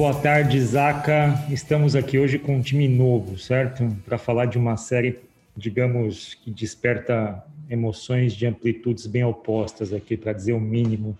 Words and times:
Boa 0.00 0.14
tarde, 0.14 0.58
Zaca. 0.62 1.34
Estamos 1.50 1.94
aqui 1.94 2.18
hoje 2.18 2.38
com 2.38 2.56
um 2.56 2.62
time 2.62 2.88
novo, 2.88 3.36
certo? 3.36 3.86
Para 4.02 4.16
falar 4.16 4.46
de 4.46 4.56
uma 4.56 4.74
série, 4.78 5.18
digamos, 5.54 6.32
que 6.32 6.50
desperta 6.50 7.44
emoções 7.68 8.32
de 8.32 8.46
amplitudes 8.46 9.06
bem 9.06 9.24
opostas 9.24 9.92
aqui, 9.92 10.16
para 10.16 10.32
dizer 10.32 10.54
o 10.54 10.58
mínimo. 10.58 11.18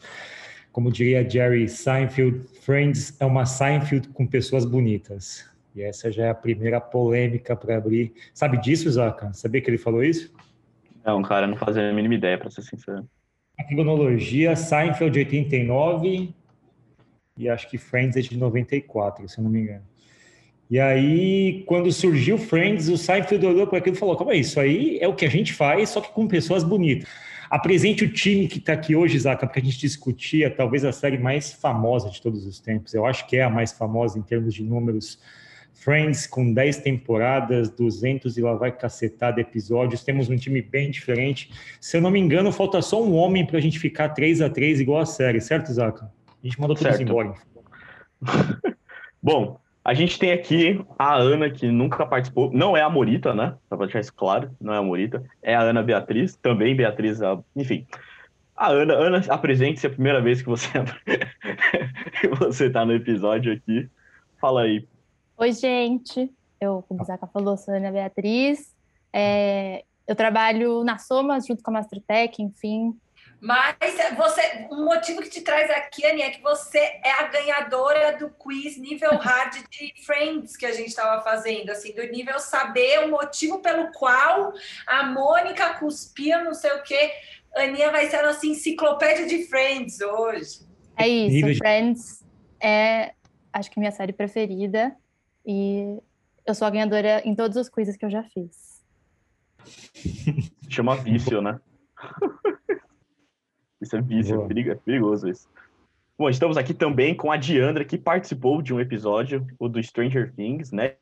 Como 0.73 0.91
diria 0.91 1.29
Jerry 1.29 1.69
Seinfeld, 1.69 2.41
Friends 2.63 3.21
é 3.21 3.27
uma 3.27 3.45
Seinfeld 3.45 4.09
com 4.09 4.27
pessoas 4.27 4.65
bonitas. 4.65 5.47
E 5.77 5.83
essa 5.83 6.11
já 6.11 6.25
é 6.25 6.31
a 6.31 6.35
primeira 6.35 6.81
polêmica 6.81 7.55
para 7.55 7.77
abrir. 7.77 8.15
Sabe 8.33 8.57
disso, 8.63 8.91
Zaca? 8.91 9.31
Sabia 9.35 9.61
que 9.61 9.69
ele 9.69 9.77
falou 9.77 10.03
isso? 10.03 10.33
Não, 11.05 11.21
cara, 11.21 11.47
não 11.47 11.59
fazia 11.59 11.87
a 11.87 11.93
mínima 11.93 12.15
ideia, 12.15 12.39
para 12.39 12.49
ser 12.49 12.63
sincero. 12.63 13.07
A 13.59 13.63
cronologia, 13.63 14.57
Seinfeld 14.57 15.19
89, 15.19 16.35
e 17.41 17.49
acho 17.49 17.69
que 17.69 17.79
Friends 17.79 18.17
é 18.17 18.21
de 18.21 18.37
94, 18.37 19.29
se 19.29 19.39
eu 19.39 19.45
não 19.45 19.51
me 19.51 19.61
engano. 19.61 19.83
E 20.71 20.79
aí, 20.79 21.65
quando 21.67 21.91
surgiu 21.91 22.39
Friends, 22.39 22.89
o 22.89 22.97
Seinfeld 22.97 23.45
olhou 23.45 23.67
para 23.67 23.79
aquilo 23.79 23.97
e 23.97 23.99
falou: 23.99 24.17
como 24.17 24.31
é 24.31 24.37
isso 24.37 24.61
aí? 24.61 24.99
É 25.01 25.09
o 25.09 25.15
que 25.15 25.25
a 25.25 25.29
gente 25.29 25.53
faz, 25.53 25.89
só 25.89 26.01
que 26.01 26.13
com 26.13 26.29
pessoas 26.29 26.63
bonitas. 26.63 27.09
Apresente 27.51 28.05
o 28.05 28.13
time 28.13 28.47
que 28.47 28.59
está 28.59 28.75
aqui 28.75 28.95
hoje, 28.95 29.19
Zaca, 29.19 29.45
para 29.45 29.61
a 29.61 29.65
gente 29.65 29.77
discutir 29.77 30.45
a, 30.45 30.51
talvez 30.51 30.85
a 30.85 30.93
série 30.93 31.19
mais 31.19 31.53
famosa 31.53 32.09
de 32.09 32.23
todos 32.23 32.47
os 32.47 32.61
tempos. 32.61 32.95
Eu 32.95 33.05
acho 33.05 33.27
que 33.27 33.37
é 33.37 33.43
a 33.43 33.51
mais 33.51 33.73
famosa 33.73 34.17
em 34.17 34.23
termos 34.23 34.55
de 34.55 34.63
números. 34.63 35.19
Friends 35.75 36.27
com 36.27 36.53
10 36.53 36.77
temporadas, 36.79 37.71
200 37.71 38.37
e 38.37 38.43
lá 38.43 38.55
vai 38.55 38.71
cacetada 38.71 39.41
episódios. 39.41 40.05
Temos 40.05 40.29
um 40.29 40.37
time 40.37 40.63
bem 40.63 40.91
diferente. 40.91 41.51
Se 41.81 41.97
eu 41.97 42.01
não 42.01 42.11
me 42.11 42.21
engano, 42.21 42.53
falta 42.53 42.81
só 42.81 43.03
um 43.03 43.15
homem 43.15 43.45
para 43.45 43.59
a 43.59 43.61
gente 43.61 43.79
ficar 43.81 44.11
3 44.11 44.43
a 44.43 44.49
3 44.49 44.79
igual 44.81 45.01
a 45.01 45.07
série, 45.07 45.41
certo, 45.41 45.73
Zaca? 45.73 46.13
A 46.43 46.47
gente 46.47 46.61
mandou 46.61 46.77
todos 46.77 47.01
embora. 47.01 47.35
Bom, 49.23 49.61
a 49.85 49.95
gente 49.95 50.19
tem 50.19 50.33
aqui 50.33 50.85
a 50.99 51.15
Ana, 51.15 51.51
que 51.51 51.71
nunca 51.71 52.07
participou. 52.07 52.51
Não 52.53 52.77
é 52.77 52.83
a 52.83 52.89
Morita, 52.89 53.35
né? 53.35 53.57
Pra 53.69 53.79
deixar 53.79 54.01
isso 54.01 54.15
claro, 54.15 54.51
não 54.61 54.73
é 54.73 54.79
a 54.79 54.83
Morita. 54.83 55.25
É 55.43 55.55
a 55.55 55.61
Ana 55.61 55.83
Beatriz, 55.83 56.37
também 56.37 56.77
Beatriz, 56.77 57.19
enfim. 57.55 57.87
A 58.57 58.71
Ana, 58.71 58.95
Ana, 58.95 59.25
apresente-se 59.29 59.87
a 59.87 59.91
primeira 59.91 60.21
vez 60.21 60.43
que 60.43 60.49
você 60.49 60.69
que 62.21 62.29
você 62.29 62.71
tá 62.71 62.85
no 62.85 62.95
episódio 62.95 63.53
aqui. 63.53 63.89
Fala 64.39 64.63
aí. 64.63 64.87
Oi, 65.39 65.53
gente. 65.53 66.31
Eu, 66.61 66.85
como 66.87 67.03
o 67.03 67.05
Zaca 67.05 67.27
falou, 67.27 67.57
sou 67.57 67.73
a 67.73 67.79
Ana 67.79 67.91
Beatriz. 67.91 68.75
É, 69.13 69.83
eu 70.07 70.15
trabalho 70.15 70.85
na 70.85 70.99
Soma 70.99 71.41
junto 71.41 71.63
com 71.63 71.71
a 71.71 71.75
Mastertech, 71.75 72.43
enfim, 72.43 72.95
mas 73.41 73.77
você, 74.17 74.69
um 74.71 74.85
motivo 74.85 75.23
que 75.23 75.31
te 75.31 75.41
traz 75.41 75.71
aqui, 75.71 76.05
Aninha, 76.05 76.27
é 76.27 76.31
que 76.31 76.43
você 76.43 76.79
é 76.79 77.13
a 77.19 77.29
ganhadora 77.29 78.19
do 78.19 78.31
quiz 78.31 78.77
nível 78.77 79.17
hard 79.19 79.55
de 79.71 79.95
Friends 80.05 80.57
que 80.57 80.67
a 80.67 80.73
gente 80.73 80.89
estava 80.89 81.23
fazendo, 81.23 81.71
assim, 81.71 81.93
do 81.93 82.03
nível 82.03 82.39
saber 82.39 83.05
o 83.05 83.11
motivo 83.11 83.61
pelo 83.61 83.91
qual 83.93 84.53
a 84.87 85.05
Mônica 85.05 85.75
cuspia 85.75 86.45
não 86.45 86.55
sei 86.55 86.73
o 86.73 86.83
quê. 86.83 87.13
Aninha 87.57 87.91
vai 87.91 88.09
ser 88.09 88.17
a 88.17 88.27
nossa 88.27 88.47
enciclopédia 88.47 89.27
de 89.27 89.47
Friends 89.47 90.01
hoje. 90.01 90.61
É 90.97 91.09
isso, 91.09 91.59
Friends 91.59 92.21
é, 92.61 93.15
acho 93.53 93.71
que 93.71 93.79
minha 93.79 93.91
série 93.91 94.13
preferida 94.13 94.95
e 95.45 95.99
eu 96.47 96.55
sou 96.55 96.67
a 96.67 96.71
ganhadora 96.71 97.23
em 97.25 97.35
todos 97.35 97.57
os 97.57 97.69
quizzes 97.69 97.97
que 97.97 98.05
eu 98.05 98.11
já 98.11 98.23
fiz. 98.23 98.85
Chama 100.69 100.97
vício, 100.97 101.41
né? 101.41 101.59
Isso 103.81 103.97
é 103.97 104.01
vício, 104.01 104.47
é 104.51 104.75
perigoso 104.75 105.29
isso. 105.29 105.49
Bom, 106.19 106.29
estamos 106.29 106.59
aqui 106.59 106.75
também 106.75 107.15
com 107.15 107.33
a 107.33 107.37
Diandra, 107.37 107.85
que 107.85 107.97
participou 107.97 108.61
de 108.61 108.75
um 108.75 108.81
episódio, 108.81 109.47
o 109.59 109.69
do 109.69 109.83
Stranger 109.83 110.33
Things, 110.35 110.71
né? 110.71 110.97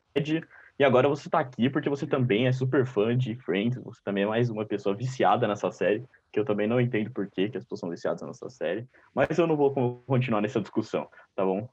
E 0.79 0.83
agora 0.83 1.09
você 1.09 1.27
está 1.27 1.39
aqui 1.39 1.69
porque 1.69 1.89
você 1.89 2.07
também 2.07 2.47
é 2.47 2.53
super 2.53 2.85
fã 2.85 3.17
de 3.17 3.35
Friends, 3.35 3.83
você 3.83 3.99
também 4.01 4.23
é 4.23 4.27
mais 4.27 4.49
uma 4.49 4.65
pessoa 4.65 4.95
viciada 4.95 5.45
nessa 5.45 5.69
série, 5.73 6.05
que 6.31 6.39
eu 6.39 6.45
também 6.45 6.67
não 6.67 6.79
entendo 6.79 7.11
por 7.11 7.29
que, 7.29 7.49
que 7.49 7.57
as 7.57 7.63
pessoas 7.65 7.81
são 7.81 7.89
viciadas 7.89 8.21
nessa 8.21 8.49
série, 8.49 8.87
mas 9.13 9.37
eu 9.37 9.45
não 9.45 9.57
vou 9.57 9.73
continuar 10.07 10.39
nessa 10.39 10.61
discussão, 10.61 11.05
tá 11.35 11.43
bom? 11.43 11.67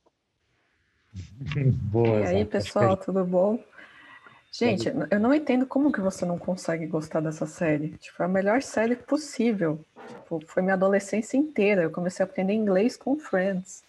Boa, 1.92 2.18
e 2.18 2.26
aí, 2.26 2.44
pessoal, 2.44 2.96
tudo 2.96 3.24
bom? 3.24 3.62
Gente, 4.58 4.90
eu 5.10 5.20
não 5.20 5.34
entendo 5.34 5.66
como 5.66 5.92
que 5.92 6.00
você 6.00 6.24
não 6.24 6.38
consegue 6.38 6.86
gostar 6.86 7.20
dessa 7.20 7.44
série. 7.44 7.90
Tipo, 7.98 8.22
é 8.22 8.24
a 8.24 8.28
melhor 8.28 8.62
série 8.62 8.96
possível. 8.96 9.84
Tipo, 10.08 10.40
foi 10.46 10.62
minha 10.62 10.74
adolescência 10.74 11.36
inteira. 11.36 11.82
Eu 11.82 11.90
comecei 11.90 12.24
a 12.24 12.26
aprender 12.26 12.54
inglês 12.54 12.96
com 12.96 13.18
Friends. 13.18 13.84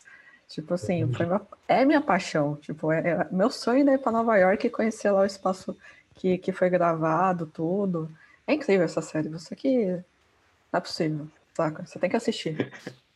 Tipo 0.50 0.74
assim, 0.74 1.06
minha, 1.06 1.42
é 1.70 1.86
minha 1.86 2.02
paixão. 2.02 2.58
Tipo, 2.58 2.92
é, 2.92 3.00
é 3.00 3.28
meu 3.32 3.50
sonho 3.50 3.90
é 3.90 3.94
ir 3.94 3.98
para 3.98 4.12
Nova 4.12 4.36
York 4.36 4.68
e 4.68 4.70
conhecer 4.70 5.10
lá 5.10 5.22
o 5.22 5.26
espaço 5.26 5.78
que, 6.16 6.38
que 6.38 6.52
foi 6.52 6.70
gravado, 6.70 7.46
tudo. 7.46 8.12
É 8.46 8.54
incrível 8.54 8.84
essa 8.84 9.02
série. 9.02 9.30
Você 9.30 9.56
que 9.56 9.86
não 9.86 10.78
é 10.78 10.80
possível, 10.82 11.28
saca? 11.54 11.86
Você 11.86 11.98
tem 11.98 12.10
que 12.10 12.18
assistir. 12.18 12.72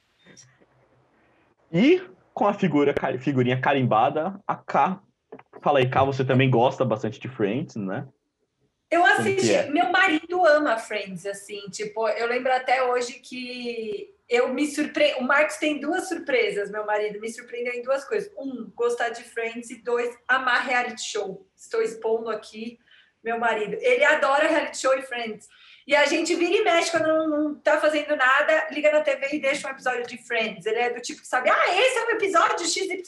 E 1.74 2.04
com 2.34 2.46
a 2.46 2.54
figura, 2.54 2.94
figurinha 3.18 3.62
carimbada, 3.62 4.38
a 4.46 4.58
K. 4.58 5.02
Fala 5.62 5.80
aí, 5.80 5.90
K, 5.90 6.04
você 6.04 6.26
também 6.26 6.50
gosta 6.50 6.84
bastante 6.84 7.20
de 7.20 7.28
Friends, 7.28 7.76
né? 7.76 8.08
Eu 8.90 9.06
assisti, 9.06 9.54
é? 9.54 9.70
meu 9.70 9.90
marido 9.90 10.46
ama 10.46 10.78
Friends, 10.78 11.26
assim, 11.26 11.62
tipo, 11.70 12.10
eu 12.10 12.28
lembro 12.28 12.52
até 12.52 12.84
hoje 12.84 13.14
que 13.20 14.14
eu 14.28 14.54
me 14.54 14.68
surpreendo. 14.68 15.20
O 15.20 15.24
Marcos 15.24 15.58
tem 15.58 15.80
duas 15.80 16.10
surpresas, 16.10 16.70
meu 16.70 16.86
marido 16.86 17.20
me 17.20 17.32
surpreendeu 17.32 17.74
em 17.74 17.84
duas 17.84 18.04
coisas. 18.04 18.32
Um, 18.38 18.70
gostar 18.76 19.10
de 19.10 19.24
Friends, 19.24 19.70
e 19.70 19.82
dois, 19.82 20.18
amar 20.28 20.66
reality 20.66 21.04
show. 21.04 21.48
Estou 21.56 21.82
expondo 21.82 22.30
aqui 22.30 22.80
meu 23.24 23.40
marido. 23.40 23.78
Ele 23.80 24.04
adora 24.04 24.48
reality 24.48 24.78
show 24.78 24.94
e 24.94 25.02
Friends. 25.04 25.48
E 25.92 25.96
a 25.96 26.06
gente 26.06 26.34
vira 26.36 26.56
e 26.56 26.64
mexe 26.64 26.90
quando 26.90 27.06
não, 27.06 27.54
tá 27.56 27.78
fazendo 27.78 28.16
nada, 28.16 28.70
liga 28.72 28.90
na 28.94 29.02
TV 29.02 29.28
e 29.34 29.42
deixa 29.42 29.68
um 29.68 29.72
episódio 29.72 30.08
de 30.08 30.18
Friends. 30.20 30.66
Ele 30.66 30.80
é 30.80 30.90
do 30.90 31.02
tipo 31.02 31.20
que 31.20 31.28
sabe, 31.28 31.50
ah, 31.50 31.76
esse 31.76 31.98
é 31.98 32.06
um 32.06 32.12
episódio 32.12 32.66
XYZ. 32.66 33.04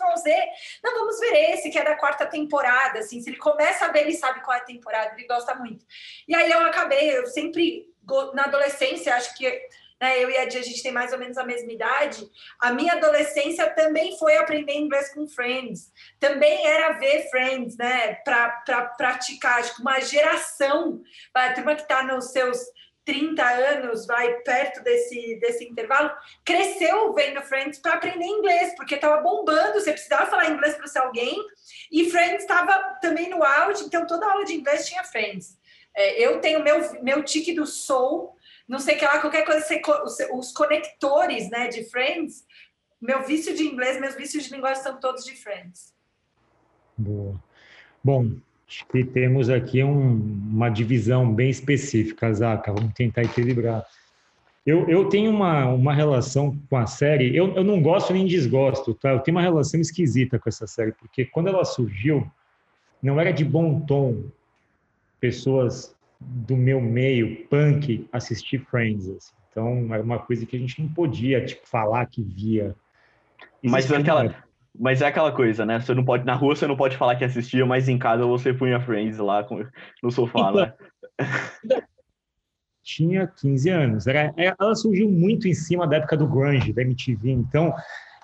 Não, 0.83 0.93
vamos 0.93 1.17
ver 1.17 1.53
esse, 1.53 1.69
que 1.69 1.79
é 1.79 1.83
da 1.85 1.95
quarta 1.95 2.25
temporada. 2.25 2.99
Assim, 2.99 3.21
se 3.21 3.29
ele 3.29 3.37
começa 3.37 3.85
a 3.85 3.87
ver, 3.87 4.01
ele 4.01 4.11
sabe 4.11 4.41
qual 4.41 4.57
é 4.57 4.59
a 4.59 4.65
temporada, 4.65 5.13
ele 5.15 5.25
gosta 5.25 5.55
muito. 5.55 5.85
E 6.27 6.35
aí 6.35 6.51
eu 6.51 6.59
acabei, 6.59 7.17
eu 7.17 7.25
sempre, 7.25 7.85
na 8.33 8.43
adolescência, 8.43 9.15
acho 9.15 9.33
que 9.37 9.47
né, 10.03 10.21
eu 10.21 10.29
e 10.29 10.37
a 10.37 10.43
Dia, 10.43 10.59
a 10.59 10.63
gente 10.63 10.83
tem 10.83 10.91
mais 10.91 11.13
ou 11.13 11.17
menos 11.17 11.37
a 11.37 11.45
mesma 11.45 11.71
idade. 11.71 12.29
A 12.59 12.73
minha 12.73 12.91
adolescência 12.91 13.69
também 13.69 14.17
foi 14.17 14.35
aprender 14.35 14.73
inglês 14.73 15.13
com 15.13 15.25
Friends. 15.25 15.93
Também 16.19 16.67
era 16.67 16.91
ver 16.99 17.29
Friends, 17.29 17.77
né? 17.77 18.15
Para 18.15 18.49
pra 18.65 18.85
praticar. 18.87 19.59
Acho 19.59 19.75
que 19.75 19.81
uma 19.81 20.01
geração, 20.01 21.01
a 21.33 21.53
turma 21.53 21.73
que 21.73 21.83
está 21.83 22.03
nos 22.03 22.31
seus 22.31 22.59
30 23.05 23.43
anos, 23.43 24.05
vai 24.05 24.33
perto 24.41 24.83
desse, 24.83 25.37
desse 25.39 25.63
intervalo, 25.63 26.11
cresceu 26.43 27.13
vendo 27.13 27.41
Friends 27.41 27.79
para 27.79 27.93
aprender 27.93 28.25
inglês, 28.25 28.75
porque 28.75 28.95
estava 28.95 29.21
bombando, 29.21 29.79
você 29.79 29.91
precisava 29.91 30.29
falar 30.29 30.49
inglês 30.49 30.75
para 30.75 30.87
ser 30.87 30.99
alguém, 30.99 31.37
e 31.91 32.09
Friends 32.09 32.41
estava 32.43 32.97
também 33.01 33.29
no 33.29 33.43
auge, 33.43 33.83
então 33.85 34.05
toda 34.05 34.29
aula 34.29 34.43
de 34.43 34.53
inglês 34.53 34.85
tinha 34.85 35.03
Friends. 35.03 35.57
É, 35.95 36.25
eu 36.25 36.39
tenho 36.39 36.63
meu, 36.63 37.03
meu 37.03 37.23
tique 37.23 37.53
do 37.53 37.65
Soul, 37.65 38.35
não 38.67 38.79
sei 38.79 38.95
que 38.95 39.05
lá, 39.05 39.19
qualquer 39.19 39.45
coisa, 39.45 39.65
os 40.33 40.51
conectores 40.51 41.49
né, 41.49 41.67
de 41.67 41.83
Friends, 41.89 42.43
meu 43.01 43.23
vício 43.23 43.55
de 43.55 43.63
inglês, 43.63 43.99
meus 43.99 44.15
vícios 44.15 44.45
de 44.45 44.53
linguagem 44.53 44.81
são 44.81 44.99
todos 44.99 45.25
de 45.25 45.35
Friends. 45.35 45.93
Boa. 46.97 47.41
Bom, 48.03 48.31
acho 48.67 48.85
que 48.87 49.03
temos 49.03 49.49
aqui 49.49 49.83
um, 49.83 50.13
uma 50.51 50.69
divisão 50.69 51.33
bem 51.33 51.49
específica, 51.49 52.33
Zaca, 52.33 52.73
vamos 52.73 52.93
tentar 52.93 53.23
equilibrar. 53.23 53.85
Eu, 54.65 54.87
eu 54.87 55.09
tenho 55.09 55.29
uma, 55.29 55.67
uma 55.67 55.93
relação 55.93 56.57
com 56.69 56.77
a 56.77 56.85
série, 56.85 57.35
eu, 57.35 57.53
eu 57.53 57.63
não 57.65 57.81
gosto 57.81 58.13
nem 58.13 58.25
desgosto, 58.25 58.93
tá? 58.93 59.11
Eu 59.11 59.19
tenho 59.19 59.35
uma 59.35 59.41
relação 59.41 59.79
esquisita 59.81 60.39
com 60.39 60.47
essa 60.47 60.65
série, 60.65 60.93
porque 60.93 61.25
quando 61.25 61.49
ela 61.49 61.65
surgiu, 61.65 62.25
não 63.01 63.19
era 63.19 63.31
de 63.31 63.43
bom 63.43 63.81
tom 63.81 64.23
pessoas 65.19 65.93
do 66.25 66.55
meu 66.55 66.81
meio 66.81 67.47
punk 67.47 68.07
assistir 68.11 68.59
Friends. 68.59 69.09
Assim. 69.09 69.33
Então, 69.49 69.93
era 69.93 70.01
uma 70.01 70.19
coisa 70.19 70.45
que 70.45 70.55
a 70.55 70.59
gente 70.59 70.81
não 70.81 70.89
podia 70.89 71.45
tipo, 71.45 71.67
falar 71.67 72.05
que 72.07 72.23
via. 72.23 72.75
mas 73.63 73.91
é 73.91 73.97
aquela, 73.97 74.43
mas 74.77 75.01
é 75.01 75.05
aquela 75.05 75.31
coisa, 75.31 75.65
né? 75.65 75.79
Você 75.79 75.93
não 75.93 76.03
pode 76.03 76.25
na 76.25 76.33
rua 76.33 76.55
você 76.55 76.65
não 76.65 76.75
pode 76.75 76.97
falar 76.97 77.15
que 77.15 77.23
assistia, 77.23 77.65
mas 77.65 77.87
em 77.87 77.97
casa 77.97 78.25
você 78.25 78.53
punha 78.53 78.79
Friends 78.79 79.17
lá 79.19 79.43
com, 79.43 79.63
no 80.01 80.11
sofá, 80.11 80.49
então, 80.49 80.55
né? 80.55 80.73
Tinha 82.83 83.27
15 83.27 83.69
anos. 83.69 84.07
Era, 84.07 84.33
é, 84.35 84.53
ela 84.59 84.75
surgiu 84.75 85.09
muito 85.09 85.47
em 85.47 85.53
cima 85.53 85.87
da 85.87 85.97
época 85.97 86.17
do 86.17 86.27
grunge, 86.27 86.73
da 86.73 86.81
MTV. 86.81 87.31
Então, 87.31 87.73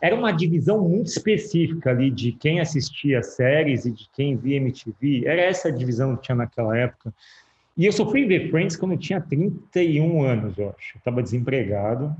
era 0.01 0.15
uma 0.15 0.31
divisão 0.31 0.81
muito 0.81 1.07
específica 1.07 1.91
ali 1.91 2.09
de 2.09 2.31
quem 2.33 2.59
assistia 2.59 3.21
séries 3.23 3.85
e 3.85 3.91
de 3.91 4.09
quem 4.13 4.35
via 4.35 4.57
MTV. 4.57 5.25
Era 5.25 5.41
essa 5.41 5.71
divisão 5.71 6.15
que 6.15 6.23
tinha 6.23 6.35
naquela 6.35 6.77
época. 6.77 7.13
E 7.79 7.85
eu 7.85 7.93
só 7.93 8.05
fui 8.05 8.25
ver 8.25 8.49
Friends 8.49 8.75
quando 8.75 8.91
eu 8.91 8.97
tinha 8.97 9.21
31 9.21 10.21
anos, 10.21 10.57
eu 10.57 10.75
acho. 10.77 10.97
Eu 10.97 10.99
estava 10.99 11.23
desempregado. 11.23 12.13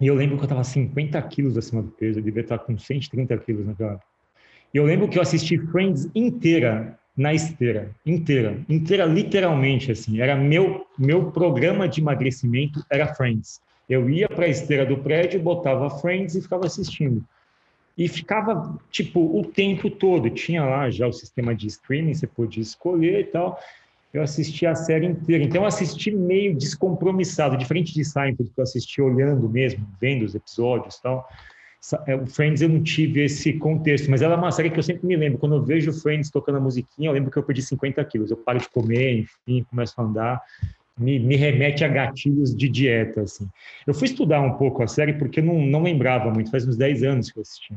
E 0.00 0.06
eu 0.06 0.14
lembro 0.14 0.38
que 0.38 0.42
eu 0.42 0.46
estava 0.46 0.64
50 0.64 1.20
quilos 1.24 1.58
acima 1.58 1.82
do 1.82 1.90
peso, 1.90 2.18
eu 2.18 2.22
devia 2.22 2.40
estar 2.40 2.58
com 2.60 2.78
130 2.78 3.36
quilos 3.36 3.66
naquela. 3.66 4.00
E 4.72 4.78
eu 4.78 4.84
lembro 4.86 5.06
que 5.06 5.18
eu 5.18 5.22
assisti 5.22 5.58
Friends 5.58 6.08
inteira 6.14 6.98
na 7.14 7.34
esteira, 7.34 7.90
inteira, 8.06 8.58
inteira 8.70 9.04
literalmente 9.04 9.92
assim. 9.92 10.18
Era 10.18 10.34
meu 10.34 10.86
meu 10.98 11.30
programa 11.30 11.86
de 11.86 12.00
emagrecimento 12.00 12.82
era 12.88 13.14
Friends. 13.14 13.60
Eu 13.86 14.08
ia 14.08 14.30
para 14.30 14.46
a 14.46 14.48
esteira 14.48 14.86
do 14.86 14.96
prédio, 14.96 15.42
botava 15.42 15.90
Friends 15.90 16.34
e 16.34 16.40
ficava 16.40 16.64
assistindo. 16.64 17.22
E 17.98 18.08
ficava 18.08 18.78
tipo 18.90 19.38
o 19.38 19.44
tempo 19.44 19.90
todo. 19.90 20.30
Tinha 20.30 20.64
lá 20.64 20.88
já 20.88 21.06
o 21.06 21.12
sistema 21.12 21.54
de 21.54 21.66
streaming, 21.66 22.14
você 22.14 22.26
podia 22.26 22.62
escolher 22.62 23.20
e 23.20 23.24
tal 23.24 23.60
eu 24.12 24.22
assisti 24.22 24.66
a 24.66 24.74
série 24.74 25.06
inteira. 25.06 25.44
Então, 25.44 25.62
eu 25.62 25.66
assisti 25.66 26.10
meio 26.10 26.54
descompromissado, 26.54 27.56
diferente 27.56 27.94
de 27.94 28.04
Seinfeld, 28.04 28.50
que 28.52 28.58
eu 28.58 28.62
assisti 28.62 29.00
olhando 29.00 29.48
mesmo, 29.48 29.86
vendo 30.00 30.24
os 30.24 30.34
episódios 30.34 30.96
e 30.96 31.02
tal. 31.02 31.28
É, 32.06 32.14
o 32.14 32.26
Friends 32.26 32.60
eu 32.60 32.68
não 32.68 32.82
tive 32.82 33.24
esse 33.24 33.54
contexto, 33.54 34.10
mas 34.10 34.20
ela 34.20 34.34
é 34.34 34.36
uma 34.36 34.52
série 34.52 34.68
que 34.68 34.78
eu 34.78 34.82
sempre 34.82 35.06
me 35.06 35.16
lembro. 35.16 35.38
Quando 35.38 35.56
eu 35.56 35.62
vejo 35.62 35.92
Friends 35.92 36.30
tocando 36.30 36.58
a 36.58 36.60
musiquinha, 36.60 37.08
eu 37.08 37.12
lembro 37.12 37.30
que 37.30 37.38
eu 37.38 37.42
perdi 37.42 37.62
50 37.62 38.04
quilos. 38.04 38.30
Eu 38.30 38.36
paro 38.36 38.58
de 38.58 38.68
comer, 38.68 39.20
enfim, 39.20 39.64
começo 39.70 39.98
a 39.98 40.04
andar. 40.04 40.42
Me, 40.98 41.18
me 41.18 41.36
remete 41.36 41.82
a 41.82 41.88
gatilhos 41.88 42.54
de 42.54 42.68
dieta, 42.68 43.22
assim. 43.22 43.48
Eu 43.86 43.94
fui 43.94 44.06
estudar 44.06 44.40
um 44.42 44.58
pouco 44.58 44.82
a 44.82 44.86
série 44.86 45.14
porque 45.14 45.40
eu 45.40 45.44
não, 45.44 45.64
não 45.64 45.82
lembrava 45.82 46.30
muito, 46.30 46.50
faz 46.50 46.66
uns 46.68 46.76
10 46.76 47.02
anos 47.04 47.30
que 47.30 47.38
eu 47.38 47.42
assisti. 47.42 47.74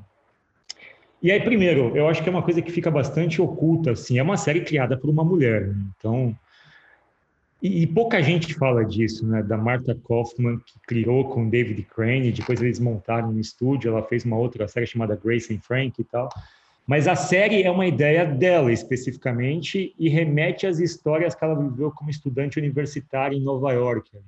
E 1.24 1.32
aí, 1.32 1.40
primeiro, 1.40 1.96
eu 1.96 2.10
acho 2.10 2.22
que 2.22 2.28
é 2.28 2.32
uma 2.32 2.44
coisa 2.44 2.62
que 2.62 2.70
fica 2.70 2.92
bastante 2.92 3.42
oculta, 3.42 3.92
assim, 3.92 4.20
é 4.20 4.24
uma 4.24 4.36
série 4.36 4.60
criada 4.60 4.98
por 4.98 5.10
uma 5.10 5.24
mulher, 5.24 5.68
né? 5.68 5.76
então... 5.98 6.36
E, 7.62 7.84
e, 7.84 7.88
pouca 7.88 8.22
gente 8.22 8.54
fala 8.54 8.84
disso, 8.84 9.26
né? 9.26 9.42
Da 9.42 9.58
Martha 9.58 9.98
Kaufman, 10.06 10.58
que 10.58 10.74
criou 10.86 11.30
com 11.30 11.48
David 11.48 11.82
Crane, 11.84 12.34
depois 12.34 12.62
eles 12.62 12.78
montaram 12.78 13.30
um 13.30 13.40
estúdio, 13.40 13.90
ela 13.90 14.04
fez 14.04 14.26
uma 14.26 14.36
outra 14.36 14.68
série 14.68 14.86
chamada 14.86 15.16
Grace 15.16 15.56
and 15.56 15.62
Frank 15.62 15.96
e 15.98 16.04
tal. 16.04 16.28
Mas 16.86 17.08
a 17.08 17.16
série 17.16 17.64
é 17.64 17.72
uma 17.72 17.88
ideia 17.88 18.26
dela, 18.26 18.70
especificamente, 18.70 19.96
e 19.98 20.10
remete 20.10 20.68
às 20.68 20.80
histórias 20.80 21.34
que 21.34 21.46
ela 21.46 21.56
viveu 21.56 21.90
como 21.92 22.10
estudante 22.10 22.60
universitária 22.60 23.34
em 23.34 23.42
Nova 23.42 23.72
York. 23.72 24.10
Né? 24.14 24.22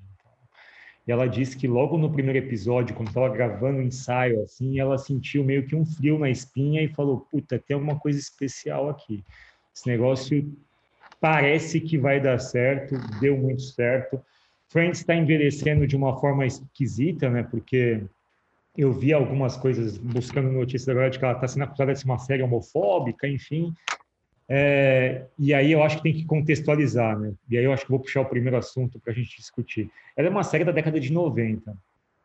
E 1.07 1.11
ela 1.11 1.27
disse 1.27 1.55
que 1.55 1.67
logo 1.67 1.97
no 1.97 2.11
primeiro 2.11 2.39
episódio, 2.39 2.95
quando 2.95 3.09
estava 3.09 3.29
gravando 3.29 3.77
o 3.77 3.83
ensaio, 3.83 4.41
assim, 4.41 4.79
ela 4.79 4.97
sentiu 4.97 5.43
meio 5.43 5.65
que 5.65 5.75
um 5.75 5.85
frio 5.85 6.17
na 6.17 6.29
espinha 6.29 6.81
e 6.81 6.87
falou: 6.87 7.27
Puta, 7.31 7.59
tem 7.59 7.75
alguma 7.75 7.99
coisa 7.99 8.19
especial 8.19 8.89
aqui. 8.89 9.23
Esse 9.75 9.87
negócio 9.87 10.51
parece 11.21 11.79
que 11.79 11.97
vai 11.97 12.19
dar 12.19 12.39
certo, 12.39 12.95
deu 13.19 13.37
muito 13.37 13.61
certo. 13.61 14.19
Friends 14.69 14.99
está 14.99 15.15
envelhecendo 15.15 15.85
de 15.85 15.95
uma 15.95 16.19
forma 16.19 16.45
esquisita, 16.45 17.29
né? 17.29 17.43
Porque 17.43 18.01
eu 18.77 18.91
vi 18.91 19.13
algumas 19.13 19.55
coisas 19.55 19.97
buscando 19.97 20.51
notícias 20.51 20.89
agora 20.89 21.09
de 21.09 21.19
que 21.19 21.23
ela 21.23 21.35
está 21.35 21.47
sendo 21.47 21.63
acusada 21.63 21.93
de 21.93 21.99
ser 21.99 22.05
uma 22.05 22.17
série 22.17 22.43
homofóbica, 22.43 23.27
enfim. 23.27 23.73
É, 24.47 25.25
e 25.39 25.53
aí 25.53 25.71
eu 25.71 25.81
acho 25.81 25.97
que 25.97 26.03
tem 26.03 26.13
que 26.13 26.25
contextualizar, 26.25 27.17
né? 27.17 27.33
E 27.49 27.57
aí 27.57 27.63
eu 27.63 27.73
acho 27.73 27.83
que 27.83 27.91
vou 27.91 27.99
puxar 27.99 28.21
o 28.21 28.25
primeiro 28.25 28.57
assunto 28.57 28.99
para 28.99 29.11
a 29.11 29.15
gente 29.15 29.37
discutir. 29.37 29.89
Ela 30.15 30.27
é 30.27 30.31
uma 30.31 30.43
série 30.43 30.63
da 30.63 30.71
década 30.71 30.99
de 30.99 31.11
90. 31.11 31.75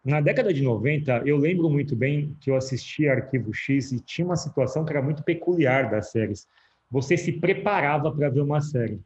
Na 0.05 0.21
década 0.21 0.53
de 0.53 0.63
90, 0.63 1.23
eu 1.27 1.37
lembro 1.37 1.69
muito 1.69 1.95
bem 1.95 2.37
que 2.41 2.51
eu 2.51 2.57
assisti 2.57 3.09
Arquivo 3.09 3.53
X 3.53 3.93
e 3.93 4.01
tinha 4.01 4.25
uma 4.25 4.37
situação 4.37 4.85
que 4.85 4.93
era 4.93 5.03
muito 5.03 5.23
peculiar 5.23 5.91
das 5.91 6.11
séries. 6.11 6.47
Você 6.91 7.17
se 7.17 7.33
preparava 7.33 8.11
para 8.11 8.29
ver 8.29 8.41
uma 8.41 8.61
série. 8.61 9.01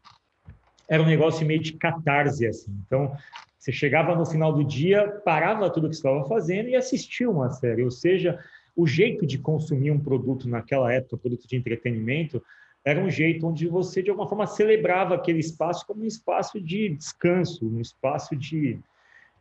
Era 0.88 1.02
um 1.02 1.06
negócio 1.06 1.46
meio 1.46 1.60
de 1.60 1.72
catarse, 1.72 2.46
assim. 2.46 2.72
Então, 2.86 3.16
você 3.58 3.72
chegava 3.72 4.14
no 4.14 4.26
final 4.26 4.52
do 4.52 4.62
dia, 4.62 5.08
parava 5.24 5.70
tudo 5.70 5.88
que 5.88 5.94
estava 5.94 6.26
fazendo 6.28 6.68
e 6.68 6.76
assistia 6.76 7.28
uma 7.30 7.50
série. 7.50 7.82
Ou 7.82 7.90
seja, 7.90 8.38
o 8.76 8.86
jeito 8.86 9.26
de 9.26 9.38
consumir 9.38 9.90
um 9.90 9.98
produto 9.98 10.48
naquela 10.48 10.92
época, 10.92 11.16
produto 11.16 11.48
de 11.48 11.56
entretenimento, 11.56 12.42
era 12.84 13.00
um 13.00 13.08
jeito 13.08 13.46
onde 13.46 13.66
você, 13.66 14.02
de 14.02 14.10
alguma 14.10 14.28
forma, 14.28 14.46
celebrava 14.46 15.14
aquele 15.14 15.38
espaço 15.38 15.86
como 15.86 16.02
um 16.02 16.06
espaço 16.06 16.60
de 16.60 16.90
descanso, 16.90 17.66
um 17.66 17.80
espaço 17.80 18.36
de, 18.36 18.78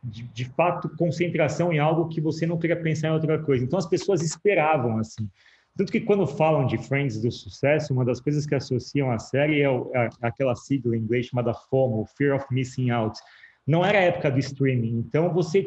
de, 0.02 0.22
de, 0.22 0.44
fato, 0.46 0.88
concentração 0.96 1.70
em 1.72 1.78
algo 1.78 2.08
que 2.08 2.20
você 2.20 2.46
não 2.46 2.58
queria 2.58 2.80
pensar 2.80 3.08
em 3.08 3.12
outra 3.12 3.38
coisa. 3.38 3.62
Então, 3.62 3.78
as 3.78 3.86
pessoas 3.86 4.22
esperavam, 4.22 4.98
assim. 4.98 5.28
Tanto 5.76 5.92
que, 5.92 6.00
quando 6.00 6.26
falam 6.26 6.66
de 6.66 6.78
Friends 6.78 7.20
do 7.20 7.30
sucesso, 7.30 7.92
uma 7.92 8.04
das 8.04 8.20
coisas 8.20 8.46
que 8.46 8.54
associam 8.54 9.10
à 9.10 9.18
série 9.18 9.60
é, 9.60 9.66
é 9.66 10.08
aquela 10.22 10.54
sigla 10.54 10.96
em 10.96 11.00
inglês 11.00 11.26
chamada 11.26 11.52
FOMO, 11.52 12.06
Fear 12.16 12.36
of 12.36 12.46
Missing 12.50 12.90
Out. 12.90 13.18
Não 13.66 13.84
era 13.84 13.98
a 13.98 14.02
época 14.02 14.30
do 14.30 14.38
streaming, 14.38 14.98
então 14.98 15.32
você, 15.32 15.66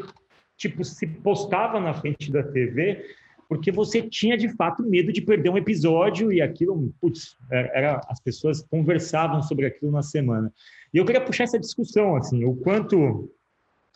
tipo, 0.55 0.83
se 0.83 1.05
postava 1.05 1.79
na 1.79 1.93
frente 1.93 2.31
da 2.31 2.41
TV 2.41 3.03
porque 3.47 3.71
você 3.71 4.01
tinha 4.01 4.37
de 4.37 4.49
fato 4.55 4.83
medo 4.83 5.11
de 5.11 5.21
perder 5.21 5.49
um 5.49 5.57
episódio 5.57 6.31
e 6.31 6.41
aquilo, 6.41 6.93
putz, 6.99 7.37
é, 7.49 7.79
era, 7.79 8.01
as 8.09 8.19
pessoas 8.19 8.61
conversavam 8.61 9.41
sobre 9.41 9.65
aquilo 9.65 9.91
na 9.91 10.03
semana. 10.03 10.51
E 10.93 10.97
eu 10.97 11.05
queria 11.05 11.21
puxar 11.21 11.45
essa 11.45 11.59
discussão, 11.59 12.15
assim, 12.15 12.43
o 12.43 12.55
quanto 12.55 13.31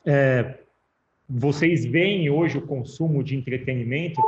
é, 0.06 0.60
vocês 1.30 1.86
veem 1.86 2.30
hoje 2.30 2.58
o 2.58 2.66
consumo 2.66 3.24
de 3.24 3.36
entretenimento, 3.36 4.22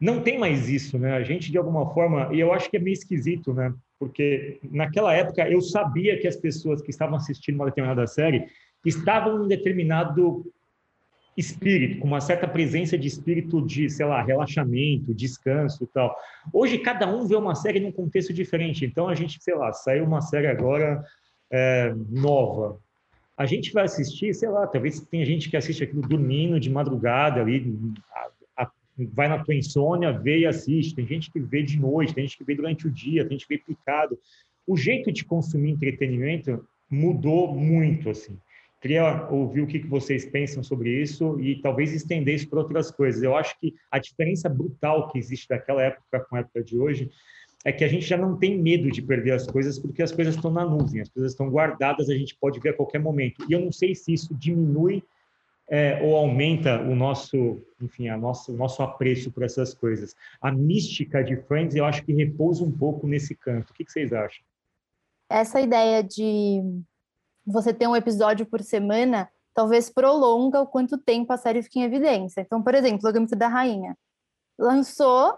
não 0.00 0.20
tem 0.20 0.38
mais 0.38 0.68
isso, 0.68 0.98
né? 0.98 1.12
A 1.12 1.22
gente, 1.22 1.50
de 1.50 1.58
alguma 1.58 1.92
forma, 1.94 2.28
e 2.32 2.40
eu 2.40 2.52
acho 2.52 2.68
que 2.68 2.76
é 2.76 2.80
meio 2.80 2.94
esquisito, 2.94 3.54
né? 3.54 3.72
Porque 3.98 4.58
naquela 4.64 5.14
época 5.14 5.48
eu 5.48 5.60
sabia 5.60 6.18
que 6.18 6.26
as 6.26 6.36
pessoas 6.36 6.82
que 6.82 6.90
estavam 6.90 7.16
assistindo 7.16 7.54
uma 7.54 7.66
determinada 7.66 8.04
série 8.08 8.46
estavam 8.84 9.36
em 9.36 9.44
um 9.44 9.48
determinado 9.48 10.44
espírito, 11.36 11.98
com 11.98 12.06
uma 12.06 12.20
certa 12.20 12.46
presença 12.46 12.96
de 12.98 13.08
espírito 13.08 13.64
de, 13.64 13.88
sei 13.88 14.04
lá, 14.04 14.22
relaxamento, 14.22 15.14
descanso 15.14 15.84
e 15.84 15.86
tal. 15.86 16.14
Hoje, 16.52 16.78
cada 16.78 17.08
um 17.08 17.26
vê 17.26 17.34
uma 17.34 17.54
série 17.54 17.80
num 17.80 17.92
contexto 17.92 18.32
diferente. 18.32 18.84
Então, 18.84 19.08
a 19.08 19.14
gente, 19.14 19.42
sei 19.42 19.54
lá, 19.54 19.72
saiu 19.72 20.04
uma 20.04 20.20
série 20.20 20.46
agora 20.46 21.02
é, 21.50 21.94
nova. 22.08 22.78
A 23.36 23.46
gente 23.46 23.72
vai 23.72 23.84
assistir, 23.84 24.34
sei 24.34 24.48
lá, 24.48 24.66
talvez 24.66 25.00
tem 25.00 25.24
gente 25.24 25.48
que 25.48 25.56
assiste 25.56 25.82
aquilo 25.82 26.02
dormindo 26.02 26.60
de 26.60 26.70
madrugada 26.70 27.40
ali, 27.40 27.74
a, 28.14 28.64
a, 28.64 28.70
vai 29.12 29.26
na 29.26 29.42
tua 29.42 29.54
insônia, 29.54 30.12
vê 30.12 30.40
e 30.40 30.46
assiste. 30.46 30.94
Tem 30.94 31.06
gente 31.06 31.30
que 31.30 31.40
vê 31.40 31.62
de 31.62 31.80
noite, 31.80 32.14
tem 32.14 32.24
gente 32.24 32.36
que 32.36 32.44
vê 32.44 32.54
durante 32.54 32.86
o 32.86 32.90
dia, 32.90 33.22
tem 33.22 33.38
gente 33.38 33.48
que 33.48 33.56
vê 33.56 33.62
picado. 33.66 34.18
O 34.66 34.76
jeito 34.76 35.10
de 35.10 35.24
consumir 35.24 35.70
entretenimento 35.70 36.62
mudou 36.90 37.54
muito, 37.54 38.10
assim. 38.10 38.36
Queria 38.82 39.28
ouvir 39.30 39.60
o 39.60 39.66
que 39.66 39.78
vocês 39.86 40.24
pensam 40.24 40.60
sobre 40.60 40.90
isso 40.90 41.38
e 41.40 41.62
talvez 41.62 41.92
estender 41.92 42.34
isso 42.34 42.48
para 42.48 42.58
outras 42.58 42.90
coisas. 42.90 43.22
Eu 43.22 43.36
acho 43.36 43.56
que 43.60 43.76
a 43.88 44.00
diferença 44.00 44.48
brutal 44.48 45.08
que 45.08 45.18
existe 45.20 45.48
daquela 45.48 45.80
época 45.84 46.18
com 46.28 46.34
a 46.34 46.40
época 46.40 46.64
de 46.64 46.76
hoje 46.76 47.08
é 47.64 47.70
que 47.70 47.84
a 47.84 47.88
gente 47.88 48.04
já 48.04 48.16
não 48.16 48.36
tem 48.36 48.60
medo 48.60 48.90
de 48.90 49.00
perder 49.00 49.34
as 49.34 49.46
coisas 49.46 49.78
porque 49.78 50.02
as 50.02 50.10
coisas 50.10 50.34
estão 50.34 50.50
na 50.50 50.66
nuvem, 50.66 51.00
as 51.00 51.08
coisas 51.08 51.30
estão 51.30 51.48
guardadas, 51.48 52.10
a 52.10 52.14
gente 52.14 52.36
pode 52.40 52.58
ver 52.58 52.70
a 52.70 52.72
qualquer 52.72 52.98
momento. 52.98 53.46
E 53.48 53.52
eu 53.52 53.60
não 53.60 53.70
sei 53.70 53.94
se 53.94 54.12
isso 54.12 54.34
diminui 54.34 55.00
é, 55.68 56.02
ou 56.02 56.16
aumenta 56.16 56.80
o 56.82 56.96
nosso, 56.96 57.62
enfim, 57.80 58.08
a 58.08 58.16
nossa, 58.16 58.50
o 58.50 58.56
nosso 58.56 58.82
apreço 58.82 59.30
por 59.30 59.44
essas 59.44 59.72
coisas. 59.72 60.16
A 60.40 60.50
mística 60.50 61.22
de 61.22 61.36
Friends, 61.36 61.76
eu 61.76 61.84
acho 61.84 62.04
que 62.04 62.12
repousa 62.12 62.64
um 62.64 62.72
pouco 62.72 63.06
nesse 63.06 63.36
canto. 63.36 63.70
O 63.70 63.74
que, 63.74 63.84
que 63.84 63.92
vocês 63.92 64.12
acham? 64.12 64.44
Essa 65.30 65.60
ideia 65.60 66.02
de 66.02 66.82
você 67.46 67.72
ter 67.72 67.86
um 67.86 67.96
episódio 67.96 68.46
por 68.46 68.60
semana, 68.60 69.28
talvez 69.54 69.90
prolonga 69.90 70.60
o 70.60 70.66
quanto 70.66 70.98
tempo 70.98 71.32
a 71.32 71.36
série 71.36 71.62
fica 71.62 71.78
em 71.80 71.84
evidência. 71.84 72.40
Então, 72.40 72.62
por 72.62 72.74
exemplo, 72.74 73.08
o 73.08 73.12
Gambito 73.12 73.36
da 73.36 73.48
Rainha. 73.48 73.96
Lançou, 74.58 75.36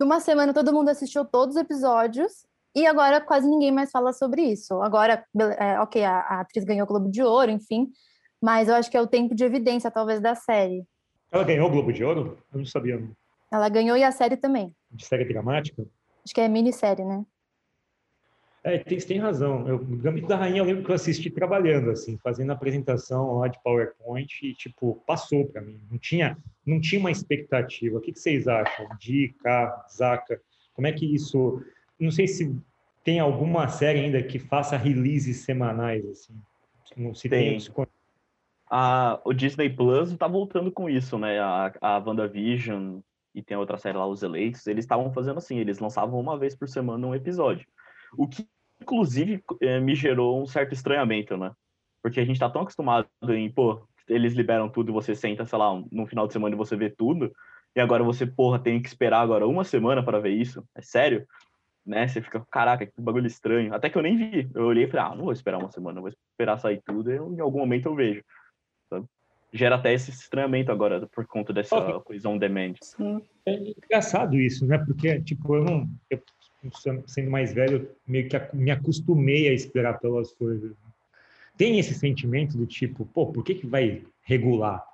uma 0.00 0.20
semana 0.20 0.52
todo 0.52 0.72
mundo 0.72 0.88
assistiu 0.88 1.24
todos 1.24 1.56
os 1.56 1.62
episódios, 1.62 2.46
e 2.74 2.86
agora 2.86 3.20
quase 3.20 3.48
ninguém 3.48 3.70
mais 3.70 3.90
fala 3.90 4.12
sobre 4.12 4.42
isso. 4.42 4.80
Agora, 4.82 5.24
é, 5.58 5.78
ok, 5.80 6.02
a, 6.04 6.20
a, 6.20 6.40
atriz 6.40 6.64
ganhou 6.64 6.84
o 6.84 6.88
Globo 6.88 7.10
de 7.10 7.22
Ouro, 7.22 7.50
enfim, 7.50 7.90
mas 8.40 8.68
eu 8.68 8.74
acho 8.74 8.90
que 8.90 8.96
é 8.96 9.00
o 9.00 9.06
tempo 9.06 9.34
de 9.34 9.44
evidência, 9.44 9.90
talvez, 9.90 10.20
da 10.20 10.34
série. 10.34 10.84
Ela 11.30 11.44
ganhou 11.44 11.68
o 11.68 11.70
Globo 11.70 11.92
de 11.92 12.02
Ouro? 12.02 12.38
Eu 12.52 12.58
não 12.58 12.66
sabia. 12.66 13.02
Ela 13.50 13.68
ganhou 13.68 13.96
e 13.96 14.02
a 14.02 14.10
série 14.10 14.36
também. 14.36 14.74
De 14.90 15.04
série 15.04 15.24
dramática? 15.24 15.86
Acho 16.24 16.34
que 16.34 16.40
é 16.40 16.48
minissérie, 16.48 17.04
né? 17.04 17.24
É, 18.64 18.78
tem, 18.78 18.98
tem 18.98 19.18
razão. 19.18 19.66
Eu, 19.66 19.76
o 19.76 19.96
Gambito 19.96 20.28
da 20.28 20.36
Rainha 20.36 20.58
eu 20.58 20.64
lembro 20.64 20.84
que 20.84 20.90
eu 20.90 20.94
assisti 20.94 21.30
trabalhando, 21.30 21.90
assim, 21.90 22.16
fazendo 22.18 22.52
apresentação 22.52 23.38
lá 23.38 23.48
de 23.48 23.60
PowerPoint 23.62 24.46
e, 24.46 24.54
tipo, 24.54 25.02
passou 25.06 25.46
para 25.46 25.60
mim. 25.60 25.80
Não 25.90 25.98
tinha, 25.98 26.36
não 26.64 26.80
tinha 26.80 27.00
uma 27.00 27.10
expectativa. 27.10 27.98
O 27.98 28.00
que, 28.00 28.12
que 28.12 28.20
vocês 28.20 28.46
acham? 28.46 28.86
Dica, 29.00 29.86
Zaca, 29.90 30.40
como 30.74 30.86
é 30.86 30.92
que 30.92 31.12
isso... 31.12 31.60
Não 31.98 32.10
sei 32.10 32.28
se 32.28 32.56
tem 33.04 33.18
alguma 33.18 33.68
série 33.68 34.00
ainda 34.00 34.22
que 34.22 34.38
faça 34.38 34.76
releases 34.76 35.38
semanais, 35.38 36.06
assim. 36.06 36.34
Não 36.96 37.14
se 37.14 37.28
tem. 37.28 37.58
tem 37.58 37.86
a, 38.70 39.20
o 39.24 39.34
Disney 39.34 39.68
Plus 39.68 40.12
está 40.12 40.26
voltando 40.26 40.72
com 40.72 40.88
isso, 40.88 41.18
né? 41.18 41.38
A, 41.38 41.72
a 41.80 41.98
WandaVision 41.98 43.00
e 43.34 43.42
tem 43.42 43.56
outra 43.56 43.76
série 43.76 43.96
lá, 43.96 44.06
Os 44.06 44.22
Eleitos, 44.22 44.66
eles 44.66 44.84
estavam 44.84 45.12
fazendo 45.12 45.38
assim, 45.38 45.58
eles 45.58 45.78
lançavam 45.78 46.18
uma 46.18 46.38
vez 46.38 46.54
por 46.54 46.68
semana 46.68 47.06
um 47.06 47.14
episódio. 47.14 47.66
O 48.16 48.28
que, 48.28 48.46
inclusive, 48.80 49.42
é, 49.60 49.80
me 49.80 49.94
gerou 49.94 50.42
um 50.42 50.46
certo 50.46 50.72
estranhamento, 50.72 51.36
né? 51.36 51.52
Porque 52.02 52.20
a 52.20 52.24
gente 52.24 52.40
tá 52.40 52.50
tão 52.50 52.62
acostumado 52.62 53.08
em, 53.28 53.50
pô, 53.50 53.86
eles 54.08 54.34
liberam 54.34 54.68
tudo 54.68 54.90
e 54.90 54.92
você 54.92 55.14
senta, 55.14 55.46
sei 55.46 55.58
lá, 55.58 55.82
no 55.90 56.06
final 56.06 56.26
de 56.26 56.32
semana 56.32 56.54
e 56.54 56.58
você 56.58 56.76
vê 56.76 56.90
tudo, 56.90 57.32
e 57.74 57.80
agora 57.80 58.04
você, 58.04 58.26
porra, 58.26 58.58
tem 58.58 58.80
que 58.80 58.88
esperar 58.88 59.20
agora 59.20 59.46
uma 59.46 59.64
semana 59.64 60.02
para 60.02 60.20
ver 60.20 60.32
isso? 60.32 60.64
É 60.74 60.82
sério? 60.82 61.26
Né? 61.84 62.06
Você 62.06 62.20
fica, 62.20 62.44
caraca, 62.50 62.86
que 62.86 63.00
bagulho 63.00 63.26
estranho. 63.26 63.74
Até 63.74 63.88
que 63.88 63.96
eu 63.96 64.02
nem 64.02 64.16
vi. 64.16 64.50
Eu 64.54 64.66
olhei 64.66 64.84
e 64.84 64.88
falei, 64.88 65.06
ah, 65.06 65.14
não 65.16 65.24
vou 65.24 65.32
esperar 65.32 65.58
uma 65.58 65.70
semana, 65.70 66.00
vou 66.00 66.10
esperar 66.10 66.58
sair 66.58 66.82
tudo 66.84 67.10
e 67.10 67.16
em 67.16 67.40
algum 67.40 67.58
momento 67.58 67.86
eu 67.86 67.94
vejo. 67.94 68.22
Então, 68.86 69.08
gera 69.52 69.76
até 69.76 69.92
esse 69.92 70.10
estranhamento 70.10 70.70
agora 70.70 71.08
por 71.12 71.26
conta 71.26 71.52
dessa 71.52 71.76
okay. 71.76 72.00
coisa 72.04 72.28
on 72.28 72.38
demand. 72.38 72.74
Sim. 72.82 73.22
É 73.46 73.54
engraçado 73.54 74.36
isso, 74.38 74.66
né? 74.66 74.78
Porque, 74.78 75.20
tipo, 75.22 75.56
eu 75.56 75.64
não. 75.64 75.88
Eu, 76.10 76.22
sendo 77.06 77.30
mais 77.30 77.52
velho, 77.52 77.88
meio 78.06 78.28
que 78.28 78.36
me 78.54 78.70
acostumei 78.70 79.48
a 79.48 79.52
esperar 79.52 79.98
pelas 79.98 80.32
coisas. 80.32 80.72
Tem 81.56 81.78
esse 81.78 81.94
sentimento 81.94 82.56
do 82.56 82.66
tipo, 82.66 83.04
pô, 83.06 83.26
por 83.26 83.44
que, 83.44 83.54
que 83.54 83.66
vai 83.66 84.02
regular? 84.22 84.84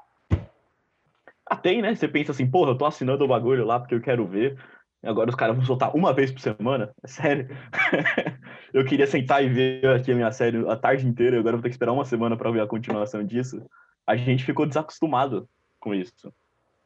Ah, 1.47 1.57
tem, 1.57 1.81
né? 1.81 1.95
Você 1.95 2.07
pensa 2.07 2.33
assim, 2.33 2.47
porra, 2.47 2.73
eu 2.73 2.79
tô 2.79 2.85
assinando 2.85 3.25
o 3.25 3.29
bagulho 3.29 3.65
lá 3.65 3.81
porque 3.81 3.95
eu 3.95 4.01
quero 4.01 4.27
ver. 4.27 4.59
Agora 5.03 5.31
os 5.31 5.37
caras 5.37 5.57
vão 5.57 5.65
soltar 5.65 5.95
uma 5.95 6.13
vez 6.13 6.31
por 6.31 6.41
semana? 6.41 6.93
É 7.03 7.07
sério? 7.07 7.49
eu 8.75 8.85
queria 8.85 9.07
sentar 9.07 9.45
e 9.45 9.49
ver 9.49 9.87
aqui 9.87 10.11
a 10.11 10.15
minha 10.15 10.33
série 10.33 10.59
a 10.69 10.77
tarde 10.77 11.07
inteira, 11.07 11.39
agora 11.39 11.57
vou 11.57 11.63
ter 11.63 11.69
que 11.69 11.75
esperar 11.75 11.93
uma 11.93 12.05
semana 12.05 12.37
para 12.37 12.51
ver 12.51 12.61
a 12.61 12.67
continuação 12.67 13.25
disso. 13.25 13.63
A 14.07 14.17
gente 14.17 14.45
ficou 14.45 14.67
desacostumado 14.67 15.49
com 15.79 15.95
isso. 15.95 16.33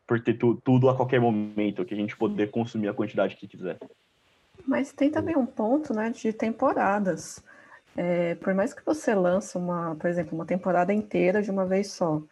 Por 0.06 0.20
ter 0.20 0.34
tu, 0.34 0.60
tudo 0.62 0.90
a 0.90 0.96
qualquer 0.96 1.20
momento, 1.20 1.84
que 1.84 1.94
a 1.94 1.96
gente 1.96 2.16
poder 2.16 2.50
consumir 2.50 2.88
a 2.88 2.94
quantidade 2.94 3.36
que 3.36 3.48
quiser. 3.48 3.78
Mas 4.66 4.92
tem 4.92 5.10
também 5.10 5.36
um 5.36 5.46
ponto, 5.46 5.92
né, 5.94 6.10
de 6.10 6.32
temporadas. 6.32 7.42
É, 7.96 8.34
por 8.36 8.54
mais 8.54 8.72
que 8.72 8.84
você 8.84 9.14
lance 9.14 9.56
uma, 9.56 9.94
por 9.96 10.08
exemplo, 10.08 10.34
uma 10.34 10.46
temporada 10.46 10.92
inteira 10.92 11.42
de 11.42 11.50
uma 11.50 11.66
vez 11.66 11.92
só, 11.92 12.22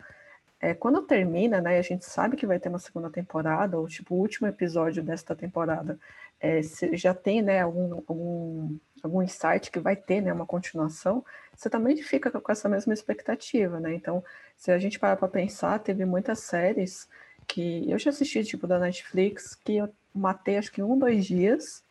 é, 0.61 0.75
quando 0.75 1.03
termina, 1.03 1.61
né, 1.61 1.79
a 1.79 1.83
gente 1.83 2.05
sabe 2.05 2.37
que 2.37 2.47
vai 2.47 2.59
ter 2.59 2.69
uma 2.69 2.79
segunda 2.79 3.11
temporada, 3.11 3.79
ou 3.79 3.89
tipo, 3.89 4.15
o 4.15 4.19
último 4.19 4.47
episódio 4.47 5.03
desta 5.03 5.35
temporada, 5.35 5.99
é, 6.39 6.61
já 6.93 7.15
tem, 7.15 7.43
né, 7.43 7.61
algum, 7.61 7.95
algum, 7.95 8.77
algum 9.03 9.23
insight 9.23 9.71
que 9.71 9.79
vai 9.81 9.97
ter, 9.97 10.21
né, 10.21 10.33
uma 10.33 10.47
continuação, 10.47 11.25
você 11.55 11.71
também 11.71 11.97
fica 11.99 12.31
com 12.31 12.53
essa 12.53 12.69
mesma 12.69 12.93
expectativa, 12.93 13.81
né, 13.81 13.95
então, 13.95 14.23
se 14.57 14.71
a 14.71 14.79
gente 14.79 14.99
parar 14.99 15.17
para 15.17 15.29
pensar, 15.29 15.79
teve 15.79 16.05
muitas 16.05 16.41
séries 16.41 17.09
que 17.49 17.91
eu 17.91 17.99
já 17.99 18.11
assisti, 18.11 18.45
tipo, 18.45 18.67
da 18.67 18.79
Netflix, 18.79 19.55
que 19.55 19.77
eu 19.77 19.89
matei, 20.15 20.59
acho 20.59 20.71
que 20.73 20.83
um, 20.83 20.99
dois 20.99 21.25
dias, 21.25 21.83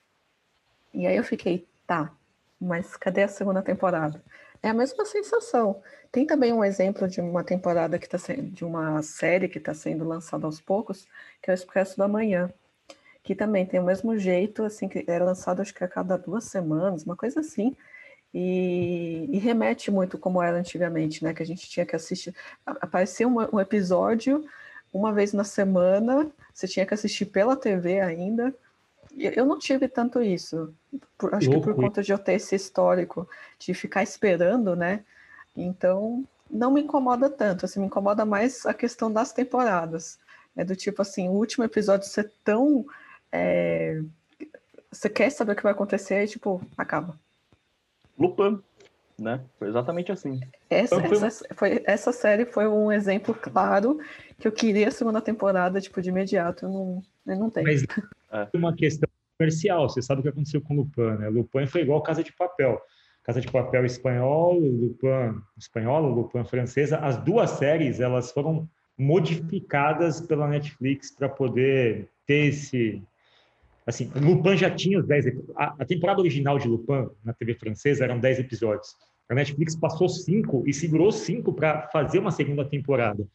e 0.93 1.07
aí 1.07 1.15
eu 1.15 1.23
fiquei, 1.23 1.67
tá, 1.85 2.11
mas 2.59 2.95
cadê 2.97 3.23
a 3.23 3.27
segunda 3.27 3.61
temporada? 3.61 4.21
É 4.61 4.69
a 4.69 4.73
mesma 4.73 5.05
sensação. 5.05 5.81
Tem 6.11 6.25
também 6.25 6.51
um 6.51 6.63
exemplo 6.63 7.07
de 7.07 7.21
uma 7.21 7.43
temporada 7.43 7.97
que 7.97 8.05
está 8.05 8.17
sendo, 8.17 8.49
de 8.51 8.65
uma 8.65 9.01
série 9.01 9.47
que 9.47 9.57
está 9.57 9.73
sendo 9.73 10.03
lançada 10.03 10.45
aos 10.45 10.59
poucos, 10.59 11.07
que 11.41 11.49
é 11.49 11.53
o 11.53 11.55
Expresso 11.55 11.97
da 11.97 12.07
Manhã, 12.07 12.51
que 13.23 13.35
também 13.35 13.65
tem 13.65 13.79
o 13.79 13.83
mesmo 13.83 14.17
jeito, 14.17 14.63
assim, 14.63 14.89
que 14.89 15.05
era 15.07 15.23
lançado 15.23 15.61
acho 15.61 15.73
que 15.73 15.83
a 15.83 15.87
cada 15.87 16.17
duas 16.17 16.45
semanas, 16.45 17.03
uma 17.03 17.15
coisa 17.15 17.39
assim, 17.39 17.75
e, 18.33 19.27
e 19.31 19.37
remete 19.39 19.89
muito 19.89 20.17
como 20.17 20.41
era 20.41 20.57
antigamente, 20.57 21.23
né? 21.23 21.33
Que 21.33 21.43
a 21.43 21.45
gente 21.45 21.69
tinha 21.69 21.85
que 21.85 21.95
assistir, 21.95 22.35
aparecia 22.65 23.27
um 23.27 23.59
episódio 23.59 24.45
uma 24.93 25.13
vez 25.13 25.33
na 25.33 25.43
semana, 25.43 26.31
você 26.53 26.67
tinha 26.67 26.85
que 26.85 26.93
assistir 26.93 27.25
pela 27.25 27.55
TV 27.55 27.99
ainda. 28.01 28.53
Eu 29.17 29.45
não 29.45 29.57
tive 29.57 29.87
tanto 29.87 30.21
isso. 30.21 30.73
Por, 31.17 31.33
acho 31.33 31.49
Louco. 31.49 31.67
que 31.67 31.73
por 31.73 31.81
conta 31.81 32.01
de 32.03 32.11
eu 32.11 32.17
ter 32.17 32.33
esse 32.33 32.55
histórico 32.55 33.27
de 33.57 33.73
ficar 33.73 34.03
esperando, 34.03 34.75
né? 34.75 35.03
Então, 35.55 36.23
não 36.49 36.71
me 36.71 36.81
incomoda 36.81 37.29
tanto. 37.29 37.65
Assim, 37.65 37.79
me 37.79 37.87
incomoda 37.87 38.25
mais 38.25 38.65
a 38.65 38.73
questão 38.73 39.11
das 39.11 39.31
temporadas. 39.31 40.19
É 40.55 40.63
do 40.63 40.75
tipo 40.75 41.01
assim, 41.01 41.27
o 41.29 41.33
último 41.33 41.63
episódio 41.63 42.07
ser 42.07 42.31
tão. 42.43 42.85
É... 43.31 44.01
Você 44.91 45.09
quer 45.09 45.29
saber 45.29 45.53
o 45.53 45.55
que 45.55 45.63
vai 45.63 45.71
acontecer 45.71 46.23
e, 46.23 46.27
tipo, 46.27 46.61
acaba. 46.77 47.17
Lupin, 48.17 48.61
né? 49.17 49.41
Foi 49.57 49.67
exatamente 49.67 50.11
assim. 50.11 50.39
Essa, 50.69 50.95
essa, 50.95 51.45
foi, 51.55 51.83
essa 51.85 52.11
série 52.11 52.45
foi 52.45 52.67
um 52.67 52.91
exemplo 52.91 53.33
claro 53.35 53.99
que 54.39 54.47
eu 54.47 54.51
queria 54.51 54.87
a 54.87 54.91
segunda 54.91 55.21
temporada, 55.21 55.81
tipo, 55.81 56.01
de 56.01 56.09
imediato. 56.09 56.65
Eu 56.65 56.69
não, 56.69 57.01
eu 57.27 57.37
não 57.37 57.49
tenho. 57.49 57.67
Mas 57.67 57.83
é 58.31 58.57
uma 58.57 58.73
questão 58.73 59.07
comercial. 59.37 59.89
Você 59.89 60.01
sabe 60.01 60.21
o 60.21 60.23
que 60.23 60.29
aconteceu 60.29 60.61
com 60.61 60.75
Lupin, 60.75 61.17
né? 61.19 61.29
Lupin 61.29 61.67
foi 61.67 61.81
igual 61.81 62.01
Casa 62.01 62.23
de 62.23 62.33
Papel. 62.33 62.79
Casa 63.23 63.41
de 63.41 63.51
Papel 63.51 63.85
espanhol, 63.85 64.57
Lupin 64.57 65.39
espanhol, 65.57 66.09
Lupin 66.09 66.43
francesa. 66.45 66.97
As 66.97 67.17
duas 67.17 67.51
séries, 67.51 67.99
elas 67.99 68.31
foram 68.31 68.67
modificadas 68.97 70.21
pela 70.21 70.47
Netflix 70.47 71.11
para 71.11 71.29
poder 71.29 72.09
ter 72.25 72.47
esse... 72.47 73.01
Assim, 73.85 74.11
Lupin 74.15 74.55
já 74.55 74.71
tinha 74.71 74.99
os 74.99 75.05
10... 75.05 75.27
A, 75.55 75.75
a 75.79 75.85
temporada 75.85 76.21
original 76.21 76.57
de 76.57 76.67
Lupin, 76.67 77.09
na 77.23 77.33
TV 77.33 77.55
francesa, 77.55 78.03
eram 78.03 78.19
10 78.19 78.39
episódios. 78.39 78.95
A 79.29 79.35
Netflix 79.35 79.75
passou 79.75 80.09
cinco 80.09 80.63
e 80.65 80.73
segurou 80.73 81.11
cinco 81.11 81.53
para 81.53 81.87
fazer 81.89 82.19
uma 82.19 82.31
segunda 82.31 82.65
temporada. 82.65 83.27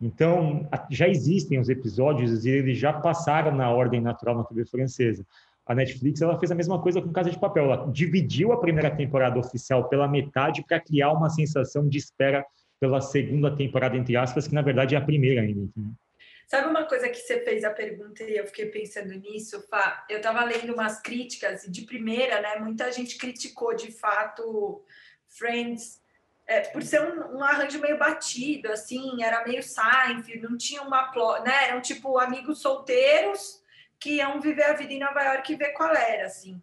Então, 0.00 0.68
já 0.90 1.08
existem 1.08 1.58
os 1.58 1.68
episódios 1.68 2.44
e 2.44 2.50
eles 2.50 2.78
já 2.78 2.92
passaram 2.92 3.54
na 3.54 3.70
ordem 3.70 4.00
natural 4.00 4.36
na 4.36 4.44
TV 4.44 4.64
francesa. 4.64 5.24
A 5.66 5.74
Netflix 5.74 6.20
ela 6.20 6.38
fez 6.38 6.50
a 6.50 6.54
mesma 6.54 6.80
coisa 6.80 7.00
com 7.00 7.12
Casa 7.12 7.30
de 7.30 7.38
Papel. 7.38 7.64
Ela 7.64 7.90
dividiu 7.90 8.52
a 8.52 8.60
primeira 8.60 8.90
temporada 8.90 9.38
oficial 9.38 9.88
pela 9.88 10.06
metade 10.06 10.64
para 10.66 10.80
criar 10.80 11.12
uma 11.12 11.30
sensação 11.30 11.88
de 11.88 11.96
espera 11.96 12.44
pela 12.78 13.00
segunda 13.00 13.54
temporada, 13.54 13.96
entre 13.96 14.16
aspas, 14.16 14.46
que 14.46 14.54
na 14.54 14.60
verdade 14.60 14.94
é 14.94 14.98
a 14.98 15.04
primeira 15.04 15.40
ainda. 15.40 15.66
Sabe 16.46 16.68
uma 16.68 16.84
coisa 16.84 17.08
que 17.08 17.16
você 17.16 17.40
fez 17.40 17.64
a 17.64 17.70
pergunta 17.70 18.22
e 18.24 18.36
eu 18.36 18.46
fiquei 18.46 18.66
pensando 18.66 19.14
nisso, 19.14 19.66
Fá? 19.70 20.04
Eu 20.10 20.18
estava 20.18 20.44
lendo 20.44 20.74
umas 20.74 21.00
críticas 21.00 21.64
e 21.64 21.70
de 21.70 21.82
primeira, 21.82 22.42
né? 22.42 22.56
Muita 22.56 22.92
gente 22.92 23.16
criticou 23.16 23.74
de 23.74 23.90
fato 23.90 24.82
Friends 25.28 26.03
é, 26.46 26.60
por 26.60 26.82
ser 26.82 27.00
um, 27.00 27.38
um, 27.38 27.42
arranjo 27.42 27.80
meio 27.80 27.98
batido, 27.98 28.70
assim, 28.70 29.22
era 29.22 29.44
meio 29.46 29.62
Seinfeld, 29.62 30.42
não 30.42 30.56
tinha 30.56 30.82
uma 30.82 31.10
né? 31.42 31.68
Eram 31.68 31.80
tipo 31.80 32.18
amigos 32.18 32.60
solteiros 32.60 33.62
que 33.98 34.16
iam 34.16 34.40
viver 34.40 34.64
a 34.64 34.74
vida 34.74 34.92
em 34.92 34.98
Nova 34.98 35.22
York 35.22 35.52
e 35.52 35.56
ver 35.56 35.72
qual 35.72 35.94
era, 35.94 36.26
assim. 36.26 36.60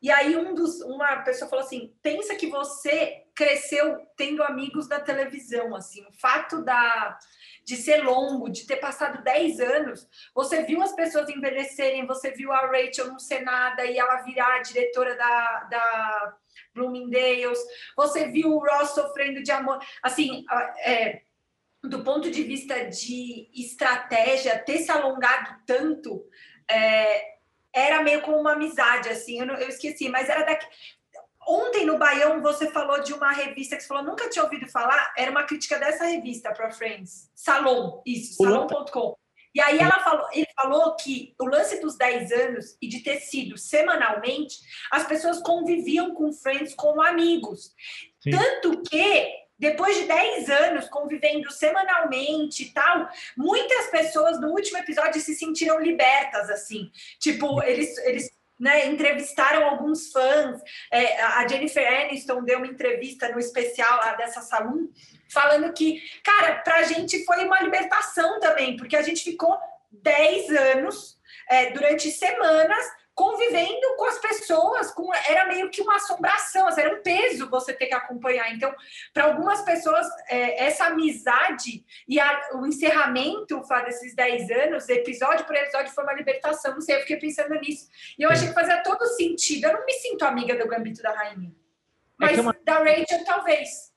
E 0.00 0.10
aí 0.10 0.36
um 0.36 0.52
dos, 0.52 0.80
uma 0.80 1.18
pessoa 1.18 1.48
falou 1.48 1.64
assim: 1.64 1.94
pensa 2.02 2.34
que 2.34 2.48
você 2.48 3.24
cresceu 3.34 4.04
tendo 4.16 4.42
amigos 4.42 4.88
da 4.88 4.98
televisão, 4.98 5.74
assim, 5.76 6.04
o 6.04 6.12
fato 6.12 6.62
da 6.62 7.16
de 7.64 7.76
ser 7.76 8.02
longo, 8.02 8.50
de 8.50 8.66
ter 8.66 8.76
passado 8.76 9.22
10 9.22 9.60
anos, 9.60 10.08
você 10.34 10.64
viu 10.64 10.82
as 10.82 10.92
pessoas 10.92 11.28
envelhecerem, 11.28 12.04
você 12.06 12.32
viu 12.32 12.52
a 12.52 12.66
Rachel 12.66 13.06
não 13.06 13.20
ser 13.20 13.42
nada 13.42 13.84
e 13.84 13.96
ela 13.96 14.22
virar 14.22 14.56
a 14.56 14.62
diretora 14.62 15.14
da, 15.16 15.58
da 15.70 16.36
Bloomingdale's, 16.74 17.58
você 17.96 18.28
viu 18.28 18.50
o 18.50 18.58
Ross 18.58 18.90
sofrendo 18.90 19.42
de 19.42 19.50
amor, 19.50 19.78
assim, 20.02 20.44
é, 20.84 21.22
do 21.82 22.02
ponto 22.02 22.30
de 22.30 22.42
vista 22.42 22.88
de 22.88 23.48
estratégia, 23.54 24.58
ter 24.58 24.78
se 24.78 24.90
alongado 24.90 25.56
tanto, 25.66 26.24
é, 26.68 27.32
era 27.72 28.02
meio 28.02 28.22
como 28.22 28.38
uma 28.38 28.52
amizade, 28.52 29.08
assim, 29.08 29.40
eu, 29.40 29.46
não, 29.46 29.54
eu 29.54 29.68
esqueci, 29.68 30.08
mas 30.08 30.28
era 30.28 30.44
daqui. 30.44 30.66
Ontem 31.46 31.84
no 31.84 31.98
Baião 31.98 32.40
você 32.40 32.70
falou 32.70 33.02
de 33.02 33.12
uma 33.12 33.32
revista 33.32 33.76
que 33.76 33.82
você 33.82 33.88
falou, 33.88 34.04
nunca 34.04 34.30
tinha 34.30 34.44
ouvido 34.44 34.68
falar, 34.68 35.12
era 35.16 35.30
uma 35.30 35.42
crítica 35.42 35.78
dessa 35.78 36.04
revista 36.04 36.52
para 36.52 36.70
Friends, 36.70 37.30
Salon, 37.34 38.00
isso, 38.06 38.42
salon.com. 38.42 39.16
E 39.54 39.60
aí 39.60 39.78
ela 39.78 39.98
falou, 40.00 40.26
ele 40.32 40.48
falou 40.54 40.96
que 40.96 41.34
o 41.38 41.46
lance 41.46 41.80
dos 41.80 41.96
10 41.96 42.32
anos 42.32 42.76
e 42.80 42.88
de 42.88 43.00
ter 43.00 43.20
sido 43.20 43.58
semanalmente, 43.58 44.56
as 44.90 45.06
pessoas 45.06 45.40
conviviam 45.42 46.14
com 46.14 46.32
Friends 46.32 46.74
como 46.74 47.02
amigos. 47.02 47.74
Sim. 48.20 48.30
Tanto 48.30 48.82
que 48.82 49.42
depois 49.58 49.96
de 49.96 50.04
10 50.08 50.50
anos 50.50 50.88
convivendo 50.88 51.50
semanalmente 51.52 52.64
e 52.64 52.72
tal, 52.72 53.08
muitas 53.36 53.86
pessoas 53.90 54.40
no 54.40 54.48
último 54.48 54.78
episódio 54.78 55.20
se 55.20 55.34
sentiram 55.34 55.78
libertas, 55.80 56.50
assim. 56.50 56.90
Tipo, 57.20 57.62
eles, 57.62 57.96
eles 57.98 58.28
né, 58.58 58.86
entrevistaram 58.86 59.68
alguns 59.68 60.10
fãs. 60.10 60.60
É, 60.90 61.20
a 61.22 61.46
Jennifer 61.46 61.86
Aniston 61.86 62.44
deu 62.44 62.58
uma 62.58 62.66
entrevista 62.66 63.28
no 63.28 63.38
especial 63.38 64.00
dessa 64.16 64.40
Salum, 64.40 64.88
falando 65.32 65.72
que, 65.72 66.02
cara, 66.22 66.56
para 66.56 66.76
a 66.76 66.82
gente 66.82 67.24
foi 67.24 67.44
uma 67.44 67.60
libertação 67.60 68.38
também, 68.40 68.76
porque 68.76 68.96
a 68.96 69.02
gente 69.02 69.24
ficou 69.24 69.58
10 69.90 70.50
anos, 70.50 71.18
é, 71.50 71.70
durante 71.70 72.10
semanas, 72.10 72.86
convivendo 73.14 73.96
com 73.96 74.04
as 74.06 74.18
pessoas, 74.18 74.90
com, 74.92 75.12
era 75.28 75.46
meio 75.46 75.70
que 75.70 75.82
uma 75.82 75.96
assombração, 75.96 76.66
assim, 76.66 76.80
era 76.80 76.94
um 76.94 77.02
peso 77.02 77.50
você 77.50 77.72
ter 77.72 77.86
que 77.86 77.94
acompanhar. 77.94 78.52
Então, 78.54 78.74
para 79.12 79.24
algumas 79.24 79.62
pessoas, 79.62 80.06
é, 80.28 80.64
essa 80.64 80.86
amizade 80.86 81.84
e 82.08 82.18
a, 82.18 82.50
o 82.54 82.66
encerramento 82.66 83.62
desses 83.84 84.14
10 84.14 84.50
anos, 84.50 84.88
episódio 84.88 85.44
por 85.44 85.54
episódio, 85.54 85.92
foi 85.92 86.04
uma 86.04 86.14
libertação. 86.14 86.74
Não 86.74 86.80
sei, 86.80 86.96
eu 86.96 87.00
fiquei 87.00 87.16
pensando 87.16 87.54
nisso. 87.60 87.88
E 88.18 88.22
eu 88.22 88.30
achei 88.30 88.48
que 88.48 88.54
fazia 88.54 88.82
todo 88.82 89.04
sentido. 89.08 89.66
Eu 89.66 89.74
não 89.74 89.86
me 89.86 89.92
sinto 89.94 90.24
amiga 90.24 90.56
do 90.56 90.68
Gambito 90.68 91.02
da 91.02 91.12
Rainha. 91.12 91.50
É 91.50 91.52
mas 92.18 92.38
é 92.38 92.40
uma... 92.40 92.56
da 92.64 92.78
Rachel, 92.78 93.24
talvez. 93.24 93.92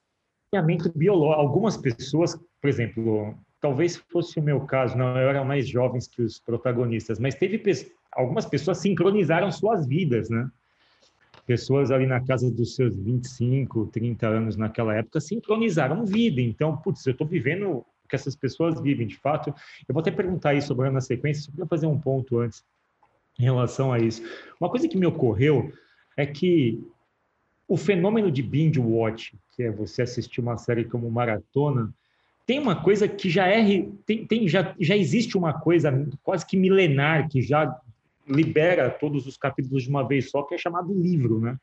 Biológico. 0.95 1.41
Algumas 1.41 1.77
pessoas 1.77 2.37
por 2.65 2.69
exemplo, 2.69 3.37
talvez 3.61 3.95
fosse 3.95 4.39
o 4.39 4.41
meu 4.41 4.61
caso, 4.61 4.97
não, 4.97 5.15
eu 5.19 5.29
era 5.29 5.43
mais 5.43 5.69
jovens 5.69 6.07
que 6.07 6.23
os 6.23 6.39
protagonistas, 6.39 7.19
mas 7.19 7.35
teve 7.35 7.59
algumas 8.15 8.45
pessoas 8.45 8.77
sincronizaram 8.77 9.51
suas 9.51 9.85
vidas, 9.85 10.29
né? 10.29 10.49
Pessoas 11.45 11.91
ali 11.91 12.07
na 12.07 12.19
casa 12.21 12.49
dos 12.49 12.75
seus 12.75 12.95
25, 12.95 13.87
30 13.87 14.27
anos 14.27 14.55
naquela 14.55 14.95
época 14.95 15.19
sincronizaram 15.19 16.05
vida. 16.05 16.41
Então, 16.41 16.75
putz, 16.77 17.05
eu 17.05 17.11
estou 17.11 17.27
vivendo 17.27 17.69
o 17.69 17.85
que 18.09 18.15
essas 18.15 18.35
pessoas 18.35 18.81
vivem 18.81 19.05
de 19.05 19.17
fato. 19.17 19.53
Eu 19.87 19.93
vou 19.93 20.01
até 20.01 20.09
perguntar 20.09 20.55
isso 20.55 20.71
agora 20.73 20.91
na 20.91 21.01
sequência, 21.01 21.43
só 21.43 21.51
queria 21.51 21.67
fazer 21.67 21.85
um 21.85 21.99
ponto 21.99 22.39
antes 22.39 22.63
em 23.37 23.43
relação 23.43 23.91
a 23.91 23.99
isso. 23.99 24.23
Uma 24.59 24.69
coisa 24.69 24.87
que 24.87 24.97
me 24.97 25.05
ocorreu 25.05 25.71
é 26.17 26.25
que 26.25 26.81
o 27.67 27.77
fenômeno 27.77 28.31
de 28.31 28.41
binge 28.41 28.79
watch, 28.79 29.37
que 29.51 29.63
é 29.63 29.71
você 29.71 30.03
assistir 30.03 30.39
uma 30.39 30.57
série 30.57 30.85
como 30.85 31.09
maratona, 31.11 31.93
tem 32.45 32.59
uma 32.59 32.75
coisa 32.75 33.07
que 33.07 33.29
já 33.29 33.47
é 33.47 33.63
tem, 34.05 34.25
tem 34.25 34.47
já, 34.47 34.75
já 34.79 34.95
existe 34.95 35.37
uma 35.37 35.53
coisa 35.53 35.91
quase 36.21 36.45
que 36.45 36.55
milenar 36.55 37.27
que 37.27 37.41
já 37.41 37.75
libera 38.27 38.89
todos 38.89 39.27
os 39.27 39.37
capítulos 39.37 39.83
de 39.83 39.89
uma 39.89 40.07
vez 40.07 40.29
só, 40.29 40.43
que 40.43 40.55
é 40.55 40.57
chamado 40.57 40.93
livro, 40.93 41.39
né? 41.39 41.57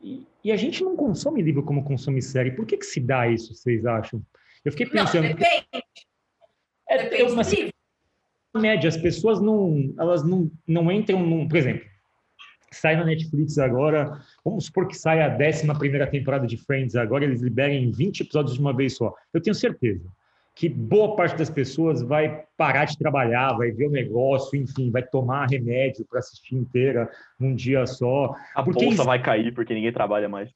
E, 0.00 0.26
e 0.44 0.52
a 0.52 0.56
gente 0.56 0.82
não 0.82 0.96
consome 0.96 1.42
livro 1.42 1.62
como 1.62 1.84
consome 1.84 2.20
série. 2.20 2.50
Por 2.52 2.66
que 2.66 2.76
que 2.76 2.86
se 2.86 3.00
dá 3.00 3.28
isso, 3.28 3.54
vocês 3.54 3.86
acham? 3.86 4.22
Eu 4.64 4.72
fiquei 4.72 4.86
pensando. 4.86 5.28
Não, 5.28 5.34
depende. 5.34 5.66
É, 6.88 7.02
depende 7.04 7.34
mas, 7.34 7.54
média, 8.54 8.88
as 8.88 8.96
pessoas 8.96 9.40
não, 9.40 9.94
elas 9.98 10.22
não, 10.22 10.50
não 10.66 10.90
entram 10.92 11.24
num, 11.24 11.48
por 11.48 11.56
exemplo, 11.56 11.86
sai 12.70 12.96
na 12.96 13.04
Netflix 13.04 13.58
agora, 13.58 14.20
vamos 14.44 14.66
supor 14.66 14.86
que 14.86 14.96
saia 14.96 15.26
a 15.26 15.34
11 15.34 15.78
primeira 15.78 16.06
temporada 16.06 16.46
de 16.46 16.56
Friends 16.56 16.94
agora, 16.96 17.24
eles 17.24 17.40
liberem 17.40 17.90
20 17.90 18.20
episódios 18.20 18.54
de 18.54 18.60
uma 18.60 18.74
vez 18.74 18.96
só. 18.96 19.14
Eu 19.32 19.40
tenho 19.40 19.54
certeza 19.54 20.04
que 20.54 20.68
boa 20.68 21.16
parte 21.16 21.36
das 21.36 21.50
pessoas 21.50 22.02
vai 22.02 22.44
parar 22.56 22.84
de 22.84 22.98
trabalhar, 22.98 23.56
vai 23.56 23.70
ver 23.70 23.86
o 23.86 23.90
negócio, 23.90 24.58
enfim, 24.58 24.90
vai 24.90 25.02
tomar 25.02 25.46
remédio 25.46 26.04
para 26.08 26.18
assistir 26.18 26.54
inteira 26.54 27.10
num 27.38 27.54
dia 27.54 27.86
só. 27.86 28.34
A 28.54 28.62
porque 28.62 28.84
bolsa 28.84 29.04
vai 29.04 29.22
cair 29.22 29.54
porque 29.54 29.74
ninguém 29.74 29.92
trabalha 29.92 30.28
mais. 30.28 30.50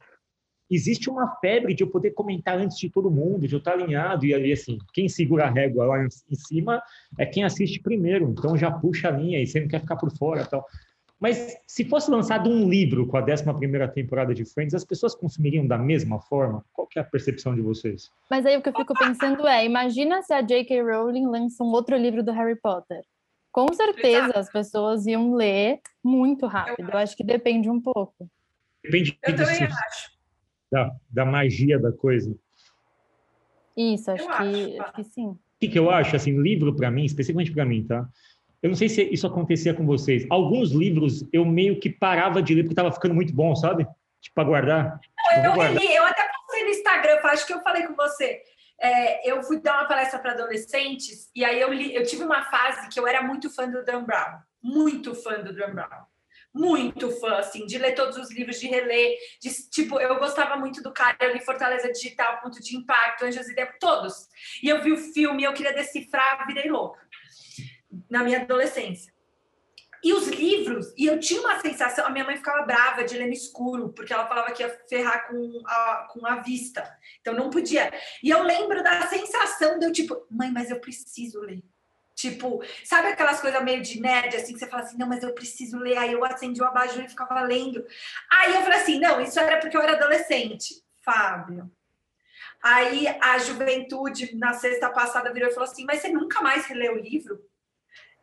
Existe 0.70 1.08
uma 1.08 1.36
febre 1.36 1.74
de 1.74 1.84
eu 1.84 1.88
poder 1.88 2.10
comentar 2.10 2.58
antes 2.58 2.76
de 2.76 2.90
todo 2.90 3.10
mundo, 3.10 3.46
de 3.46 3.54
eu 3.54 3.58
estar 3.58 3.72
alinhado, 3.72 4.26
e 4.26 4.34
ali, 4.34 4.52
assim, 4.52 4.78
quem 4.92 5.08
segura 5.08 5.44
a 5.44 5.50
régua 5.50 5.86
lá 5.86 6.04
em 6.04 6.34
cima 6.34 6.82
é 7.16 7.24
quem 7.24 7.44
assiste 7.44 7.80
primeiro, 7.80 8.28
então 8.28 8.56
já 8.56 8.70
puxa 8.70 9.08
a 9.08 9.12
linha 9.12 9.40
e 9.40 9.46
você 9.46 9.60
não 9.60 9.68
quer 9.68 9.80
ficar 9.80 9.96
por 9.96 10.10
fora 10.16 10.44
tal. 10.44 10.66
Mas 11.18 11.56
se 11.66 11.84
fosse 11.84 12.10
lançado 12.10 12.50
um 12.50 12.68
livro 12.68 13.06
com 13.06 13.16
a 13.16 13.22
11 13.22 13.44
temporada 13.94 14.34
de 14.34 14.44
Friends, 14.44 14.74
as 14.74 14.84
pessoas 14.84 15.14
consumiriam 15.14 15.66
da 15.66 15.78
mesma 15.78 16.20
forma? 16.20 16.64
Qual 16.72 16.86
é 16.94 17.00
a 17.00 17.04
percepção 17.04 17.54
de 17.54 17.62
vocês? 17.62 18.10
Mas 18.30 18.44
aí 18.44 18.56
o 18.56 18.62
que 18.62 18.68
eu 18.68 18.74
fico 18.74 18.92
pensando 18.98 19.46
é, 19.46 19.64
imagina 19.64 20.22
se 20.22 20.34
a 20.34 20.42
J.K. 20.42 20.82
Rowling 20.82 21.26
lança 21.26 21.64
um 21.64 21.68
outro 21.68 21.96
livro 21.96 22.22
do 22.22 22.32
Harry 22.32 22.56
Potter. 22.60 23.02
Com 23.50 23.72
certeza 23.72 24.32
as 24.34 24.52
pessoas 24.52 25.06
iam 25.06 25.34
ler 25.34 25.80
muito 26.04 26.46
rápido. 26.46 26.90
Eu 26.90 26.98
acho 26.98 27.16
que 27.16 27.24
depende 27.24 27.70
um 27.70 27.80
pouco. 27.80 28.28
Depende 28.84 29.18
eu 29.22 29.34
também 29.34 29.62
acho. 29.62 30.10
Da, 30.70 30.94
da 31.10 31.24
magia 31.24 31.78
da 31.78 31.92
coisa. 31.92 32.36
Isso, 33.74 34.10
acho, 34.10 34.26
que, 34.26 34.32
acho. 34.32 34.82
acho 34.82 34.92
que 34.92 35.04
sim. 35.04 35.28
O 35.28 35.38
que, 35.58 35.68
que 35.68 35.78
eu 35.78 35.90
acho? 35.90 36.14
Assim, 36.14 36.38
livro 36.38 36.76
para 36.76 36.90
mim, 36.90 37.04
especificamente 37.04 37.52
para 37.52 37.64
mim, 37.64 37.84
tá? 37.86 38.06
Eu 38.62 38.70
não 38.70 38.76
sei 38.76 38.88
se 38.88 39.02
isso 39.02 39.26
acontecia 39.26 39.74
com 39.74 39.84
vocês. 39.86 40.26
Alguns 40.30 40.72
livros 40.72 41.24
eu 41.32 41.44
meio 41.44 41.78
que 41.78 41.90
parava 41.90 42.42
de 42.42 42.54
ler 42.54 42.62
porque 42.62 42.72
estava 42.72 42.92
ficando 42.92 43.14
muito 43.14 43.32
bom, 43.32 43.54
sabe? 43.54 43.86
Tipo, 44.20 44.34
para 44.34 44.44
guardar. 44.44 45.00
Não, 45.36 45.44
eu, 45.44 45.54
guardar. 45.54 45.84
eu 45.84 46.04
até 46.04 46.28
postei 46.28 46.64
no 46.64 46.70
Instagram, 46.70 47.18
acho 47.24 47.46
que 47.46 47.52
eu 47.52 47.62
falei 47.62 47.86
com 47.86 47.94
você. 47.94 48.42
É, 48.80 49.30
eu 49.30 49.42
fui 49.42 49.60
dar 49.60 49.78
uma 49.78 49.88
palestra 49.88 50.18
para 50.18 50.32
adolescentes 50.32 51.30
e 51.34 51.44
aí 51.44 51.60
eu, 51.60 51.72
li, 51.72 51.94
eu 51.94 52.04
tive 52.04 52.24
uma 52.24 52.42
fase 52.44 52.88
que 52.88 53.00
eu 53.00 53.06
era 53.06 53.22
muito 53.22 53.48
fã 53.54 53.68
do 53.68 53.84
Dan 53.84 54.04
Brown. 54.04 54.38
Muito 54.62 55.14
fã 55.14 55.40
do 55.40 55.54
Dan 55.54 55.74
Brown 55.74 56.06
muito 56.56 57.10
fã, 57.20 57.36
assim, 57.36 57.66
de 57.66 57.76
ler 57.76 57.94
todos 57.94 58.16
os 58.16 58.30
livros, 58.32 58.58
de 58.58 58.66
reler, 58.66 59.14
de, 59.40 59.50
tipo, 59.68 60.00
eu 60.00 60.18
gostava 60.18 60.56
muito 60.56 60.82
do 60.82 60.90
cara, 60.90 61.16
eu 61.20 61.32
li 61.34 61.44
Fortaleza 61.44 61.92
Digital, 61.92 62.40
Ponto 62.40 62.62
de 62.62 62.74
Impacto, 62.74 63.26
Anjos 63.26 63.46
e 63.48 63.54
Demônios, 63.54 63.76
todos. 63.78 64.28
E 64.62 64.68
eu 64.68 64.82
vi 64.82 64.92
o 64.92 64.96
filme, 64.96 65.44
eu 65.44 65.52
queria 65.52 65.74
decifrar, 65.74 66.46
virei 66.46 66.70
louca 66.70 67.05
na 68.08 68.22
minha 68.22 68.42
adolescência. 68.42 69.12
E 70.02 70.12
os 70.12 70.28
livros, 70.28 70.92
e 70.96 71.06
eu 71.06 71.18
tinha 71.18 71.40
uma 71.40 71.58
sensação, 71.60 72.06
a 72.06 72.10
minha 72.10 72.24
mãe 72.24 72.36
ficava 72.36 72.64
brava 72.64 73.02
de 73.02 73.16
ler 73.16 73.26
no 73.26 73.32
escuro, 73.32 73.88
porque 73.88 74.12
ela 74.12 74.28
falava 74.28 74.52
que 74.52 74.62
ia 74.62 74.68
ferrar 74.88 75.26
com 75.26 75.62
a, 75.66 76.08
com 76.12 76.26
a 76.26 76.36
vista. 76.36 76.96
Então 77.20 77.34
não 77.34 77.50
podia. 77.50 77.92
E 78.22 78.30
eu 78.30 78.42
lembro 78.42 78.82
da 78.82 79.06
sensação 79.08 79.78
de 79.78 79.86
eu, 79.86 79.92
tipo, 79.92 80.26
mãe, 80.30 80.50
mas 80.52 80.70
eu 80.70 80.78
preciso 80.80 81.40
ler. 81.40 81.62
Tipo, 82.14 82.62
sabe 82.84 83.08
aquelas 83.08 83.40
coisas 83.40 83.62
meio 83.62 83.82
de 83.82 84.00
nerd, 84.00 84.36
assim, 84.36 84.54
que 84.54 84.58
você 84.58 84.66
fala 84.66 84.84
assim, 84.84 84.96
não, 84.96 85.06
mas 85.06 85.22
eu 85.22 85.34
preciso 85.34 85.78
ler. 85.78 85.98
Aí 85.98 86.12
eu 86.12 86.24
acendi 86.24 86.62
o 86.62 86.64
abajur 86.64 87.04
e 87.04 87.08
ficava 87.08 87.40
lendo. 87.42 87.84
Aí 88.30 88.54
eu 88.54 88.62
falei 88.62 88.78
assim, 88.78 88.98
não, 88.98 89.20
isso 89.20 89.38
era 89.38 89.58
porque 89.58 89.76
eu 89.76 89.82
era 89.82 89.96
adolescente. 89.96 90.82
Fábio. 91.02 91.70
Aí 92.62 93.06
a 93.20 93.38
juventude, 93.38 94.34
na 94.34 94.54
sexta 94.54 94.88
passada, 94.88 95.32
virou 95.32 95.50
e 95.50 95.52
falou 95.52 95.68
assim, 95.68 95.84
mas 95.84 96.00
você 96.00 96.08
nunca 96.08 96.40
mais 96.40 96.64
releu 96.64 96.94
o 96.94 96.98
livro? 96.98 97.38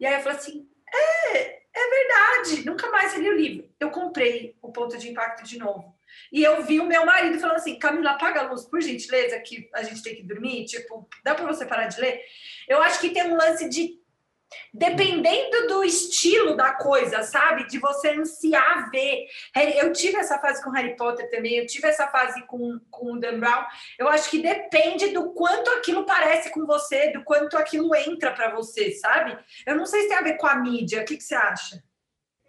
E 0.04 0.06
aí 0.06 0.16
eu 0.16 0.20
falei 0.20 0.38
assim: 0.38 0.68
é, 0.94 1.62
é 1.74 1.90
verdade, 1.90 2.66
nunca 2.66 2.92
mais 2.92 3.16
li 3.16 3.30
o 3.30 3.38
livro. 3.38 3.70
Eu 3.80 3.90
comprei 3.90 4.54
o 4.62 4.70
ponto 4.70 4.98
de 4.98 5.10
impacto 5.10 5.46
de 5.46 5.58
novo. 5.58 5.96
E 6.30 6.44
eu 6.44 6.62
vi 6.62 6.82
o 6.82 6.86
meu 6.86 7.06
marido 7.06 7.40
falando 7.40 7.56
assim: 7.56 7.80
Camila, 7.80 8.12
apaga 8.12 8.42
a 8.42 8.50
luz, 8.50 8.66
por 8.66 8.82
gentileza, 8.82 9.40
que 9.40 9.70
a 9.74 9.82
gente 9.82 10.04
tem 10.04 10.14
que 10.14 10.24
dormir. 10.24 10.66
Tipo, 10.66 11.08
dá 11.24 11.34
para 11.34 11.46
você 11.46 11.66
parar 11.66 11.88
de 11.88 12.02
ler? 12.02 12.22
Eu 12.68 12.84
acho 12.84 13.00
que 13.00 13.12
tem 13.12 13.24
um 13.24 13.38
lance 13.38 13.70
de 13.70 13.98
dependendo 14.74 15.68
do 15.68 15.84
estilo 15.84 16.56
da 16.56 16.74
coisa, 16.74 17.24
sabe? 17.24 17.68
De 17.68 17.80
você 17.80 18.10
ansiar 18.10 18.90
ver. 18.90 19.28
Eu 19.78 19.92
tive 19.94 20.18
essa 20.18 20.40
fase 20.40 20.64
com 20.64 20.72
Harry 20.72 20.96
Potter 20.96 21.30
também, 21.30 21.58
eu 21.58 21.66
tive 21.66 21.88
essa 21.88 22.08
fase 22.08 22.46
com, 22.48 22.80
com 22.90 23.14
o 23.14 23.20
Dan 23.20 23.40
Brown. 23.40 23.64
Eu 23.98 24.08
acho 24.08 24.30
que 24.30 24.42
depende 24.42 25.10
do 25.10 25.32
quanto 25.34 25.70
aquilo 25.72 26.06
parece 26.06 26.52
com 26.52 26.66
você, 26.66 27.12
do 27.12 27.24
quanto 27.24 27.58
aquilo 27.58 27.96
entra 27.96 28.32
para 28.32 28.54
você, 28.54 28.92
sabe? 28.92 29.38
Eu 29.66 29.76
não 29.76 29.86
sei 29.86 30.04
se 30.04 30.08
tem 30.10 30.18
a 30.18 30.22
ver 30.22 30.38
com 30.38 30.48
a 30.48 30.56
mídia. 30.56 31.02
O 31.02 31.06
que, 31.06 31.18
que 31.18 31.24
você 31.24 31.36
acha? 31.36 31.84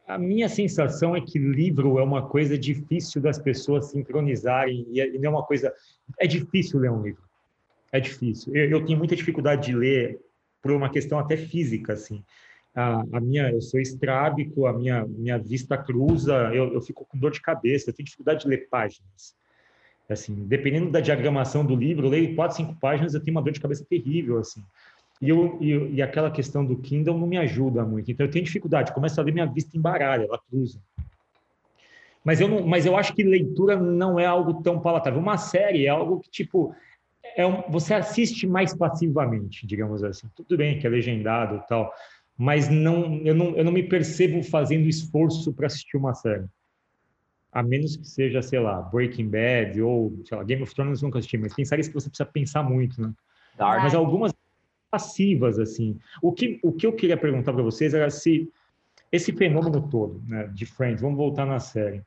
A 0.06 0.18
minha 0.18 0.48
sensação 0.50 1.16
é 1.16 1.20
que 1.20 1.38
livro 1.38 1.98
é 1.98 2.02
uma 2.02 2.28
coisa 2.28 2.58
difícil 2.58 3.22
das 3.22 3.38
pessoas 3.38 3.86
sincronizarem 3.86 4.86
e 4.90 5.18
não 5.18 5.26
é 5.26 5.28
uma 5.30 5.44
coisa. 5.44 5.72
É 6.20 6.26
difícil 6.26 6.78
ler 6.78 6.90
um 6.90 7.02
livro. 7.02 7.22
É 7.90 7.98
difícil. 7.98 8.54
Eu, 8.54 8.70
eu 8.70 8.84
tenho 8.84 8.98
muita 8.98 9.16
dificuldade 9.16 9.66
de 9.66 9.74
ler 9.74 10.20
por 10.64 10.72
uma 10.72 10.88
questão 10.88 11.18
até 11.18 11.36
física, 11.36 11.92
assim. 11.92 12.24
A, 12.74 13.04
a, 13.12 13.20
minha, 13.20 13.50
eu 13.50 13.60
sou 13.60 13.78
estrábico, 13.78 14.66
a 14.66 14.72
minha, 14.72 15.04
minha 15.06 15.38
vista 15.38 15.76
cruza, 15.76 16.32
eu, 16.54 16.72
eu 16.72 16.80
fico 16.80 17.04
com 17.04 17.18
dor 17.18 17.30
de 17.30 17.42
cabeça, 17.42 17.90
eu 17.90 17.94
tenho 17.94 18.06
dificuldade 18.06 18.40
de 18.40 18.48
ler 18.48 18.66
páginas. 18.70 19.36
Assim, 20.08 20.34
dependendo 20.46 20.90
da 20.90 21.00
diagramação 21.00 21.66
do 21.66 21.76
livro, 21.76 22.06
eu 22.06 22.10
leio 22.10 22.34
quatro, 22.34 22.56
cinco 22.56 22.74
páginas, 22.80 23.12
eu 23.12 23.22
tenho 23.22 23.36
uma 23.36 23.42
dor 23.42 23.52
de 23.52 23.60
cabeça 23.60 23.84
terrível, 23.84 24.38
assim. 24.38 24.62
E, 25.20 25.28
eu, 25.28 25.58
e, 25.60 25.96
e 25.96 26.02
aquela 26.02 26.30
questão 26.30 26.64
do 26.64 26.78
Kindle 26.78 27.18
não 27.18 27.26
me 27.26 27.36
ajuda 27.36 27.84
muito. 27.84 28.10
Então, 28.10 28.24
eu 28.24 28.32
tenho 28.32 28.44
dificuldade, 28.46 28.94
começo 28.94 29.20
a 29.20 29.24
ler, 29.24 29.32
minha 29.32 29.46
vista 29.46 29.76
embaralha, 29.76 30.24
ela 30.24 30.40
cruza. 30.48 30.80
Mas 32.24 32.40
eu, 32.40 32.48
não, 32.48 32.66
mas 32.66 32.86
eu 32.86 32.96
acho 32.96 33.14
que 33.14 33.22
leitura 33.22 33.76
não 33.76 34.18
é 34.18 34.24
algo 34.24 34.62
tão 34.62 34.80
palatável. 34.80 35.20
Uma 35.20 35.36
série 35.36 35.84
é 35.84 35.90
algo 35.90 36.20
que, 36.20 36.30
tipo, 36.30 36.74
é 37.36 37.46
um, 37.46 37.62
você 37.70 37.94
assiste 37.94 38.46
mais 38.46 38.76
passivamente, 38.76 39.66
digamos 39.66 40.02
assim. 40.02 40.28
Tudo 40.34 40.56
bem 40.56 40.78
que 40.78 40.86
é 40.86 40.90
legendado 40.90 41.56
e 41.56 41.66
tal, 41.66 41.92
mas 42.36 42.68
não 42.68 43.16
eu, 43.24 43.34
não, 43.34 43.56
eu 43.56 43.64
não 43.64 43.72
me 43.72 43.82
percebo 43.82 44.42
fazendo 44.42 44.88
esforço 44.88 45.52
para 45.52 45.66
assistir 45.66 45.96
uma 45.96 46.14
série. 46.14 46.46
A 47.52 47.62
menos 47.62 47.96
que 47.96 48.06
seja, 48.06 48.42
sei 48.42 48.58
lá, 48.58 48.82
Breaking 48.82 49.28
Bad 49.28 49.80
ou, 49.80 50.20
sei 50.24 50.36
lá, 50.36 50.42
Game 50.42 50.62
of 50.62 50.74
Thrones 50.74 51.02
nunca 51.02 51.18
assisti, 51.18 51.38
mas 51.38 51.54
tem 51.54 51.64
séries 51.64 51.86
que 51.86 51.94
você 51.94 52.08
precisa 52.08 52.28
pensar 52.28 52.62
muito, 52.64 53.00
né? 53.00 53.12
Dark. 53.56 53.82
Mas 53.82 53.94
algumas 53.94 54.32
passivas, 54.90 55.58
assim. 55.58 55.98
O 56.20 56.32
que, 56.32 56.58
o 56.62 56.72
que 56.72 56.86
eu 56.86 56.92
queria 56.92 57.16
perguntar 57.16 57.52
para 57.52 57.62
vocês 57.62 57.94
era 57.94 58.10
se 58.10 58.50
esse 59.10 59.32
fenômeno 59.32 59.88
todo, 59.88 60.20
né, 60.26 60.48
de 60.48 60.66
Friends, 60.66 61.00
vamos 61.00 61.16
voltar 61.16 61.46
na 61.46 61.60
série, 61.60 62.02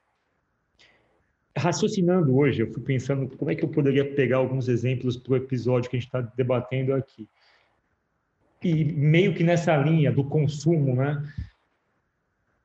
raciocinando 1.58 2.36
hoje, 2.36 2.62
eu 2.62 2.72
fui 2.72 2.82
pensando 2.82 3.28
como 3.36 3.52
é 3.52 3.56
que 3.56 3.64
eu 3.64 3.70
poderia 3.70 4.14
pegar 4.14 4.38
alguns 4.38 4.68
exemplos 4.68 5.18
para 5.18 5.34
o 5.34 5.38
episódio 5.38 5.90
que 5.90 5.98
a 5.98 6.00
gente 6.00 6.08
está 6.08 6.22
debatendo 6.22 6.94
aqui. 6.94 7.28
E 8.64 8.84
meio 8.84 9.34
que 9.34 9.44
nessa 9.44 9.76
linha 9.78 10.12
do 10.12 10.24
consumo, 10.24 10.96
né? 10.96 11.22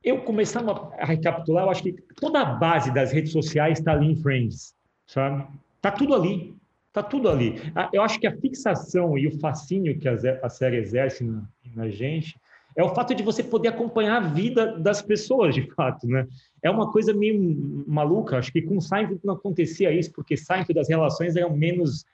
Eu 0.03 0.21
começando 0.21 0.69
a 0.71 1.05
recapitular, 1.05 1.65
eu 1.65 1.69
acho 1.69 1.83
que 1.83 1.93
toda 2.15 2.41
a 2.41 2.45
base 2.45 2.93
das 2.93 3.11
redes 3.11 3.31
sociais 3.31 3.79
está 3.79 3.93
ali 3.93 4.11
em 4.11 4.15
Friends, 4.15 4.75
sabe? 5.05 5.47
Tá 5.81 5.91
tudo 5.91 6.13
ali, 6.13 6.55
tá 6.91 7.01
tudo 7.01 7.29
ali. 7.29 7.55
Eu 7.91 8.01
acho 8.01 8.19
que 8.19 8.27
a 8.27 8.35
fixação 8.35 9.17
e 9.17 9.27
o 9.27 9.39
fascínio 9.39 9.97
que 9.97 10.07
a 10.07 10.49
série 10.49 10.77
exerce 10.77 11.23
na, 11.23 11.43
na 11.73 11.89
gente 11.89 12.37
é 12.75 12.83
o 12.83 12.93
fato 12.93 13.13
de 13.13 13.23
você 13.23 13.43
poder 13.43 13.69
acompanhar 13.69 14.17
a 14.17 14.27
vida 14.27 14.77
das 14.79 15.01
pessoas, 15.01 15.53
de 15.53 15.69
fato, 15.73 16.07
né? 16.07 16.27
É 16.61 16.69
uma 16.69 16.91
coisa 16.91 17.13
meio 17.13 17.83
maluca, 17.87 18.37
acho 18.37 18.51
que 18.51 18.61
com 18.61 18.79
Seinfeld 18.79 19.21
não 19.23 19.35
acontecia 19.35 19.91
isso, 19.91 20.11
porque 20.11 20.35
Seinfeld 20.35 20.73
das 20.73 20.89
relações 20.89 21.35
eram 21.35 21.55
menos 21.55 22.05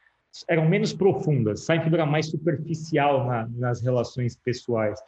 eram 0.48 0.70
menos 0.70 0.94
profundas. 0.94 1.62
Seinfeld 1.62 1.96
era 1.96 2.06
mais 2.06 2.28
superficial 2.28 3.26
na, 3.26 3.48
nas 3.48 3.82
relações 3.82 4.36
pessoais. 4.36 5.00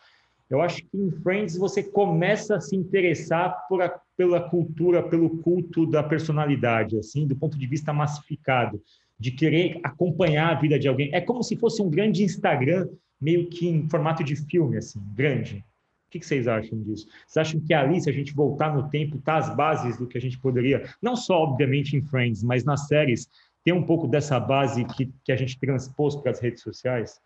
Eu 0.50 0.62
acho 0.62 0.84
que 0.84 0.98
em 0.98 1.12
Friends 1.12 1.56
você 1.56 1.82
começa 1.82 2.58
a 2.58 2.60
se 2.62 2.76
interessar 2.76 3.56
a, 3.72 4.02
pela 4.18 4.42
cultura, 4.42 5.02
pelo 5.02 5.38
culto 5.38 5.86
da 5.86 6.04
personalidade, 6.04 6.98
assim, 6.98 7.26
do 7.26 7.36
ponto 7.36 7.58
de 7.58 7.66
vista 7.66 7.94
massificado, 7.94 8.82
de 9.18 9.32
querer 9.32 9.80
acompanhar 9.84 10.52
a 10.52 10.60
vida 10.60 10.78
de 10.78 10.88
alguém. 10.88 11.10
É 11.14 11.22
como 11.22 11.42
se 11.42 11.56
fosse 11.56 11.82
um 11.82 11.90
grande 11.90 12.24
Instagram, 12.24 12.90
meio 13.22 13.48
que 13.48 13.68
em 13.68 13.88
formato 13.88 14.24
de 14.24 14.36
filme, 14.36 14.78
assim, 14.78 15.00
grande. 15.14 15.64
O 16.08 16.12
que 16.12 16.26
vocês 16.26 16.48
acham 16.48 16.82
disso? 16.82 17.08
Vocês 17.26 17.48
acham 17.48 17.62
que 17.62 17.74
ali, 17.74 18.02
se 18.02 18.10
a 18.10 18.14
gente 18.14 18.34
voltar 18.34 18.76
no 18.76 18.90
tempo, 18.90 19.18
tá 19.20 19.38
as 19.38 19.56
bases 19.56 19.98
do 19.98 20.08
que 20.08 20.18
a 20.18 20.22
gente 20.22 20.38
poderia, 20.38 20.90
não 21.02 21.16
só, 21.16 21.44
obviamente, 21.44 21.96
em 21.96 22.02
Friends, 22.02 22.44
mas 22.44 22.66
nas 22.66 22.88
séries, 22.88 23.30
ter 23.64 23.72
um 23.72 23.84
pouco 23.84 24.08
dessa 24.08 24.40
base 24.40 24.84
que, 24.86 25.10
que 25.24 25.32
a 25.32 25.36
gente 25.36 25.58
transpôs 25.58 26.16
para 26.16 26.32
as 26.32 26.40
redes 26.40 26.62
sociais? 26.62 27.22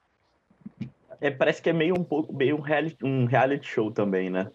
É, 1.21 1.31
parece 1.31 1.62
que 1.62 1.69
é 1.69 1.73
meio 1.73 1.97
um 1.97 2.03
pouco 2.03 2.34
meio 2.34 2.58
um 2.58 2.62
reality, 2.62 3.03
um 3.03 3.25
reality 3.25 3.65
show 3.65 3.89
também, 3.89 4.29
né? 4.29 4.51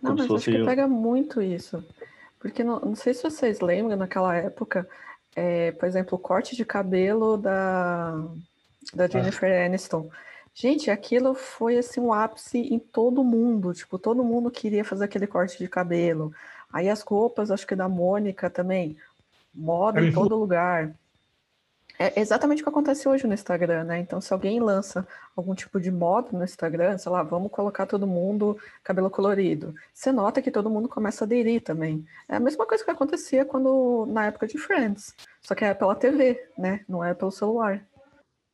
Não, 0.00 0.16
Como 0.16 0.28
mas 0.28 0.42
acho 0.42 0.50
que 0.50 0.64
pega 0.64 0.88
muito 0.88 1.42
isso. 1.42 1.84
Porque 2.40 2.64
não, 2.64 2.80
não 2.80 2.94
sei 2.96 3.14
se 3.14 3.22
vocês 3.22 3.60
lembram, 3.60 3.96
naquela 3.96 4.34
época, 4.34 4.88
é, 5.36 5.70
por 5.72 5.86
exemplo, 5.86 6.16
o 6.16 6.20
corte 6.20 6.56
de 6.56 6.64
cabelo 6.64 7.36
da, 7.36 8.26
da 8.94 9.06
Jennifer 9.06 9.50
ah. 9.50 9.66
Aniston. 9.66 10.10
Gente, 10.54 10.90
aquilo 10.90 11.34
foi 11.34 11.78
assim 11.78 12.00
um 12.00 12.12
ápice 12.12 12.58
em 12.58 12.78
todo 12.78 13.24
mundo. 13.24 13.72
Tipo, 13.72 13.98
todo 13.98 14.22
mundo 14.22 14.50
queria 14.50 14.84
fazer 14.84 15.04
aquele 15.04 15.26
corte 15.26 15.58
de 15.58 15.68
cabelo. 15.68 16.32
Aí 16.72 16.88
as 16.88 17.02
roupas, 17.02 17.50
acho 17.50 17.66
que 17.66 17.76
da 17.76 17.88
Mônica 17.88 18.50
também. 18.50 18.96
Moda 19.54 20.00
em 20.00 20.12
todo 20.12 20.36
lugar. 20.36 20.94
É 21.98 22.20
exatamente 22.20 22.62
o 22.62 22.64
que 22.64 22.70
acontece 22.70 23.08
hoje 23.08 23.26
no 23.26 23.34
Instagram, 23.34 23.84
né? 23.84 23.98
Então, 23.98 24.20
se 24.20 24.32
alguém 24.32 24.60
lança 24.60 25.06
algum 25.36 25.54
tipo 25.54 25.78
de 25.78 25.90
moda 25.90 26.28
no 26.32 26.42
Instagram, 26.42 26.98
sei 26.98 27.12
lá, 27.12 27.22
vamos 27.22 27.50
colocar 27.50 27.86
todo 27.86 28.06
mundo 28.06 28.58
cabelo 28.82 29.10
colorido. 29.10 29.74
Você 29.92 30.10
nota 30.10 30.42
que 30.42 30.50
todo 30.50 30.70
mundo 30.70 30.88
começa 30.88 31.24
a 31.24 31.26
aderir 31.26 31.62
também. 31.62 32.04
É 32.28 32.36
a 32.36 32.40
mesma 32.40 32.66
coisa 32.66 32.84
que 32.84 32.90
acontecia 32.90 33.44
quando 33.44 34.06
na 34.10 34.26
época 34.26 34.46
de 34.46 34.58
Friends, 34.58 35.14
só 35.42 35.54
que 35.54 35.64
é 35.64 35.74
pela 35.74 35.94
TV, 35.94 36.42
né? 36.58 36.80
Não 36.88 37.04
é 37.04 37.14
pelo 37.14 37.30
celular 37.30 37.86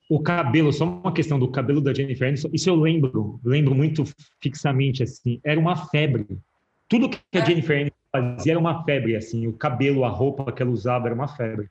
o 0.09 0.23
cabelo, 0.23 0.73
só 0.73 0.85
uma 0.85 1.13
questão 1.13 1.39
do 1.39 1.51
cabelo 1.51 1.81
da 1.81 1.93
Jennifer 1.93 2.29
Aniston, 2.29 2.49
isso 2.53 2.71
eu 2.71 2.77
lembro, 2.77 3.39
lembro 3.45 3.75
muito 3.75 4.05
fixamente, 4.43 5.03
assim, 5.03 5.39
era 5.45 5.61
uma 5.61 5.89
febre. 5.89 6.27
Tudo 6.89 7.11
que 7.11 7.19
a 7.35 7.41
é. 7.41 7.45
Jennifer 7.45 7.79
Aniston 7.79 7.97
fazia 8.11 8.53
era 8.53 8.59
uma 8.59 8.85
febre, 8.85 9.17
assim, 9.17 9.47
o 9.47 9.53
cabelo, 9.53 10.05
a 10.05 10.09
roupa 10.09 10.51
que 10.51 10.63
ela 10.63 10.71
usava 10.71 11.07
era 11.07 11.15
uma 11.15 11.29
febre. 11.29 11.69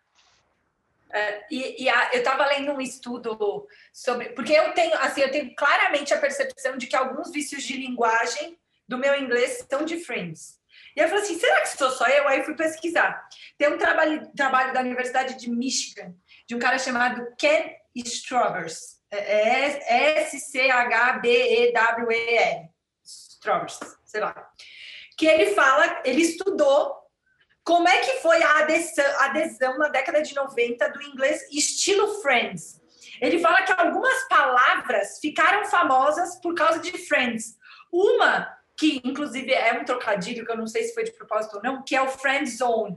É, 1.09 1.45
e, 1.49 1.83
e 1.83 1.89
a, 1.89 2.11
eu 2.13 2.19
estava 2.19 2.45
lendo 2.45 2.73
um 2.73 2.81
estudo 2.81 3.65
sobre, 3.91 4.29
porque 4.29 4.53
eu 4.53 4.71
tenho, 4.73 4.93
assim, 4.99 5.21
eu 5.21 5.31
tenho 5.31 5.55
claramente 5.55 6.13
a 6.13 6.19
percepção 6.19 6.77
de 6.77 6.85
que 6.85 6.95
alguns 6.95 7.31
vícios 7.31 7.63
de 7.63 7.75
linguagem 7.75 8.57
do 8.87 8.99
meu 8.99 9.19
inglês 9.19 9.65
são 9.67 9.83
de 9.83 9.97
Friends. 9.97 10.57
E 10.95 10.99
eu 10.99 11.07
falei 11.07 11.23
assim, 11.23 11.39
será 11.39 11.61
que 11.61 11.69
sou 11.69 11.89
só 11.91 12.07
eu? 12.07 12.27
Aí 12.27 12.43
fui 12.43 12.55
pesquisar. 12.55 13.27
Tem 13.57 13.71
um 13.71 13.77
trabalho, 13.77 14.27
trabalho 14.35 14.73
da 14.73 14.81
Universidade 14.81 15.39
de 15.39 15.49
Michigan, 15.49 16.13
de 16.47 16.55
um 16.55 16.59
cara 16.59 16.77
chamado 16.77 17.25
Ken 17.37 17.71
Strovers. 18.05 18.97
É, 19.09 19.95
é 19.95 20.21
S-C-H-B-E-W-E-R. 20.23 22.69
Strovers, 23.03 23.79
sei 24.05 24.21
lá. 24.21 24.49
Que 25.17 25.27
ele 25.27 25.53
fala, 25.53 26.01
ele 26.03 26.21
estudou 26.21 26.95
como 27.63 27.87
é 27.87 27.99
que 27.99 28.19
foi 28.21 28.41
a 28.41 28.59
adesão, 28.59 29.21
adesão 29.21 29.77
na 29.77 29.87
década 29.89 30.21
de 30.21 30.33
90 30.35 30.89
do 30.89 31.01
inglês 31.01 31.49
estilo 31.51 32.21
Friends. 32.21 32.81
Ele 33.19 33.39
fala 33.39 33.63
que 33.63 33.71
algumas 33.71 34.27
palavras 34.27 35.19
ficaram 35.19 35.65
famosas 35.65 36.35
por 36.37 36.53
causa 36.55 36.79
de 36.79 36.91
Friends. 36.97 37.57
Uma 37.91 38.57
que 38.77 39.01
inclusive 39.03 39.51
é 39.51 39.73
um 39.73 39.83
trocadilho 39.83 40.45
que 40.45 40.51
eu 40.51 40.57
não 40.57 40.67
sei 40.67 40.83
se 40.83 40.93
foi 40.93 41.03
de 41.03 41.11
propósito 41.11 41.57
ou 41.57 41.63
não, 41.63 41.83
que 41.83 41.95
é 41.95 42.01
o 42.01 42.07
friend 42.07 42.47
zone. 42.47 42.95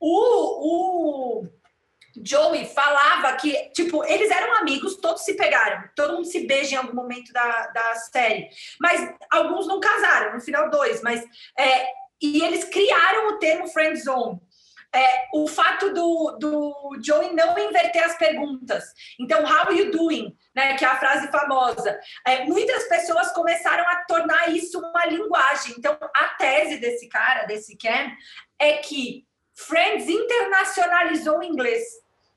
O, 0.00 1.42
o 1.42 1.48
Joey 2.24 2.66
falava 2.66 3.34
que, 3.36 3.52
tipo, 3.70 4.04
eles 4.04 4.30
eram 4.30 4.56
amigos, 4.56 4.96
todos 4.96 5.24
se 5.24 5.34
pegaram, 5.34 5.88
todo 5.94 6.14
mundo 6.14 6.26
se 6.26 6.46
beija 6.46 6.74
em 6.74 6.78
algum 6.78 6.94
momento 6.94 7.32
da, 7.32 7.66
da 7.68 7.94
série, 7.94 8.48
mas 8.80 9.12
alguns 9.30 9.66
não 9.66 9.80
casaram, 9.80 10.34
no 10.34 10.40
final 10.40 10.70
dois, 10.70 11.02
mas 11.02 11.24
é, 11.58 11.86
e 12.20 12.42
eles 12.42 12.64
criaram 12.64 13.28
o 13.28 13.38
termo 13.38 13.68
friend 13.68 13.98
zone. 14.00 14.40
É, 14.94 15.26
o 15.34 15.46
fato 15.46 15.92
do, 15.92 16.38
do 16.40 16.98
Joey 17.04 17.34
não 17.34 17.58
inverter 17.58 18.02
as 18.02 18.16
perguntas. 18.16 18.84
Então, 19.20 19.44
how 19.44 19.70
you 19.70 19.90
doing? 19.90 20.34
Né, 20.54 20.78
que 20.78 20.84
é 20.84 20.88
a 20.88 20.98
frase 20.98 21.30
famosa. 21.30 22.00
É, 22.26 22.44
muitas 22.44 22.84
pessoas 22.88 23.30
começaram 23.32 23.86
a 23.86 23.96
tornar 24.06 24.48
isso 24.48 24.78
uma 24.78 25.04
linguagem. 25.04 25.74
Então, 25.76 25.96
a 26.14 26.24
tese 26.38 26.78
desse 26.78 27.06
cara, 27.06 27.44
desse 27.44 27.76
Ken, 27.76 28.12
é 28.58 28.78
que 28.78 29.26
Friends 29.54 30.08
internacionalizou 30.08 31.40
o 31.40 31.42
inglês. 31.42 31.82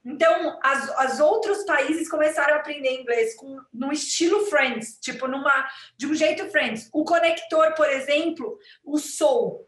Então, 0.04 0.60
as, 0.64 0.90
as 0.98 1.20
outros 1.20 1.64
países 1.64 2.10
começaram 2.10 2.56
a 2.56 2.58
aprender 2.58 3.00
inglês 3.00 3.36
com, 3.36 3.60
no 3.72 3.92
estilo 3.92 4.46
Friends, 4.48 4.98
tipo, 5.00 5.28
numa, 5.28 5.70
de 5.96 6.08
um 6.08 6.16
jeito 6.16 6.50
Friends. 6.50 6.90
O 6.92 7.04
conector, 7.04 7.74
por 7.76 7.88
exemplo, 7.88 8.58
o 8.84 8.98
Soul. 8.98 9.68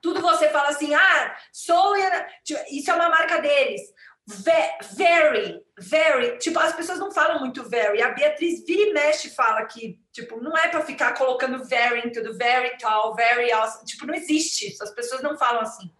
Tudo 0.00 0.20
você 0.20 0.48
fala 0.48 0.70
assim, 0.70 0.92
ah, 0.94 1.36
Soul, 1.52 1.94
tipo, 2.42 2.60
isso 2.70 2.90
é 2.90 2.94
uma 2.94 3.08
marca 3.08 3.40
deles. 3.40 3.80
Very, 4.26 5.60
very. 5.78 6.38
Tipo, 6.38 6.58
as 6.60 6.74
pessoas 6.74 6.98
não 6.98 7.12
falam 7.12 7.40
muito 7.40 7.68
very. 7.68 8.02
A 8.02 8.10
Beatriz 8.10 8.64
vira 8.64 8.90
e 8.90 8.92
mexe 8.92 9.30
fala 9.30 9.64
que, 9.66 9.98
tipo, 10.12 10.40
não 10.40 10.56
é 10.56 10.68
para 10.68 10.84
ficar 10.84 11.12
colocando 11.14 11.64
very 11.64 12.06
em 12.06 12.10
tudo, 12.12 12.36
very 12.36 12.76
tall, 12.78 13.14
very 13.14 13.50
awesome. 13.52 13.84
Tipo, 13.84 14.06
não 14.06 14.14
existe 14.14 14.68
isso. 14.68 14.82
As 14.82 14.90
pessoas 14.90 15.22
não 15.22 15.36
falam 15.36 15.62
assim. 15.62 15.92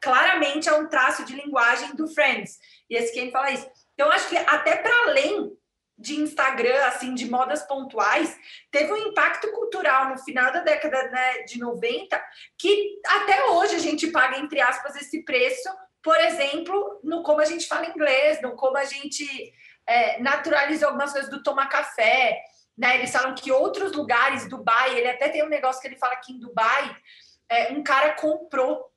Claramente 0.00 0.68
é 0.68 0.74
um 0.74 0.88
traço 0.88 1.24
de 1.24 1.34
linguagem 1.34 1.94
do 1.94 2.06
Friends. 2.08 2.58
E 2.90 2.96
esse 2.96 3.12
quem 3.12 3.30
fala 3.30 3.52
isso. 3.52 3.70
Então, 3.94 4.10
acho 4.10 4.28
que 4.28 4.36
até 4.36 4.76
para 4.76 4.94
além 5.04 5.56
de 5.96 6.18
Instagram, 6.18 6.82
assim, 6.86 7.14
de 7.14 7.30
modas 7.30 7.62
pontuais, 7.64 8.34
teve 8.70 8.90
um 8.90 8.96
impacto 8.96 9.52
cultural 9.52 10.08
no 10.08 10.18
final 10.18 10.50
da 10.50 10.60
década 10.60 11.10
né, 11.10 11.42
de 11.42 11.58
90, 11.58 12.20
que 12.58 12.98
até 13.06 13.44
hoje 13.50 13.76
a 13.76 13.78
gente 13.78 14.06
paga, 14.08 14.38
entre 14.38 14.60
aspas, 14.60 14.96
esse 14.96 15.22
preço, 15.24 15.68
por 16.02 16.18
exemplo, 16.18 17.00
no 17.04 17.22
como 17.22 17.42
a 17.42 17.44
gente 17.44 17.68
fala 17.68 17.86
inglês, 17.86 18.40
no 18.40 18.56
como 18.56 18.78
a 18.78 18.84
gente 18.84 19.52
é, 19.86 20.18
naturaliza 20.22 20.86
algumas 20.86 21.12
coisas 21.12 21.30
do 21.30 21.42
tomar 21.42 21.68
café, 21.68 22.40
né? 22.78 22.96
Eles 22.96 23.12
falam 23.12 23.34
que 23.34 23.52
outros 23.52 23.92
lugares, 23.92 24.48
Dubai, 24.48 24.96
ele 24.96 25.08
até 25.08 25.28
tem 25.28 25.44
um 25.44 25.50
negócio 25.50 25.82
que 25.82 25.88
ele 25.88 25.98
fala 25.98 26.16
que 26.16 26.32
em 26.32 26.38
Dubai, 26.38 26.96
é, 27.50 27.72
um 27.72 27.82
cara 27.82 28.14
comprou 28.14 28.89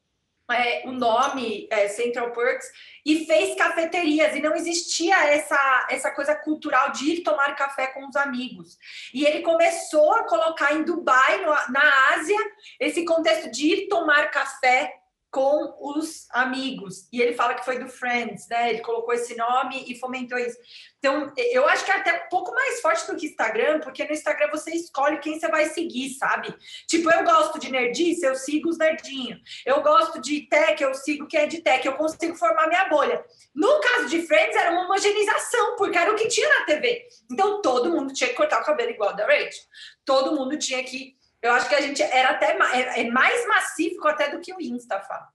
é, 0.51 0.84
o 0.86 0.91
nome 0.91 1.67
é, 1.71 1.88
Central 1.88 2.32
Perks 2.32 2.67
e 3.06 3.25
fez 3.25 3.56
cafeterias 3.56 4.36
e 4.36 4.41
não 4.41 4.56
existia 4.56 5.15
essa, 5.27 5.88
essa 5.89 6.12
coisa 6.12 6.36
cultural 6.36 6.91
de 6.91 7.12
ir 7.12 7.23
tomar 7.23 7.56
café 7.56 7.88
com 7.88 8.08
os 8.08 8.15
amigos. 8.15 8.77
E 9.13 9.25
ele 9.25 9.41
começou 9.41 10.13
a 10.13 10.23
colocar 10.23 10.73
em 10.73 10.84
Dubai, 10.84 11.38
no, 11.41 11.51
na 11.71 12.13
Ásia, 12.15 12.39
esse 12.79 13.06
contexto 13.06 13.49
de 13.51 13.73
ir 13.73 13.88
tomar 13.88 14.32
café 14.32 15.03
com 15.34 15.76
os 15.80 16.28
amigos. 16.30 17.08
E 17.12 17.19
ele 17.19 17.34
fala 17.34 17.56
que 17.56 17.65
foi 17.65 17.80
do 17.80 17.89
Friends, 17.89 18.48
né? 18.48 18.69
Ele 18.69 18.82
colocou 18.82 19.15
esse 19.15 19.36
nome 19.36 19.84
e 19.88 19.98
fomentou 20.00 20.38
isso. 20.38 20.56
Então, 21.00 21.34
eu 21.36 21.67
acho 21.67 21.84
que 21.84 21.89
é 21.89 21.96
até 21.96 22.26
um 22.26 22.30
pouco 22.30 22.54
mais 22.54 22.80
forte 22.80 23.08
do 23.08 23.17
que 23.17 23.26
Instagram, 23.26 23.80
porque 23.80 24.06
no 24.06 24.12
Instagram 24.12 24.52
você 24.52 24.69
escolhe 24.69 25.17
quem 25.17 25.39
você 25.39 25.48
vai 25.48 25.65
seguir, 25.65 26.12
sabe? 26.12 26.54
Tipo, 26.88 27.12
eu 27.12 27.24
gosto 27.24 27.60
de 27.60 27.72
nerdice, 27.72 28.24
eu 28.24 28.36
sigo 28.36 28.69
os 28.69 28.78
nerdinhos. 28.78 29.41
Eu 29.65 29.82
gosto 29.82 30.22
de 30.22 30.41
tech, 30.41 30.82
eu 30.84 30.93
sigo 30.93 31.26
quem 31.26 31.39
é 31.39 31.48
de 31.48 31.62
tech. 31.63 31.84
Eu 31.84 31.96
consigo 31.96 32.36
formar 32.36 32.67
minha 32.67 32.88
bolha. 32.88 33.26
No 33.56 33.80
caso 33.80 34.10
de 34.10 34.22
Friends, 34.22 34.56
era 34.56 34.72
uma 34.72 34.86
homogeneização, 34.86 35.76
porque 35.78 35.98
era 35.98 36.12
o 36.12 36.15
que 36.15 36.28
tinha 36.28 36.48
na 36.60 36.65
TV. 36.65 37.08
Então, 37.32 37.60
todo 37.60 37.89
mundo 37.89 38.13
tinha 38.13 38.30
que 38.30 38.36
cortar 38.36 38.62
o 38.62 38.65
cabelo 38.65 38.91
igual 38.91 39.15
da 39.15 39.26
Rachel. 39.26 39.63
Todo 40.06 40.36
mundo 40.36 40.60
tinha 40.60 40.84
que 40.84 41.17
eu 41.43 41.51
acho 41.51 41.67
que 41.67 41.75
a 41.75 41.82
gente 41.82 42.01
era 42.01 42.32
até 42.32 42.58
é, 42.73 43.01
é 43.01 43.12
mais 43.12 43.45
massivo 43.47 44.08
até 44.08 44.32
do 44.32 44.39
que 44.39 44.53
o 44.53 44.62
Insta, 44.62 44.99
Fá. 45.01 45.27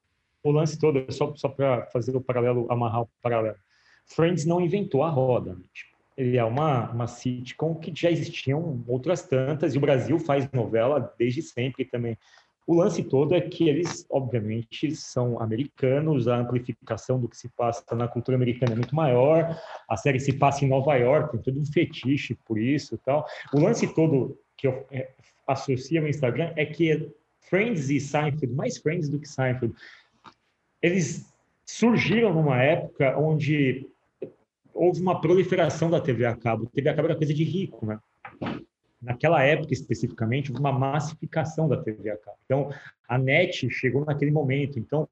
O 0.42 0.50
lance 0.50 0.78
todo, 0.78 1.04
só, 1.12 1.34
só 1.36 1.48
para 1.48 1.86
fazer 1.86 2.16
o 2.16 2.20
paralelo, 2.20 2.66
amarrar 2.70 3.02
o 3.02 3.10
paralelo. 3.20 3.56
Friends 4.06 4.46
não 4.46 4.60
inventou 4.60 5.02
a 5.02 5.10
roda. 5.10 5.54
Né? 5.54 5.62
Tipo, 5.72 5.96
ele 6.16 6.38
é 6.38 6.44
uma, 6.44 6.90
uma 6.90 7.06
sitcom 7.06 7.74
que 7.74 7.92
já 7.94 8.10
existiam 8.10 8.82
outras 8.88 9.22
tantas, 9.22 9.74
e 9.74 9.78
o 9.78 9.80
Brasil 9.80 10.18
faz 10.18 10.50
novela 10.50 11.14
desde 11.18 11.42
sempre 11.42 11.84
também. 11.84 12.16
O 12.66 12.74
lance 12.74 13.02
todo 13.02 13.34
é 13.34 13.40
que 13.40 13.68
eles, 13.68 14.06
obviamente, 14.10 14.94
são 14.94 15.40
americanos, 15.40 16.28
a 16.28 16.36
amplificação 16.36 17.18
do 17.18 17.28
que 17.28 17.36
se 17.36 17.48
passa 17.48 17.82
na 17.94 18.08
cultura 18.08 18.36
americana 18.36 18.72
é 18.72 18.76
muito 18.76 18.94
maior, 18.94 19.58
a 19.88 19.96
série 19.96 20.20
se 20.20 20.34
passa 20.34 20.64
em 20.64 20.68
Nova 20.68 20.94
York, 20.94 21.32
tem 21.32 21.40
todo 21.40 21.60
um 21.60 21.64
fetiche 21.64 22.34
por 22.46 22.58
isso 22.58 22.94
e 22.94 22.98
tal. 22.98 23.26
O 23.54 23.60
lance 23.60 23.86
todo 23.94 24.38
que 24.54 24.66
eu 24.66 24.86
é, 24.90 25.12
associa 25.48 26.00
ao 26.00 26.08
Instagram 26.08 26.52
é 26.56 26.66
que 26.66 27.10
Friends 27.40 27.90
e 27.90 27.98
Seinfeld, 27.98 28.54
mais 28.54 28.76
Friends 28.76 29.08
do 29.08 29.18
que 29.18 29.28
Seinfeld, 29.28 29.74
eles 30.82 31.26
surgiram 31.64 32.32
numa 32.32 32.62
época 32.62 33.16
onde 33.18 33.86
houve 34.72 35.00
uma 35.00 35.20
proliferação 35.20 35.90
da 35.90 36.00
TV 36.00 36.24
a 36.24 36.36
cabo. 36.36 36.66
A 36.66 36.70
TV 36.70 36.88
a 36.88 36.94
cabo 36.94 37.08
era 37.08 37.16
coisa 37.16 37.34
de 37.34 37.44
rico, 37.44 37.86
né? 37.86 37.98
Naquela 39.00 39.42
época, 39.42 39.72
especificamente, 39.72 40.50
houve 40.50 40.60
uma 40.60 40.72
massificação 40.72 41.68
da 41.68 41.76
TV 41.76 42.10
a 42.10 42.16
cabo. 42.16 42.36
Então, 42.44 42.70
a 43.08 43.16
NET 43.16 43.70
chegou 43.70 44.04
naquele 44.04 44.30
momento. 44.30 44.78
Então, 44.78 45.08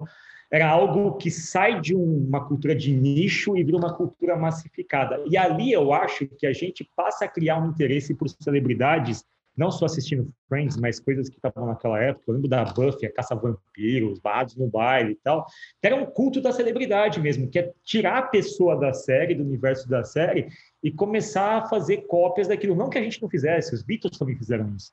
era 0.50 0.68
algo 0.68 1.16
que 1.16 1.30
sai 1.30 1.80
de 1.80 1.94
uma 1.94 2.46
cultura 2.46 2.74
de 2.74 2.92
nicho 2.92 3.56
e 3.56 3.64
vira 3.64 3.76
uma 3.76 3.94
cultura 3.94 4.36
massificada. 4.36 5.22
E 5.26 5.36
ali 5.36 5.72
eu 5.72 5.92
acho 5.92 6.26
que 6.26 6.46
a 6.46 6.52
gente 6.52 6.88
passa 6.96 7.24
a 7.24 7.28
criar 7.28 7.58
um 7.58 7.68
interesse 7.70 8.14
por 8.14 8.28
celebridades 8.28 9.24
não 9.56 9.70
só 9.70 9.86
assistindo 9.86 10.30
Friends, 10.48 10.76
mas 10.76 11.00
coisas 11.00 11.28
que 11.28 11.36
estavam 11.36 11.66
naquela 11.66 11.98
época. 12.00 12.24
Eu 12.28 12.34
lembro 12.34 12.48
da 12.48 12.64
Buffy, 12.64 13.06
a 13.06 13.12
Caça-Vampiros, 13.12 14.18
Bardos 14.18 14.56
no 14.56 14.68
Baile 14.68 15.12
e 15.12 15.16
tal, 15.16 15.46
era 15.82 15.96
um 15.96 16.04
culto 16.04 16.40
da 16.40 16.52
celebridade 16.52 17.20
mesmo, 17.20 17.48
que 17.48 17.58
é 17.58 17.72
tirar 17.82 18.18
a 18.18 18.22
pessoa 18.22 18.78
da 18.78 18.92
série, 18.92 19.34
do 19.34 19.44
universo 19.44 19.88
da 19.88 20.04
série, 20.04 20.48
e 20.82 20.90
começar 20.90 21.58
a 21.58 21.68
fazer 21.68 22.06
cópias 22.06 22.48
daquilo. 22.48 22.74
Não 22.74 22.90
que 22.90 22.98
a 22.98 23.02
gente 23.02 23.20
não 23.22 23.28
fizesse, 23.28 23.74
os 23.74 23.82
Beatles 23.82 24.18
também 24.18 24.36
fizeram 24.36 24.74
isso. 24.76 24.92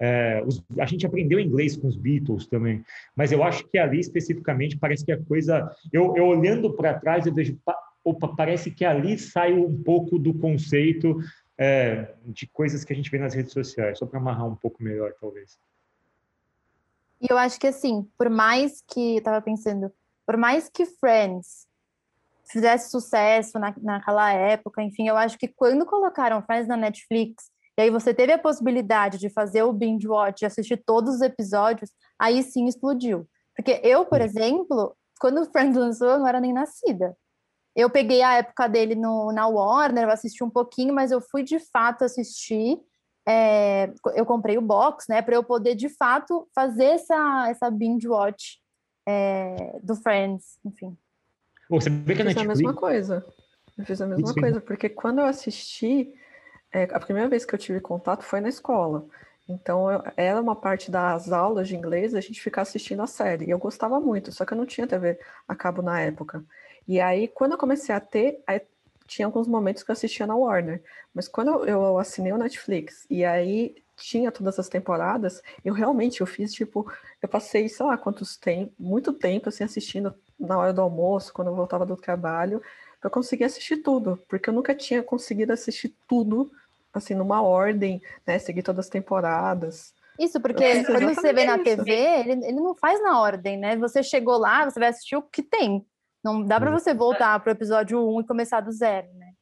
É, 0.00 0.42
os, 0.44 0.60
a 0.80 0.84
gente 0.84 1.06
aprendeu 1.06 1.38
inglês 1.38 1.76
com 1.76 1.86
os 1.86 1.96
Beatles 1.96 2.48
também, 2.48 2.84
mas 3.14 3.30
eu 3.30 3.44
acho 3.44 3.64
que 3.68 3.78
ali 3.78 4.00
especificamente 4.00 4.76
parece 4.76 5.04
que 5.04 5.12
a 5.12 5.22
coisa. 5.22 5.70
Eu, 5.92 6.16
eu 6.16 6.26
olhando 6.26 6.72
para 6.74 6.98
trás, 6.98 7.24
eu 7.24 7.32
vejo, 7.32 7.56
opa, 8.04 8.34
parece 8.36 8.70
que 8.72 8.84
ali 8.84 9.16
saiu 9.16 9.64
um 9.64 9.82
pouco 9.82 10.18
do 10.18 10.34
conceito 10.34 11.18
é, 11.62 12.12
de 12.24 12.44
coisas 12.48 12.84
que 12.84 12.92
a 12.92 12.96
gente 12.96 13.08
vê 13.08 13.18
nas 13.18 13.34
redes 13.34 13.52
sociais, 13.52 13.96
só 13.96 14.04
para 14.04 14.18
amarrar 14.18 14.46
um 14.46 14.56
pouco 14.56 14.82
melhor, 14.82 15.12
talvez. 15.20 15.60
E 17.20 17.26
eu 17.30 17.38
acho 17.38 17.60
que, 17.60 17.68
assim, 17.68 18.04
por 18.18 18.28
mais 18.28 18.82
que, 18.82 19.18
eu 19.18 19.22
tava 19.22 19.40
pensando, 19.40 19.92
por 20.26 20.36
mais 20.36 20.68
que 20.68 20.84
Friends 20.84 21.68
fizesse 22.50 22.90
sucesso 22.90 23.60
na, 23.60 23.72
naquela 23.80 24.32
época, 24.32 24.82
enfim, 24.82 25.06
eu 25.06 25.16
acho 25.16 25.38
que 25.38 25.46
quando 25.46 25.86
colocaram 25.86 26.42
Friends 26.42 26.66
na 26.66 26.76
Netflix, 26.76 27.44
e 27.78 27.82
aí 27.82 27.90
você 27.90 28.12
teve 28.12 28.32
a 28.32 28.38
possibilidade 28.38 29.16
de 29.18 29.30
fazer 29.30 29.62
o 29.62 29.72
binge 29.72 30.08
watch, 30.08 30.44
assistir 30.44 30.82
todos 30.84 31.14
os 31.14 31.20
episódios, 31.20 31.92
aí 32.18 32.42
sim 32.42 32.66
explodiu. 32.66 33.24
Porque 33.54 33.80
eu, 33.84 34.04
por 34.04 34.20
exemplo, 34.20 34.96
quando 35.20 35.48
Friends 35.52 35.76
lançou, 35.76 36.08
eu 36.08 36.18
não 36.18 36.26
era 36.26 36.40
nem 36.40 36.52
nascida. 36.52 37.16
Eu 37.74 37.88
peguei 37.88 38.22
a 38.22 38.34
época 38.34 38.68
dele 38.68 38.94
no, 38.94 39.32
na 39.32 39.46
Warner, 39.46 40.04
eu 40.04 40.10
assisti 40.10 40.44
um 40.44 40.50
pouquinho, 40.50 40.94
mas 40.94 41.10
eu 41.10 41.20
fui 41.20 41.42
de 41.42 41.58
fato 41.58 42.04
assistir. 42.04 42.78
É, 43.26 43.92
eu 44.14 44.26
comprei 44.26 44.58
o 44.58 44.62
box, 44.62 45.06
né, 45.08 45.22
para 45.22 45.36
eu 45.36 45.44
poder 45.44 45.74
de 45.74 45.88
fato 45.88 46.48
fazer 46.54 46.86
essa, 46.86 47.46
essa 47.48 47.70
binge 47.70 48.08
watch 48.08 48.58
é, 49.06 49.78
do 49.82 49.94
Friends, 49.94 50.58
enfim. 50.64 50.96
Você 51.70 51.88
vê 51.88 52.14
que 52.14 52.22
eu 52.22 52.26
fiz 52.26 52.36
a 52.36 52.44
mesma 52.44 52.74
coisa. 52.74 53.24
Eu 53.78 53.86
fiz 53.86 54.00
a 54.00 54.06
mesma 54.06 54.34
coisa, 54.34 54.60
porque 54.60 54.88
quando 54.88 55.20
eu 55.20 55.24
assisti, 55.24 56.12
é, 56.72 56.84
a 56.92 57.00
primeira 57.00 57.28
vez 57.28 57.44
que 57.44 57.54
eu 57.54 57.58
tive 57.58 57.80
contato 57.80 58.22
foi 58.22 58.40
na 58.40 58.48
escola. 58.48 59.06
Então, 59.48 59.90
eu, 59.90 60.02
era 60.16 60.40
uma 60.40 60.54
parte 60.54 60.90
das 60.90 61.32
aulas 61.32 61.68
de 61.68 61.76
inglês 61.76 62.14
a 62.14 62.20
gente 62.20 62.40
ficar 62.40 62.62
assistindo 62.62 63.02
a 63.02 63.06
série. 63.06 63.46
E 63.46 63.50
eu 63.50 63.58
gostava 63.58 64.00
muito, 64.00 64.32
só 64.32 64.44
que 64.44 64.52
eu 64.52 64.58
não 64.58 64.66
tinha 64.66 64.86
TV 64.86 65.18
a 65.48 65.54
cabo 65.54 65.82
na 65.82 66.00
época. 66.00 66.44
E 66.86 67.00
aí, 67.00 67.28
quando 67.28 67.52
eu 67.52 67.58
comecei 67.58 67.94
a 67.94 68.00
ter, 68.00 68.42
aí, 68.46 68.60
tinha 69.06 69.26
alguns 69.26 69.46
momentos 69.46 69.82
que 69.82 69.90
eu 69.90 69.92
assistia 69.92 70.26
na 70.26 70.34
Warner. 70.34 70.82
Mas 71.14 71.28
quando 71.28 71.66
eu 71.66 71.98
assinei 71.98 72.32
o 72.32 72.38
Netflix 72.38 73.06
e 73.10 73.24
aí 73.24 73.74
tinha 73.96 74.32
todas 74.32 74.58
as 74.58 74.68
temporadas, 74.68 75.42
eu 75.64 75.74
realmente 75.74 76.20
eu 76.20 76.26
fiz 76.26 76.52
tipo, 76.52 76.90
eu 77.20 77.28
passei, 77.28 77.68
sei 77.68 77.86
lá, 77.86 77.96
quantos 77.96 78.36
tem, 78.36 78.72
muito 78.78 79.12
tempo 79.12 79.48
assim 79.48 79.64
assistindo 79.64 80.14
na 80.38 80.58
hora 80.58 80.72
do 80.72 80.80
almoço, 80.80 81.32
quando 81.32 81.48
eu 81.48 81.54
voltava 81.54 81.84
do 81.86 81.96
trabalho, 81.96 82.62
para 83.00 83.10
conseguir 83.10 83.44
assistir 83.44 83.78
tudo, 83.78 84.18
porque 84.28 84.48
eu 84.48 84.54
nunca 84.54 84.74
tinha 84.74 85.02
conseguido 85.02 85.52
assistir 85.52 85.94
tudo 86.08 86.50
assim 86.92 87.14
numa 87.14 87.42
ordem, 87.42 88.02
né, 88.26 88.38
seguir 88.38 88.62
todas 88.62 88.86
as 88.86 88.90
temporadas. 88.90 89.94
Isso, 90.18 90.40
porque 90.40 90.84
quando 90.84 91.14
você 91.14 91.32
vê 91.32 91.44
na 91.44 91.58
TV, 91.58 91.90
ele, 91.90 92.32
ele 92.32 92.60
não 92.60 92.74
faz 92.74 93.02
na 93.02 93.20
ordem, 93.20 93.56
né? 93.56 93.76
Você 93.76 94.02
chegou 94.02 94.36
lá, 94.36 94.68
você 94.68 94.78
vai 94.78 94.90
assistir 94.90 95.16
o 95.16 95.22
que 95.22 95.42
tem. 95.42 95.86
Não 96.22 96.44
dá 96.44 96.60
para 96.60 96.70
você 96.70 96.94
voltar 96.94 97.38
para 97.40 97.50
o 97.50 97.54
episódio 97.54 97.98
1 98.16 98.20
e 98.20 98.26
começar 98.26 98.60
do 98.60 98.70
zero, 98.70 99.12
né? 99.14 99.32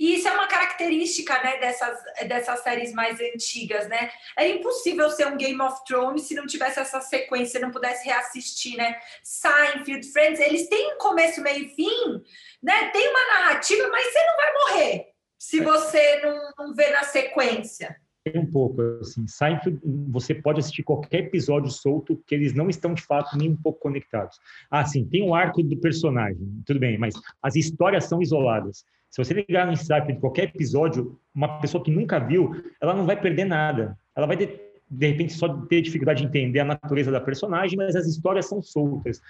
E 0.00 0.14
isso 0.14 0.26
é 0.26 0.32
uma 0.32 0.46
característica 0.46 1.40
né, 1.42 1.58
dessas, 1.58 1.98
dessas 2.26 2.60
séries 2.60 2.92
mais 2.92 3.20
antigas, 3.20 3.86
né? 3.88 4.10
É 4.36 4.48
impossível 4.48 5.10
ser 5.10 5.26
um 5.26 5.36
Game 5.36 5.60
of 5.60 5.84
Thrones 5.84 6.22
se 6.22 6.34
não 6.34 6.46
tivesse 6.46 6.80
essa 6.80 7.00
sequência, 7.00 7.60
não 7.60 7.70
pudesse 7.70 8.04
reassistir, 8.04 8.76
né? 8.76 8.98
Seinfeld, 9.22 10.10
Friends, 10.10 10.40
eles 10.40 10.68
têm 10.68 10.94
um 10.94 10.98
começo, 10.98 11.42
meio 11.42 11.64
e 11.64 11.68
fim, 11.68 12.24
né? 12.62 12.90
Tem 12.90 13.08
uma 13.08 13.40
narrativa, 13.40 13.88
mas 13.88 14.12
você 14.12 14.24
não 14.24 14.36
vai 14.36 14.52
morrer 14.54 15.16
se 15.38 15.60
você 15.60 16.20
não, 16.20 16.52
não 16.58 16.74
vê 16.74 16.90
na 16.90 17.04
sequência 17.04 17.96
um 18.34 18.46
pouco 18.46 18.80
assim. 19.00 19.26
Seinfeld, 19.26 19.78
você 20.08 20.34
pode 20.34 20.60
assistir 20.60 20.82
qualquer 20.82 21.24
episódio 21.24 21.70
solto 21.70 22.22
que 22.26 22.34
eles 22.34 22.54
não 22.54 22.68
estão 22.68 22.94
de 22.94 23.02
fato 23.02 23.36
nem 23.36 23.50
um 23.50 23.56
pouco 23.56 23.80
conectados. 23.80 24.38
Ah, 24.70 24.84
sim, 24.84 25.04
tem 25.06 25.22
o 25.22 25.28
um 25.28 25.34
arco 25.34 25.62
do 25.62 25.76
personagem, 25.76 26.38
tudo 26.64 26.80
bem, 26.80 26.98
mas 26.98 27.14
as 27.42 27.56
histórias 27.56 28.04
são 28.04 28.20
isoladas. 28.20 28.84
Se 29.10 29.24
você 29.24 29.34
ligar 29.34 29.66
no 29.66 29.76
Seinfeld 29.76 30.20
qualquer 30.20 30.44
episódio, 30.44 31.18
uma 31.34 31.58
pessoa 31.60 31.82
que 31.82 31.90
nunca 31.90 32.18
viu, 32.18 32.50
ela 32.80 32.94
não 32.94 33.06
vai 33.06 33.18
perder 33.18 33.44
nada. 33.44 33.96
Ela 34.14 34.26
vai 34.26 34.36
de, 34.36 34.46
de 34.90 35.06
repente 35.06 35.32
só 35.32 35.48
ter 35.66 35.80
dificuldade 35.80 36.20
de 36.20 36.28
entender 36.28 36.60
a 36.60 36.64
natureza 36.64 37.10
da 37.10 37.20
personagem, 37.20 37.76
mas 37.76 37.96
as 37.96 38.06
histórias 38.06 38.46
são 38.46 38.60
soltas. 38.60 39.20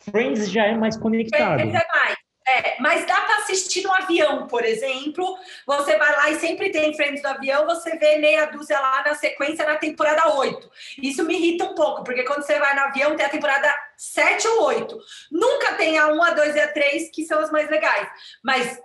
Friends 0.00 0.50
já 0.50 0.66
é 0.66 0.76
mais 0.76 0.96
conectado. 0.96 1.60
Friends 1.60 1.80
é 1.80 1.86
mais. 1.96 2.21
É, 2.46 2.80
mas 2.80 3.06
dá 3.06 3.20
para 3.20 3.36
assistir 3.38 3.82
no 3.82 3.92
avião, 3.92 4.46
por 4.46 4.64
exemplo. 4.64 5.36
Você 5.66 5.96
vai 5.96 6.12
lá 6.16 6.30
e 6.30 6.40
sempre 6.40 6.70
tem 6.70 6.94
Friends 6.94 7.22
do 7.22 7.26
avião, 7.26 7.66
você 7.66 7.96
vê 7.96 8.16
meia 8.16 8.46
dúzia 8.46 8.80
lá 8.80 9.02
na 9.04 9.14
sequência 9.14 9.64
na 9.64 9.76
temporada 9.76 10.34
8. 10.34 10.70
Isso 11.02 11.24
me 11.24 11.34
irrita 11.34 11.64
um 11.64 11.74
pouco, 11.74 12.02
porque 12.02 12.24
quando 12.24 12.42
você 12.42 12.58
vai 12.58 12.74
no 12.74 12.82
avião 12.82 13.16
tem 13.16 13.26
a 13.26 13.30
temporada 13.30 13.72
7 13.96 14.46
ou 14.48 14.64
8. 14.64 14.98
Nunca 15.30 15.74
tem 15.74 15.98
a 15.98 16.08
1, 16.08 16.22
a 16.22 16.30
2 16.30 16.56
e 16.56 16.60
a 16.60 16.72
3, 16.72 17.10
que 17.10 17.24
são 17.24 17.38
as 17.38 17.52
mais 17.52 17.70
legais. 17.70 18.08
Mas 18.42 18.80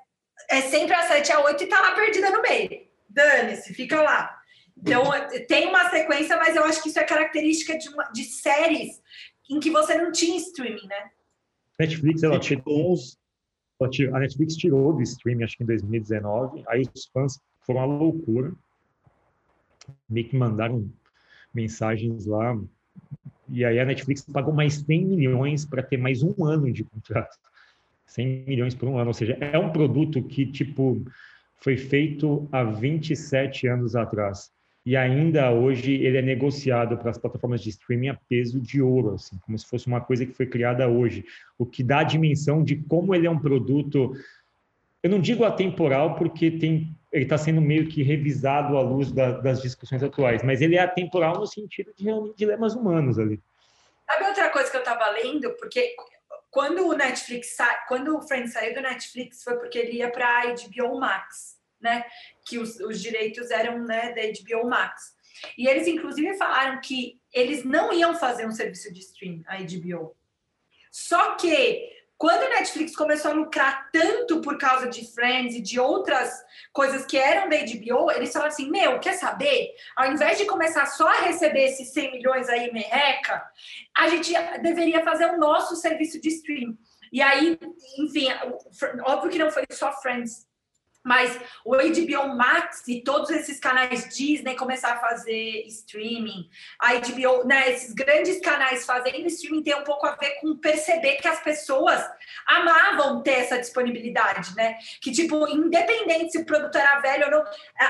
é 0.50 0.62
sempre 0.62 0.94
a 0.94 1.08
7 1.08 1.28
e 1.28 1.32
a 1.32 1.40
8 1.42 1.64
e 1.64 1.68
tá 1.68 1.82
lá 1.82 1.92
perdida 1.94 2.30
no 2.30 2.42
meio. 2.42 2.88
Dane-se, 3.10 3.74
fica 3.74 4.02
lá. 4.02 4.38
Então, 4.78 5.04
tem 5.48 5.68
uma 5.68 5.90
sequência, 5.90 6.38
mas 6.38 6.56
eu 6.56 6.64
acho 6.64 6.84
que 6.84 6.90
isso 6.90 7.00
é 7.00 7.04
característica 7.04 7.76
de, 7.78 7.90
uma, 7.90 8.04
de 8.12 8.24
séries 8.24 9.02
em 9.50 9.60
que 9.60 9.72
você 9.72 9.96
não 9.96 10.12
tinha 10.12 10.38
streaming, 10.38 10.86
né? 10.86 11.10
Netflix, 11.80 12.24
ela 12.24 12.40
tirou 12.40 12.94
uns 12.94 13.18
a 13.80 14.20
Netflix 14.20 14.56
tirou 14.56 14.94
do 14.94 15.02
streaming, 15.02 15.44
acho 15.44 15.58
que 15.58 15.64
em 15.64 15.68
2019, 15.68 16.64
aí 16.68 16.82
os 16.94 17.06
fãs 17.06 17.40
foram 17.62 17.82
uma 17.82 17.98
loucura, 17.98 18.52
meio 20.10 20.28
que 20.28 20.36
mandaram 20.36 20.90
mensagens 21.54 22.26
lá, 22.26 22.60
e 23.50 23.64
aí 23.64 23.80
a 23.80 23.86
Netflix 23.86 24.22
pagou 24.22 24.54
mais 24.54 24.76
100 24.76 25.06
milhões 25.06 25.66
para 25.66 25.84
ter 25.84 25.98
mais 25.98 26.24
um 26.24 26.44
ano 26.44 26.72
de 26.72 26.84
contrato. 26.84 27.38
100 28.08 28.46
milhões 28.48 28.74
por 28.74 28.90
um 28.90 28.98
ano, 28.98 29.10
ou 29.10 29.14
seja, 29.14 29.38
é 29.40 29.58
um 29.60 29.72
produto 29.72 30.24
que, 30.24 30.46
tipo, 30.46 31.06
foi 31.58 31.78
feito 31.78 32.48
há 32.52 32.64
27 32.64 33.68
anos 33.68 33.96
atrás 33.96 34.52
e 34.88 34.96
ainda 34.96 35.52
hoje 35.52 35.96
ele 35.96 36.18
é 36.18 36.22
negociado 36.22 36.98
para 36.98 37.12
as 37.12 37.18
plataformas 37.18 37.60
de 37.62 37.72
streaming 37.72 38.08
a 38.08 38.14
peso 38.14 38.58
de 38.58 38.82
ouro, 38.82 39.16
assim, 39.16 39.38
como 39.40 39.60
se 39.60 39.68
fosse 39.68 39.86
uma 39.86 40.00
coisa 40.00 40.26
que 40.26 40.32
foi 40.32 40.46
criada 40.46 40.88
hoje, 40.88 41.26
o 41.58 41.66
que 41.66 41.84
dá 41.84 42.00
a 42.00 42.04
dimensão 42.04 42.64
de 42.64 42.78
como 42.78 43.14
ele 43.14 43.28
é 43.28 43.30
um 43.30 43.38
produto. 43.38 44.14
Eu 45.04 45.10
não 45.10 45.20
digo 45.20 45.44
atemporal 45.44 46.16
porque 46.16 46.50
tem, 46.50 46.96
ele 47.12 47.26
está 47.26 47.38
sendo 47.38 47.60
meio 47.60 47.90
que 47.90 48.02
revisado 48.02 48.78
à 48.78 48.82
luz 48.82 49.12
da, 49.12 49.32
das 49.32 49.62
discussões 49.62 50.02
atuais, 50.02 50.42
mas 50.42 50.62
ele 50.62 50.78
é 50.78 50.80
atemporal 50.80 51.38
no 51.38 51.46
sentido 51.46 51.92
de 51.94 52.06
reunir 52.06 52.34
dilemas 52.38 52.74
humanos 52.74 53.20
ali. 53.20 53.42
Sabe 54.10 54.24
outra 54.24 54.48
coisa 54.52 54.72
que 54.72 54.78
eu 54.78 54.84
estava 54.84 55.10
lendo? 55.10 55.54
Porque 55.58 55.98
quando 56.50 56.88
o 56.88 56.94
Netflix, 56.94 57.58
quando 57.90 58.16
o 58.16 58.22
Friends 58.22 58.54
saiu 58.54 58.74
do 58.74 58.80
Netflix 58.80 59.44
foi 59.44 59.58
porque 59.58 59.78
ele 59.80 59.98
ia 59.98 60.10
para 60.10 60.44
a 60.44 60.46
HBO 60.46 60.98
Max 60.98 61.57
né? 61.80 62.04
Que 62.46 62.58
os, 62.58 62.80
os 62.80 63.02
direitos 63.02 63.52
eram 63.52 63.84
né, 63.84 64.14
da 64.14 64.22
HBO 64.22 64.70
Max. 64.70 65.16
E 65.58 65.68
eles, 65.68 65.88
inclusive, 65.88 66.38
falaram 66.38 66.82
que 66.82 67.20
eles 67.34 67.64
não 67.64 67.94
iam 67.94 68.16
fazer 68.16 68.48
um 68.48 68.52
serviço 68.52 68.92
de 68.94 69.00
stream, 69.00 69.44
a 69.48 69.58
HBO. 69.58 70.16
Só 70.92 71.36
que 71.36 71.96
quando 72.18 72.44
a 72.44 72.50
Netflix 72.50 72.96
começou 72.96 73.30
a 73.30 73.34
lucrar 73.36 73.92
tanto 73.92 74.42
por 74.42 74.58
causa 74.58 74.90
de 74.90 75.06
Friends 75.14 75.56
e 75.56 75.62
de 75.62 75.80
outras 75.80 76.34
coisas 76.74 77.06
que 77.06 77.16
eram 77.16 77.48
da 77.48 77.58
HBO, 77.58 78.12
eles 78.12 78.34
falaram 78.34 78.52
assim: 78.52 78.72
Meu, 78.72 79.00
quer 79.00 79.14
saber? 79.14 79.76
Ao 79.96 80.12
invés 80.12 80.40
de 80.40 80.46
começar 80.46 80.88
só 80.88 81.08
a 81.08 81.22
receber 81.22 81.66
esses 81.66 81.94
100 81.94 82.14
milhões 82.14 82.50
aí, 82.50 82.74
merreca, 82.74 83.44
a 83.96 84.10
gente 84.10 84.34
deveria 84.64 85.04
fazer 85.04 85.26
o 85.28 85.38
nosso 85.38 85.76
serviço 85.76 86.20
de 86.20 86.30
stream. 86.30 86.76
E 87.14 87.22
aí, 87.22 87.58
enfim, 88.00 88.28
óbvio 89.06 89.32
que 89.32 89.38
não 89.38 89.52
foi 89.52 89.64
só 89.72 89.92
Friends 90.02 90.47
Mas 91.08 91.40
o 91.64 91.76
HBO 91.76 92.36
Max 92.36 92.86
e 92.88 93.02
todos 93.02 93.30
esses 93.30 93.60
canais 93.60 94.14
Disney 94.14 94.56
começar 94.56 94.94
a 94.94 95.00
fazer 95.00 95.64
streaming, 95.68 96.50
a 96.80 96.96
HBO, 96.96 97.48
né, 97.48 97.72
esses 97.72 97.94
grandes 97.94 98.42
canais 98.42 98.86
fazendo 98.86 99.26
streaming 99.28 99.64
tem 99.64 99.76
um 99.76 99.86
pouco 99.86 100.06
a 100.06 100.16
ver 100.16 100.32
com 100.42 100.58
perceber 100.58 101.16
que 101.16 101.28
as 101.28 101.40
pessoas 101.40 102.04
amavam 102.46 103.24
ter 103.24 103.40
essa 103.40 103.58
disponibilidade, 103.58 104.54
né? 104.56 104.78
Que 105.02 105.12
tipo, 105.12 105.48
independente 105.48 106.34
se 106.34 106.40
o 106.40 106.46
produto 106.46 106.76
era 106.76 107.00
velho 107.00 107.26
ou 107.26 107.32
não, 107.32 107.44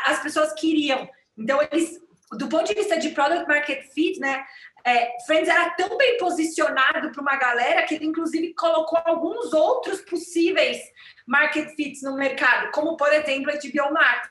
as 0.05 0.21
pessoas 0.21 0.53
queriam. 0.53 1.09
Então 1.35 1.59
eles, 1.71 1.99
do 2.33 2.47
ponto 2.47 2.65
de 2.65 2.75
vista 2.75 2.99
de 2.99 3.09
product 3.09 3.47
market 3.47 3.83
fit, 3.93 4.19
né, 4.19 4.45
é, 4.87 5.17
Friends 5.25 5.49
era 5.49 5.69
tão 5.71 5.97
bem 5.97 6.17
posicionado 6.17 7.11
para 7.11 7.21
uma 7.21 7.35
galera 7.35 7.83
que 7.83 7.95
ele, 7.95 8.05
inclusive, 8.05 8.53
colocou 8.53 8.97
alguns 9.03 9.51
outros 9.51 9.99
possíveis 10.01 10.77
market 11.27 11.75
fits 11.75 12.01
no 12.03 12.15
mercado, 12.15 12.71
como, 12.71 12.95
por 12.95 13.11
exemplo, 13.11 13.51
a 13.51 13.55
HBO 13.55 13.93
Max, 13.93 14.29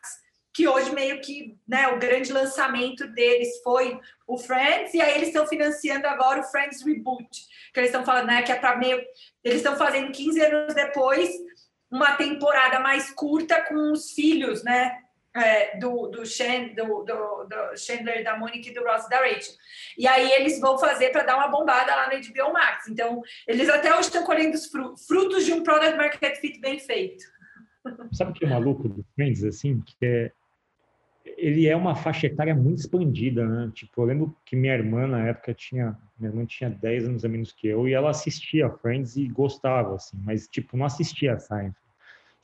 que 0.55 0.67
hoje 0.67 0.91
meio 0.95 1.21
que 1.21 1.55
né, 1.69 1.89
o 1.89 1.99
grande 1.99 2.33
lançamento 2.33 3.07
deles 3.09 3.61
foi 3.63 4.01
o 4.27 4.39
Friends, 4.39 4.95
e 4.95 5.03
aí 5.03 5.17
eles 5.17 5.29
estão 5.29 5.47
financiando 5.47 6.07
agora 6.07 6.41
o 6.41 6.45
Friends 6.45 6.83
Reboot, 6.83 7.29
que 7.75 7.79
eles 7.79 7.91
estão 7.91 8.07
falando 8.07 8.29
né, 8.29 8.41
que 8.41 8.51
é 8.51 8.57
para 8.57 8.77
meio. 8.77 8.99
Eles 9.45 9.59
estão 9.59 9.77
fazendo 9.77 10.11
15 10.11 10.41
anos 10.41 10.75
depois 10.75 11.29
uma 11.91 12.17
temporada 12.17 12.81
mais 12.81 13.11
curta 13.11 13.61
com 13.61 13.93
os 13.93 14.13
filhos, 14.13 14.65
né? 14.65 15.03
É, 15.37 15.79
do, 15.79 16.09
do, 16.09 16.25
Chan, 16.25 16.69
do, 16.75 17.05
do, 17.05 17.77
Chandler, 17.77 18.25
da 18.25 18.39
Monica 18.39 18.69
e 18.69 18.75
do 18.75 18.83
Ross 18.83 19.09
da 19.09 19.19
Rachel. 19.19 19.55
E 19.99 20.07
aí 20.07 20.31
eles 20.33 20.59
vão 20.61 20.79
fazer 20.79 21.11
para 21.11 21.25
dar 21.25 21.37
uma 21.37 21.49
bombada 21.49 21.95
lá 21.95 22.09
no 22.09 22.21
HBO 22.21 22.53
Max. 22.53 22.89
Então, 22.89 23.23
eles 23.47 23.69
até 23.69 23.91
hoje 23.93 24.09
estão 24.09 24.25
colhendo 24.25 24.57
os 24.57 24.71
frutos 25.07 25.45
de 25.45 25.53
um 25.53 25.63
product 25.63 25.97
market 25.97 26.39
fit 26.39 26.61
bem 26.61 26.79
feito. 26.79 27.25
Sabe 28.13 28.33
o 28.33 28.35
que 28.35 28.45
é 28.45 28.49
maluco 28.49 28.89
do 28.89 29.05
Friends, 29.15 29.45
assim? 29.45 29.81
Que 29.81 29.95
é, 30.03 30.33
ele 31.37 31.69
é 31.69 31.77
uma 31.77 31.95
faixa 31.95 32.27
etária 32.27 32.55
muito 32.55 32.79
expandida, 32.79 33.47
né? 33.47 33.71
Tipo, 33.75 34.03
eu 34.03 34.07
lembro 34.07 34.37
que 34.45 34.57
minha 34.57 34.75
irmã, 34.75 35.07
na 35.07 35.29
época, 35.29 35.55
tinha... 35.55 35.97
Minha 36.19 36.31
irmã 36.31 36.47
tinha 36.47 36.71
10 36.71 37.09
anos 37.09 37.25
a 37.27 37.29
menos 37.29 37.53
que 37.53 37.69
eu, 37.69 37.87
e 37.87 37.93
ela 37.93 38.09
assistia 38.09 38.71
Friends 38.71 39.17
e 39.17 39.29
gostava, 39.29 39.97
assim. 39.97 40.17
Mas, 40.25 40.49
tipo, 40.49 40.77
não 40.77 40.87
assistia 40.87 41.39
Seinfeld. 41.39 41.86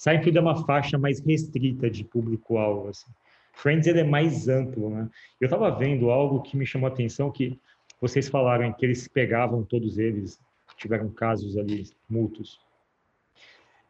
Seinfeld 0.02 0.36
é 0.36 0.40
uma 0.40 0.64
faixa 0.64 0.98
mais 0.98 1.20
restrita 1.20 1.88
de 1.88 2.02
público-alvo. 2.02 2.88
Assim. 2.88 3.08
Friends 3.52 3.86
ele 3.86 4.00
é 4.00 4.04
mais 4.04 4.48
amplo, 4.48 4.90
né? 4.90 5.08
Eu 5.40 5.44
estava 5.44 5.70
vendo 5.70 6.10
algo 6.10 6.42
que 6.42 6.56
me 6.56 6.66
chamou 6.66 6.88
a 6.88 6.92
atenção, 6.92 7.30
que 7.30 7.56
vocês 8.00 8.28
falaram 8.28 8.72
que 8.72 8.84
eles 8.84 9.06
pegavam 9.06 9.62
todos 9.62 9.98
eles, 9.98 10.40
tiveram 10.76 11.08
casos 11.08 11.56
ali 11.56 11.84
mútuos. 12.10 12.58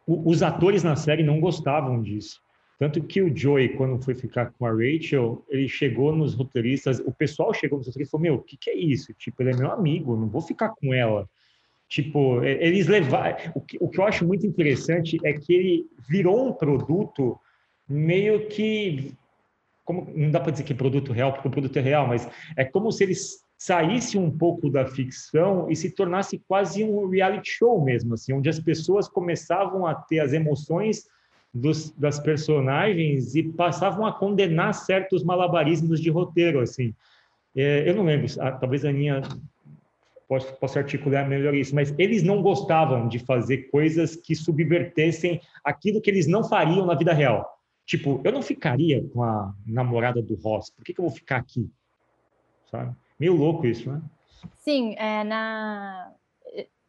O, 0.06 0.28
os 0.28 0.42
atores 0.42 0.82
na 0.82 0.96
série 0.96 1.22
não 1.22 1.40
gostavam 1.40 2.02
disso. 2.02 2.42
Tanto 2.78 3.02
que 3.02 3.22
o 3.22 3.34
Joey, 3.34 3.70
quando 3.70 4.02
foi 4.04 4.14
ficar 4.14 4.52
com 4.52 4.66
a 4.66 4.70
Rachel, 4.70 5.42
ele 5.48 5.66
chegou 5.66 6.14
nos 6.14 6.34
roteiristas, 6.34 7.00
o 7.00 7.12
pessoal 7.12 7.54
chegou 7.54 7.78
nos 7.78 7.86
roteiristas 7.86 8.08
e 8.08 8.10
falou, 8.10 8.22
meu, 8.22 8.34
o 8.34 8.42
que, 8.42 8.58
que 8.58 8.68
é 8.68 8.76
isso? 8.76 9.14
Tipo, 9.14 9.42
ele 9.42 9.52
é 9.52 9.56
meu 9.56 9.70
amigo, 9.70 10.14
não 10.14 10.28
vou 10.28 10.42
ficar 10.42 10.74
com 10.74 10.92
ela. 10.92 11.26
Tipo, 11.92 12.42
eles 12.42 12.86
levaram. 12.86 13.36
O 13.54 13.60
que, 13.60 13.76
o 13.78 13.86
que 13.86 14.00
eu 14.00 14.04
acho 14.04 14.26
muito 14.26 14.46
interessante 14.46 15.18
é 15.22 15.34
que 15.34 15.52
ele 15.52 15.86
virou 16.08 16.48
um 16.48 16.50
produto 16.50 17.38
meio 17.86 18.48
que. 18.48 19.14
Como, 19.84 20.10
não 20.16 20.30
dá 20.30 20.40
para 20.40 20.52
dizer 20.52 20.64
que 20.64 20.72
é 20.72 20.76
produto 20.76 21.12
real, 21.12 21.34
porque 21.34 21.48
o 21.48 21.50
produto 21.50 21.76
é 21.76 21.82
real, 21.82 22.06
mas 22.06 22.26
é 22.56 22.64
como 22.64 22.90
se 22.90 23.04
eles 23.04 23.44
saísse 23.58 24.16
um 24.16 24.30
pouco 24.30 24.70
da 24.70 24.86
ficção 24.86 25.70
e 25.70 25.76
se 25.76 25.90
tornasse 25.90 26.38
quase 26.48 26.82
um 26.82 27.10
reality 27.10 27.50
show 27.50 27.84
mesmo, 27.84 28.14
assim, 28.14 28.32
onde 28.32 28.48
as 28.48 28.58
pessoas 28.58 29.06
começavam 29.06 29.86
a 29.86 29.94
ter 29.94 30.20
as 30.20 30.32
emoções 30.32 31.06
dos, 31.52 31.90
das 31.90 32.18
personagens 32.18 33.34
e 33.34 33.42
passavam 33.42 34.06
a 34.06 34.12
condenar 34.12 34.72
certos 34.72 35.22
malabarismos 35.22 36.00
de 36.00 36.08
roteiro, 36.08 36.58
assim. 36.60 36.94
É, 37.54 37.86
eu 37.86 37.94
não 37.94 38.04
lembro, 38.04 38.26
talvez 38.58 38.82
a 38.82 38.88
Aninha 38.88 39.20
posso, 40.32 40.52
posso 40.54 40.78
articular 40.78 41.28
melhor 41.28 41.54
isso, 41.54 41.74
mas 41.74 41.94
eles 41.98 42.22
não 42.22 42.40
gostavam 42.40 43.06
de 43.06 43.18
fazer 43.18 43.70
coisas 43.70 44.16
que 44.16 44.34
subvertessem 44.34 45.42
aquilo 45.62 46.00
que 46.00 46.08
eles 46.08 46.26
não 46.26 46.42
fariam 46.42 46.86
na 46.86 46.94
vida 46.94 47.12
real. 47.12 47.46
Tipo, 47.84 48.18
eu 48.24 48.32
não 48.32 48.40
ficaria 48.40 49.06
com 49.12 49.22
a 49.22 49.52
namorada 49.66 50.22
do 50.22 50.34
Ross, 50.36 50.70
por 50.70 50.82
que, 50.84 50.94
que 50.94 51.00
eu 51.00 51.04
vou 51.04 51.14
ficar 51.14 51.36
aqui? 51.36 51.70
Sabe? 52.70 52.96
Meio 53.20 53.36
louco 53.36 53.66
isso, 53.66 53.92
né? 53.92 54.00
Sim, 54.56 54.94
é, 54.96 55.22
na... 55.22 56.10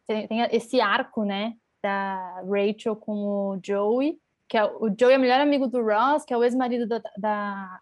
tem, 0.06 0.26
tem 0.26 0.40
esse 0.50 0.80
arco, 0.80 1.22
né, 1.22 1.52
da 1.82 2.42
Rachel 2.48 2.96
com 2.96 3.12
o 3.12 3.60
Joey, 3.62 4.16
que 4.48 4.56
é 4.56 4.64
o 4.64 4.88
Joey 4.98 5.16
é 5.16 5.18
o 5.18 5.20
melhor 5.20 5.40
amigo 5.40 5.66
do 5.66 5.82
Ross, 5.82 6.24
que 6.24 6.32
é 6.32 6.36
o 6.36 6.42
ex-marido 6.42 6.86
da, 6.86 7.02
da 7.18 7.80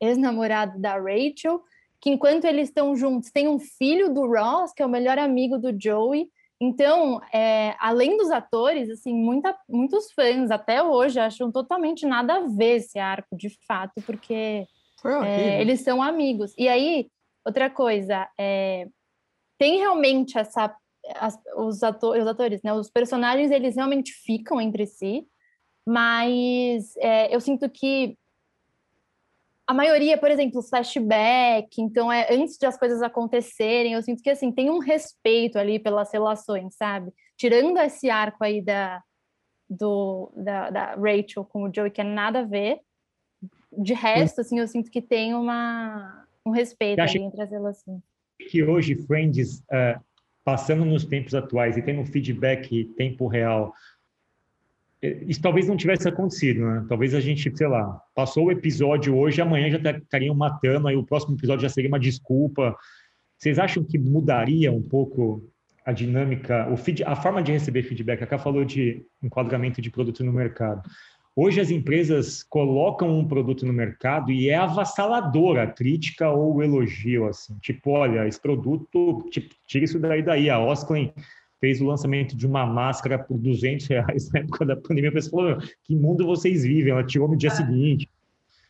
ex-namorado 0.00 0.80
da 0.80 0.94
Rachel, 0.94 1.60
que 2.00 2.10
enquanto 2.10 2.44
eles 2.44 2.68
estão 2.68 2.96
juntos, 2.96 3.30
tem 3.30 3.48
um 3.48 3.58
filho 3.58 4.12
do 4.12 4.26
Ross, 4.26 4.72
que 4.72 4.82
é 4.82 4.86
o 4.86 4.90
melhor 4.90 5.18
amigo 5.18 5.58
do 5.58 5.74
Joey. 5.78 6.28
Então, 6.60 7.20
é, 7.32 7.74
além 7.78 8.16
dos 8.16 8.30
atores, 8.30 8.90
assim, 8.90 9.14
muita, 9.14 9.56
muitos 9.68 10.12
fãs 10.12 10.50
até 10.50 10.82
hoje 10.82 11.18
acham 11.18 11.50
totalmente 11.50 12.06
nada 12.06 12.34
a 12.34 12.46
ver 12.46 12.76
esse 12.76 12.98
arco, 12.98 13.36
de 13.36 13.48
fato, 13.66 14.00
porque 14.04 14.66
é, 15.24 15.60
eles 15.60 15.80
são 15.80 16.02
amigos. 16.02 16.52
E 16.56 16.68
aí, 16.68 17.08
outra 17.44 17.70
coisa, 17.70 18.28
é, 18.38 18.86
tem 19.58 19.78
realmente 19.78 20.38
essa 20.38 20.74
as, 21.16 21.38
os, 21.56 21.82
ator, 21.82 22.18
os 22.18 22.26
atores, 22.26 22.62
né? 22.62 22.72
Os 22.72 22.90
personagens 22.90 23.50
eles 23.50 23.76
realmente 23.76 24.12
ficam 24.12 24.60
entre 24.60 24.86
si, 24.86 25.26
mas 25.86 26.94
é, 26.98 27.34
eu 27.34 27.40
sinto 27.40 27.68
que 27.68 28.16
a 29.70 29.72
maioria, 29.72 30.18
por 30.18 30.32
exemplo, 30.32 30.64
flashback, 30.64 31.80
então 31.80 32.10
é 32.10 32.26
antes 32.34 32.58
de 32.58 32.66
as 32.66 32.76
coisas 32.76 33.00
acontecerem, 33.02 33.92
eu 33.92 34.02
sinto 34.02 34.20
que 34.20 34.28
assim 34.28 34.50
tem 34.50 34.68
um 34.68 34.80
respeito 34.80 35.56
ali 35.56 35.78
pelas 35.78 36.12
relações, 36.12 36.74
sabe? 36.74 37.12
Tirando 37.36 37.78
esse 37.78 38.10
arco 38.10 38.42
aí 38.42 38.60
da 38.60 39.00
do 39.68 40.32
da, 40.34 40.70
da 40.70 40.94
Rachel 40.96 41.44
com 41.44 41.62
o 41.62 41.72
Joey 41.72 41.92
que 41.92 42.00
é 42.00 42.04
nada 42.04 42.40
a 42.40 42.44
ver, 42.44 42.80
de 43.70 43.94
resto, 43.94 44.40
assim, 44.40 44.58
eu 44.58 44.66
sinto 44.66 44.90
que 44.90 45.00
tem 45.00 45.34
uma 45.34 46.26
um 46.44 46.50
respeito 46.50 46.98
ali 46.98 47.22
entre 47.22 47.40
as 47.40 47.50
relações. 47.52 48.02
Que 48.50 48.64
hoje 48.64 48.96
Friends 48.96 49.60
uh, 49.60 50.00
passando 50.42 50.84
nos 50.84 51.04
tempos 51.04 51.32
atuais 51.32 51.76
e 51.76 51.82
tendo 51.82 52.04
feedback 52.04 52.86
tempo 52.96 53.28
real 53.28 53.72
isso 55.02 55.40
talvez 55.40 55.66
não 55.66 55.76
tivesse 55.76 56.06
acontecido, 56.06 56.60
né? 56.60 56.84
Talvez 56.88 57.14
a 57.14 57.20
gente, 57.20 57.50
sei 57.56 57.66
lá, 57.66 58.00
passou 58.14 58.46
o 58.46 58.52
episódio 58.52 59.16
hoje, 59.16 59.40
amanhã 59.40 59.70
já 59.70 59.90
estariam 59.90 60.34
matando, 60.34 60.88
aí 60.88 60.96
o 60.96 61.04
próximo 61.04 61.34
episódio 61.34 61.62
já 61.62 61.68
seria 61.68 61.88
uma 61.88 61.98
desculpa. 61.98 62.76
Vocês 63.38 63.58
acham 63.58 63.82
que 63.82 63.98
mudaria 63.98 64.70
um 64.70 64.82
pouco 64.82 65.42
a 65.86 65.92
dinâmica, 65.92 66.68
o 66.70 66.76
feed, 66.76 67.02
a 67.04 67.16
forma 67.16 67.42
de 67.42 67.52
receber 67.52 67.82
feedback? 67.82 68.22
A 68.22 68.26
Cá 68.26 68.38
falou 68.38 68.64
de 68.64 69.02
enquadramento 69.22 69.80
de 69.80 69.90
produto 69.90 70.22
no 70.22 70.32
mercado. 70.32 70.82
Hoje 71.34 71.60
as 71.60 71.70
empresas 71.70 72.42
colocam 72.42 73.18
um 73.18 73.26
produto 73.26 73.64
no 73.64 73.72
mercado 73.72 74.30
e 74.30 74.50
é 74.50 74.56
avassaladora 74.56 75.62
a 75.62 75.66
crítica 75.66 76.28
ou 76.28 76.56
o 76.56 76.62
elogio, 76.62 77.26
assim. 77.26 77.56
Tipo, 77.60 77.92
olha, 77.92 78.28
esse 78.28 78.38
produto, 78.38 79.26
tipo, 79.30 79.54
tira 79.66 79.86
isso 79.86 79.98
daí 79.98 80.22
daí. 80.22 80.50
A 80.50 80.58
Osklin 80.58 81.10
fez 81.60 81.80
o 81.80 81.86
lançamento 81.86 82.34
de 82.34 82.46
uma 82.46 82.64
máscara 82.64 83.18
por 83.18 83.38
200 83.38 83.86
reais 83.86 84.30
na 84.32 84.40
época 84.40 84.64
da 84.64 84.76
pandemia. 84.76 85.10
A 85.10 85.12
pessoa 85.12 85.56
falou, 85.56 85.70
que 85.84 85.94
mundo 85.94 86.26
vocês 86.26 86.62
vivem? 86.62 86.92
Ela 86.92 87.04
tirou 87.04 87.28
no 87.28 87.36
dia 87.36 87.50
ah. 87.52 87.54
seguinte. 87.54 88.10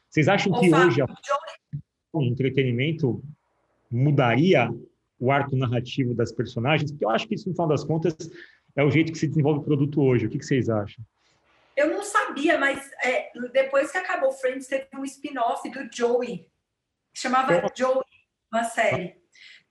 Vocês 0.09 0.27
acham 0.27 0.53
que 0.59 0.75
hoje 0.75 1.01
o 2.13 2.23
entretenimento 2.23 3.23
mudaria 3.89 4.69
o 5.21 5.31
arco 5.31 5.55
narrativo 5.55 6.15
das 6.15 6.33
personagens? 6.33 6.91
Porque 6.91 7.05
eu 7.05 7.11
acho 7.11 7.29
que 7.29 7.37
isso, 7.37 7.49
no 7.49 7.55
final 7.55 7.69
das 7.69 7.85
contas, 7.85 8.17
é 8.75 8.83
o 8.83 8.91
jeito 8.91 9.13
que 9.13 9.19
se 9.19 9.29
desenvolve 9.29 9.61
o 9.61 9.65
produto 9.65 10.03
hoje. 10.03 10.27
O 10.27 10.29
que, 10.29 10.39
que 10.39 10.45
vocês 10.45 10.69
acham? 10.69 11.05
Eu 11.77 11.91
não 11.91 12.03
sabia, 12.03 12.59
mas 12.59 12.91
é, 13.05 13.31
depois 13.53 13.93
que 13.93 13.99
acabou 13.99 14.33
Friends, 14.33 14.67
teve 14.67 14.89
um 14.97 15.05
spin-off 15.05 15.69
do 15.71 15.89
Joey, 15.95 16.47
chamava 17.15 17.63
Joey, 17.75 18.05
uma 18.53 18.65
série. 18.65 19.20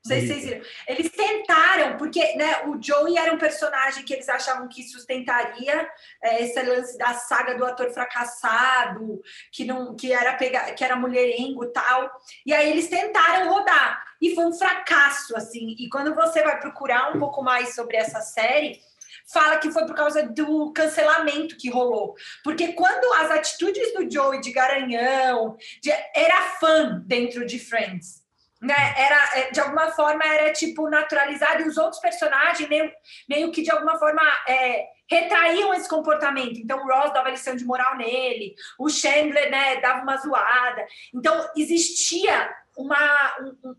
Não 0.06 0.16
sei 0.16 0.22
se 0.22 0.28
vocês 0.28 0.46
viram. 0.46 0.62
Eles 0.88 1.12
tentaram, 1.12 1.98
porque 1.98 2.36
né, 2.36 2.64
o 2.68 2.82
Joey 2.82 3.18
era 3.18 3.34
um 3.34 3.38
personagem 3.38 4.04
que 4.04 4.14
eles 4.14 4.30
achavam 4.30 4.70
que 4.70 4.84
sustentaria 4.84 5.90
é, 6.24 6.44
esse 6.44 6.62
lance 6.62 6.98
da 6.98 7.14
saga 7.14 7.56
do 7.56 7.66
ator 7.66 7.92
fracassado, 7.92 9.22
que 9.52 9.66
não 9.66 9.96
que 9.96 10.14
era 10.14 10.36
pegar, 10.36 10.72
que 10.74 10.84
era 10.84 10.96
mulherengo 10.96 11.66
e 11.66 11.72
tal. 11.74 12.10
E 12.46 12.54
aí 12.54 12.72
eles 12.72 12.88
tentaram 12.88 13.50
rodar. 13.50 14.08
E 14.22 14.34
foi 14.34 14.46
um 14.46 14.54
fracasso, 14.54 15.36
assim. 15.36 15.76
E 15.78 15.90
quando 15.90 16.16
você 16.16 16.42
vai 16.44 16.60
procurar 16.60 17.16
um 17.16 17.20
pouco 17.20 17.42
mais 17.42 17.76
sobre 17.76 17.98
essa 17.98 18.22
série, 18.22 18.82
fala 19.32 19.58
que 19.58 19.72
foi 19.72 19.86
por 19.86 19.96
causa 19.96 20.24
do 20.24 20.72
cancelamento 20.72 21.58
que 21.58 21.70
rolou. 21.70 22.16
Porque 22.44 22.74
quando 22.74 23.14
as 23.16 23.32
atitudes 23.32 23.94
do 23.94 24.10
Joey 24.10 24.42
de 24.42 24.52
garanhão, 24.52 25.58
de, 25.82 25.92
era 26.16 26.42
fã 26.60 27.02
dentro 27.06 27.46
de 27.46 27.60
Friends. 27.60 28.19
Né, 28.62 28.94
era 28.98 29.40
é, 29.40 29.52
de 29.52 29.60
alguma 29.60 29.92
forma 29.92 30.24
era 30.26 30.52
tipo 30.52 30.90
naturalizado 30.90 31.62
e 31.62 31.68
os 31.68 31.78
outros 31.78 32.02
personagens 32.02 32.68
meio, 32.68 32.92
meio 33.28 33.52
que 33.52 33.62
de 33.62 33.72
alguma 33.72 33.98
forma 33.98 34.22
é, 34.48 34.86
retraíam 35.10 35.74
esse 35.74 35.88
comportamento. 35.88 36.60
Então 36.60 36.80
o 36.80 36.88
Ross 36.88 37.14
dava 37.14 37.30
lição 37.30 37.56
de 37.56 37.66
moral 37.66 37.96
nele, 37.98 38.54
o 38.78 38.90
Chandler 38.90 39.50
né, 39.50 39.80
dava 39.80 40.02
uma 40.02 40.18
zoada. 40.18 40.86
Então 41.14 41.50
existia 41.56 42.54
uma, 42.78 43.38
um, 43.42 43.76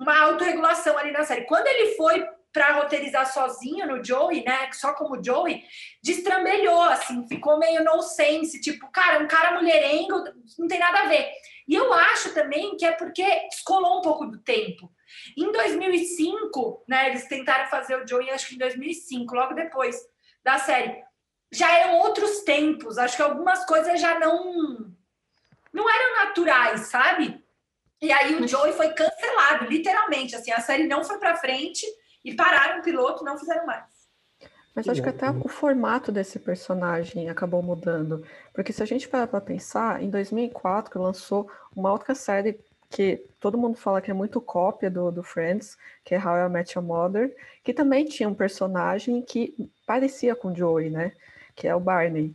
uma 0.00 0.18
autorregulação 0.20 0.98
ali 0.98 1.12
na 1.12 1.24
série. 1.24 1.44
Quando 1.44 1.66
ele 1.66 1.94
foi 1.94 2.26
para 2.54 2.74
roteirizar 2.74 3.30
sozinho 3.32 3.84
no 3.84 4.02
Joey, 4.02 4.44
né? 4.44 4.70
Só 4.72 4.92
como 4.92 5.22
Joey, 5.22 5.64
destrambelhou, 6.00 6.84
assim, 6.84 7.26
ficou 7.26 7.58
meio 7.58 7.82
nonsense, 7.82 8.60
tipo, 8.60 8.88
cara, 8.92 9.18
um 9.18 9.26
cara 9.26 9.60
mulherengo, 9.60 10.22
não 10.56 10.68
tem 10.68 10.78
nada 10.78 11.00
a 11.00 11.08
ver. 11.08 11.28
E 11.66 11.74
eu 11.74 11.92
acho 11.92 12.34
também 12.34 12.76
que 12.76 12.84
é 12.84 12.92
porque 12.92 13.24
descolou 13.48 13.98
um 13.98 14.02
pouco 14.02 14.26
do 14.26 14.38
tempo. 14.38 14.92
Em 15.36 15.50
2005, 15.50 16.84
né, 16.88 17.08
eles 17.08 17.26
tentaram 17.26 17.68
fazer 17.70 17.96
o 17.96 18.06
Joey, 18.06 18.30
acho 18.30 18.48
que 18.48 18.54
em 18.56 18.58
2005, 18.58 19.34
logo 19.34 19.54
depois 19.54 19.96
da 20.42 20.58
série. 20.58 21.02
Já 21.52 21.70
eram 21.78 21.98
outros 22.00 22.40
tempos, 22.40 22.98
acho 22.98 23.16
que 23.16 23.22
algumas 23.22 23.64
coisas 23.64 24.00
já 24.00 24.18
não 24.18 24.92
não 25.72 25.90
eram 25.90 26.24
naturais, 26.26 26.82
sabe? 26.82 27.42
E 28.00 28.12
aí 28.12 28.36
o 28.36 28.46
Joey 28.46 28.72
foi 28.74 28.92
cancelado, 28.92 29.64
literalmente, 29.64 30.36
assim, 30.36 30.52
a 30.52 30.60
série 30.60 30.86
não 30.86 31.02
foi 31.02 31.18
para 31.18 31.36
frente 31.36 31.84
e 32.24 32.34
pararam 32.34 32.80
o 32.80 32.82
piloto, 32.82 33.24
não 33.24 33.38
fizeram 33.38 33.66
mais. 33.66 33.93
Mas 34.74 34.88
acho 34.88 35.00
que 35.00 35.08
até 35.08 35.30
o 35.30 35.48
formato 35.48 36.10
desse 36.10 36.38
personagem 36.38 37.28
acabou 37.30 37.62
mudando. 37.62 38.24
Porque 38.52 38.72
se 38.72 38.82
a 38.82 38.86
gente 38.86 39.08
parar 39.08 39.28
para 39.28 39.40
pensar, 39.40 40.02
em 40.02 40.10
2004 40.10 41.00
lançou 41.00 41.48
uma 41.76 41.92
outra 41.92 42.14
série 42.14 42.58
que 42.90 43.24
todo 43.38 43.58
mundo 43.58 43.76
fala 43.76 44.00
que 44.00 44.10
é 44.10 44.14
muito 44.14 44.40
cópia 44.40 44.90
do, 44.90 45.12
do 45.12 45.22
Friends, 45.22 45.76
que 46.04 46.14
é 46.14 46.18
How 46.18 46.46
I 46.46 46.48
Met 46.48 46.76
Your 46.76 46.84
Mother, 46.84 47.34
que 47.62 47.72
também 47.72 48.04
tinha 48.04 48.28
um 48.28 48.34
personagem 48.34 49.22
que 49.22 49.54
parecia 49.86 50.34
com 50.34 50.54
Joey, 50.54 50.90
né? 50.90 51.12
Que 51.54 51.68
é 51.68 51.74
o 51.74 51.80
Barney. 51.80 52.34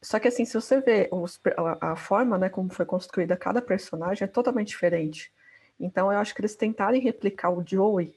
Só 0.00 0.18
que 0.18 0.28
assim, 0.28 0.44
se 0.44 0.54
você 0.54 0.80
vê 0.80 1.08
os, 1.10 1.40
a, 1.56 1.92
a, 1.92 1.96
forma, 1.96 2.36
né, 2.36 2.48
como 2.50 2.70
foi 2.70 2.84
construída 2.84 3.36
cada 3.36 3.62
personagem, 3.62 4.24
é 4.24 4.28
totalmente 4.28 4.68
diferente. 4.68 5.32
Então 5.80 6.12
eu 6.12 6.18
acho 6.18 6.34
que 6.34 6.40
eles 6.40 6.54
tentarem 6.54 7.00
replicar 7.00 7.50
o 7.50 7.64
Joey 7.66 8.14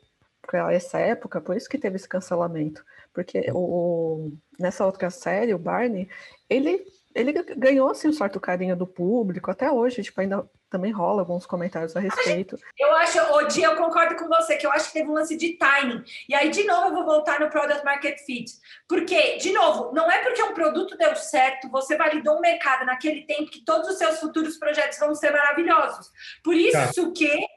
para 0.48 0.74
essa 0.74 0.98
época, 0.98 1.42
por 1.42 1.56
isso 1.56 1.70
que 1.70 1.78
teve 1.78 1.98
esse 1.98 2.08
cancelamento. 2.08 2.84
Porque 3.14 3.52
o, 3.54 4.32
nessa 4.58 4.86
outra 4.86 5.10
série, 5.10 5.54
o 5.54 5.60
Barney, 5.60 6.10
ele, 6.50 6.86
ele 7.14 7.34
ganhou 7.34 7.92
assim, 7.92 8.08
um 8.08 8.14
certo 8.14 8.40
carinho 8.40 8.76
do 8.76 8.88
público, 8.88 9.52
até 9.52 9.70
hoje, 9.70 10.02
tipo, 10.02 10.22
ainda 10.22 10.48
também 10.70 10.92
rola 10.92 11.22
alguns 11.22 11.46
comentários 11.46 11.96
a 11.96 12.00
respeito. 12.00 12.58
Eu 12.78 12.92
acho, 12.98 13.20
Odi, 13.34 13.64
eu 13.64 13.76
concordo 13.76 14.16
com 14.16 14.28
você, 14.28 14.58
que 14.58 14.68
eu 14.68 14.72
acho 14.72 14.88
que 14.88 14.94
teve 14.94 15.10
um 15.10 15.14
lance 15.14 15.36
de 15.38 15.54
timing. 15.54 16.04
E 16.28 16.36
aí, 16.36 16.50
de 16.50 16.64
novo, 16.66 16.88
eu 16.88 16.94
vou 16.94 17.06
voltar 17.06 17.40
no 17.40 17.50
Product 17.50 17.84
Market 17.86 18.20
Fit. 18.26 18.52
Porque, 18.88 19.38
de 19.38 19.54
novo, 19.54 19.94
não 19.94 20.12
é 20.12 20.22
porque 20.22 20.44
um 20.44 20.54
produto 20.54 20.98
deu 20.98 21.16
certo, 21.16 21.70
você 21.70 21.96
validou 21.96 22.38
um 22.38 22.42
mercado 22.42 22.86
naquele 22.86 23.26
tempo 23.26 23.50
que 23.50 23.64
todos 23.64 23.90
os 23.90 23.98
seus 23.98 24.20
futuros 24.20 24.58
projetos 24.58 25.00
vão 25.00 25.16
ser 25.16 25.32
maravilhosos. 25.32 26.12
Por 26.44 26.56
isso 26.56 26.74
tá. 26.74 27.12
que 27.16 27.48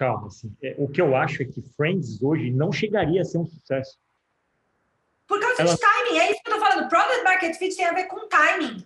calma. 0.00 0.28
Assim. 0.28 0.50
É, 0.62 0.74
o 0.78 0.88
que 0.88 1.00
eu 1.00 1.14
acho 1.14 1.42
é 1.42 1.44
que 1.44 1.60
Friends 1.76 2.22
hoje 2.22 2.50
não 2.50 2.72
chegaria 2.72 3.20
a 3.20 3.24
ser 3.24 3.36
um 3.36 3.44
sucesso. 3.44 3.98
Por 5.28 5.38
causa 5.38 5.62
Ela... 5.62 5.74
de 5.74 5.80
timing, 5.80 6.18
é 6.18 6.30
isso 6.32 6.42
que 6.42 6.50
eu 6.50 6.54
tô 6.54 6.60
falando. 6.60 6.88
Product 6.88 7.22
Market 7.22 7.54
Fit 7.56 7.76
tem 7.76 7.84
a 7.84 7.92
ver 7.92 8.06
com 8.06 8.26
timing. 8.26 8.84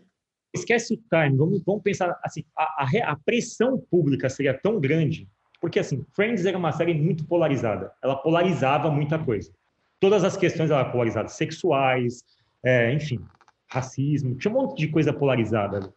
Esquece 0.53 0.95
o 0.95 0.97
timing, 1.09 1.37
vamos, 1.37 1.63
vamos 1.65 1.83
pensar 1.83 2.19
assim, 2.23 2.45
a, 2.57 2.85
a, 2.85 3.13
a 3.13 3.17
pressão 3.17 3.79
pública 3.91 4.29
seria 4.29 4.55
tão 4.57 4.79
grande, 4.79 5.29
porque 5.61 5.81
assim, 5.81 6.07
Friends 6.15 6.47
era 6.47 6.57
uma 6.57 6.71
série 6.71 6.95
muito 6.95 7.25
polarizada, 7.27 7.93
ela 8.01 8.15
polarizava 8.15 8.89
muita 8.89 9.19
coisa. 9.19 9.53
Todas 9.99 10.23
as 10.23 10.37
questões 10.37 10.71
eram 10.71 10.93
polarizadas, 10.93 11.33
sexuais, 11.33 12.23
é, 12.65 12.93
enfim, 12.93 13.21
racismo, 13.67 14.37
tinha 14.37 14.53
um 14.53 14.63
monte 14.63 14.79
de 14.79 14.87
coisa 14.87 15.13
polarizada. 15.13 15.93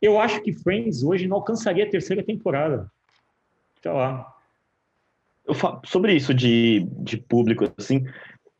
Eu 0.00 0.20
acho 0.20 0.40
que 0.40 0.52
Friends 0.52 1.02
hoje 1.02 1.26
não 1.26 1.38
alcançaria 1.38 1.84
a 1.84 1.90
terceira 1.90 2.22
temporada 2.22 2.88
sei 3.82 3.92
lá. 3.92 4.34
Falo, 5.54 5.80
sobre 5.84 6.14
isso 6.14 6.34
de, 6.34 6.86
de 6.98 7.16
público, 7.16 7.72
assim, 7.78 8.04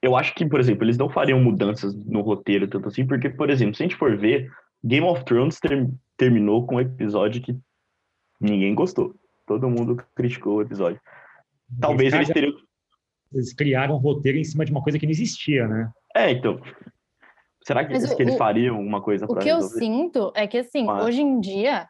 eu 0.01 0.17
acho 0.17 0.35
que, 0.35 0.47
por 0.47 0.61
exemplo, 0.61 0.85
eles 0.85 0.97
não 0.97 1.09
fariam 1.09 1.41
mudanças 1.41 1.95
no 1.95 2.21
roteiro 2.21 2.67
tanto 2.69 2.89
assim, 2.89 3.07
porque, 3.07 3.29
por 3.29 3.51
exemplo, 3.51 3.75
se 3.75 3.83
a 3.83 3.87
gente 3.87 3.97
for 3.97 4.17
ver, 4.17 4.51
Game 4.83 5.07
of 5.07 5.25
Thrones 5.25 5.59
ter, 5.59 5.89
terminou 6.17 6.67
com 6.67 6.77
um 6.77 6.81
episódio 6.81 7.43
que 7.43 7.57
ninguém 8.41 8.75
gostou. 8.75 9.15
Todo 9.47 9.69
mundo 9.69 10.03
criticou 10.15 10.57
o 10.57 10.63
episódio. 10.63 11.01
Talvez 11.81 12.13
eles 12.13 12.29
teriam. 12.29 12.53
Eles 13.33 13.53
criaram 13.53 13.97
um 13.97 13.99
roteiro 13.99 14.39
em 14.39 14.45
cima 14.45 14.65
de 14.65 14.71
uma 14.71 14.83
coisa 14.83 14.99
que 14.99 15.05
não 15.05 15.11
existia, 15.11 15.67
né? 15.69 15.91
É, 16.15 16.31
então. 16.31 16.61
Será 17.63 17.85
que, 17.85 17.93
que 17.93 18.23
eles 18.23 18.37
fariam 18.37 18.81
uma 18.81 19.03
coisa 19.03 19.27
para 19.27 19.37
O 19.37 19.39
que 19.41 19.53
resolver? 19.53 19.75
eu 19.75 19.79
sinto 19.79 20.33
é 20.35 20.47
que, 20.47 20.59
assim, 20.59 20.85
Mas... 20.85 21.05
hoje 21.05 21.21
em 21.21 21.39
dia, 21.39 21.87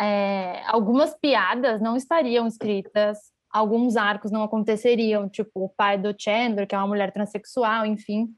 é, 0.00 0.62
algumas 0.66 1.14
piadas 1.14 1.80
não 1.80 1.96
estariam 1.96 2.46
escritas, 2.46 3.18
alguns 3.50 3.96
arcos 3.96 4.30
não 4.30 4.42
aconteceriam, 4.42 5.28
tipo 5.28 5.64
o 5.64 5.68
pai 5.68 5.96
do 5.96 6.14
Chandler, 6.18 6.66
que 6.66 6.74
é 6.74 6.78
uma 6.78 6.88
mulher 6.88 7.12
transexual, 7.12 7.86
enfim. 7.86 8.28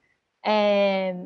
É, 0.44 1.16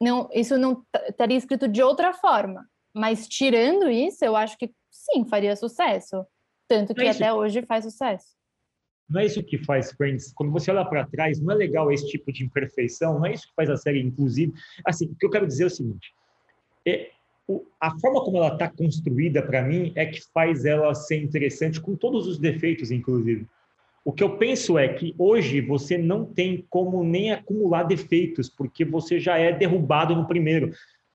não, 0.00 0.28
isso 0.32 0.58
não 0.58 0.84
estaria 1.08 1.36
escrito 1.36 1.68
de 1.68 1.82
outra 1.82 2.12
forma. 2.12 2.66
Mas 2.92 3.28
tirando 3.28 3.88
isso, 3.88 4.24
eu 4.24 4.34
acho 4.34 4.58
que 4.58 4.72
sim, 4.90 5.24
faria 5.24 5.54
sucesso. 5.54 6.26
Tanto 6.66 6.94
que 6.94 7.02
é 7.02 7.10
até 7.10 7.32
hoje 7.32 7.62
faz 7.62 7.84
sucesso. 7.84 8.40
Não 9.08 9.20
é 9.20 9.26
isso 9.26 9.42
que 9.42 9.58
faz 9.58 9.92
Friends. 9.92 10.32
Quando 10.32 10.52
você 10.52 10.70
olha 10.70 10.84
para 10.84 11.06
trás, 11.06 11.40
não 11.40 11.52
é 11.52 11.56
legal 11.56 11.90
esse 11.90 12.06
tipo 12.06 12.32
de 12.32 12.44
imperfeição, 12.44 13.18
não 13.18 13.26
é 13.26 13.34
isso 13.34 13.48
que 13.48 13.54
faz 13.54 13.68
a 13.68 13.76
série, 13.76 14.00
inclusive. 14.00 14.52
Assim, 14.86 15.06
o 15.06 15.16
que 15.16 15.26
eu 15.26 15.30
quero 15.30 15.46
dizer 15.46 15.64
é 15.64 15.66
o 15.66 15.70
seguinte: 15.70 16.14
é, 16.86 17.10
a 17.80 17.98
forma 17.98 18.22
como 18.22 18.36
ela 18.36 18.52
está 18.52 18.68
construída, 18.68 19.42
para 19.42 19.62
mim, 19.62 19.92
é 19.94 20.06
que 20.06 20.20
faz 20.32 20.64
ela 20.64 20.94
ser 20.94 21.22
interessante, 21.22 21.80
com 21.80 21.96
todos 21.96 22.26
os 22.26 22.38
defeitos, 22.38 22.90
inclusive. 22.90 23.46
O 24.04 24.12
que 24.12 24.22
eu 24.22 24.36
penso 24.36 24.78
é 24.78 24.88
que 24.88 25.14
hoje 25.18 25.60
você 25.60 25.98
não 25.98 26.24
tem 26.24 26.64
como 26.70 27.04
nem 27.04 27.32
acumular 27.32 27.82
defeitos, 27.82 28.48
porque 28.48 28.84
você 28.84 29.20
já 29.20 29.36
é 29.36 29.52
derrubado 29.52 30.14
no 30.14 30.26
primeiro. 30.26 30.72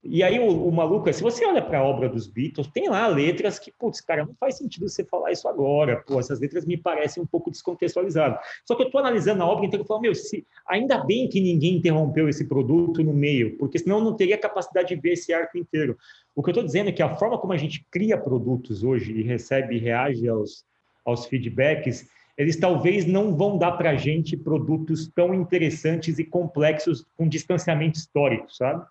E 0.08 0.22
aí 0.22 0.38
o, 0.38 0.68
o 0.68 0.72
maluco, 0.72 1.12
se 1.12 1.22
você 1.22 1.44
olha 1.44 1.62
para 1.62 1.78
a 1.78 1.84
obra 1.84 2.08
dos 2.08 2.26
Beatles, 2.26 2.68
tem 2.68 2.88
lá 2.88 3.06
letras 3.06 3.58
que, 3.58 3.72
putz, 3.72 4.00
cara, 4.00 4.24
não 4.24 4.34
faz 4.34 4.56
sentido 4.56 4.88
você 4.88 5.04
falar 5.04 5.32
isso 5.32 5.48
agora. 5.48 6.02
Pô, 6.06 6.18
essas 6.20 6.40
letras 6.40 6.64
me 6.64 6.76
parecem 6.76 7.22
um 7.22 7.26
pouco 7.26 7.50
descontextualizadas. 7.50 8.38
Só 8.64 8.74
que 8.74 8.82
eu 8.82 8.86
estou 8.86 9.00
analisando 9.00 9.42
a 9.42 9.46
obra 9.46 9.66
inteira 9.66 9.84
e 9.84 9.86
falo, 9.86 10.00
meu, 10.00 10.14
se, 10.14 10.46
ainda 10.66 10.98
bem 10.98 11.28
que 11.28 11.40
ninguém 11.40 11.76
interrompeu 11.76 12.28
esse 12.28 12.44
produto 12.46 13.02
no 13.02 13.12
meio, 13.12 13.56
porque 13.58 13.78
senão 13.78 13.98
eu 13.98 14.04
não 14.04 14.14
teria 14.14 14.38
capacidade 14.38 14.88
de 14.88 14.96
ver 14.96 15.12
esse 15.12 15.32
arco 15.32 15.58
inteiro. 15.58 15.96
O 16.34 16.42
que 16.42 16.50
eu 16.50 16.52
estou 16.52 16.64
dizendo 16.64 16.88
é 16.90 16.92
que 16.92 17.02
a 17.02 17.16
forma 17.16 17.38
como 17.38 17.52
a 17.52 17.56
gente 17.56 17.84
cria 17.90 18.18
produtos 18.18 18.84
hoje 18.84 19.12
e 19.12 19.22
recebe 19.22 19.76
e 19.76 19.78
reage 19.78 20.28
aos, 20.28 20.64
aos 21.04 21.26
feedbacks, 21.26 22.06
eles 22.36 22.56
talvez 22.56 23.06
não 23.06 23.34
vão 23.34 23.56
dar 23.56 23.72
para 23.72 23.90
a 23.90 23.96
gente 23.96 24.36
produtos 24.36 25.08
tão 25.08 25.34
interessantes 25.34 26.18
e 26.18 26.24
complexos 26.24 27.04
com 27.16 27.26
distanciamento 27.26 27.98
histórico, 27.98 28.52
sabe? 28.54 28.84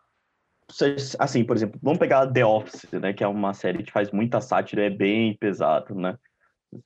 Assim, 1.19 1.43
por 1.43 1.55
exemplo, 1.55 1.79
vamos 1.81 1.99
pegar 1.99 2.27
The 2.27 2.45
Office, 2.45 2.91
né, 2.93 3.13
que 3.13 3.23
é 3.23 3.27
uma 3.27 3.53
série 3.53 3.83
que 3.83 3.91
faz 3.91 4.11
muita 4.11 4.41
sátira, 4.41 4.85
é 4.85 4.89
bem 4.89 5.35
pesado, 5.37 5.93
né, 5.95 6.17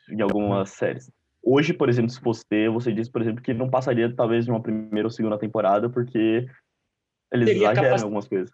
em 0.10 0.22
algumas 0.22 0.72
séries. 0.72 1.12
Hoje, 1.42 1.74
por 1.74 1.88
exemplo, 1.88 2.10
se 2.10 2.20
fosse 2.20 2.46
ter, 2.48 2.70
você 2.70 2.92
disse, 2.92 3.10
por 3.10 3.22
exemplo, 3.22 3.42
que 3.42 3.54
não 3.54 3.70
passaria 3.70 4.14
talvez 4.14 4.46
de 4.46 4.52
uma 4.52 4.62
primeira 4.62 5.08
ou 5.08 5.12
segunda 5.12 5.38
temporada, 5.38 5.90
porque 5.90 6.46
eles 7.32 7.48
teria 7.48 7.64
exageram 7.64 7.84
capac... 7.84 8.04
algumas 8.04 8.28
coisas. 8.28 8.52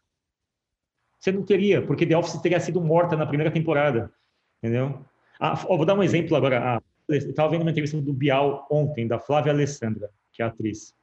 Você 1.19 1.31
não 1.31 1.43
teria, 1.43 1.81
porque 1.81 2.05
The 2.05 2.15
Office 2.15 2.39
teria 2.41 2.59
sido 2.59 2.79
morta 2.79 3.17
na 3.17 3.25
primeira 3.25 3.51
temporada, 3.51 4.13
entendeu? 4.61 5.03
Ah, 5.39 5.55
vou 5.55 5.85
dar 5.85 5.95
um 5.95 6.03
exemplo 6.03 6.35
agora. 6.35 6.75
Ah, 6.75 6.81
eu 7.09 7.17
estava 7.17 7.49
vendo 7.49 7.61
uma 7.61 7.71
entrevista 7.71 7.99
do 7.99 8.13
Bial 8.13 8.67
ontem, 8.69 9.07
da 9.07 9.17
Flávia 9.17 9.51
Alessandra, 9.51 10.09
que 10.31 10.43
é 10.43 10.45
atriz. 10.45 10.93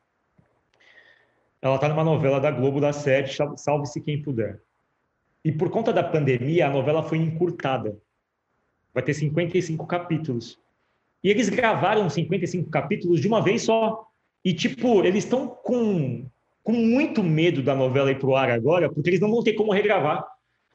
Ela 1.63 1.77
está 1.77 1.89
numa 1.89 2.03
novela 2.03 2.41
da 2.41 2.51
Globo 2.51 2.81
da 2.81 2.93
Sete, 2.93 3.39
Salve-se 3.57 4.01
Quem 4.01 4.21
Puder. 4.21 4.61
E 5.45 5.53
por 5.53 5.71
conta 5.71 5.93
da 5.93 6.03
pandemia, 6.03 6.67
a 6.67 6.71
novela 6.71 7.05
foi 7.05 7.19
encurtada. 7.19 7.97
Vai 8.93 9.03
ter 9.03 9.15
55 9.15 9.87
capítulos. 9.87 10.59
E 11.23 11.31
eles 11.31 11.49
gravaram 11.49 12.11
55 12.11 12.69
capítulos 12.69 13.21
de 13.21 13.29
uma 13.29 13.41
vez 13.41 13.63
só. 13.63 14.05
E, 14.45 14.53
tipo, 14.53 15.05
eles 15.05 15.25
estão 15.25 15.47
com, 15.47 16.27
com 16.65 16.73
muito 16.73 17.23
medo 17.23 17.63
da 17.63 17.77
novela 17.77 18.11
ir 18.11 18.19
pro 18.19 18.35
ar 18.35 18.51
agora, 18.51 18.93
porque 18.93 19.11
eles 19.11 19.21
não 19.21 19.31
vão 19.31 19.43
ter 19.43 19.53
como 19.53 19.73
regravar. 19.73 20.27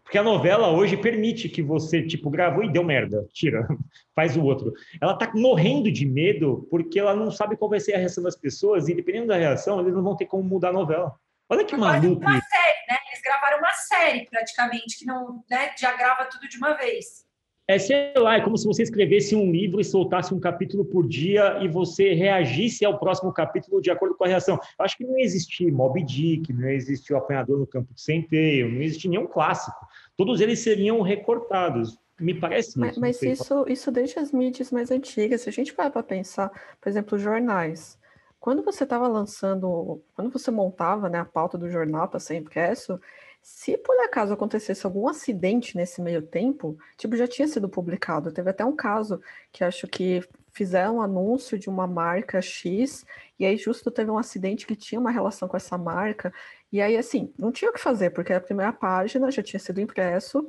Porque 0.07 0.17
a 0.17 0.23
novela 0.23 0.69
hoje 0.69 0.95
permite 0.95 1.49
que 1.49 1.61
você, 1.61 2.01
tipo, 2.01 2.29
gravou 2.29 2.63
e 2.63 2.71
deu 2.71 2.81
merda, 2.81 3.27
tira, 3.33 3.67
faz 4.15 4.37
o 4.37 4.41
outro. 4.41 4.71
Ela 5.01 5.17
tá 5.17 5.29
morrendo 5.35 5.91
de 5.91 6.05
medo 6.05 6.65
porque 6.71 6.97
ela 6.97 7.13
não 7.13 7.29
sabe 7.29 7.57
qual 7.57 7.69
vai 7.69 7.81
ser 7.81 7.93
a 7.93 7.97
reação 7.97 8.23
das 8.23 8.37
pessoas, 8.37 8.87
e 8.87 8.95
dependendo 8.95 9.27
da 9.27 9.35
reação, 9.35 9.81
eles 9.81 9.93
não 9.93 10.01
vão 10.01 10.15
ter 10.15 10.25
como 10.25 10.41
mudar 10.43 10.69
a 10.69 10.73
novela. 10.73 11.13
Olha 11.49 11.65
que 11.65 11.75
maluco. 11.75 12.21
Uma 12.21 12.39
série, 12.39 12.87
né? 12.89 12.97
Eles 13.09 13.21
gravaram 13.21 13.57
uma 13.57 13.73
série 13.73 14.25
praticamente, 14.29 14.97
que 14.97 15.05
não, 15.05 15.43
né, 15.49 15.73
já 15.77 15.91
grava 15.91 16.23
tudo 16.23 16.47
de 16.47 16.55
uma 16.55 16.71
vez. 16.71 17.26
É, 17.67 17.77
sei 17.77 18.13
lá, 18.15 18.35
é 18.35 18.41
como 18.41 18.57
se 18.57 18.65
você 18.65 18.81
escrevesse 18.83 19.35
um 19.35 19.51
livro 19.51 19.81
e 19.81 19.83
soltasse 19.83 20.33
um 20.33 20.39
capítulo 20.39 20.85
por 20.85 21.05
dia 21.05 21.59
e 21.61 21.67
você 21.67 22.13
reagisse 22.13 22.85
ao 22.85 22.97
próximo 22.97 23.33
capítulo 23.33 23.81
de 23.81 23.91
acordo 23.91 24.15
com 24.15 24.23
a 24.23 24.27
reação. 24.27 24.55
Eu 24.79 24.85
acho 24.85 24.97
que 24.97 25.03
não 25.03 25.17
existia 25.17 25.69
Moby 25.71 26.01
Dick, 26.01 26.53
não 26.53 26.69
existia 26.69 27.15
o 27.15 27.19
Apanhador 27.19 27.59
no 27.59 27.67
Campo 27.67 27.93
de 27.93 28.01
Centeio, 28.01 28.71
não 28.71 28.81
existia 28.81 29.11
nenhum 29.11 29.27
clássico. 29.27 29.85
Todos 30.15 30.39
eles 30.39 30.59
seriam 30.59 31.01
recortados. 31.01 31.99
Me 32.19 32.33
parece 32.33 32.79
Mas, 32.79 32.91
isso. 32.91 32.99
mas 33.01 33.21
isso, 33.21 33.65
isso 33.67 33.91
desde 33.91 34.17
as 34.17 34.31
mídias 34.31 34.71
mais 34.71 34.89
antigas. 34.89 35.41
Se 35.41 35.49
a 35.49 35.51
gente 35.51 35.73
parar 35.73 35.91
para 35.91 36.01
pensar, 36.01 36.49
por 36.81 36.89
exemplo, 36.89 37.19
jornais. 37.19 37.99
Quando 38.39 38.63
você 38.63 38.85
estava 38.85 39.07
lançando, 39.07 40.01
quando 40.15 40.31
você 40.31 40.49
montava 40.49 41.09
né, 41.09 41.19
a 41.19 41.25
pauta 41.25 41.57
do 41.57 41.69
jornal 41.69 42.07
para 42.07 42.19
ser 42.19 42.37
impresso, 42.37 42.99
se 43.47 43.77
por 43.77 43.97
acaso 44.01 44.33
acontecesse 44.33 44.85
algum 44.85 45.07
acidente 45.07 45.77
nesse 45.77 46.01
meio 46.01 46.21
tempo, 46.21 46.77
tipo, 46.97 47.15
já 47.15 47.25
tinha 47.25 47.47
sido 47.47 47.69
publicado. 47.69 48.29
Teve 48.29 48.49
até 48.49 48.65
um 48.65 48.75
caso 48.75 49.21
que 49.53 49.63
acho 49.63 49.87
que 49.87 50.21
fizeram 50.51 50.97
um 50.97 51.01
anúncio 51.01 51.57
de 51.57 51.69
uma 51.69 51.87
marca 51.87 52.41
X, 52.41 53.05
e 53.39 53.45
aí 53.45 53.55
justo 53.55 53.89
teve 53.89 54.11
um 54.11 54.17
acidente 54.17 54.67
que 54.67 54.75
tinha 54.75 54.99
uma 54.99 55.11
relação 55.11 55.47
com 55.47 55.55
essa 55.55 55.77
marca, 55.77 56.33
e 56.73 56.81
aí 56.81 56.97
assim, 56.97 57.33
não 57.39 57.49
tinha 57.49 57.71
o 57.71 57.73
que 57.73 57.79
fazer, 57.79 58.09
porque 58.09 58.33
a 58.33 58.41
primeira 58.41 58.73
página 58.73 59.31
já 59.31 59.41
tinha 59.41 59.61
sido 59.61 59.79
impresso, 59.79 60.45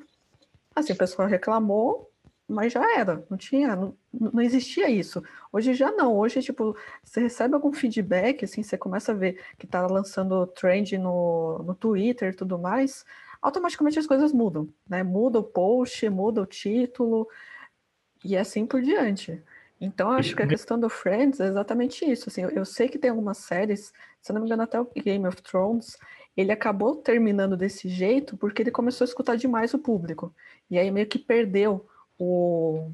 assim, 0.74 0.92
a 0.92 0.96
pessoa 0.96 1.28
reclamou, 1.28 2.07
mas 2.48 2.72
já 2.72 2.98
era, 2.98 3.24
não 3.28 3.36
tinha, 3.36 3.76
não, 3.76 3.94
não 4.12 4.40
existia 4.40 4.88
isso. 4.88 5.22
Hoje 5.52 5.74
já 5.74 5.92
não, 5.92 6.16
hoje, 6.16 6.42
tipo, 6.42 6.74
você 7.04 7.20
recebe 7.20 7.54
algum 7.54 7.72
feedback, 7.72 8.44
assim, 8.44 8.62
você 8.62 8.78
começa 8.78 9.12
a 9.12 9.14
ver 9.14 9.38
que 9.58 9.66
tá 9.66 9.86
lançando 9.86 10.46
trend 10.46 10.96
no, 10.96 11.58
no 11.58 11.74
Twitter 11.74 12.32
e 12.32 12.36
tudo 12.36 12.58
mais, 12.58 13.04
automaticamente 13.42 13.98
as 13.98 14.06
coisas 14.06 14.32
mudam, 14.32 14.68
né? 14.88 15.02
Muda 15.02 15.38
o 15.38 15.44
post, 15.44 16.08
muda 16.08 16.40
o 16.40 16.46
título, 16.46 17.28
e 18.24 18.36
assim 18.36 18.66
por 18.66 18.80
diante. 18.80 19.42
Então, 19.80 20.10
acho 20.10 20.34
que 20.34 20.42
a 20.42 20.46
questão 20.46 20.78
do 20.78 20.88
Friends 20.88 21.38
é 21.38 21.46
exatamente 21.46 22.04
isso. 22.04 22.28
Assim, 22.28 22.42
eu, 22.42 22.50
eu 22.50 22.64
sei 22.64 22.88
que 22.88 22.98
tem 22.98 23.10
algumas 23.10 23.38
séries, 23.38 23.92
se 24.20 24.32
não 24.32 24.40
me 24.40 24.46
engano, 24.46 24.62
até 24.62 24.80
o 24.80 24.88
Game 24.96 25.24
of 25.26 25.40
Thrones, 25.42 25.96
ele 26.36 26.50
acabou 26.50 26.96
terminando 26.96 27.56
desse 27.56 27.88
jeito 27.88 28.36
porque 28.36 28.62
ele 28.62 28.70
começou 28.72 29.04
a 29.04 29.08
escutar 29.08 29.36
demais 29.36 29.74
o 29.74 29.78
público. 29.78 30.34
E 30.70 30.78
aí 30.78 30.90
meio 30.90 31.06
que 31.06 31.18
perdeu 31.18 31.86
o, 32.18 32.90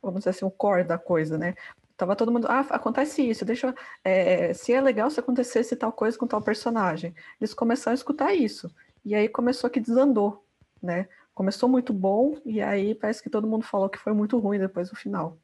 vamos 0.00 0.20
dizer 0.20 0.30
assim, 0.30 0.44
o 0.44 0.50
core 0.50 0.84
da 0.84 0.98
coisa, 0.98 1.36
né? 1.36 1.54
Tava 1.96 2.16
todo 2.16 2.32
mundo, 2.32 2.46
ah, 2.48 2.60
acontece 2.70 3.22
isso, 3.22 3.44
deixa, 3.44 3.74
é, 4.02 4.52
se 4.54 4.72
é 4.72 4.80
legal 4.80 5.10
se 5.10 5.20
acontecesse 5.20 5.76
tal 5.76 5.92
coisa 5.92 6.18
com 6.18 6.26
tal 6.26 6.42
personagem. 6.42 7.14
Eles 7.40 7.54
começaram 7.54 7.92
a 7.92 7.94
escutar 7.94 8.34
isso, 8.34 8.74
e 9.04 9.14
aí 9.14 9.28
começou 9.28 9.70
que 9.70 9.80
desandou, 9.80 10.44
né? 10.82 11.08
Começou 11.34 11.68
muito 11.68 11.92
bom, 11.92 12.36
e 12.44 12.60
aí 12.60 12.94
parece 12.94 13.22
que 13.22 13.30
todo 13.30 13.46
mundo 13.46 13.64
falou 13.64 13.88
que 13.88 13.98
foi 13.98 14.12
muito 14.12 14.38
ruim 14.38 14.58
depois 14.58 14.90
do 14.90 14.96
final. 14.96 15.38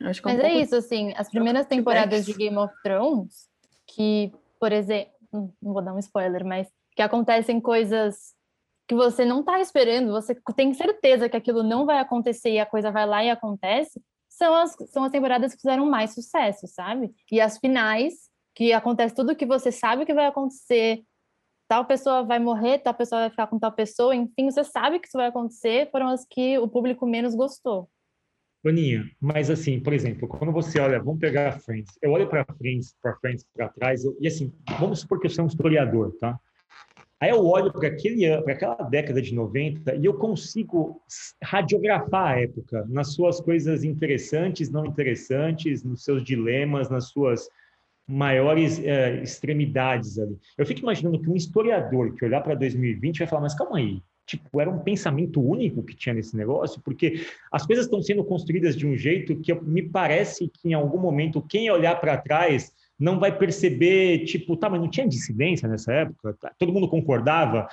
É 0.00 0.06
um 0.06 0.12
Mas 0.24 0.40
é 0.40 0.52
isso, 0.54 0.76
assim, 0.76 1.14
as 1.16 1.30
primeiras 1.30 1.66
temporadas 1.66 2.26
de 2.26 2.34
Game 2.34 2.56
of 2.58 2.74
Thrones, 2.82 3.48
que, 3.86 4.32
por 4.58 4.72
exemplo, 4.72 5.12
não 5.32 5.72
vou 5.72 5.82
dar 5.82 5.94
um 5.94 5.98
spoiler, 5.98 6.44
mas 6.44 6.68
que 6.94 7.02
acontecem 7.02 7.60
coisas 7.60 8.34
que 8.86 8.94
você 8.94 9.24
não 9.24 9.40
está 9.40 9.60
esperando, 9.60 10.12
você 10.12 10.36
tem 10.56 10.74
certeza 10.74 11.28
que 11.28 11.36
aquilo 11.36 11.62
não 11.62 11.86
vai 11.86 11.98
acontecer 11.98 12.50
e 12.50 12.58
a 12.58 12.66
coisa 12.66 12.90
vai 12.90 13.06
lá 13.06 13.24
e 13.24 13.30
acontece, 13.30 14.00
são 14.28 14.54
as, 14.54 14.76
são 14.90 15.04
as 15.04 15.12
temporadas 15.12 15.54
que 15.54 15.60
fizeram 15.60 15.86
mais 15.86 16.12
sucesso, 16.12 16.66
sabe? 16.66 17.14
E 17.30 17.40
as 17.40 17.58
finais, 17.58 18.14
que 18.54 18.72
acontece 18.72 19.14
tudo 19.14 19.36
que 19.36 19.46
você 19.46 19.72
sabe 19.72 20.04
que 20.04 20.12
vai 20.12 20.26
acontecer, 20.26 21.02
tal 21.68 21.84
pessoa 21.84 22.22
vai 22.22 22.38
morrer, 22.38 22.78
tal 22.78 22.94
pessoa 22.94 23.22
vai 23.22 23.30
ficar 23.30 23.46
com 23.46 23.58
tal 23.58 23.72
pessoa, 23.72 24.14
enfim, 24.14 24.50
você 24.50 24.64
sabe 24.64 24.98
que 24.98 25.08
isso 25.08 25.16
vai 25.16 25.28
acontecer, 25.28 25.90
foram 25.90 26.08
as 26.08 26.26
que 26.28 26.58
o 26.58 26.68
público 26.68 27.06
menos 27.06 27.34
gostou. 27.34 27.88
Boninha, 28.62 29.04
mas 29.20 29.50
assim, 29.50 29.78
por 29.78 29.92
exemplo, 29.92 30.26
quando 30.26 30.50
você 30.50 30.80
olha, 30.80 30.98
vamos 30.98 31.20
pegar 31.20 31.60
Friends, 31.60 31.98
eu 32.00 32.12
olho 32.12 32.28
para 32.28 32.46
Friends, 32.56 32.96
para 33.00 33.14
Friends 33.16 33.46
para 33.54 33.68
trás, 33.68 34.04
eu, 34.04 34.16
e 34.20 34.26
assim, 34.26 34.52
vamos 34.78 35.00
supor 35.00 35.20
que 35.20 35.26
eu 35.26 35.30
sou 35.30 35.44
um 35.44 35.48
historiador, 35.48 36.16
tá? 36.18 36.38
Aí 37.24 37.30
eu 37.30 37.42
olho 37.46 37.72
para 37.72 37.88
aquela 38.52 38.74
década 38.90 39.22
de 39.22 39.34
90 39.34 39.94
e 39.94 40.04
eu 40.04 40.12
consigo 40.12 41.00
radiografar 41.42 42.32
a 42.32 42.40
época 42.42 42.84
nas 42.86 43.14
suas 43.14 43.40
coisas 43.40 43.82
interessantes, 43.82 44.70
não 44.70 44.84
interessantes, 44.84 45.82
nos 45.82 46.04
seus 46.04 46.22
dilemas, 46.22 46.90
nas 46.90 47.08
suas 47.08 47.48
maiores 48.06 48.78
é, 48.78 49.22
extremidades 49.22 50.18
ali. 50.18 50.38
Eu 50.58 50.66
fico 50.66 50.80
imaginando 50.80 51.18
que 51.18 51.30
um 51.30 51.34
historiador 51.34 52.14
que 52.14 52.26
olhar 52.26 52.42
para 52.42 52.54
2020 52.54 53.20
vai 53.20 53.26
falar, 53.26 53.40
mas 53.40 53.54
calma 53.54 53.78
aí, 53.78 54.02
tipo, 54.26 54.60
era 54.60 54.68
um 54.68 54.80
pensamento 54.80 55.40
único 55.40 55.82
que 55.82 55.96
tinha 55.96 56.14
nesse 56.14 56.36
negócio, 56.36 56.78
porque 56.84 57.24
as 57.50 57.64
coisas 57.64 57.86
estão 57.86 58.02
sendo 58.02 58.22
construídas 58.22 58.76
de 58.76 58.86
um 58.86 58.98
jeito 58.98 59.40
que 59.40 59.54
me 59.62 59.80
parece 59.80 60.46
que 60.46 60.68
em 60.68 60.74
algum 60.74 60.98
momento 60.98 61.40
quem 61.40 61.70
olhar 61.70 61.98
para 61.98 62.18
trás 62.18 62.70
não 62.98 63.18
vai 63.18 63.36
perceber, 63.36 64.24
tipo, 64.24 64.56
tá, 64.56 64.68
mas 64.68 64.80
não 64.80 64.88
tinha 64.88 65.08
dissidência 65.08 65.68
nessa 65.68 65.92
época? 65.92 66.36
Tá, 66.40 66.52
todo 66.58 66.72
mundo 66.72 66.88
concordava? 66.88 67.68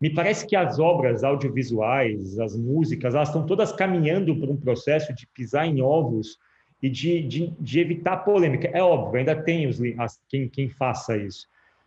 Me 0.00 0.10
parece 0.10 0.46
que 0.46 0.56
as 0.56 0.78
obras 0.78 1.22
audiovisuais, 1.22 2.38
as 2.38 2.56
músicas, 2.56 3.14
elas 3.14 3.28
estão 3.28 3.46
todas 3.46 3.72
caminhando 3.72 4.36
por 4.38 4.50
um 4.50 4.56
processo 4.56 5.14
de 5.14 5.26
pisar 5.28 5.66
em 5.66 5.80
ovos 5.80 6.38
e 6.82 6.90
de, 6.90 7.22
de, 7.22 7.52
de 7.58 7.80
evitar 7.80 8.18
polêmica. 8.18 8.68
É 8.68 8.82
óbvio, 8.82 9.18
ainda 9.18 9.40
tem 9.40 9.66
os, 9.66 9.80
as, 9.98 10.20
quem, 10.28 10.48
quem 10.48 10.68
faça 10.68 11.16
isso. 11.16 11.46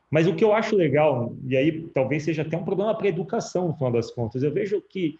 Mas 0.09 0.25
o 0.25 0.33
que 0.33 0.43
eu 0.43 0.53
acho 0.53 0.75
legal, 0.75 1.35
e 1.45 1.57
aí 1.57 1.87
talvez 1.93 2.23
seja 2.23 2.41
até 2.41 2.55
um 2.55 2.63
problema 2.63 2.95
para 2.97 3.07
a 3.07 3.09
educação, 3.09 3.67
no 3.67 3.73
final 3.73 3.91
das 3.91 4.09
contas, 4.09 4.41
eu 4.41 4.53
vejo 4.53 4.81
que 4.81 5.19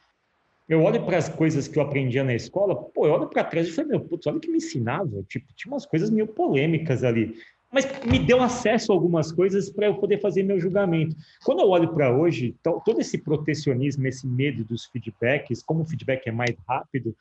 eu 0.69 0.81
olho 0.81 1.05
para 1.05 1.17
as 1.17 1.29
coisas 1.29 1.67
que 1.67 1.77
eu 1.77 1.83
aprendia 1.83 2.23
na 2.23 2.33
escola, 2.33 2.75
pô, 2.75 3.05
eu 3.05 3.13
olho 3.13 3.27
para 3.27 3.43
trás 3.43 3.67
e 3.67 3.71
falei, 3.71 3.91
meu, 3.91 4.01
putz, 4.01 4.27
olha 4.27 4.37
o 4.37 4.39
que 4.39 4.49
me 4.49 4.57
ensinava. 4.57 5.23
Tipo, 5.27 5.53
tinha 5.55 5.71
umas 5.71 5.85
coisas 5.85 6.09
meio 6.09 6.27
polêmicas 6.27 7.03
ali 7.03 7.35
mas 7.71 7.85
me 8.03 8.19
deu 8.19 8.41
acesso 8.41 8.91
a 8.91 8.95
algumas 8.95 9.31
coisas 9.31 9.69
para 9.69 9.87
eu 9.87 9.95
poder 9.95 10.19
fazer 10.21 10.43
meu 10.43 10.59
julgamento. 10.59 11.15
Quando 11.43 11.61
eu 11.61 11.69
olho 11.69 11.93
para 11.93 12.15
hoje, 12.15 12.55
todo 12.63 12.99
esse 12.99 13.17
protecionismo, 13.17 14.07
esse 14.07 14.25
medo 14.25 14.63
dos 14.63 14.85
feedbacks, 14.85 15.61
como 15.63 15.81
o 15.81 15.85
feedback 15.85 16.27
é 16.27 16.31
mais 16.31 16.55
rápido, 16.67 17.15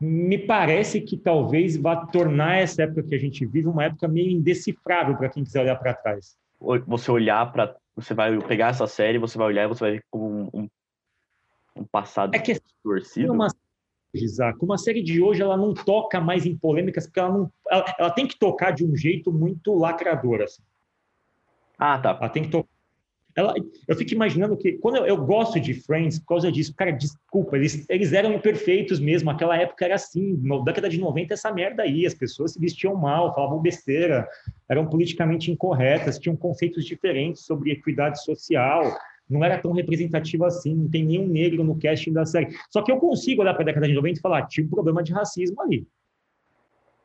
me 0.00 0.38
parece 0.38 1.00
que 1.00 1.16
talvez 1.16 1.76
vá 1.76 2.06
tornar 2.06 2.60
essa 2.60 2.84
época 2.84 3.02
que 3.02 3.14
a 3.14 3.18
gente 3.18 3.44
vive 3.44 3.68
uma 3.68 3.84
época 3.84 4.08
meio 4.08 4.30
indecifrável 4.30 5.16
para 5.16 5.28
quem 5.28 5.44
quiser 5.44 5.60
olhar 5.60 5.76
para 5.76 5.92
trás. 5.92 6.36
Você 6.86 7.10
olhar 7.10 7.52
para. 7.52 7.76
Você 7.96 8.14
vai 8.14 8.38
pegar 8.38 8.68
essa 8.68 8.86
série, 8.86 9.18
você 9.18 9.36
vai 9.36 9.48
olhar 9.48 9.64
e 9.64 9.68
você 9.68 9.80
vai 9.80 9.92
ver 9.92 10.04
como 10.10 10.50
um, 10.54 10.68
um 11.76 11.84
passado 11.84 12.34
é 12.34 12.38
que 12.38 12.58
torcido. 12.82 13.32
Uma 13.32 13.48
Isaac. 14.12 14.58
Uma 14.62 14.78
série 14.78 15.02
de 15.02 15.22
hoje 15.22 15.42
ela 15.42 15.56
não 15.56 15.72
toca 15.72 16.20
mais 16.20 16.44
em 16.44 16.56
polêmicas 16.56 17.06
porque 17.06 17.20
ela 17.20 17.32
não, 17.32 17.52
ela, 17.70 17.94
ela 17.98 18.10
tem 18.10 18.26
que 18.26 18.38
tocar 18.38 18.72
de 18.72 18.84
um 18.84 18.96
jeito 18.96 19.32
muito 19.32 19.74
lacrador 19.74 20.42
assim. 20.42 20.62
Ah, 21.78 21.98
tá. 21.98 22.10
Ela 22.20 22.28
tem 22.28 22.42
que 22.42 22.50
tocar. 22.50 22.68
Ela, 23.36 23.54
eu 23.86 23.96
fico 23.96 24.12
imaginando 24.12 24.56
que 24.56 24.72
quando 24.72 24.96
eu, 24.96 25.06
eu, 25.06 25.16
gosto 25.24 25.60
de 25.60 25.72
Friends 25.72 26.18
por 26.18 26.26
causa 26.26 26.50
disso, 26.50 26.74
cara, 26.74 26.90
desculpa, 26.90 27.56
eles, 27.56 27.88
eles 27.88 28.12
eram 28.12 28.32
imperfeitos 28.32 28.98
mesmo. 28.98 29.30
Aquela 29.30 29.56
época 29.56 29.84
era 29.84 29.94
assim, 29.94 30.38
na 30.42 30.58
década 30.58 30.88
de 30.88 30.98
90 30.98 31.34
essa 31.34 31.52
merda 31.52 31.84
aí, 31.84 32.04
as 32.04 32.12
pessoas 32.12 32.52
se 32.52 32.60
vestiam 32.60 32.96
mal, 32.96 33.32
falavam 33.34 33.60
besteira, 33.60 34.28
eram 34.68 34.86
politicamente 34.86 35.50
incorretas, 35.50 36.18
tinham 36.18 36.36
conceitos 36.36 36.84
diferentes 36.84 37.42
sobre 37.42 37.70
equidade 37.70 38.22
social 38.22 38.82
não 39.30 39.44
era 39.44 39.58
tão 39.58 39.72
representativa 39.72 40.46
assim, 40.46 40.74
não 40.74 40.90
tem 40.90 41.04
nenhum 41.04 41.26
negro 41.26 41.62
no 41.62 41.78
casting 41.78 42.12
da 42.12 42.26
série. 42.26 42.56
Só 42.68 42.82
que 42.82 42.90
eu 42.90 42.98
consigo 42.98 43.42
olhar 43.42 43.54
para 43.54 43.62
a 43.62 43.66
década 43.66 43.86
de 43.86 43.94
90 43.94 44.18
e 44.18 44.20
falar, 44.20 44.46
tinha 44.46 44.66
um 44.66 44.70
problema 44.70 45.02
de 45.02 45.12
racismo 45.12 45.62
ali. 45.62 45.86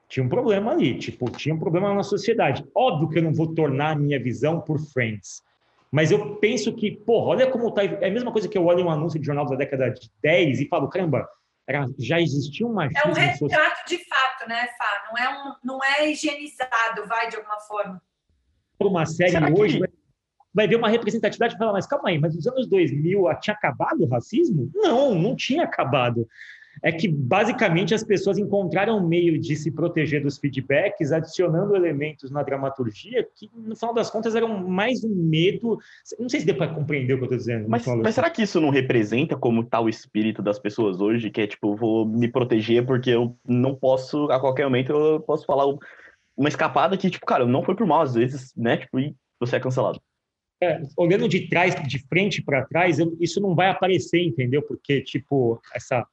Tinha 0.07 0.25
um 0.25 0.29
problema 0.29 0.71
ali, 0.71 0.97
tipo, 0.97 1.29
tinha 1.31 1.53
um 1.53 1.59
problema 1.59 1.93
na 1.93 2.03
sociedade. 2.03 2.65
Óbvio 2.75 3.09
que 3.09 3.19
eu 3.19 3.23
não 3.23 3.33
vou 3.33 3.53
tornar 3.53 3.91
a 3.91 3.95
minha 3.95 4.21
visão 4.21 4.61
por 4.61 4.79
Friends, 4.79 5.43
mas 5.91 6.11
eu 6.11 6.35
penso 6.37 6.73
que, 6.73 6.91
pô, 6.91 7.21
olha 7.21 7.49
como 7.49 7.71
tá. 7.71 7.83
É 7.83 8.07
a 8.07 8.11
mesma 8.11 8.31
coisa 8.31 8.47
que 8.47 8.57
eu 8.57 8.65
olho 8.65 8.85
um 8.85 8.89
anúncio 8.89 9.19
de 9.19 9.25
jornal 9.25 9.45
da 9.45 9.55
década 9.55 9.89
de 9.89 10.11
10 10.21 10.61
e 10.61 10.67
falo, 10.67 10.89
caramba, 10.89 11.27
era, 11.67 11.85
já 11.97 12.19
existia 12.19 12.67
um 12.67 12.73
machismo. 12.73 13.01
É 13.03 13.07
um 13.07 13.13
retrato 13.13 13.39
social. 13.39 13.71
de 13.87 13.97
fato, 14.05 14.49
né, 14.49 14.67
Fá? 14.77 15.03
Não 15.09 15.17
é, 15.17 15.29
um, 15.29 15.55
não 15.63 15.83
é 15.83 16.11
higienizado, 16.11 17.07
vai, 17.07 17.29
de 17.29 17.37
alguma 17.37 17.59
forma. 17.61 18.01
Por 18.77 18.87
uma 18.87 19.05
série 19.05 19.31
Será 19.31 19.49
hoje. 19.49 19.79
Que 19.79 20.04
vai 20.55 20.67
ver 20.67 20.77
uma 20.77 20.87
representatividade 20.87 21.55
e 21.55 21.57
falar, 21.57 21.73
mas 21.73 21.85
calma 21.85 22.09
aí, 22.09 22.17
mas 22.17 22.33
nos 22.33 22.47
anos 22.47 22.65
2000 22.67 23.25
tinha 23.41 23.53
acabado 23.53 24.01
o 24.01 24.07
racismo? 24.07 24.71
Não, 24.73 25.13
não 25.13 25.35
tinha 25.35 25.63
acabado. 25.63 26.25
É 26.81 26.91
que 26.91 27.07
basicamente 27.07 27.93
as 27.93 28.03
pessoas 28.03 28.37
encontraram 28.37 28.97
um 28.97 29.07
meio 29.07 29.39
de 29.39 29.55
se 29.55 29.71
proteger 29.71 30.21
dos 30.21 30.37
feedbacks, 30.37 31.11
adicionando 31.11 31.75
elementos 31.75 32.29
na 32.31 32.43
dramaturgia 32.43 33.25
que, 33.35 33.49
no 33.55 33.75
final 33.75 33.93
das 33.93 34.09
contas, 34.09 34.35
eram 34.35 34.67
mais 34.67 35.03
um 35.03 35.13
medo. 35.13 35.77
Não 36.19 36.27
sei 36.27 36.41
se 36.41 36.45
deu 36.45 36.55
para 36.55 36.73
compreender 36.73 37.13
o 37.13 37.17
que 37.17 37.23
eu 37.23 37.25
estou 37.25 37.37
dizendo. 37.37 37.69
Mas, 37.69 37.85
mas 37.85 38.15
será 38.15 38.29
que 38.29 38.43
isso 38.43 38.59
não 38.59 38.69
representa 38.69 39.37
como 39.37 39.61
está 39.61 39.79
o 39.79 39.87
espírito 39.87 40.41
das 40.41 40.59
pessoas 40.59 40.99
hoje? 40.99 41.29
Que 41.29 41.41
é 41.41 41.47
tipo, 41.47 41.75
vou 41.75 42.05
me 42.05 42.27
proteger 42.27 42.85
porque 42.85 43.09
eu 43.09 43.37
não 43.47 43.73
posso, 43.73 44.29
a 44.29 44.39
qualquer 44.39 44.65
momento, 44.65 44.91
eu 44.91 45.19
posso 45.21 45.45
falar 45.45 45.65
uma 46.35 46.49
escapada 46.49 46.97
que, 46.97 47.09
tipo, 47.09 47.25
cara, 47.25 47.45
não 47.45 47.63
foi 47.63 47.75
por 47.75 47.87
mal, 47.87 48.01
às 48.01 48.15
vezes, 48.15 48.53
né? 48.55 48.77
Tipo, 48.77 48.99
e 48.99 49.15
você 49.39 49.55
é 49.55 49.59
cancelado. 49.61 50.01
É, 50.65 50.81
olhando 50.97 51.27
de 51.27 51.47
trás, 51.47 51.75
de 51.75 51.99
frente 52.07 52.41
para 52.41 52.65
trás, 52.65 52.97
eu, 52.99 53.15
isso 53.19 53.39
não 53.39 53.53
vai 53.53 53.69
aparecer, 53.69 54.21
entendeu? 54.23 54.61
Porque, 54.63 55.01
tipo, 55.01 55.61
essa. 55.73 56.05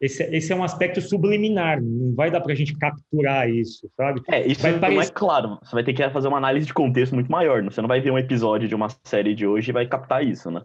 esse, 0.00 0.22
esse 0.24 0.52
é 0.52 0.56
um 0.56 0.64
aspecto 0.64 1.00
subliminar, 1.00 1.80
não 1.80 2.14
vai 2.14 2.30
dar 2.30 2.40
para 2.40 2.52
a 2.52 2.56
gente 2.56 2.76
capturar 2.76 3.48
isso, 3.48 3.88
sabe? 3.96 4.20
É, 4.28 4.46
isso 4.46 4.60
vai 4.60 4.72
não 4.72 4.80
parecer... 4.80 5.10
é 5.10 5.14
claro. 5.14 5.58
Você 5.62 5.72
vai 5.72 5.84
ter 5.84 5.92
que 5.92 6.10
fazer 6.10 6.28
uma 6.28 6.38
análise 6.38 6.66
de 6.66 6.74
contexto 6.74 7.14
muito 7.14 7.30
maior. 7.30 7.62
Você 7.62 7.80
não 7.80 7.88
vai 7.88 8.00
ver 8.00 8.10
um 8.10 8.18
episódio 8.18 8.68
de 8.68 8.74
uma 8.74 8.88
série 9.04 9.34
de 9.34 9.46
hoje 9.46 9.70
e 9.70 9.72
vai 9.72 9.86
captar 9.86 10.26
isso, 10.26 10.50
né? 10.50 10.62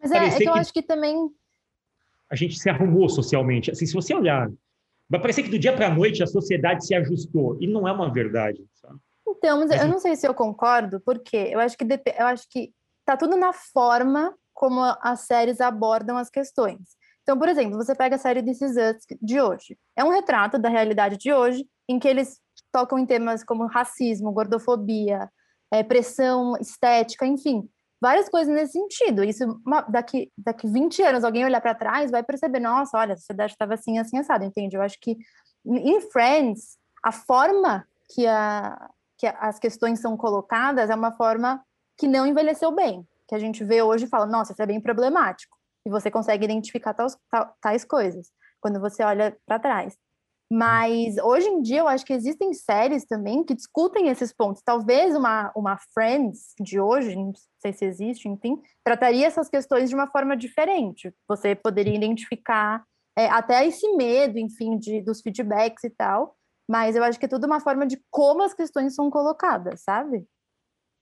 Mas 0.00 0.12
é, 0.12 0.26
é 0.26 0.36
que 0.36 0.48
eu 0.48 0.54
acho 0.54 0.72
que 0.72 0.82
também. 0.82 1.16
A 2.30 2.36
gente 2.36 2.58
se 2.58 2.70
arrumou 2.70 3.08
socialmente. 3.08 3.70
Assim, 3.70 3.84
se 3.84 3.92
você 3.92 4.14
olhar, 4.14 4.50
vai 5.08 5.20
parecer 5.20 5.42
que 5.42 5.50
do 5.50 5.58
dia 5.58 5.72
para 5.74 5.88
a 5.88 5.94
noite 5.94 6.22
a 6.22 6.26
sociedade 6.26 6.86
se 6.86 6.94
ajustou. 6.94 7.58
E 7.60 7.66
não 7.66 7.86
é 7.86 7.92
uma 7.92 8.10
verdade. 8.10 8.64
Sabe? 8.74 8.98
Então, 9.26 9.58
mas 9.58 9.70
eu 9.70 9.88
não 9.88 9.98
sei 9.98 10.16
se 10.16 10.26
eu 10.26 10.34
concordo, 10.34 11.00
porque 11.00 11.36
eu 11.36 11.60
acho 11.60 11.76
que 11.76 11.84
eu 11.84 12.26
acho 12.26 12.48
que 12.48 12.72
tá 13.04 13.16
tudo 13.16 13.36
na 13.36 13.52
forma 13.52 14.34
como 14.52 14.80
as 15.00 15.20
séries 15.20 15.60
abordam 15.60 16.16
as 16.16 16.28
questões. 16.28 16.96
Então, 17.22 17.38
por 17.38 17.48
exemplo, 17.48 17.76
você 17.76 17.94
pega 17.94 18.16
a 18.16 18.18
série 18.18 18.42
This 18.42 18.60
Is 18.60 18.76
Us 18.76 19.06
de 19.20 19.40
hoje. 19.40 19.78
É 19.96 20.04
um 20.04 20.10
retrato 20.10 20.58
da 20.58 20.68
realidade 20.68 21.16
de 21.16 21.32
hoje, 21.32 21.66
em 21.88 21.98
que 21.98 22.08
eles 22.08 22.40
tocam 22.72 22.98
em 22.98 23.06
temas 23.06 23.44
como 23.44 23.66
racismo, 23.66 24.32
gordofobia, 24.32 25.30
é, 25.72 25.82
pressão 25.82 26.56
estética, 26.60 27.24
enfim, 27.26 27.68
várias 28.00 28.28
coisas 28.28 28.52
nesse 28.52 28.72
sentido. 28.72 29.22
Isso, 29.22 29.44
uma, 29.64 29.82
daqui, 29.82 30.32
daqui 30.36 30.66
20 30.66 31.02
anos, 31.02 31.24
alguém 31.24 31.44
olhar 31.44 31.60
para 31.60 31.74
trás 31.74 32.10
vai 32.10 32.22
perceber, 32.22 32.58
nossa, 32.58 32.98
olha, 32.98 33.14
a 33.14 33.16
sociedade 33.16 33.52
estava 33.52 33.74
assim, 33.74 33.98
assim, 33.98 34.18
assado, 34.18 34.44
entende? 34.44 34.76
Eu 34.76 34.82
acho 34.82 34.98
que 35.00 35.16
em 35.64 36.00
Friends, 36.10 36.76
a 37.04 37.12
forma 37.12 37.86
que, 38.12 38.26
a, 38.26 38.90
que 39.22 39.26
as 39.38 39.56
questões 39.56 40.00
são 40.00 40.16
colocadas 40.16 40.90
é 40.90 40.94
uma 40.96 41.12
forma 41.12 41.64
que 41.96 42.08
não 42.08 42.26
envelheceu 42.26 42.72
bem, 42.72 43.06
que 43.28 43.36
a 43.36 43.38
gente 43.38 43.62
vê 43.62 43.80
hoje 43.80 44.06
e 44.06 44.08
fala, 44.08 44.26
nossa, 44.26 44.52
isso 44.52 44.60
é 44.60 44.66
bem 44.66 44.80
problemático. 44.80 45.56
E 45.86 45.90
você 45.90 46.10
consegue 46.10 46.44
identificar 46.44 46.92
tais, 46.92 47.16
tais 47.60 47.84
coisas 47.84 48.32
quando 48.60 48.80
você 48.80 49.04
olha 49.04 49.36
para 49.46 49.60
trás. 49.60 49.96
Mas 50.52 51.18
hoje 51.18 51.46
em 51.46 51.62
dia 51.62 51.78
eu 51.78 51.88
acho 51.88 52.04
que 52.04 52.12
existem 52.12 52.52
séries 52.52 53.04
também 53.04 53.44
que 53.44 53.54
discutem 53.54 54.08
esses 54.08 54.32
pontos. 54.32 54.60
Talvez 54.60 55.14
uma, 55.14 55.52
uma 55.54 55.78
Friends 55.94 56.52
de 56.60 56.80
hoje, 56.80 57.14
não 57.14 57.32
sei 57.60 57.72
se 57.72 57.84
existe, 57.84 58.28
enfim, 58.28 58.60
trataria 58.84 59.28
essas 59.28 59.48
questões 59.48 59.88
de 59.88 59.94
uma 59.94 60.08
forma 60.08 60.36
diferente. 60.36 61.14
Você 61.28 61.54
poderia 61.54 61.94
identificar 61.94 62.82
é, 63.16 63.28
até 63.28 63.64
esse 63.64 63.88
medo, 63.92 64.36
enfim, 64.36 64.76
de, 64.78 65.00
dos 65.00 65.20
feedbacks 65.20 65.84
e 65.84 65.90
tal. 65.90 66.36
Mas 66.72 66.96
eu 66.96 67.04
acho 67.04 67.18
que 67.18 67.26
é 67.26 67.28
tudo 67.28 67.46
uma 67.46 67.60
forma 67.60 67.86
de 67.86 68.00
como 68.10 68.42
as 68.42 68.54
questões 68.54 68.94
são 68.94 69.10
colocadas, 69.10 69.82
sabe? 69.82 70.24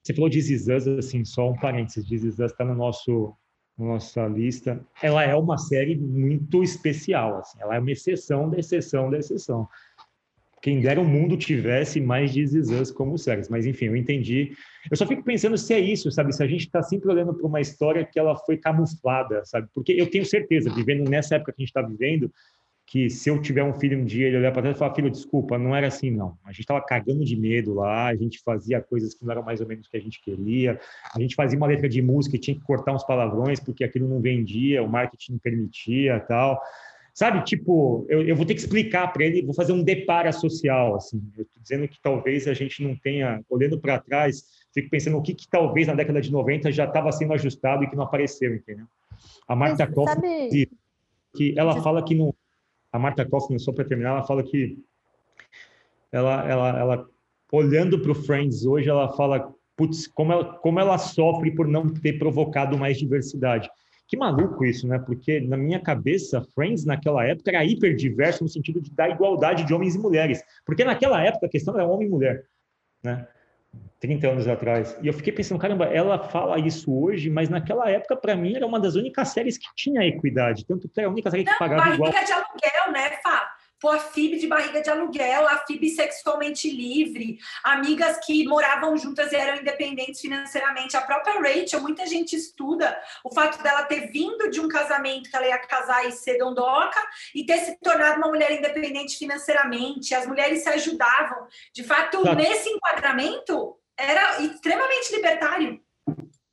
Você 0.03 0.13
falou 0.13 0.29
de 0.29 0.41
Zizans, 0.41 0.89
assim, 0.89 1.25
só 1.25 1.49
um 1.49 1.57
parênteses. 1.57 2.09
Zizans 2.09 2.51
está 2.51 2.65
no 2.65 2.75
nosso 2.75 3.37
nossa 3.79 4.27
lista, 4.27 4.85
ela 5.01 5.23
é 5.25 5.35
uma 5.35 5.57
série 5.57 5.97
muito 5.97 6.63
especial, 6.63 7.39
assim, 7.39 7.59
ela 7.63 7.77
é 7.77 7.79
uma 7.79 7.91
exceção 7.91 8.51
da 8.51 8.59
exceção 8.59 9.11
da 9.11 9.17
exceção. 9.17 9.67
Quem 10.61 10.81
dera 10.81 11.01
o 11.01 11.05
mundo 11.05 11.39
tivesse 11.39 11.99
mais 11.99 12.31
de 12.33 12.45
como 12.93 13.17
séries, 13.17 13.49
mas 13.49 13.65
enfim, 13.65 13.87
eu 13.87 13.97
entendi. 13.97 14.53
Eu 14.91 14.97
só 14.97 15.07
fico 15.07 15.25
pensando 15.25 15.57
se 15.57 15.73
é 15.73 15.81
isso, 15.81 16.11
sabe? 16.11 16.35
Se 16.35 16.43
a 16.43 16.47
gente 16.47 16.67
está 16.67 16.83
sempre 16.83 17.11
olhando 17.11 17.33
para 17.33 17.47
uma 17.47 17.61
história 17.61 18.05
que 18.05 18.19
ela 18.19 18.37
foi 18.37 18.59
camuflada, 18.59 19.43
sabe? 19.47 19.69
Porque 19.73 19.93
eu 19.93 20.11
tenho 20.11 20.27
certeza, 20.27 20.69
vivendo 20.69 21.09
nessa 21.09 21.37
época 21.37 21.53
que 21.53 21.63
a 21.63 21.65
gente 21.65 21.71
está 21.71 21.81
vivendo, 21.81 22.31
que 22.91 23.09
se 23.09 23.31
eu 23.31 23.41
tiver 23.41 23.63
um 23.63 23.73
filho 23.73 23.97
um 23.97 24.05
dia, 24.05 24.27
ele 24.27 24.39
olhar 24.39 24.51
para 24.51 24.63
trás 24.63 24.75
e 24.75 24.79
falar, 24.81 24.93
filho, 24.97 25.09
desculpa, 25.09 25.57
não 25.57 25.77
era 25.77 25.87
assim, 25.87 26.11
não. 26.11 26.37
A 26.45 26.51
gente 26.51 26.63
estava 26.63 26.85
cagando 26.85 27.25
de 27.25 27.37
medo 27.37 27.73
lá, 27.73 28.09
a 28.09 28.17
gente 28.17 28.41
fazia 28.45 28.81
coisas 28.81 29.15
que 29.15 29.25
não 29.25 29.31
eram 29.31 29.45
mais 29.45 29.61
ou 29.61 29.69
menos 29.69 29.87
o 29.87 29.91
que 29.91 29.97
a 29.97 30.01
gente 30.01 30.21
queria, 30.21 30.77
a 31.15 31.21
gente 31.21 31.37
fazia 31.37 31.57
uma 31.57 31.69
letra 31.69 31.89
de 31.89 32.03
música 32.03 32.35
e 32.35 32.39
tinha 32.41 32.57
que 32.57 32.65
cortar 32.65 32.93
uns 32.93 33.05
palavrões 33.05 33.61
porque 33.61 33.85
aquilo 33.85 34.09
não 34.09 34.21
vendia, 34.21 34.83
o 34.83 34.89
marketing 34.89 35.35
não 35.35 35.39
permitia 35.39 36.19
tal. 36.19 36.61
Sabe, 37.15 37.45
tipo, 37.45 38.05
eu, 38.09 38.27
eu 38.27 38.35
vou 38.35 38.45
ter 38.45 38.55
que 38.55 38.61
explicar 38.61 39.13
para 39.13 39.25
ele, 39.25 39.47
vou 39.47 39.55
fazer 39.55 39.73
um 39.73 39.85
depara 39.85 40.33
social, 40.33 40.97
assim. 40.97 41.23
Eu 41.37 41.45
estou 41.45 41.63
dizendo 41.63 41.87
que 41.87 42.03
talvez 42.03 42.49
a 42.49 42.55
gente 42.55 42.83
não 42.83 42.97
tenha, 42.97 43.41
olhando 43.49 43.79
para 43.81 44.01
trás, 44.01 44.43
fico 44.75 44.91
pensando 44.91 45.17
o 45.17 45.23
que, 45.23 45.33
que 45.33 45.49
talvez 45.49 45.87
na 45.87 45.95
década 45.95 46.21
de 46.21 46.33
90 46.33 46.73
já 46.73 46.87
estava 46.87 47.13
sendo 47.13 47.35
ajustado 47.35 47.85
e 47.85 47.89
que 47.89 47.95
não 47.95 48.03
apareceu, 48.03 48.53
entendeu? 48.53 48.87
A 49.47 49.55
Marta 49.55 49.87
Kaufman, 49.87 50.49
que 51.37 51.55
ela 51.57 51.81
fala 51.81 52.05
que 52.05 52.17
não 52.17 52.35
a 52.93 52.99
Marta 52.99 53.29
Kaufman, 53.29 53.59
só 53.59 53.73
para 53.73 53.85
terminar, 53.85 54.11
ela 54.11 54.25
fala 54.25 54.43
que 54.43 54.79
ela, 56.13 56.49
ela, 56.49 56.79
ela 56.79 57.09
olhando 57.53 58.01
para 58.01 58.13
o 58.13 58.15
Friends 58.15 58.65
hoje, 58.65 58.89
ela 58.89 59.09
fala, 59.13 59.53
putz, 59.77 60.07
como 60.07 60.33
ela, 60.33 60.45
como 60.59 60.81
ela 60.81 60.99
sofre 60.99 61.55
por 61.55 61.67
não 61.67 61.89
ter 61.89 62.19
provocado 62.19 62.77
mais 62.77 62.99
diversidade. 62.99 63.71
Que 64.09 64.17
maluco 64.17 64.65
isso, 64.65 64.89
né? 64.89 64.99
Porque 64.99 65.41
na 65.41 65.57
minha 65.57 65.81
cabeça, 65.81 66.43
Friends 66.55 66.85
naquela 66.85 67.25
época 67.25 67.51
era 67.51 67.65
hiper 67.65 67.95
diverso 67.95 68.43
no 68.43 68.51
sentido 68.51 68.81
de 68.81 68.93
dar 68.93 69.09
igualdade 69.09 69.65
de 69.65 69.73
homens 69.73 69.95
e 69.95 69.99
mulheres. 69.99 70.43
Porque 70.67 70.85
naquela 70.85 71.23
época 71.23 71.47
a 71.47 71.49
questão 71.49 71.75
era 71.75 71.87
homem 71.87 72.09
e 72.09 72.11
mulher, 72.11 72.45
né? 73.05 73.27
30 74.01 74.29
anos 74.29 74.49
atrás. 74.49 74.99
E 75.03 75.07
eu 75.07 75.13
fiquei 75.13 75.33
pensando, 75.33 75.61
caramba, 75.61 75.85
ela 75.87 76.19
fala 76.19 76.59
isso 76.59 76.93
hoje, 76.93 77.29
mas 77.29 77.49
naquela 77.49 77.89
época, 77.91 78.17
para 78.17 78.35
mim, 78.35 78.55
era 78.57 78.67
uma 78.67 78.81
das 78.81 78.95
únicas 78.95 79.29
séries 79.29 79.59
que 79.59 79.67
tinha 79.77 80.07
equidade. 80.07 80.65
Tanto 80.65 80.89
que 80.89 80.99
era 80.99 81.09
a 81.09 81.13
única 81.13 81.31
série 81.31 81.45
que 81.45 81.51
Não, 81.51 81.59
pagava 81.59 81.95
igual. 81.95 82.11
de 82.11 82.17
aluguel, 82.17 82.93
né, 82.93 83.11
Fá? 83.23 83.53
Pô, 83.81 83.89
a 83.89 83.99
FIB 83.99 84.39
de 84.39 84.47
barriga 84.47 84.83
de 84.83 84.91
aluguel, 84.91 85.49
a 85.49 85.59
FIB 85.67 85.89
sexualmente 85.89 86.71
livre, 86.71 87.39
amigas 87.65 88.19
que 88.25 88.47
moravam 88.47 88.97
juntas 88.97 89.33
e 89.33 89.37
eram 89.37 89.61
independentes 89.61 90.21
financeiramente. 90.21 90.97
A 90.97 91.01
própria 91.01 91.41
Rachel, 91.41 91.81
muita 91.81 92.07
gente 92.07 92.37
estuda 92.37 93.01
o 93.25 93.33
fato 93.33 93.63
dela 93.63 93.85
ter 93.85 94.11
vindo 94.11 94.51
de 94.51 94.61
um 94.61 94.69
casamento 94.69 95.31
que 95.31 95.37
ela 95.37 95.47
ia 95.47 95.59
casar 95.59 96.07
e 96.07 96.13
ser 96.13 96.37
dondoca 96.37 97.01
e 97.35 97.45
ter 97.47 97.59
se 97.59 97.79
tornado 97.81 98.19
uma 98.19 98.29
mulher 98.29 98.53
independente 98.53 99.17
financeiramente. 99.17 100.15
As 100.15 100.27
mulheres 100.27 100.63
se 100.63 100.69
ajudavam. 100.69 101.47
De 101.73 101.83
fato, 101.83 102.21
claro. 102.21 102.37
nesse 102.37 102.69
enquadramento, 102.69 103.79
era 103.97 104.43
extremamente 104.43 105.15
libertário. 105.15 105.81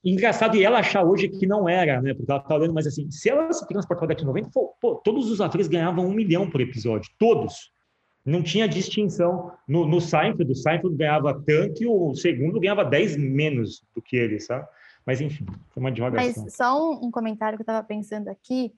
Engraçado, 0.10 0.56
e 0.56 0.64
ela 0.64 0.80
achar 0.80 1.04
hoje 1.04 1.28
que 1.28 1.46
não 1.46 1.68
era, 1.68 2.02
né? 2.02 2.14
Porque 2.14 2.32
ela 2.32 2.40
tá 2.40 2.56
olhando, 2.56 2.74
mas 2.74 2.88
assim, 2.88 3.12
se 3.12 3.30
ela 3.30 3.52
se 3.52 3.68
transportar 3.68 4.08
daqui 4.08 4.24
90, 4.24 4.50
pô, 4.80 4.96
todos 5.04 5.30
os 5.30 5.42
atores 5.42 5.68
ganhavam 5.68 6.08
um 6.08 6.14
milhão 6.14 6.50
por 6.50 6.62
episódio, 6.62 7.12
todos. 7.20 7.74
Não 8.26 8.42
tinha 8.42 8.70
distinção. 8.70 9.52
No, 9.68 9.86
no 9.86 10.00
Seinfeld, 10.00 10.50
o 10.50 10.56
Seinfeld 10.56 10.96
ganhava 10.96 11.34
tanto 11.46 11.84
e 11.84 11.88
o 11.88 12.16
segundo 12.16 12.58
ganhava 12.58 12.86
10 12.86 13.18
menos 13.18 13.84
do 13.94 14.02
que 14.02 14.16
ele, 14.16 14.40
sabe? 14.40 14.66
Mas 15.06 15.20
enfim, 15.20 15.46
foi 15.72 15.82
uma 15.82 15.92
divagação. 15.92 16.44
Mas 16.44 16.56
só 16.56 16.92
um, 17.02 17.12
comentário 17.12 17.58
que 17.58 17.62
eu 17.62 17.66
estava 17.66 17.86
pensando 17.86 18.30
aqui 18.30 18.74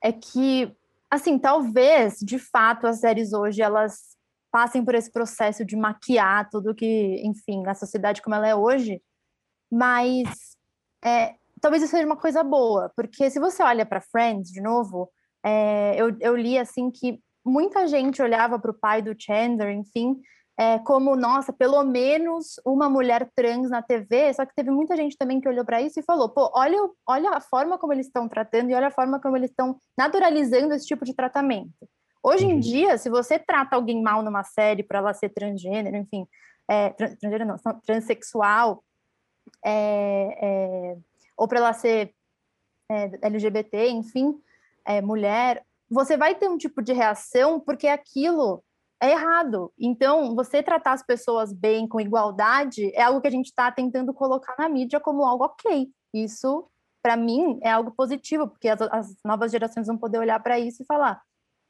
é 0.00 0.12
que, 0.12 0.72
assim, 1.10 1.40
talvez, 1.40 2.18
de 2.20 2.38
fato, 2.38 2.86
as 2.86 3.00
séries 3.00 3.32
hoje, 3.32 3.62
elas 3.62 4.16
passem 4.52 4.84
por 4.84 4.94
esse 4.94 5.10
processo 5.10 5.64
de 5.64 5.74
maquiar 5.74 6.48
tudo 6.50 6.74
que, 6.74 7.20
enfim, 7.24 7.66
a 7.66 7.74
sociedade 7.74 8.22
como 8.22 8.36
ela 8.36 8.46
é 8.46 8.54
hoje, 8.54 9.02
mas 9.70 10.56
é, 11.04 11.34
talvez 11.60 11.82
isso 11.82 11.92
seja 11.92 12.06
uma 12.06 12.16
coisa 12.16 12.42
boa, 12.42 12.90
porque 12.96 13.30
se 13.30 13.38
você 13.38 13.62
olha 13.62 13.86
para 13.86 14.00
Friends 14.00 14.50
de 14.50 14.60
novo, 14.60 15.10
é, 15.44 15.94
eu, 15.96 16.16
eu 16.20 16.36
li 16.36 16.58
assim 16.58 16.90
que 16.90 17.20
muita 17.44 17.86
gente 17.86 18.20
olhava 18.20 18.58
para 18.58 18.70
o 18.70 18.78
pai 18.78 19.00
do 19.00 19.14
Chandler, 19.18 19.70
enfim, 19.70 20.20
é, 20.58 20.78
como, 20.78 21.14
nossa, 21.14 21.52
pelo 21.52 21.84
menos 21.84 22.58
uma 22.64 22.88
mulher 22.88 23.30
trans 23.36 23.68
na 23.68 23.82
TV, 23.82 24.32
só 24.32 24.46
que 24.46 24.54
teve 24.54 24.70
muita 24.70 24.96
gente 24.96 25.16
também 25.16 25.38
que 25.38 25.48
olhou 25.48 25.64
para 25.64 25.82
isso 25.82 26.00
e 26.00 26.02
falou, 26.02 26.30
pô, 26.30 26.50
olha, 26.54 26.78
olha 27.06 27.30
a 27.30 27.40
forma 27.40 27.78
como 27.78 27.92
eles 27.92 28.06
estão 28.06 28.26
tratando 28.26 28.70
e 28.70 28.74
olha 28.74 28.86
a 28.86 28.90
forma 28.90 29.20
como 29.20 29.36
eles 29.36 29.50
estão 29.50 29.78
naturalizando 29.96 30.72
esse 30.72 30.86
tipo 30.86 31.04
de 31.04 31.14
tratamento. 31.14 31.86
Hoje 32.22 32.46
em 32.46 32.54
uhum. 32.54 32.60
dia, 32.60 32.98
se 32.98 33.10
você 33.10 33.38
trata 33.38 33.76
alguém 33.76 34.02
mal 34.02 34.22
numa 34.22 34.42
série 34.42 34.82
para 34.82 34.98
ela 34.98 35.12
ser 35.12 35.28
transgênero, 35.28 35.96
enfim, 35.96 36.26
é, 36.68 36.90
transgênero 36.90 37.44
não, 37.44 37.56
transexual, 37.84 38.82
é, 39.64 40.38
é, 40.40 40.96
ou 41.36 41.46
para 41.46 41.58
ela 41.58 41.72
ser 41.72 42.14
é, 42.90 43.10
LGBT, 43.22 43.88
enfim, 43.88 44.40
é, 44.84 45.00
mulher, 45.00 45.64
você 45.90 46.16
vai 46.16 46.34
ter 46.34 46.48
um 46.48 46.58
tipo 46.58 46.82
de 46.82 46.92
reação 46.92 47.60
porque 47.60 47.88
aquilo 47.88 48.62
é 49.00 49.10
errado. 49.10 49.72
Então, 49.78 50.34
você 50.34 50.62
tratar 50.62 50.92
as 50.92 51.02
pessoas 51.02 51.52
bem, 51.52 51.86
com 51.86 52.00
igualdade, 52.00 52.90
é 52.94 53.02
algo 53.02 53.20
que 53.20 53.28
a 53.28 53.30
gente 53.30 53.46
está 53.46 53.70
tentando 53.70 54.12
colocar 54.14 54.54
na 54.58 54.68
mídia 54.68 54.98
como 55.00 55.24
algo 55.24 55.44
ok. 55.44 55.88
Isso, 56.14 56.68
para 57.02 57.16
mim, 57.16 57.58
é 57.62 57.70
algo 57.70 57.90
positivo, 57.90 58.48
porque 58.48 58.68
as, 58.68 58.80
as 58.80 59.16
novas 59.24 59.52
gerações 59.52 59.86
vão 59.86 59.98
poder 59.98 60.18
olhar 60.18 60.42
para 60.42 60.58
isso 60.58 60.82
e 60.82 60.86
falar: 60.86 61.20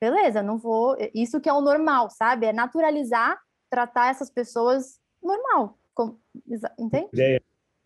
beleza, 0.01 0.43
não 0.43 0.57
vou. 0.57 0.97
Isso 1.15 1.41
que 1.41 1.49
é 1.49 1.53
o 1.53 1.61
normal, 1.61 2.11
sabe? 2.11 2.47
É 2.47 2.53
naturalizar, 2.53 3.39
tratar 3.69 4.11
essas 4.11 4.31
pessoas 4.31 5.01
normal. 5.23 5.77
Como, 5.95 6.21
entende? 6.79 7.09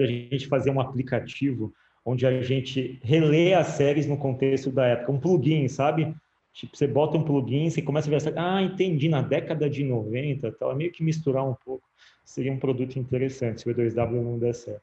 A 0.02 0.06
gente 0.06 0.46
fazer 0.46 0.70
um 0.70 0.80
aplicativo 0.80 1.72
onde 2.04 2.26
a 2.26 2.42
gente 2.42 2.98
relê 3.02 3.54
as 3.54 3.68
séries 3.68 4.06
no 4.06 4.16
contexto 4.16 4.70
da 4.70 4.86
época, 4.86 5.12
um 5.12 5.20
plugin, 5.20 5.68
sabe? 5.68 6.14
Tipo, 6.52 6.76
você 6.76 6.86
bota 6.86 7.16
um 7.16 7.22
plugin, 7.22 7.70
você 7.70 7.82
começa 7.82 8.08
a 8.08 8.10
ver 8.10 8.16
essa, 8.16 8.32
ah, 8.36 8.62
entendi, 8.62 9.08
na 9.08 9.22
década 9.22 9.68
de 9.68 9.84
90, 9.84 10.50
tal, 10.52 10.72
é 10.72 10.74
meio 10.74 10.92
que 10.92 11.02
misturar 11.02 11.48
um 11.48 11.54
pouco. 11.54 11.84
Seria 12.24 12.52
um 12.52 12.58
produto 12.58 12.98
interessante 12.98 13.60
se 13.60 13.68
o 13.68 13.74
E2W 13.74 14.22
não 14.22 14.38
der 14.38 14.54
certo. 14.54 14.82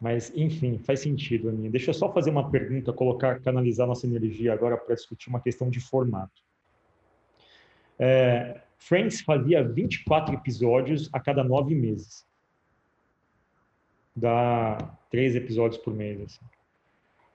Mas, 0.00 0.32
enfim, 0.34 0.78
faz 0.78 1.00
sentido, 1.00 1.48
Aninha. 1.48 1.70
Deixa 1.70 1.90
eu 1.90 1.94
só 1.94 2.12
fazer 2.12 2.30
uma 2.30 2.50
pergunta, 2.50 2.92
colocar, 2.92 3.40
canalizar 3.40 3.86
nossa 3.86 4.06
energia 4.06 4.52
agora 4.52 4.76
para 4.76 4.94
discutir 4.94 5.28
uma 5.28 5.40
questão 5.40 5.70
de 5.70 5.78
formato. 5.78 6.42
É, 7.98 8.60
Friends 8.78 9.20
fazia 9.20 9.62
24 9.62 10.34
episódios 10.34 11.08
a 11.12 11.20
cada 11.20 11.44
nove 11.44 11.72
meses. 11.74 12.26
Dá 14.14 14.78
três 15.10 15.34
episódios 15.34 15.80
por 15.82 15.94
mês. 15.94 16.20
Assim. 16.20 16.44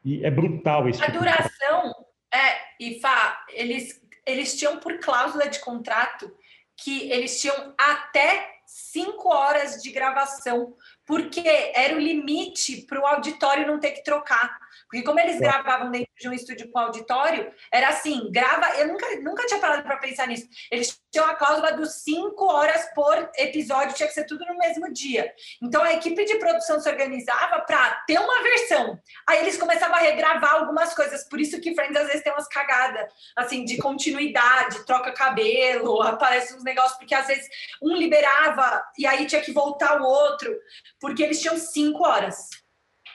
E 0.04 0.26
é 0.26 0.32
brutal 0.32 0.88
esse 0.88 1.02
A 1.02 1.08
tipo 1.08 1.20
duração, 1.20 1.84
de... 2.32 2.38
é, 2.38 2.60
e 2.80 3.00
Fá, 3.00 3.46
eles, 3.50 4.02
eles 4.26 4.58
tinham 4.58 4.80
por 4.80 5.00
cláusula 5.00 5.48
de 5.48 5.60
contrato 5.60 6.32
que 6.76 7.12
eles 7.12 7.42
tinham 7.42 7.74
até 7.78 8.58
cinco 8.66 9.30
horas 9.30 9.82
de 9.82 9.92
gravação, 9.92 10.76
porque 11.06 11.42
era 11.74 11.96
o 11.96 12.00
limite 12.00 12.84
para 12.84 13.02
o 13.02 13.06
auditório 13.06 13.66
não 13.66 13.80
ter 13.80 13.92
que 13.92 14.04
trocar. 14.04 14.60
Porque 14.90 15.04
como 15.04 15.20
eles 15.20 15.40
gravavam 15.40 15.92
dentro 15.92 16.12
de 16.20 16.30
um 16.30 16.34
estúdio 16.34 16.70
com 16.72 16.80
auditório, 16.80 17.52
era 17.72 17.90
assim, 17.90 18.32
grava. 18.32 18.78
Eu 18.78 18.88
nunca, 18.88 19.20
nunca 19.22 19.46
tinha 19.46 19.60
parado 19.60 19.84
para 19.84 19.98
pensar 19.98 20.28
nisso. 20.28 20.48
Eles 20.72 21.00
tinham 21.12 21.26
a 21.26 21.36
cláusula 21.36 21.74
dos 21.74 22.04
cinco 22.04 22.46
horas 22.46 22.88
por 22.94 23.30
episódio, 23.38 23.96
tinha 23.96 24.08
que 24.08 24.14
ser 24.14 24.26
tudo 24.26 24.46
no 24.46 24.58
mesmo 24.58 24.92
dia. 24.92 25.32
Então 25.62 25.84
a 25.84 25.94
equipe 25.94 26.26
de 26.26 26.36
produção 26.36 26.80
se 26.80 26.90
organizava 26.90 27.62
para 27.62 27.96
ter 28.08 28.20
uma 28.20 28.42
versão. 28.44 29.00
Aí 29.28 29.40
eles 29.40 29.58
começavam 29.58 29.96
a 29.96 30.00
regravar 30.00 30.56
algumas 30.56 30.94
coisas. 30.94 31.28
Por 31.28 31.40
isso 31.40 31.60
que 31.60 31.76
Friends 31.76 31.98
às 31.98 32.08
vezes 32.08 32.24
tem 32.24 32.34
umas 32.34 32.48
cagadas, 32.48 33.12
assim, 33.36 33.66
de 33.66 33.78
continuidade, 33.78 34.86
troca 34.86 35.12
cabelo, 35.12 36.02
aparece 36.04 36.56
uns 36.56 36.64
negócios, 36.64 36.98
porque 36.98 37.16
às 37.16 37.28
vezes 37.28 37.48
um 37.82 37.96
liberava 37.96 38.84
e 38.98 39.06
aí 39.06 39.26
tinha 39.26 39.42
que 39.42 39.52
voltar 39.52 40.02
o 40.02 40.06
outro, 40.06 40.56
porque 41.00 41.24
eles 41.24 41.42
tinham 41.42 41.58
cinco 41.58 42.04
horas. 42.06 42.50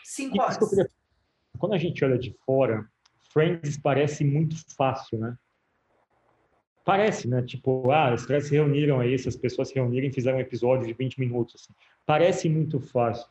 Cinco 0.05 0.41
horas 0.43 0.59
quando 1.63 1.75
a 1.75 1.79
gente 1.79 2.05
olha 2.05 2.19
de 2.19 2.35
fora, 2.45 2.85
Friends 3.33 3.79
parece 3.79 4.25
muito 4.25 4.57
fácil, 4.77 5.17
né? 5.17 5.37
Parece, 6.85 7.29
né? 7.29 7.41
Tipo, 7.41 7.89
ah, 7.93 8.13
os 8.13 8.27
caras 8.27 8.49
se 8.49 8.51
reuniram 8.51 8.99
aí, 8.99 9.15
essas 9.15 9.37
pessoas 9.37 9.69
se 9.69 9.77
reuniram 9.77 10.09
e 10.09 10.13
fizeram 10.13 10.39
um 10.39 10.41
episódio 10.41 10.89
de 10.89 10.93
20 10.93 11.21
minutos. 11.21 11.55
Assim. 11.55 11.73
Parece 12.05 12.49
muito 12.49 12.81
fácil, 12.81 13.29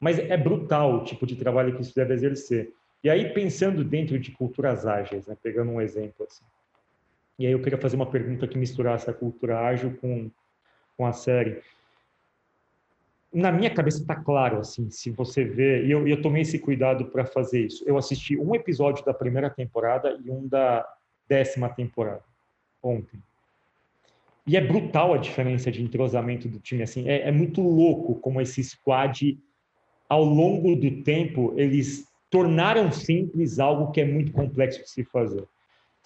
mas 0.00 0.18
é 0.18 0.34
brutal 0.34 0.94
o 0.94 1.04
tipo 1.04 1.26
de 1.26 1.36
trabalho 1.36 1.76
que 1.76 1.82
isso 1.82 1.94
deve 1.94 2.14
exercer. 2.14 2.72
E 3.02 3.10
aí, 3.10 3.34
pensando 3.34 3.84
dentro 3.84 4.18
de 4.18 4.30
culturas 4.30 4.86
ágeis, 4.86 5.26
né? 5.26 5.36
pegando 5.42 5.70
um 5.70 5.78
exemplo 5.78 6.26
assim. 6.26 6.44
E 7.38 7.46
aí 7.46 7.52
eu 7.52 7.60
queria 7.60 7.78
fazer 7.78 7.96
uma 7.96 8.10
pergunta 8.10 8.48
que 8.48 8.56
misturasse 8.56 9.10
a 9.10 9.12
cultura 9.12 9.60
ágil 9.60 9.94
com, 9.98 10.30
com 10.96 11.04
a 11.04 11.12
série 11.12 11.60
na 13.34 13.50
minha 13.50 13.70
cabeça 13.70 14.00
está 14.00 14.14
claro, 14.14 14.60
assim, 14.60 14.88
se 14.90 15.10
você 15.10 15.44
vê, 15.44 15.84
e 15.84 15.90
eu, 15.90 16.06
eu 16.06 16.22
tomei 16.22 16.42
esse 16.42 16.58
cuidado 16.58 17.06
para 17.06 17.26
fazer 17.26 17.66
isso. 17.66 17.82
Eu 17.84 17.98
assisti 17.98 18.38
um 18.38 18.54
episódio 18.54 19.04
da 19.04 19.12
primeira 19.12 19.50
temporada 19.50 20.16
e 20.24 20.30
um 20.30 20.46
da 20.46 20.86
décima 21.28 21.68
temporada, 21.68 22.22
ontem. 22.80 23.20
E 24.46 24.56
é 24.56 24.60
brutal 24.60 25.12
a 25.12 25.18
diferença 25.18 25.72
de 25.72 25.82
entrosamento 25.82 26.48
do 26.48 26.60
time, 26.60 26.82
assim, 26.82 27.08
é, 27.08 27.28
é 27.28 27.32
muito 27.32 27.60
louco 27.60 28.14
como 28.16 28.40
esse 28.40 28.62
squad, 28.62 29.36
ao 30.08 30.22
longo 30.22 30.76
do 30.76 31.02
tempo, 31.02 31.52
eles 31.56 32.06
tornaram 32.30 32.92
simples 32.92 33.58
algo 33.58 33.90
que 33.90 34.00
é 34.00 34.04
muito 34.04 34.32
complexo 34.32 34.82
de 34.82 34.90
se 34.90 35.02
fazer. 35.02 35.44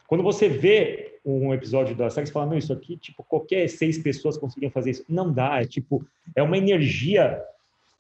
Quando 0.09 0.25
você 0.25 0.49
vê 0.49 1.19
um 1.23 1.53
episódio 1.53 1.95
da 1.95 2.09
série, 2.09 2.27
você 2.27 2.33
fala, 2.33 2.47
meu, 2.47 2.59
isso 2.59 2.73
aqui, 2.73 2.97
tipo, 2.97 3.23
qualquer 3.23 3.69
seis 3.69 3.99
pessoas 3.99 4.39
conseguiam 4.39 4.71
fazer 4.71 4.91
isso. 4.91 5.05
Não 5.07 5.31
dá, 5.31 5.61
é 5.61 5.67
tipo, 5.67 6.03
é 6.35 6.43
uma 6.43 6.57
energia, 6.57 7.39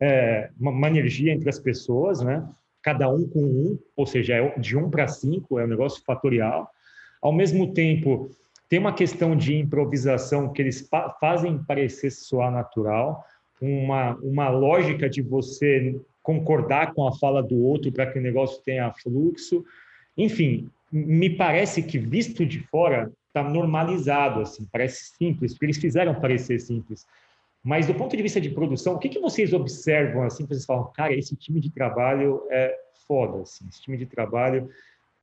é, 0.00 0.48
uma, 0.58 0.70
uma, 0.70 0.88
energia 0.88 1.34
entre 1.34 1.50
as 1.50 1.58
pessoas, 1.58 2.22
né? 2.22 2.48
Cada 2.82 3.10
um 3.10 3.28
com 3.28 3.42
um, 3.42 3.78
ou 3.94 4.06
seja, 4.06 4.36
é 4.36 4.58
de 4.58 4.74
um 4.74 4.88
para 4.88 5.06
cinco, 5.06 5.58
é 5.58 5.64
um 5.64 5.68
negócio 5.68 6.02
fatorial. 6.02 6.70
Ao 7.20 7.30
mesmo 7.30 7.74
tempo, 7.74 8.30
tem 8.70 8.78
uma 8.78 8.94
questão 8.94 9.36
de 9.36 9.54
improvisação 9.54 10.50
que 10.50 10.62
eles 10.62 10.88
fazem 11.20 11.58
parecer 11.58 12.10
soar 12.10 12.50
natural, 12.50 13.22
uma, 13.60 14.14
uma 14.22 14.48
lógica 14.48 15.10
de 15.10 15.20
você 15.20 16.00
concordar 16.22 16.94
com 16.94 17.06
a 17.06 17.12
fala 17.12 17.42
do 17.42 17.62
outro 17.62 17.92
para 17.92 18.06
que 18.06 18.18
o 18.18 18.22
negócio 18.22 18.62
tenha 18.64 18.90
fluxo. 18.92 19.62
Enfim, 20.16 20.70
me 20.90 21.30
parece 21.30 21.82
que 21.82 21.98
visto 21.98 22.44
de 22.44 22.60
fora 22.60 23.12
está 23.26 23.42
normalizado, 23.42 24.40
assim, 24.40 24.66
parece 24.70 25.12
simples, 25.16 25.52
porque 25.52 25.66
eles 25.66 25.78
fizeram 25.78 26.20
parecer 26.20 26.58
simples. 26.60 27.06
Mas 27.62 27.86
do 27.86 27.94
ponto 27.94 28.16
de 28.16 28.22
vista 28.22 28.40
de 28.40 28.50
produção, 28.50 28.94
o 28.94 28.98
que, 28.98 29.08
que 29.08 29.20
vocês 29.20 29.52
observam 29.52 30.22
assim, 30.22 30.46
vocês 30.46 30.64
falam, 30.64 30.90
cara, 30.94 31.12
esse 31.14 31.36
time 31.36 31.60
de 31.60 31.70
trabalho 31.70 32.42
é 32.50 32.74
foda, 33.06 33.42
assim, 33.42 33.66
esse 33.68 33.82
time 33.82 33.96
de 33.96 34.06
trabalho, 34.06 34.68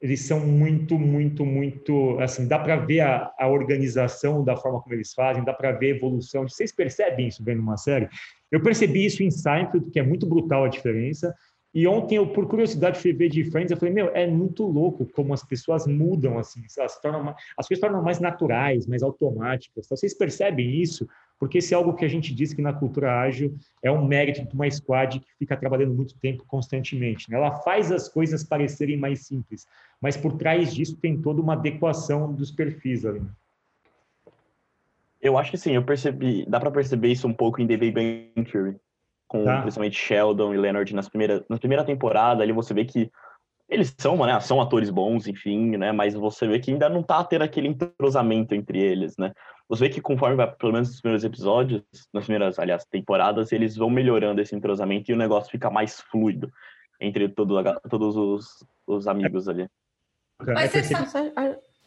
eles 0.01 0.21
são 0.21 0.45
muito, 0.45 0.99
muito, 0.99 1.45
muito, 1.45 2.19
assim, 2.19 2.47
dá 2.47 2.59
para 2.59 2.75
ver 2.75 2.99
a, 2.99 3.31
a, 3.39 3.47
organização 3.47 4.43
da 4.43 4.55
forma 4.55 4.81
como 4.81 4.93
eles 4.93 5.13
fazem, 5.13 5.43
dá 5.43 5.53
para 5.53 5.71
ver 5.71 5.93
a 5.93 5.95
evolução. 5.95 6.47
Vocês 6.47 6.71
percebem 6.71 7.27
isso 7.27 7.43
vendo 7.43 7.61
uma 7.61 7.77
série? 7.77 8.09
Eu 8.51 8.61
percebi 8.61 9.05
isso 9.05 9.23
em 9.23 9.31
Seinfeld, 9.31 9.89
que 9.91 9.99
é 9.99 10.03
muito 10.03 10.27
brutal 10.27 10.65
a 10.65 10.69
diferença, 10.69 11.33
e 11.75 11.85
ontem, 11.85 12.15
eu, 12.15 12.25
por 12.25 12.47
curiosidade, 12.47 12.97
fui 12.97 13.11
ver 13.11 13.27
de 13.27 13.43
Friends, 13.43 13.69
eu 13.69 13.75
falei, 13.75 13.93
meu, 13.93 14.09
é 14.15 14.25
muito 14.25 14.63
louco 14.63 15.05
como 15.07 15.33
as 15.33 15.43
pessoas 15.43 15.85
mudam, 15.85 16.39
assim, 16.39 16.61
elas 16.77 16.97
tornam, 17.01 17.35
as 17.57 17.67
coisas 17.67 17.81
tornam 17.81 18.01
mais 18.01 18.17
naturais, 18.21 18.87
mais 18.87 19.03
automáticas. 19.03 19.85
Então, 19.85 19.97
vocês 19.97 20.13
percebem 20.13 20.81
isso? 20.81 21.05
Porque 21.37 21.57
isso 21.57 21.73
é 21.73 21.77
algo 21.77 21.93
que 21.93 22.05
a 22.05 22.07
gente 22.07 22.33
diz 22.33 22.53
que 22.53 22.61
na 22.61 22.71
cultura 22.71 23.19
ágil 23.19 23.57
é 23.83 23.91
um 23.91 24.07
mérito 24.07 24.47
de 24.47 24.55
uma 24.55 24.71
squad 24.71 25.19
que 25.19 25.35
fica 25.37 25.57
trabalhando 25.57 25.93
muito 25.93 26.17
tempo 26.17 26.45
constantemente. 26.47 27.29
Né? 27.29 27.35
Ela 27.35 27.51
faz 27.57 27.91
as 27.91 28.07
coisas 28.07 28.41
parecerem 28.41 28.95
mais 28.95 29.27
simples, 29.27 29.67
mas 29.99 30.15
por 30.15 30.37
trás 30.37 30.73
disso 30.73 30.95
tem 30.95 31.21
toda 31.21 31.41
uma 31.41 31.53
adequação 31.53 32.31
dos 32.31 32.51
perfis 32.51 33.05
ali. 33.05 33.21
Eu 35.21 35.37
acho 35.37 35.51
que 35.51 35.57
sim, 35.57 35.73
eu 35.73 35.83
percebi, 35.83 36.45
dá 36.47 36.57
para 36.57 36.71
perceber 36.71 37.09
isso 37.09 37.27
um 37.27 37.33
pouco 37.33 37.61
em 37.61 37.67
The 37.67 37.75
Big 37.75 37.91
Bang 37.91 38.49
Theory 38.49 38.77
com 39.27 39.43
tá. 39.43 39.61
principalmente 39.61 39.97
Sheldon 39.97 40.53
e 40.53 40.57
Leonard 40.57 40.93
nas 40.93 41.09
primeiras 41.09 41.43
na 41.49 41.57
primeira 41.57 41.83
temporada, 41.83 42.43
ali 42.43 42.51
você 42.51 42.73
vê 42.73 42.85
que 42.85 43.11
eles 43.67 43.95
são, 43.97 44.15
né, 44.25 44.39
são 44.39 44.61
atores 44.61 44.89
bons, 44.91 45.27
enfim, 45.27 45.75
né, 45.75 45.91
mas 45.91 46.13
você 46.13 46.47
vê 46.47 46.59
que 46.59 46.71
ainda 46.71 46.87
não 46.87 47.01
tá 47.01 47.23
tendo 47.23 47.41
aquele 47.41 47.67
entrosamento 47.67 48.53
entre 48.53 48.79
eles, 48.79 49.15
né. 49.17 49.33
Você 49.67 49.87
vê 49.87 49.89
que 49.89 50.01
conforme 50.01 50.35
vai, 50.35 50.51
pelo 50.55 50.73
menos 50.73 50.89
nos 50.89 51.01
primeiros 51.01 51.23
episódios, 51.23 51.83
nas 52.13 52.25
primeiras, 52.25 52.59
aliás, 52.59 52.85
temporadas, 52.85 53.51
eles 53.51 53.75
vão 53.75 53.89
melhorando 53.89 54.39
esse 54.39 54.55
entrosamento 54.55 55.09
e 55.09 55.13
o 55.15 55.17
negócio 55.17 55.49
fica 55.49 55.71
mais 55.71 55.99
fluido 55.99 56.51
entre 57.01 57.27
todo, 57.27 57.55
todos 57.89 58.15
os, 58.15 58.65
os 58.85 59.07
amigos 59.07 59.49
ali. 59.49 59.67
Mas 60.39 60.71
você 60.71 60.83
sabe, 60.83 61.31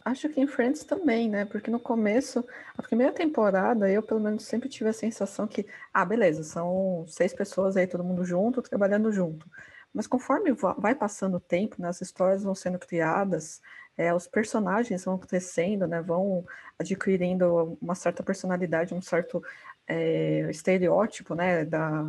Acho 0.05 0.29
que 0.29 0.39
em 0.39 0.47
Friends 0.47 0.83
também, 0.83 1.29
né? 1.29 1.45
Porque 1.45 1.69
no 1.69 1.79
começo, 1.79 2.45
a 2.77 2.81
primeira 2.81 3.11
temporada, 3.13 3.89
eu 3.91 4.01
pelo 4.01 4.19
menos 4.19 4.43
sempre 4.45 4.69
tive 4.69 4.89
a 4.89 4.93
sensação 4.93 5.45
que, 5.47 5.67
ah, 5.93 6.05
beleza, 6.05 6.43
são 6.43 7.05
seis 7.07 7.33
pessoas 7.33 7.75
aí, 7.75 7.85
todo 7.85 8.03
mundo 8.03 8.23
junto, 8.23 8.61
trabalhando 8.61 9.11
junto. 9.11 9.45
Mas 9.93 10.07
conforme 10.07 10.51
vai 10.77 10.95
passando 10.95 11.37
o 11.37 11.39
tempo, 11.39 11.81
né, 11.81 11.89
as 11.89 12.01
histórias 12.01 12.43
vão 12.43 12.55
sendo 12.55 12.79
criadas, 12.79 13.61
é, 13.97 14.13
os 14.13 14.27
personagens 14.27 15.03
vão 15.03 15.17
crescendo, 15.17 15.85
né, 15.87 16.01
vão 16.01 16.45
adquirindo 16.77 17.77
uma 17.81 17.95
certa 17.95 18.23
personalidade, 18.23 18.93
um 18.93 19.01
certo 19.01 19.43
é, 19.87 20.49
estereótipo, 20.49 21.35
né, 21.35 21.65
da 21.65 22.05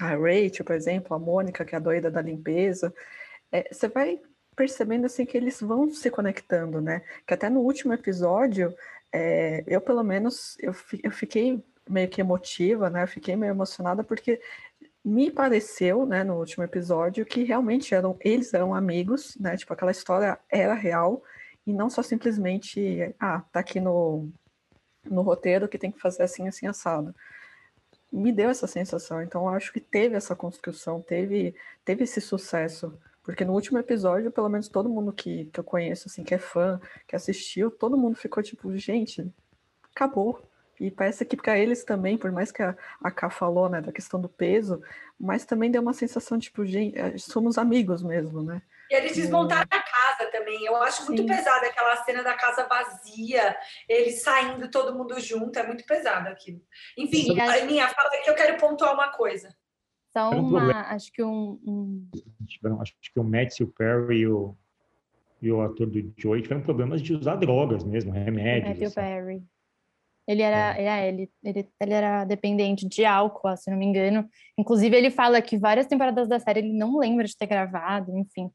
a 0.00 0.08
Rachel, 0.16 0.64
por 0.64 0.74
exemplo, 0.74 1.14
a 1.14 1.18
Mônica, 1.18 1.64
que 1.64 1.74
é 1.74 1.78
a 1.78 1.80
doida 1.80 2.10
da 2.10 2.20
limpeza. 2.20 2.92
É, 3.52 3.72
você 3.72 3.88
vai 3.88 4.20
percebendo 4.54 5.06
assim 5.06 5.24
que 5.26 5.36
eles 5.36 5.60
vão 5.60 5.90
se 5.90 6.10
conectando, 6.10 6.80
né? 6.80 7.02
Que 7.26 7.34
até 7.34 7.48
no 7.50 7.60
último 7.60 7.92
episódio, 7.92 8.74
é, 9.12 9.64
eu 9.66 9.80
pelo 9.80 10.02
menos 10.02 10.56
eu, 10.60 10.74
eu 11.02 11.10
fiquei 11.10 11.62
meio 11.88 12.08
que 12.08 12.20
emotiva, 12.20 12.90
né? 12.90 13.06
Fiquei 13.06 13.36
meio 13.36 13.50
emocionada 13.50 14.02
porque 14.02 14.40
me 15.04 15.30
pareceu, 15.30 16.06
né, 16.06 16.24
no 16.24 16.38
último 16.38 16.64
episódio, 16.64 17.26
que 17.26 17.44
realmente 17.44 17.94
eram 17.94 18.16
eles 18.20 18.54
eram 18.54 18.74
amigos, 18.74 19.36
né? 19.38 19.56
Tipo 19.56 19.72
aquela 19.74 19.90
história 19.90 20.38
era 20.50 20.74
real 20.74 21.22
e 21.66 21.72
não 21.72 21.90
só 21.90 22.02
simplesmente 22.02 23.14
ah 23.20 23.42
tá 23.52 23.60
aqui 23.60 23.80
no 23.80 24.30
no 25.04 25.22
roteiro 25.22 25.68
que 25.68 25.78
tem 25.78 25.92
que 25.92 26.00
fazer 26.00 26.22
assim 26.22 26.48
assim 26.48 26.66
assado. 26.66 27.14
Me 28.12 28.32
deu 28.32 28.48
essa 28.50 28.66
sensação, 28.66 29.22
então 29.22 29.48
acho 29.48 29.72
que 29.72 29.80
teve 29.80 30.16
essa 30.16 30.34
construção, 30.36 31.02
teve 31.02 31.54
teve 31.84 32.04
esse 32.04 32.20
sucesso 32.20 32.98
porque 33.24 33.44
no 33.44 33.54
último 33.54 33.78
episódio, 33.78 34.30
pelo 34.30 34.50
menos 34.50 34.68
todo 34.68 34.88
mundo 34.88 35.12
que, 35.12 35.46
que 35.46 35.58
eu 35.58 35.64
conheço, 35.64 36.08
assim, 36.08 36.22
que 36.22 36.34
é 36.34 36.38
fã, 36.38 36.78
que 37.08 37.16
assistiu, 37.16 37.70
todo 37.70 37.96
mundo 37.96 38.16
ficou 38.16 38.42
tipo, 38.42 38.76
gente, 38.76 39.26
acabou. 39.94 40.46
E 40.78 40.90
parece 40.90 41.24
que 41.24 41.36
para 41.36 41.58
eles 41.58 41.84
também, 41.84 42.18
por 42.18 42.30
mais 42.30 42.52
que 42.52 42.62
a, 42.62 42.76
a 43.02 43.10
Ká 43.10 43.30
falou, 43.30 43.68
né, 43.68 43.80
da 43.80 43.92
questão 43.92 44.20
do 44.20 44.28
peso, 44.28 44.82
mas 45.18 45.46
também 45.46 45.70
deu 45.70 45.80
uma 45.80 45.94
sensação, 45.94 46.38
tipo, 46.38 46.66
gente, 46.66 46.98
é, 46.98 47.16
somos 47.16 47.56
amigos 47.56 48.02
mesmo, 48.02 48.42
né? 48.42 48.60
E 48.90 48.94
eles 48.94 49.16
desmontaram 49.16 49.62
a 49.70 49.82
casa 49.82 50.30
também. 50.30 50.62
Eu 50.64 50.76
acho 50.76 51.06
muito 51.06 51.24
pesada 51.24 51.66
aquela 51.66 51.96
cena 52.04 52.22
da 52.22 52.34
casa 52.34 52.66
vazia, 52.66 53.56
eles 53.88 54.22
saindo 54.22 54.70
todo 54.70 54.94
mundo 54.94 55.18
junto, 55.18 55.58
é 55.58 55.66
muito 55.66 55.86
pesado 55.86 56.28
aquilo. 56.28 56.60
Enfim, 56.98 57.32
Sim, 57.32 57.40
a... 57.40 57.54
Aninha, 57.54 57.88
fala 57.88 58.10
que 58.10 58.28
eu 58.28 58.34
quero 58.34 58.58
pontuar 58.58 58.92
uma 58.92 59.08
coisa. 59.08 59.56
Um 60.16 60.48
uma, 60.48 60.80
acho 60.88 61.12
que 61.12 61.22
um, 61.22 61.58
um... 61.66 62.08
Tiveram, 62.46 62.80
acho 62.80 62.94
que 63.00 63.18
o 63.18 63.24
Matthew 63.24 63.72
Perry 63.76 64.20
e 64.20 64.28
o, 64.28 64.56
e 65.42 65.50
o 65.50 65.60
ator 65.60 65.86
do 65.86 66.12
Joey 66.16 66.42
tiveram 66.42 66.62
problemas 66.62 67.02
de 67.02 67.14
usar 67.14 67.36
drogas 67.36 67.84
mesmo, 67.84 68.12
remédios. 68.12 68.68
Matthew 68.68 68.86
assim. 68.86 68.94
Perry. 68.94 69.42
Ele 70.26 70.42
era, 70.42 70.78
é. 70.78 70.84
é. 70.84 71.08
ele, 71.08 71.30
ele, 71.42 71.68
ele 71.80 71.92
era 71.92 72.24
dependente 72.24 72.88
de 72.88 73.04
álcool, 73.04 73.56
se 73.56 73.70
não 73.70 73.76
me 73.76 73.84
engano. 73.84 74.26
Inclusive, 74.58 74.96
ele 74.96 75.10
fala 75.10 75.42
que 75.42 75.58
várias 75.58 75.86
temporadas 75.86 76.28
da 76.28 76.38
série 76.38 76.60
ele 76.60 76.72
não 76.72 76.98
lembra 76.98 77.24
de 77.24 77.36
ter 77.36 77.46
gravado, 77.46 78.16
enfim. 78.16 78.50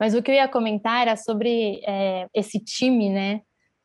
Mas 0.00 0.14
o 0.14 0.22
que 0.22 0.30
eu 0.30 0.34
ia 0.34 0.48
comentar 0.48 1.02
era 1.02 1.16
sobre 1.16 1.80
é, 1.86 2.26
esse 2.34 2.58
time, 2.58 3.08
né? 3.10 3.40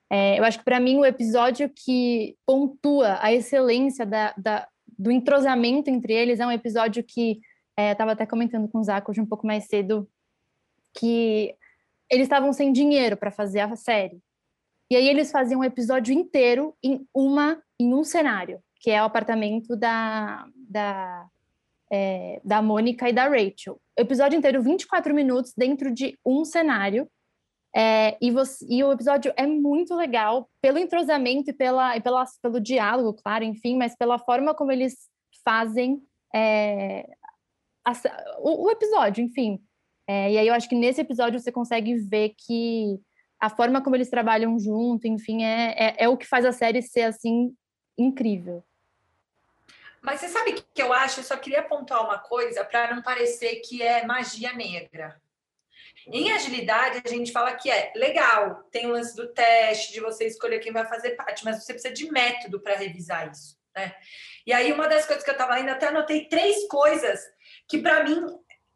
É, 0.09 0.39
eu 0.39 0.43
acho 0.43 0.59
que 0.59 0.65
para 0.65 0.80
mim 0.80 0.97
o 0.97 1.05
episódio 1.05 1.69
que 1.69 2.36
pontua 2.45 3.19
a 3.21 3.32
excelência 3.32 4.05
da, 4.05 4.34
da, 4.38 4.67
do 4.98 5.12
entrosamento 5.12 5.89
entre 5.89 6.14
eles 6.14 6.39
é 6.39 6.48
um 6.48 6.52
episódio 6.52 7.04
que 7.04 7.39
é, 7.78 7.91
estava 7.91 8.14
até 8.14 8.26
comentando 8.26 8.68
com 8.68 8.80
o 8.80 8.84
Zaco 8.84 9.12
hoje 9.12 9.22
um 9.22 9.26
pouco 9.26 9.45
mais 9.45 9.66
cedo 9.66 10.10
que 10.93 11.54
eles 12.10 12.26
estavam 12.26 12.52
sem 12.52 12.72
dinheiro 12.72 13.16
para 13.16 13.32
fazer 13.32 13.60
a 13.60 13.76
série. 13.76 14.20
E 14.89 14.95
aí 14.95 15.08
eles 15.08 15.32
faziam 15.32 15.60
um 15.62 15.64
episódio 15.64 16.14
inteiro 16.14 16.74
em 16.82 17.06
uma 17.14 17.62
em 17.80 17.93
um 17.93 18.04
cenário, 18.04 18.60
que 18.80 18.89
é 18.89 19.02
o 19.02 19.06
apartamento 19.06 19.76
da, 19.76 20.48
da, 20.56 21.28
é, 21.91 22.41
da 22.43 22.62
Mônica 22.62 23.08
e 23.08 23.14
da 23.14 23.28
Rachel. 23.28 23.80
O 23.98 24.02
episódio 24.02 24.38
inteiro, 24.38 24.62
24 24.62 25.14
minutos, 25.14 25.54
dentro 25.56 25.93
de 25.93 26.18
um 26.26 26.43
cenário. 26.43 27.08
É, 27.80 28.17
e, 28.19 28.32
você, 28.32 28.65
e, 28.67 28.84
o 28.84 28.91
episódio 28.91 29.32
é 29.38 29.45
muito 29.45 29.93
legal 29.93 30.49
pelo 30.59 30.80
entrosamento 30.80 31.51
e, 31.51 31.53
pela, 31.53 31.95
e 31.95 32.01
pela, 32.01 32.25
pelo 32.41 32.59
diálogo, 32.59 33.13
claro, 33.21 33.43
enfim, 33.43 33.78
mas 33.78 33.95
pela 33.95 34.17
forma 34.17 34.55
como 34.55 34.71
eles 34.71 35.07
fazem 35.45 36.01
é, 36.34 37.05
a, 37.86 37.91
o, 38.39 38.65
o, 38.65 38.71
episódio, 38.71 39.23
enfim. 39.23 39.61
É, 40.07 40.32
e 40.32 40.39
aí 40.39 40.47
eu 40.47 40.55
acho 40.55 40.67
que 40.67 40.73
nesse 40.73 41.01
episódio 41.01 41.39
você 41.39 41.51
consegue 41.51 41.93
ver 41.99 42.34
que 42.36 42.99
a 43.39 43.47
forma 43.47 43.80
como 43.80 43.95
eles 43.95 44.09
trabalham 44.09 44.57
junto, 44.57 45.07
enfim, 45.07 45.43
é, 45.43 45.75
é, 45.78 45.95
é 46.05 46.09
o 46.09 46.17
que 46.17 46.25
faz 46.25 46.45
a 46.45 46.51
série 46.51 46.82
ser 46.82 47.03
assim 47.03 47.55
incrível. 47.95 48.63
Mas 50.01 50.19
você 50.19 50.30
sabe 50.30 50.49
o 50.49 50.55
que 50.55 50.82
eu 50.82 50.91
acho? 50.91 51.19
Eu 51.19 51.23
só 51.23 51.38
queria 51.38 51.61
pontuar 51.61 52.03
uma 52.03 52.17
coisa 52.17 52.65
para 52.65 52.95
não 52.95 53.03
parecer 53.03 53.57
que 53.57 53.84
é 53.84 54.03
magia 54.03 54.51
negra. 54.53 55.21
Em 56.12 56.32
agilidade, 56.32 57.01
a 57.05 57.10
gente 57.10 57.32
fala 57.32 57.55
que 57.55 57.70
é 57.70 57.91
legal, 57.95 58.64
tem 58.72 58.88
o 58.88 58.91
lance 58.91 59.16
do 59.16 59.28
teste, 59.28 59.93
de 59.93 59.99
você 59.99 60.26
escolher 60.26 60.60
quem 60.60 60.72
vai 60.72 60.86
fazer 60.86 61.12
parte, 61.12 61.43
mas 61.43 61.64
você 61.64 61.74
precisa 61.74 61.93
de 61.93 62.12
método 62.12 62.60
para 62.60 62.76
revisar 62.76 63.30
isso. 63.32 63.58
Né? 63.76 63.93
E 64.45 64.53
aí, 64.53 64.72
uma 64.72 64.88
das 64.88 65.05
coisas 65.05 65.24
que 65.24 65.30
eu 65.30 65.34
estava 65.34 65.55
lendo, 65.55 65.70
até 65.70 65.88
anotei 65.88 66.28
três 66.28 66.68
coisas 66.68 67.20
que, 67.68 67.80
para 67.80 68.03
mim, 68.03 68.26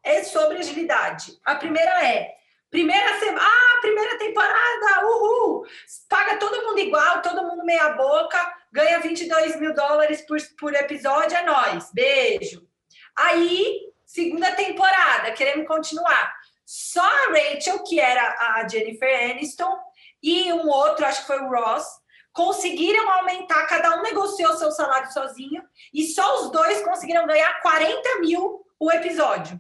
é 0.04 0.24
sobre 0.24 0.58
agilidade. 0.58 1.40
A 1.46 1.56
primeira 1.56 2.06
é 2.06 2.36
Primeira 2.72 3.20
semana, 3.20 3.42
ah, 3.44 3.82
primeira 3.82 4.18
temporada, 4.18 5.06
uhul! 5.06 5.66
Paga 6.08 6.38
todo 6.38 6.66
mundo 6.66 6.80
igual, 6.80 7.22
todo 7.22 7.44
mundo 7.44 7.66
meia 7.66 7.90
boca, 7.90 8.56
ganha 8.72 8.98
22 9.02 9.60
mil 9.60 9.74
dólares 9.74 10.22
por, 10.22 10.38
por 10.58 10.74
episódio, 10.74 11.36
é 11.36 11.44
nós. 11.44 11.92
Beijo. 11.94 12.66
Aí, 13.14 13.92
segunda 14.06 14.54
temporada, 14.54 15.34
queremos 15.34 15.68
continuar. 15.68 16.34
Só 16.74 17.02
a 17.02 17.34
Rachel, 17.34 17.84
que 17.84 18.00
era 18.00 18.22
a 18.40 18.66
Jennifer 18.66 19.30
Aniston, 19.30 19.78
e 20.24 20.54
um 20.54 20.70
outro, 20.70 21.06
acho 21.06 21.20
que 21.20 21.28
foi 21.28 21.38
o 21.40 21.50
Ross, 21.50 21.86
conseguiram 22.32 23.12
aumentar, 23.12 23.68
cada 23.68 23.98
um 23.98 24.02
negociou 24.02 24.54
seu 24.54 24.72
salário 24.72 25.12
sozinho, 25.12 25.62
e 25.94 26.06
só 26.06 26.40
os 26.40 26.50
dois 26.50 26.82
conseguiram 26.82 27.28
ganhar 27.28 27.60
40 27.60 28.20
mil 28.22 28.66
o 28.80 28.90
episódio. 28.90 29.60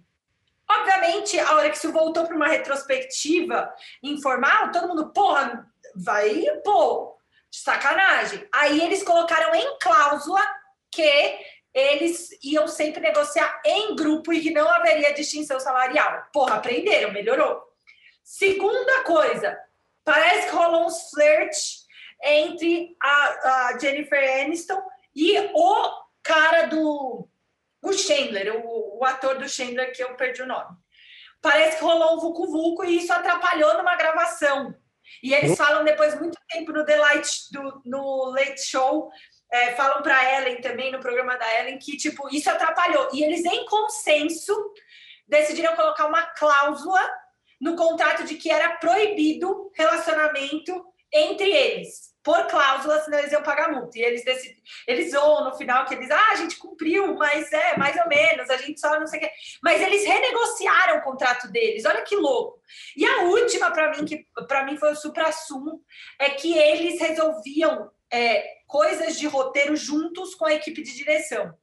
Obviamente, 0.70 1.38
a 1.38 1.54
hora 1.56 1.70
que 1.70 1.76
isso 1.76 1.92
voltou 1.92 2.26
para 2.26 2.34
uma 2.34 2.48
retrospectiva 2.48 3.70
informal, 4.02 4.72
todo 4.72 4.88
mundo, 4.88 5.12
porra, 5.12 5.70
vai, 5.94 6.46
pô, 6.64 7.18
sacanagem. 7.52 8.48
Aí 8.54 8.80
eles 8.80 9.04
colocaram 9.04 9.54
em 9.54 9.78
cláusula 9.80 10.42
que 10.90 11.40
eles 11.74 12.30
iam 12.44 12.68
sempre 12.68 13.02
negociar 13.02 13.62
em 13.66 13.96
grupo 13.96 14.34
e 14.34 14.42
que 14.42 14.52
não 14.52 14.68
haveria 14.68 15.14
distinção 15.14 15.60
salarial. 15.60 16.26
Porra, 16.34 16.56
aprenderam, 16.56 17.12
melhorou. 17.12 17.62
Segunda 18.24 19.04
coisa, 19.04 19.58
parece 20.04 20.50
que 20.50 20.56
rolou 20.56 20.86
uns 20.86 21.10
flirts 21.10 21.86
entre 22.24 22.96
a, 23.02 23.70
a 23.70 23.80
Jennifer 23.80 24.42
Aniston 24.42 24.82
e 25.16 25.38
o 25.54 25.92
cara 26.22 26.68
do 26.68 27.28
o 27.84 27.94
Chandler, 27.94 28.56
o, 28.64 29.00
o 29.00 29.06
ator 29.06 29.40
do 29.40 29.50
Chandler, 29.50 29.92
que 29.92 30.04
eu 30.04 30.14
perdi 30.16 30.44
o 30.44 30.48
nome. 30.48 30.78
Parece 31.42 31.78
que 31.78 31.84
rolou 31.84 32.16
um 32.16 32.20
vucu-vucu 32.20 32.86
e 32.86 32.98
isso 32.98 33.12
atrapalhou 33.12 33.76
numa 33.76 33.96
gravação. 33.96 34.76
E 35.24 35.34
eles 35.34 35.58
falam 35.58 35.84
depois 35.84 36.20
muito 36.20 36.38
tempo 36.48 36.72
no 36.72 36.86
The 36.86 36.96
Light, 36.98 37.52
do, 37.52 37.82
no 37.84 38.26
Late 38.30 38.62
Show, 38.62 39.12
é, 39.52 39.74
falam 39.74 40.02
para 40.02 40.38
Ellen 40.38 40.62
também, 40.62 40.92
no 40.92 41.00
programa 41.00 41.38
da 41.38 41.60
Ellen, 41.60 41.78
que 41.78 41.98
tipo, 41.98 42.30
isso 42.34 42.50
atrapalhou. 42.50 43.10
E 43.14 43.24
eles, 43.24 43.44
em 43.44 43.66
consenso, 43.66 44.56
decidiram 45.28 45.76
colocar 45.76 46.08
uma 46.08 46.24
cláusula 46.24 47.02
no 47.60 47.76
contrato 47.76 48.24
de 48.24 48.36
que 48.36 48.50
era 48.50 48.78
proibido 48.78 49.72
relacionamento 49.76 50.86
entre 51.14 51.50
eles 51.52 52.12
por 52.24 52.46
cláusula, 52.48 53.00
senão 53.02 53.18
eles 53.18 53.32
iam 53.32 53.42
pagar 53.42 53.72
multa. 53.72 53.98
E 53.98 54.04
eles 54.04 54.24
decidem, 54.24 54.62
eles 54.88 55.12
zoam 55.12 55.46
no 55.46 55.58
final 55.58 55.86
que 55.86 55.96
eles, 55.96 56.10
ah, 56.12 56.30
a 56.32 56.36
gente 56.36 56.58
cumpriu, 56.58 57.16
mas 57.16 57.52
é 57.52 57.76
mais 57.78 57.98
ou 57.98 58.08
menos, 58.08 58.50
a 58.50 58.58
gente 58.58 58.80
só 58.80 59.00
não 59.00 59.08
sei 59.08 59.20
o 59.20 59.24
quê. 59.24 59.32
Mas 59.64 59.82
eles 59.82 60.06
renegociaram 60.06 61.00
o 61.00 61.02
contrato 61.02 61.52
deles, 61.52 61.84
olha 61.86 62.04
que 62.04 62.16
louco. 62.16 62.62
E 62.96 63.06
a 63.06 63.24
última, 63.24 63.72
para 63.72 63.92
mim, 63.92 64.06
que 64.06 64.26
para 64.48 64.64
mim 64.66 64.78
foi 64.78 64.92
o 64.92 64.96
supra-sumo, 64.96 65.84
é 66.20 66.30
que 66.30 66.56
eles 66.58 67.00
resolviam 67.00 67.90
é, 68.12 68.61
coisas 68.72 69.20
de 69.20 69.28
roteiro 69.28 69.76
juntos 69.76 70.34
com 70.34 70.46
a 70.46 70.54
equipe 70.54 70.82
de 70.82 70.96
direção. 70.96 71.54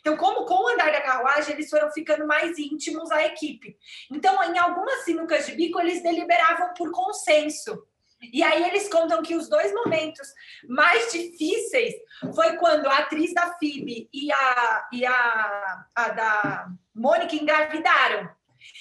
Então, 0.00 0.18
como 0.18 0.44
com 0.44 0.64
o 0.64 0.68
andar 0.68 0.92
da 0.92 1.00
carruagem, 1.00 1.54
eles 1.54 1.70
foram 1.70 1.90
ficando 1.90 2.26
mais 2.26 2.58
íntimos 2.58 3.10
à 3.10 3.24
equipe. 3.24 3.74
Então, 4.12 4.44
em 4.44 4.58
algumas 4.58 5.02
sinucas 5.04 5.46
de 5.46 5.52
bico, 5.52 5.80
eles 5.80 6.02
deliberavam 6.02 6.74
por 6.74 6.92
consenso. 6.92 7.82
E 8.20 8.42
aí 8.42 8.64
eles 8.64 8.86
contam 8.88 9.22
que 9.22 9.34
os 9.34 9.48
dois 9.48 9.72
momentos 9.72 10.28
mais 10.68 11.10
difíceis 11.10 11.94
foi 12.34 12.56
quando 12.56 12.86
a 12.86 12.98
atriz 12.98 13.32
da 13.32 13.54
Phoebe 13.54 14.10
e 14.12 14.30
a, 14.30 14.88
e 14.92 15.06
a, 15.06 15.86
a 15.94 16.08
da 16.10 16.68
Mônica 16.94 17.34
engravidaram. 17.34 18.28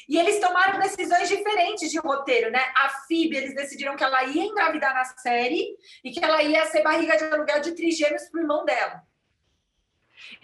E 0.07 0.17
eles 0.17 0.39
tomaram 0.39 0.79
decisões 0.79 1.27
diferentes 1.27 1.91
de 1.91 1.99
roteiro, 1.99 2.51
né? 2.51 2.63
A 2.75 2.89
Phoebe, 2.89 3.38
eles 3.38 3.55
decidiram 3.55 3.95
que 3.95 4.03
ela 4.03 4.23
ia 4.23 4.43
engravidar 4.43 4.93
na 4.93 5.05
série 5.05 5.77
e 6.03 6.11
que 6.11 6.23
ela 6.23 6.41
ia 6.41 6.65
ser 6.65 6.83
barriga 6.83 7.17
de 7.17 7.25
aluguel 7.25 7.61
de 7.61 7.73
trigêmeos 7.73 8.23
pro 8.29 8.41
irmão 8.41 8.65
dela. 8.65 9.03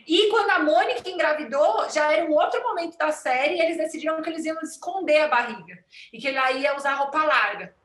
E 0.07 0.29
quando 0.29 0.49
a 0.51 0.59
Mônica 0.59 1.09
engravidou, 1.09 1.89
já 1.89 2.11
era 2.11 2.25
um 2.25 2.33
outro 2.33 2.61
momento 2.61 2.97
da 2.97 3.11
série, 3.11 3.55
e 3.55 3.61
eles 3.61 3.77
decidiram 3.77 4.21
que 4.21 4.29
eles 4.29 4.45
iam 4.45 4.59
esconder 4.61 5.21
a 5.21 5.27
barriga 5.27 5.83
e 6.11 6.19
que 6.19 6.27
ela 6.27 6.51
ia 6.51 6.75
usar 6.75 6.93
roupa 6.95 7.23
larga. 7.23 7.75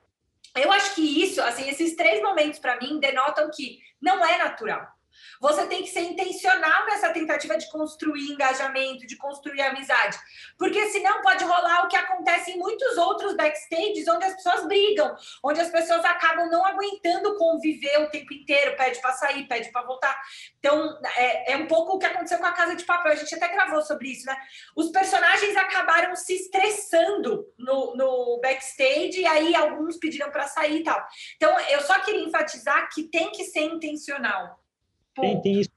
Eu 0.54 0.72
acho 0.72 0.94
que 0.94 1.22
isso, 1.22 1.40
assim, 1.42 1.68
esses 1.68 1.94
três 1.94 2.20
momentos 2.22 2.58
para 2.58 2.78
mim 2.80 2.98
denotam 2.98 3.50
que 3.54 3.78
não 4.00 4.24
é 4.24 4.38
natural. 4.38 4.86
Você 5.40 5.66
tem 5.66 5.82
que 5.82 5.90
ser 5.90 6.00
intencional 6.00 6.86
nessa 6.86 7.10
tentativa 7.12 7.56
de 7.56 7.70
construir 7.70 8.32
engajamento, 8.32 9.06
de 9.06 9.16
construir 9.16 9.62
amizade. 9.62 10.18
Porque 10.56 10.88
senão 10.90 11.22
pode 11.22 11.44
rolar 11.44 11.84
o 11.84 11.88
que 11.88 11.96
acontece 11.96 12.52
em 12.52 12.58
muitos 12.58 12.96
outros 12.96 13.34
backstages, 13.34 14.08
onde 14.08 14.24
as 14.24 14.34
pessoas 14.34 14.66
brigam, 14.66 15.16
onde 15.42 15.60
as 15.60 15.70
pessoas 15.70 16.04
acabam 16.04 16.48
não 16.50 16.64
aguentando 16.64 17.36
conviver 17.36 18.00
o 18.02 18.10
tempo 18.10 18.32
inteiro, 18.32 18.76
pede 18.76 19.00
para 19.00 19.12
sair, 19.12 19.46
pede 19.46 19.70
para 19.70 19.86
voltar. 19.86 20.20
Então, 20.58 20.98
é, 21.16 21.52
é, 21.52 21.56
um 21.56 21.66
pouco 21.66 21.96
o 21.96 21.98
que 21.98 22.06
aconteceu 22.06 22.38
com 22.38 22.46
a 22.46 22.52
Casa 22.52 22.74
de 22.74 22.84
Papel. 22.84 23.12
A 23.12 23.16
gente 23.16 23.34
até 23.34 23.48
gravou 23.48 23.82
sobre 23.82 24.08
isso, 24.08 24.26
né? 24.26 24.36
Os 24.76 24.90
personagens 24.90 25.56
acabaram 25.56 26.14
se 26.16 26.34
estressando 26.34 27.46
no, 27.56 27.94
no 27.96 28.40
backstage, 28.40 29.20
e 29.20 29.26
aí 29.26 29.54
alguns 29.54 29.96
pediram 29.96 30.30
para 30.30 30.46
sair 30.46 30.80
e 30.80 30.84
tal. 30.84 31.06
Então, 31.36 31.58
eu 31.60 31.80
só 31.82 31.98
queria 32.00 32.24
enfatizar 32.24 32.88
que 32.92 33.04
tem 33.04 33.30
que 33.30 33.44
ser 33.44 33.60
intencional. 33.60 34.58
Tem, 35.20 35.40
tem 35.40 35.60
isso, 35.60 35.70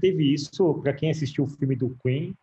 teve 0.00 0.32
isso, 0.32 0.74
para 0.82 0.92
quem 0.92 1.10
assistiu 1.10 1.44
o 1.44 1.48
filme 1.48 1.76
do 1.76 1.96
Queen, 2.02 2.34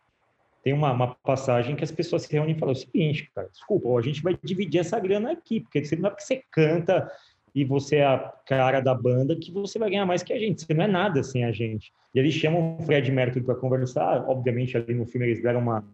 tem 0.62 0.72
uma, 0.72 0.92
uma, 0.92 1.14
passagem 1.14 1.76
que 1.76 1.84
as 1.84 1.90
pessoas 1.90 2.22
se 2.22 2.32
reúnem 2.32 2.54
e 2.54 2.58
falam 2.58 2.72
o 2.72 2.76
seguinte, 2.76 3.30
cara, 3.34 3.48
desculpa, 3.48 3.88
a 3.96 4.02
gente 4.02 4.22
vai 4.22 4.36
dividir 4.42 4.80
essa 4.80 4.98
grana 4.98 5.32
aqui, 5.32 5.60
porque 5.60 5.80
não 5.96 6.08
é 6.08 6.10
porque 6.10 6.24
você 6.24 6.42
canta 6.50 7.10
e 7.54 7.64
você 7.64 7.96
é 7.96 8.06
a 8.06 8.18
cara 8.46 8.80
da 8.80 8.94
banda 8.94 9.34
que 9.36 9.50
você 9.50 9.78
vai 9.78 9.90
ganhar 9.90 10.06
mais 10.06 10.22
que 10.22 10.32
a 10.32 10.38
gente, 10.38 10.62
você 10.62 10.74
não 10.74 10.84
é 10.84 10.88
nada 10.88 11.22
sem 11.22 11.44
a 11.44 11.52
gente. 11.52 11.92
E 12.14 12.18
eles 12.18 12.34
chamam 12.34 12.76
o 12.78 12.82
Fred 12.82 13.10
Mercury 13.10 13.44
para 13.44 13.54
conversar, 13.54 14.28
obviamente 14.28 14.76
ali 14.76 14.94
no 14.94 15.06
filme 15.06 15.26
eles 15.26 15.42
deram 15.42 15.60
uma 15.60 15.84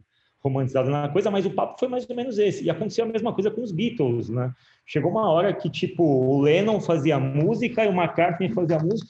romantizada 0.43 0.91
na 0.91 1.09
coisa, 1.09 1.31
mas 1.31 1.47
o 1.47 1.51
papo 1.51 1.79
foi 1.79 1.89
mais 1.89 2.09
ou 2.09 2.15
menos 2.15 2.39
esse. 2.39 2.65
E 2.65 2.69
aconteceu 2.69 3.05
a 3.07 3.09
mesma 3.09 3.33
coisa 3.33 3.51
com 3.51 3.63
os 3.63 3.73
Beatles, 3.73 4.29
né? 4.29 4.53
Chegou 4.85 5.11
uma 5.11 5.31
hora 5.31 5.55
que, 5.55 5.71
tipo, 5.71 6.05
o 6.05 6.43
Lennon 6.43 6.81
fazia 6.81 7.19
música 7.19 7.83
e 7.83 7.89
o 7.89 7.93
McCartney 7.93 8.51
fazia 8.51 8.79
música, 8.79 9.09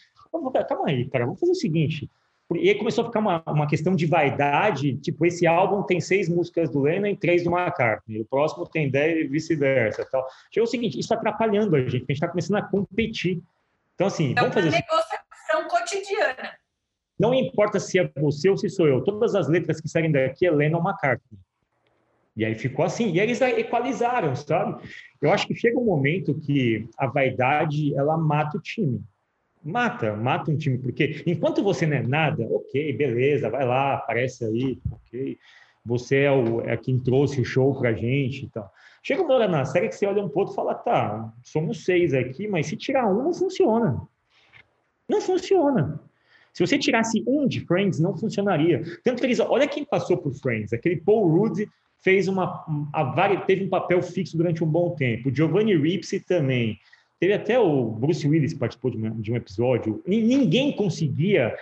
calma 0.68 0.89
aí, 0.89 1.09
cara, 1.09 1.24
vamos 1.24 1.41
fazer 1.41 1.53
o 1.53 1.57
seguinte, 1.57 2.11
E 2.53 2.68
aí 2.68 2.74
começou 2.74 3.03
a 3.05 3.07
ficar 3.07 3.20
uma, 3.20 3.43
uma 3.47 3.66
questão 3.66 3.97
de 3.97 4.07
vaidade, 4.07 4.97
tipo, 4.99 5.24
esse 5.24 5.47
álbum 5.47 5.82
tem 5.82 6.01
seis 6.01 6.28
músicas 6.28 6.68
do 6.68 6.80
Lennon 6.82 7.07
e 7.07 7.16
três 7.16 7.43
do 7.43 7.51
McCartney, 7.51 8.20
o 8.20 8.24
próximo 8.26 8.66
tem 8.68 8.91
dez 8.91 9.24
e 9.24 9.28
vice-versa. 9.28 10.07
Tal. 10.11 10.26
Chegou 10.53 10.66
o 10.66 10.70
seguinte, 10.70 10.93
isso 10.93 11.01
está 11.01 11.14
atrapalhando 11.14 11.74
a 11.74 11.80
gente, 11.80 11.97
a 11.97 11.99
gente 11.99 12.12
está 12.12 12.28
começando 12.28 12.57
a 12.57 12.62
competir. 12.62 13.43
Então, 13.95 14.07
assim, 14.07 14.32
então, 14.32 14.51
vamos 14.51 14.55
fazer... 14.55 14.68
É 14.68 14.70
uma 14.70 14.78
negociação 14.78 15.68
cotidiana. 15.68 16.51
Não 17.18 17.32
importa 17.32 17.80
se 17.80 17.99
é 17.99 18.11
você 18.16 18.51
ou 18.51 18.57
se 18.57 18.68
sou 18.68 18.89
eu, 18.89 19.01
todas 19.03 19.35
as 19.35 19.49
letras 19.49 19.80
que 19.80 19.89
saem 19.89 20.12
daqui 20.12 20.47
é 20.47 20.51
Lennon 20.51 20.80
McCartney. 20.80 21.39
E 22.37 22.45
aí 22.45 22.55
ficou 22.57 22.85
assim, 22.85 23.12
e 23.12 23.20
eles 23.20 23.41
equalizaram, 23.41 24.35
sabe? 24.35 24.82
Eu 25.22 25.32
acho 25.32 25.47
que 25.47 25.55
chega 25.55 25.78
um 25.78 25.85
momento 25.85 26.35
que 26.35 26.89
a 26.99 27.07
vaidade, 27.07 27.95
ela 27.95 28.18
mata 28.18 28.59
o 28.59 28.61
time 28.61 29.01
mata, 29.65 30.15
mata 30.15 30.51
um 30.51 30.57
time, 30.57 30.79
porque 30.79 31.23
enquanto 31.27 31.62
você 31.62 31.87
não 31.87 31.97
é 31.97 32.03
nada, 32.03 32.45
ok, 32.45 32.93
beleza, 32.93 33.49
vai 33.49 33.65
lá, 33.65 33.95
aparece 33.95 34.45
aí, 34.45 34.79
ok, 34.91 35.39
você 35.85 36.19
é, 36.19 36.31
o, 36.31 36.61
é 36.61 36.77
quem 36.77 36.99
trouxe 36.99 37.41
o 37.41 37.45
show 37.45 37.75
pra 37.79 37.93
gente 37.93 38.45
e 38.45 38.49
tal. 38.51 38.71
Chega 39.03 39.23
uma 39.23 39.35
hora 39.35 39.49
na 39.49 39.65
série 39.65 39.89
que 39.89 39.97
você 39.97 40.07
olha 40.07 40.23
um 40.23 40.29
pouco 40.29 40.53
e 40.53 40.55
fala, 40.55 40.75
tá, 40.75 41.33
somos 41.43 41.85
seis 41.85 42.15
aqui, 42.15 42.47
mas 42.47 42.67
se 42.67 42.77
tirar 42.77 43.07
um, 43.07 43.23
não 43.23 43.35
funciona. 43.35 44.01
Não 45.09 45.21
funciona. 45.21 46.01
Se 46.53 46.65
você 46.65 46.79
tirasse 46.79 47.23
um 47.27 47.47
de 47.47 47.61
Friends, 47.67 47.99
não 47.99 48.17
funcionaria. 48.17 48.83
Tanto 49.03 49.21
que 49.21 49.27
eles, 49.27 49.41
olha 49.41 49.67
quem 49.67 49.85
passou 49.85 50.17
por 50.17 50.33
Friends, 50.35 50.73
aquele 50.73 50.97
Paul 50.97 51.29
Rudd 51.29 51.67
fez 52.01 52.29
uma, 52.29 52.65
a, 52.93 53.37
teve 53.39 53.65
um 53.65 53.69
papel 53.69 54.03
fixo 54.03 54.37
durante 54.37 54.62
um 54.62 54.67
bom 54.67 54.95
tempo. 54.95 55.35
Giovanni 55.35 55.77
Ripsey 55.77 56.21
também. 56.21 56.79
Teve 57.25 57.33
até 57.33 57.59
o 57.59 57.87
Bruce 57.87 58.29
Willis 58.29 58.53
participou 58.53 58.91
de, 58.91 58.99
de 58.99 59.33
um 59.33 59.37
episódio. 59.37 60.03
Ninguém 60.07 60.77
conseguia 60.77 61.57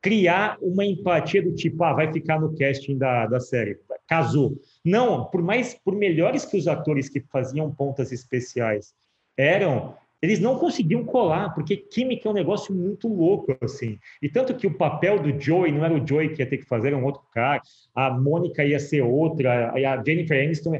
criar 0.00 0.56
uma 0.62 0.84
empatia 0.84 1.42
do 1.42 1.52
tipo, 1.52 1.82
ah, 1.82 1.92
vai 1.92 2.12
ficar 2.12 2.40
no 2.40 2.56
casting 2.56 2.96
da, 2.96 3.26
da 3.26 3.40
série. 3.40 3.80
Casou. 4.06 4.56
Não, 4.84 5.24
por 5.24 5.42
mais, 5.42 5.74
por 5.74 5.96
melhores 5.96 6.44
que 6.44 6.56
os 6.56 6.68
atores 6.68 7.08
que 7.08 7.18
faziam 7.18 7.68
pontas 7.74 8.12
especiais 8.12 8.94
eram, 9.36 9.96
eles 10.22 10.38
não 10.38 10.56
conseguiam 10.56 11.02
colar, 11.02 11.52
porque 11.52 11.76
química 11.76 12.28
é 12.28 12.30
um 12.30 12.34
negócio 12.34 12.72
muito 12.72 13.08
louco, 13.08 13.56
assim. 13.60 13.98
E 14.22 14.28
tanto 14.28 14.54
que 14.54 14.68
o 14.68 14.74
papel 14.78 15.18
do 15.18 15.36
Joey 15.36 15.72
não 15.72 15.84
era 15.84 15.94
o 15.94 16.06
Joey 16.06 16.32
que 16.32 16.42
ia 16.42 16.48
ter 16.48 16.58
que 16.58 16.64
fazer, 16.64 16.88
era 16.88 16.96
um 16.96 17.04
outro 17.04 17.22
cara. 17.34 17.60
A 17.92 18.08
Mônica 18.08 18.64
ia 18.64 18.78
ser 18.78 19.02
outra, 19.02 19.72
a 19.72 20.04
Jennifer 20.04 20.40
Aniston 20.40 20.76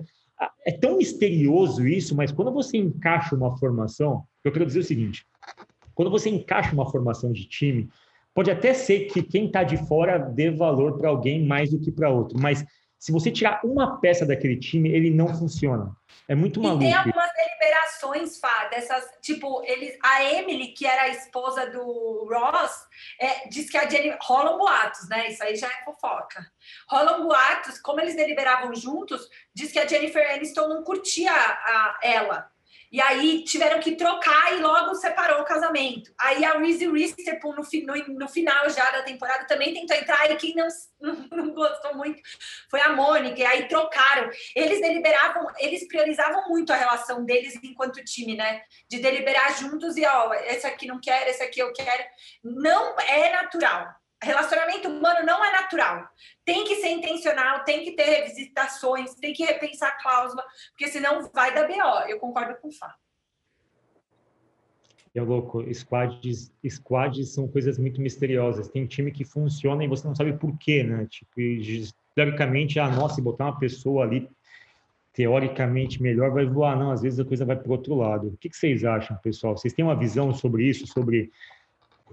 é 0.67 0.73
tão 0.73 0.99
misterioso 0.99 1.87
isso, 1.87 2.15
mas 2.15 2.33
quando 2.33 2.53
você 2.53 2.77
encaixa 2.79 3.35
uma 3.35 3.57
formação, 3.59 4.25
eu 4.45 4.53
quero 4.53 4.67
dizer 4.67 4.81
o 4.81 4.85
seguinte: 4.85 5.27
quando 5.95 6.11
você 6.11 6.31
encaixa 6.31 6.73
uma 6.73 6.91
formação 6.91 7.33
de 7.33 7.47
time, 7.47 7.89
pode 8.35 8.51
até 8.51 8.73
ser 8.73 9.07
que 9.07 9.23
quem 9.23 9.47
está 9.47 9.63
de 9.63 9.77
fora 9.87 10.19
dê 10.19 10.51
valor 10.51 10.99
para 10.99 11.09
alguém 11.09 11.45
mais 11.45 11.71
do 11.71 11.79
que 11.79 11.91
para 11.91 12.11
outro, 12.11 12.39
mas 12.41 12.65
se 13.03 13.11
você 13.11 13.33
tirar 13.33 13.61
uma 13.65 13.97
peça 13.97 14.25
daquele 14.25 14.57
time, 14.57 14.89
ele 14.89 15.11
não 15.11 15.27
funciona. 15.27 15.91
É 16.29 16.37
muito 16.37 16.63
maluco. 16.63 16.85
E 16.85 16.87
tem 16.87 16.95
algumas 16.95 17.12
deliberações, 17.63 18.39
Fá, 18.39 18.65
dessas, 18.67 19.09
tipo, 19.21 19.63
eles, 19.65 19.97
a 20.03 20.25
Emily, 20.25 20.69
que 20.69 20.85
era 20.85 21.03
a 21.03 21.09
esposa 21.09 21.71
do 21.71 22.29
Ross, 22.29 22.87
é, 23.21 23.49
diz 23.49 23.71
que 23.71 23.79
a 23.79 23.89
Jenny, 23.89 24.17
rolam 24.21 24.59
boatos, 24.59 25.09
né? 25.09 25.29
Isso 25.29 25.43
aí 25.43 25.55
já 25.55 25.69
é 25.69 25.85
fofoca. 25.85 26.45
Rolam 26.89 27.23
boatos, 27.23 27.79
como 27.81 28.01
eles 28.01 28.17
deliberavam 28.17 28.75
juntos, 28.75 29.29
diz 29.55 29.71
que 29.71 29.79
a 29.79 29.87
Jennifer 29.87 30.29
Aniston 30.33 30.69
não 30.69 30.83
curtia 30.83 31.33
a, 31.33 32.01
ela. 32.03 32.51
E 32.93 33.01
aí 33.01 33.43
tiveram 33.43 33.81
que 33.81 33.97
trocar 33.97 34.53
e 34.53 34.61
logo 34.61 34.95
separou 34.95 35.41
o 35.41 35.45
casamento. 35.47 36.13
Aí 36.21 36.45
a 36.45 36.59
Reese 36.59 36.87
Witherspoon, 36.87 37.55
no, 37.55 37.65
no, 37.87 38.19
no, 38.19 38.29
final 38.29 38.69
já 38.69 38.91
da 38.91 39.03
temporada, 39.03 39.47
também 39.47 39.73
tentou 39.73 39.97
entrar 39.97 40.31
e 40.31 40.37
quem 40.37 40.55
não, 40.55 40.69
não, 41.33 41.55
gostou 41.55 41.97
muito 41.97 42.21
foi 42.71 42.83
a 42.83 42.93
Mônica. 42.93 43.41
E 43.41 43.47
aí 43.47 43.67
trocaram. 43.67 44.31
Eles 44.55 44.83
deliberavam, 44.83 45.47
eles 45.59 45.89
priorizavam 45.89 46.47
muito 46.51 46.71
a 46.71 46.77
relação 46.77 47.25
deles 47.25 47.59
enquanto 47.63 48.05
time, 48.05 48.37
né? 48.37 48.63
De 48.91 48.99
deliberar 48.99 49.59
juntos 49.59 49.97
e, 49.97 50.05
ó, 50.05 50.35
esse 50.35 50.67
aqui 50.67 50.87
não 50.87 51.01
quer, 51.01 51.27
esse 51.29 51.43
aqui 51.43 51.61
eu 51.61 51.73
quero. 51.73 52.05
Não 52.45 52.95
é 53.01 53.33
natural 53.33 54.02
relacionamento 54.23 54.89
humano 54.89 55.25
não 55.25 55.45
é 55.45 55.53
natural. 55.53 56.09
Tem 56.45 56.65
que 56.65 56.77
ser 56.77 56.89
intencional, 56.89 57.65
tem 57.65 57.85
que 57.85 57.93
ter 57.93 58.05
revisitações, 58.05 59.15
tem 59.15 59.33
que 59.33 59.45
repensar 59.45 59.89
a 59.89 60.03
cláusula, 60.03 60.45
porque 60.71 60.89
senão 60.89 61.31
vai 61.33 61.55
dar 61.55 61.67
BO. 61.67 62.09
Eu 62.09 62.19
concordo 62.19 62.57
com 62.61 62.69
o 62.69 62.73
Fá. 62.73 62.95
É 65.15 65.21
louco, 65.21 65.63
squads, 65.75 66.51
squads 66.67 67.35
são 67.35 67.47
coisas 67.47 67.79
muito 67.79 68.01
misteriosas. 68.01 68.69
Tem 68.69 68.87
time 68.87 69.13
que 69.13 69.25
funciona 69.25 69.85
e 69.85 69.89
você 69.89 70.07
não 70.07 70.15
sabe 70.15 70.33
por 70.33 70.57
quê, 70.57 70.83
né? 70.83 71.07
Tipo, 71.11 71.33
teoricamente, 72.15 72.79
ah, 72.79 72.89
nossa, 72.89 73.17
se 73.17 73.23
botar 73.23 73.45
uma 73.45 73.59
pessoa 73.59 74.05
ali 74.05 74.27
teoricamente 75.13 76.03
melhor 76.03 76.31
vai 76.31 76.47
voar. 76.47 76.79
Não, 76.79 76.91
às 76.91 77.03
vezes 77.03 77.21
a 77.21 77.25
coisa 77.25 77.45
vai 77.45 77.57
para 77.57 77.69
o 77.69 77.73
outro 77.73 77.95
lado. 77.95 78.29
O 78.29 78.37
que, 78.39 78.49
que 78.49 78.57
vocês 78.57 78.85
acham, 78.85 79.17
pessoal? 79.19 79.57
Vocês 79.57 79.75
têm 79.75 79.85
uma 79.85 79.99
visão 79.99 80.33
sobre 80.33 80.65
isso, 80.65 80.87
sobre 80.87 81.31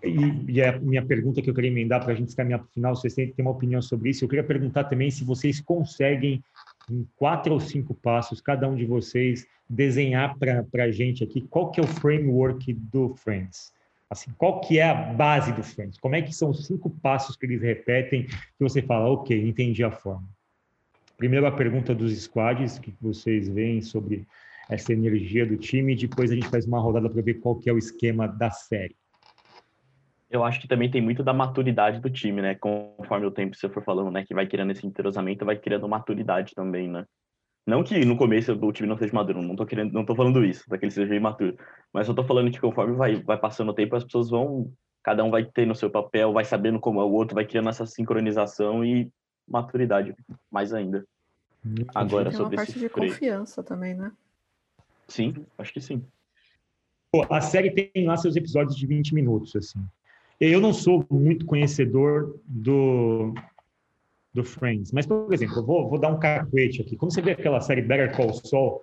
e, 0.04 0.52
e, 0.52 0.64
a 0.64 0.80
minha 0.80 1.06
pergunta 1.06 1.42
que 1.42 1.50
eu 1.50 1.54
queria 1.54 1.70
emendar 1.70 2.04
para 2.04 2.14
a 2.14 2.16
gente 2.16 2.36
caminhar 2.36 2.60
para 2.60 2.68
o 2.68 2.72
final, 2.72 2.96
vocês 2.96 3.14
têm, 3.14 3.32
têm 3.32 3.46
uma 3.46 3.52
opinião 3.52 3.82
sobre 3.82 4.10
isso. 4.10 4.24
Eu 4.24 4.30
queria 4.30 4.44
perguntar 4.44 4.86
também 4.86 5.10
se 5.10 5.24
vocês 5.24 5.60
conseguem, 5.60 6.44
em 6.90 7.08
quatro 7.16 7.54
ou 7.54 7.60
cinco 7.60 7.94
passos, 7.94 8.42
cada 8.42 8.68
um 8.68 8.76
de 8.76 8.86
vocês, 8.86 9.48
desenhar 9.70 10.38
para 10.38 10.84
a 10.84 10.92
gente 10.92 11.24
aqui 11.24 11.42
qual 11.42 11.72
que 11.72 11.80
é 11.80 11.84
o 11.84 11.88
framework 11.88 12.74
do 12.74 13.16
Friends. 13.16 13.72
Assim, 14.10 14.32
qual 14.38 14.60
que 14.60 14.80
é 14.80 14.90
a 14.90 14.94
base 14.94 15.52
do 15.52 15.62
Friends? 15.62 16.00
Como 16.00 16.16
é 16.16 16.22
que 16.22 16.34
são 16.34 16.50
os 16.50 16.66
cinco 16.66 16.90
passos 16.90 17.36
que 17.36 17.46
eles 17.46 17.62
repetem 17.62 18.24
que 18.26 18.36
você 18.60 18.82
fala, 18.82 19.08
ok, 19.10 19.48
entendi 19.48 19.84
a 19.84 19.92
forma. 19.92 20.28
Primeiro 21.16 21.46
a 21.46 21.52
pergunta 21.52 21.94
dos 21.94 22.20
squads, 22.20 22.80
que 22.80 22.94
vocês 23.00 23.48
veem 23.48 23.82
sobre 23.82 24.26
essa 24.70 24.94
energia 24.94 25.46
do 25.46 25.58
time, 25.58 25.94
e 25.94 25.96
depois 25.96 26.32
a 26.32 26.36
gente 26.36 26.48
faz 26.48 26.66
uma 26.66 26.80
rodada 26.80 27.10
para 27.10 27.22
ver 27.22 27.36
qual 27.36 27.56
que 27.56 27.70
é 27.70 27.74
o 27.74 27.78
esquema 27.78 28.28
da 28.28 28.50
série. 28.50 28.96
Eu 30.30 30.44
acho 30.44 30.62
que 30.62 30.68
também 30.68 30.92
tem 30.92 31.02
muito 31.02 31.24
da 31.24 31.34
maturidade 31.34 32.00
do 32.00 32.10
time, 32.10 32.42
né? 32.42 32.56
Conforme 32.56 33.26
o 33.26 33.32
tempo 33.32 33.56
você 33.56 33.68
for 33.68 33.84
falando, 33.84 34.12
né? 34.12 34.24
Que 34.24 34.34
vai 34.34 34.46
criando 34.48 34.72
esse 34.72 34.86
entrosamento, 34.86 35.46
vai 35.46 35.58
criando 35.58 35.90
maturidade 35.90 36.54
também, 36.54 36.88
né? 36.88 37.06
Não 37.66 37.84
que 37.84 38.04
no 38.06 38.18
começo 38.18 38.54
o 38.54 38.72
time 38.72 38.88
não 38.88 38.98
seja 38.98 39.14
maduro, 39.14 39.42
não 39.42 39.56
tô 39.56 39.66
querendo, 39.66 39.94
não 39.94 40.06
tô 40.06 40.16
falando 40.16 40.44
isso, 40.44 40.66
para 40.68 40.78
que 40.78 40.86
ele 40.86 40.92
seja 40.92 41.14
imaturo. 41.14 41.58
Mas 41.94 42.08
eu 42.08 42.16
tô 42.16 42.24
falando 42.24 42.52
que 42.52 42.60
conforme 42.60 42.96
vai, 42.96 43.22
vai 43.22 43.38
passando 43.38 43.70
o 43.70 43.74
tempo, 43.74 43.96
as 43.96 44.04
pessoas 44.04 44.30
vão, 44.30 44.72
cada 45.04 45.24
um 45.24 45.30
vai 45.30 45.46
tendo 45.46 45.72
o 45.72 45.76
seu 45.76 45.90
papel, 45.90 46.34
vai 46.34 46.46
sabendo 46.46 46.80
como 46.80 47.00
é 47.00 47.04
o 47.04 47.12
outro, 47.12 47.36
vai 47.36 47.46
criando 47.46 47.70
essa 47.70 47.86
sincronização 47.86 48.84
e 48.84 49.12
maturidade, 49.48 50.16
mais 50.52 50.74
ainda. 50.74 51.06
Agora 51.94 52.30
tem 52.30 52.38
sobre 52.38 52.56
uma 52.56 52.66
parte 52.66 52.80
de 52.80 52.90
confiança 52.90 53.62
também, 53.62 53.94
né? 53.94 54.12
Sim, 55.08 55.46
acho 55.58 55.74
que 55.74 55.82
sim. 55.82 56.04
Pô, 57.12 57.26
a 57.30 57.42
série 57.42 57.72
tem 57.72 58.06
lá 58.06 58.16
seus 58.18 58.36
episódios 58.36 58.76
de 58.76 58.86
20 58.86 59.14
minutos, 59.14 59.56
assim. 59.56 59.80
Eu 60.40 60.62
não 60.62 60.72
sou 60.72 61.06
muito 61.10 61.46
conhecedor 61.46 62.40
do, 62.46 63.34
do 64.34 64.44
Friends, 64.44 64.92
mas, 64.92 65.06
por 65.06 65.34
exemplo, 65.34 65.58
eu 65.58 65.66
vou, 65.66 65.90
vou 65.90 66.00
dar 66.00 66.10
um 66.10 66.20
cacuete 66.20 66.82
aqui. 66.82 66.96
Como 66.96 67.12
você 67.12 67.22
vê 67.22 67.32
aquela 67.32 67.60
série 67.60 67.82
Better 67.82 68.16
Call 68.16 68.34
Saul, 68.34 68.82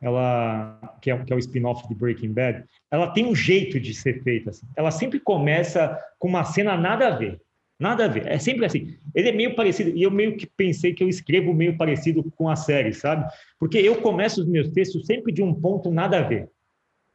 ela, 0.00 0.96
que 1.00 1.10
é, 1.10 1.18
que 1.24 1.32
é 1.32 1.36
o 1.36 1.38
spin-off 1.38 1.86
de 1.88 1.94
Breaking 1.94 2.32
Bad, 2.32 2.64
ela 2.90 3.10
tem 3.10 3.26
um 3.26 3.34
jeito 3.34 3.78
de 3.78 3.94
ser 3.94 4.22
feita. 4.22 4.50
Assim. 4.50 4.66
Ela 4.76 4.90
sempre 4.90 5.20
começa 5.20 5.98
com 6.18 6.28
uma 6.28 6.44
cena 6.44 6.76
nada 6.76 7.08
a 7.08 7.16
ver. 7.16 7.40
Nada 7.78 8.04
a 8.04 8.08
ver. 8.08 8.26
É 8.26 8.38
sempre 8.38 8.64
assim. 8.64 8.96
Ele 9.14 9.28
é 9.28 9.32
meio 9.32 9.54
parecido, 9.54 9.90
e 9.90 10.02
eu 10.02 10.10
meio 10.10 10.36
que 10.36 10.46
pensei 10.46 10.94
que 10.94 11.02
eu 11.02 11.08
escrevo 11.08 11.52
meio 11.52 11.76
parecido 11.76 12.22
com 12.36 12.48
a 12.48 12.56
série, 12.56 12.92
sabe? 12.92 13.26
Porque 13.58 13.78
eu 13.78 14.00
começo 14.00 14.40
os 14.40 14.48
meus 14.48 14.68
textos 14.70 15.06
sempre 15.06 15.32
de 15.32 15.42
um 15.42 15.54
ponto 15.54 15.90
nada 15.90 16.18
a 16.18 16.22
ver. 16.22 16.48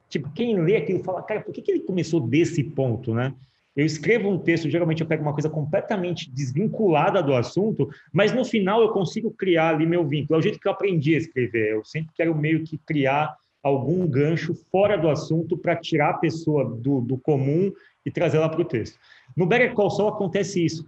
Tipo, 0.10 0.32
quem 0.32 0.60
lê 0.60 0.76
aquilo 0.76 1.03
fala, 1.03 1.22
cara, 1.22 1.41
por 1.41 1.53
que, 1.53 1.62
que 1.62 1.72
ele 1.72 1.82
começou 1.82 2.20
desse 2.20 2.64
ponto, 2.64 3.14
né? 3.14 3.34
Eu 3.76 3.86
escrevo 3.86 4.28
um 4.28 4.38
texto, 4.38 4.70
geralmente 4.70 5.01
eu 5.01 5.07
pego 5.07 5.22
uma 5.22 5.34
coisa 5.34 5.49
completamente 5.49 6.30
desvinculada 6.30 7.22
do 7.22 7.34
assunto, 7.34 7.88
mas 8.12 8.34
no 8.34 8.43
final 8.43 8.82
eu 8.82 8.89
consigo 8.89 9.32
criar 9.32 9.76
ali 9.76 9.86
meu 9.86 10.05
vínculo. 10.05 10.36
É 10.36 10.39
o 10.39 10.41
jeito 10.41 10.60
que 10.60 10.68
eu 10.68 10.72
aprendi 10.72 11.16
a 11.16 11.20
escrever. 11.20 11.74
Eu 11.74 11.86
sempre 11.86 12.12
quero 12.16 12.36
meio 12.36 12.64
que 12.64 12.78
criar 12.80 13.34
algum 13.62 14.07
gancho 14.07 14.53
fora 14.72 14.97
do 14.97 15.07
assunto 15.07 15.57
para 15.57 15.76
tirar 15.76 16.10
a 16.10 16.18
pessoa 16.18 16.66
do, 16.66 17.01
do 17.01 17.18
comum 17.18 17.72
e 18.05 18.12
trazê-la 18.12 18.49
para 18.49 18.62
o 18.62 18.66
texto. 18.66 18.97
No 19.38 19.45
Better 19.45 19.74
Call 19.74 19.91
Saul 19.91 20.10
acontece 20.10 20.66
isso 20.66 20.86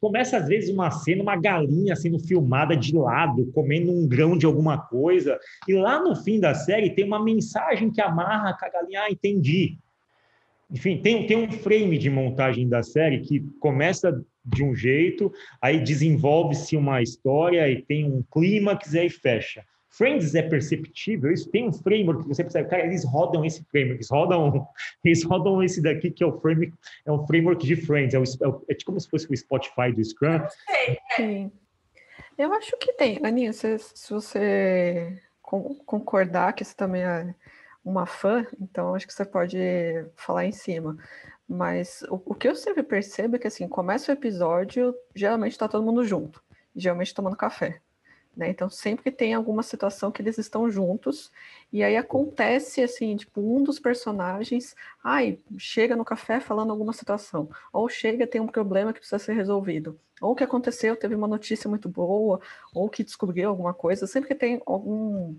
começa 0.00 0.36
às 0.36 0.46
vezes 0.46 0.70
uma 0.70 0.90
cena, 0.90 1.22
uma 1.22 1.36
galinha 1.36 1.96
sendo 1.96 2.18
filmada 2.18 2.76
de 2.76 2.94
lado, 2.96 3.50
comendo 3.52 3.90
um 3.90 4.06
grão 4.06 4.36
de 4.36 4.46
alguma 4.46 4.78
coisa, 4.78 5.38
e 5.66 5.74
lá 5.74 6.02
no 6.02 6.14
fim 6.16 6.38
da 6.38 6.54
série 6.54 6.94
tem 6.94 7.04
uma 7.04 7.22
mensagem 7.22 7.90
que 7.90 8.00
amarra 8.00 8.56
com 8.58 8.64
a 8.64 8.68
galinha, 8.68 9.02
ah, 9.02 9.10
entendi. 9.10 9.78
Enfim, 10.70 11.00
tem, 11.00 11.26
tem 11.26 11.36
um 11.36 11.50
frame 11.50 11.98
de 11.98 12.10
montagem 12.10 12.68
da 12.68 12.82
série 12.82 13.20
que 13.20 13.40
começa 13.60 14.24
de 14.44 14.62
um 14.62 14.74
jeito, 14.74 15.32
aí 15.60 15.80
desenvolve-se 15.82 16.76
uma 16.76 17.00
história 17.00 17.68
e 17.70 17.80
tem 17.80 18.04
um 18.04 18.22
clímax 18.30 18.92
e 18.92 18.98
aí 18.98 19.10
fecha. 19.10 19.64
Friends 19.96 20.34
é 20.34 20.42
perceptível, 20.42 21.30
isso 21.30 21.48
tem 21.50 21.68
um 21.68 21.72
framework 21.72 22.22
que 22.22 22.28
você 22.28 22.42
percebe, 22.42 22.68
cara, 22.68 22.84
eles 22.84 23.04
rodam 23.04 23.44
esse 23.44 23.64
framework, 23.64 23.96
eles 23.96 24.10
rodam, 24.10 24.68
eles 25.04 25.22
rodam 25.22 25.62
esse 25.62 25.80
daqui 25.80 26.10
que 26.10 26.24
é 26.24 26.26
o 26.26 26.40
framework, 26.40 26.72
é 27.06 27.12
um 27.12 27.26
framework 27.26 27.64
de 27.64 27.76
Friends, 27.76 28.14
é, 28.14 28.18
o, 28.18 28.22
é, 28.22 28.72
é 28.72 28.76
como 28.84 28.98
se 28.98 29.08
fosse 29.08 29.30
o 29.30 29.36
Spotify 29.36 29.92
do 29.94 30.04
Scrum. 30.04 30.40
É. 30.68 30.98
Sim. 31.16 31.52
Eu 32.36 32.52
acho 32.52 32.76
que 32.78 32.92
tem, 32.94 33.20
Aninha, 33.24 33.52
se, 33.52 33.78
se 33.78 34.12
você 34.12 35.16
concordar 35.40 36.52
que 36.54 36.64
você 36.64 36.74
também 36.74 37.02
é 37.02 37.32
uma 37.84 38.06
fã, 38.06 38.44
então 38.60 38.94
acho 38.94 39.06
que 39.06 39.12
você 39.12 39.24
pode 39.24 39.58
falar 40.16 40.44
em 40.44 40.52
cima. 40.52 40.96
Mas 41.48 42.02
o, 42.08 42.20
o 42.26 42.34
que 42.34 42.48
eu 42.48 42.56
sempre 42.56 42.82
percebo 42.82 43.36
é 43.36 43.38
que 43.38 43.46
assim, 43.46 43.68
começa 43.68 44.10
o 44.10 44.14
episódio, 44.14 44.94
geralmente 45.14 45.52
está 45.52 45.68
todo 45.68 45.84
mundo 45.84 46.04
junto, 46.04 46.42
geralmente 46.74 47.14
tomando 47.14 47.36
café. 47.36 47.80
Né? 48.36 48.50
Então, 48.50 48.68
sempre 48.68 49.10
tem 49.10 49.34
alguma 49.34 49.62
situação 49.62 50.10
que 50.10 50.20
eles 50.20 50.38
estão 50.38 50.70
juntos, 50.70 51.30
e 51.72 51.82
aí 51.82 51.96
acontece 51.96 52.82
assim, 52.82 53.16
tipo, 53.16 53.40
um 53.40 53.62
dos 53.62 53.78
personagens, 53.78 54.74
ai, 55.02 55.38
chega 55.56 55.94
no 55.94 56.04
café 56.04 56.40
falando 56.40 56.70
alguma 56.70 56.92
situação, 56.92 57.48
ou 57.72 57.88
chega, 57.88 58.26
tem 58.26 58.40
um 58.40 58.46
problema 58.46 58.92
que 58.92 58.98
precisa 58.98 59.18
ser 59.18 59.34
resolvido, 59.34 59.98
ou 60.20 60.34
que 60.34 60.44
aconteceu, 60.44 60.96
teve 60.96 61.14
uma 61.14 61.28
notícia 61.28 61.68
muito 61.68 61.88
boa, 61.88 62.40
ou 62.74 62.88
que 62.88 63.04
descobriu 63.04 63.48
alguma 63.48 63.72
coisa, 63.72 64.06
sempre 64.06 64.28
que 64.28 64.34
tem 64.34 64.60
algum, 64.66 65.36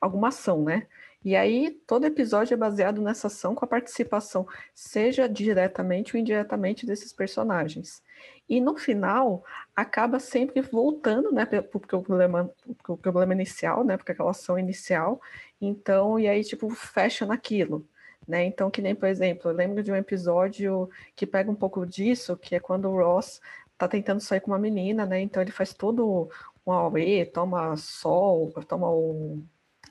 alguma 0.00 0.28
ação, 0.28 0.62
né? 0.62 0.86
E 1.24 1.34
aí, 1.34 1.70
todo 1.86 2.06
episódio 2.06 2.54
é 2.54 2.56
baseado 2.56 3.02
nessa 3.02 3.26
ação 3.26 3.54
com 3.54 3.64
a 3.64 3.68
participação, 3.68 4.46
seja 4.74 5.28
diretamente 5.28 6.16
ou 6.16 6.20
indiretamente 6.20 6.86
desses 6.86 7.12
personagens. 7.12 8.02
E 8.48 8.60
no 8.60 8.76
final, 8.76 9.44
acaba 9.74 10.20
sempre 10.20 10.60
voltando, 10.62 11.32
né, 11.32 11.44
para 11.44 11.60
o 11.60 11.80
problema, 12.02 12.50
pro 12.82 12.96
problema 12.96 13.34
inicial, 13.34 13.84
né, 13.84 13.96
porque 13.96 14.12
aquela 14.12 14.30
ação 14.30 14.58
inicial. 14.58 15.20
Então, 15.60 16.18
e 16.20 16.28
aí, 16.28 16.44
tipo, 16.44 16.70
fecha 16.70 17.26
naquilo. 17.26 17.86
Né? 18.26 18.44
Então, 18.44 18.70
que 18.70 18.82
nem, 18.82 18.94
por 18.94 19.08
exemplo, 19.08 19.50
eu 19.50 19.54
lembro 19.54 19.82
de 19.82 19.90
um 19.90 19.96
episódio 19.96 20.88
que 21.16 21.26
pega 21.26 21.50
um 21.50 21.54
pouco 21.54 21.86
disso, 21.86 22.36
que 22.36 22.54
é 22.54 22.60
quando 22.60 22.88
o 22.88 22.96
Ross 22.96 23.40
tá 23.78 23.88
tentando 23.88 24.20
sair 24.20 24.40
com 24.40 24.50
uma 24.50 24.58
menina, 24.58 25.06
né? 25.06 25.20
Então 25.20 25.40
ele 25.40 25.52
faz 25.52 25.72
todo 25.72 26.28
um 26.66 26.72
AUE, 26.72 27.24
toma 27.26 27.76
sol, 27.76 28.52
toma 28.68 28.90
um 28.90 29.42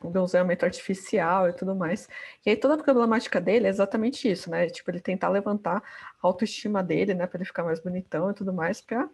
o 0.02 0.10
bronzeamento 0.10 0.66
artificial 0.66 1.50
e 1.50 1.54
tudo 1.54 1.76
mais. 1.76 2.08
E 2.46 2.50
aí 2.50 2.56
toda 2.56 2.76
a 2.76 2.84
problemática 2.84 3.40
dele 3.42 3.68
é 3.68 3.70
exatamente 3.70 4.30
isso, 4.30 4.50
né? 4.50 4.68
Tipo, 4.68 4.92
ele 4.92 5.00
tentar 5.00 5.30
levantar 5.30 5.78
a 5.78 6.28
autoestima 6.28 6.84
dele, 6.84 7.14
né? 7.14 7.28
Para 7.28 7.40
ele 7.40 7.46
ficar 7.46 7.64
mais 7.64 7.80
bonitão 7.80 8.32
e 8.32 8.34
tudo 8.34 8.54
mais, 8.54 8.82
para 8.82 9.10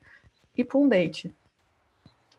ir 0.57 0.63
para 0.65 0.77
um 0.79 0.87
date. 0.87 1.33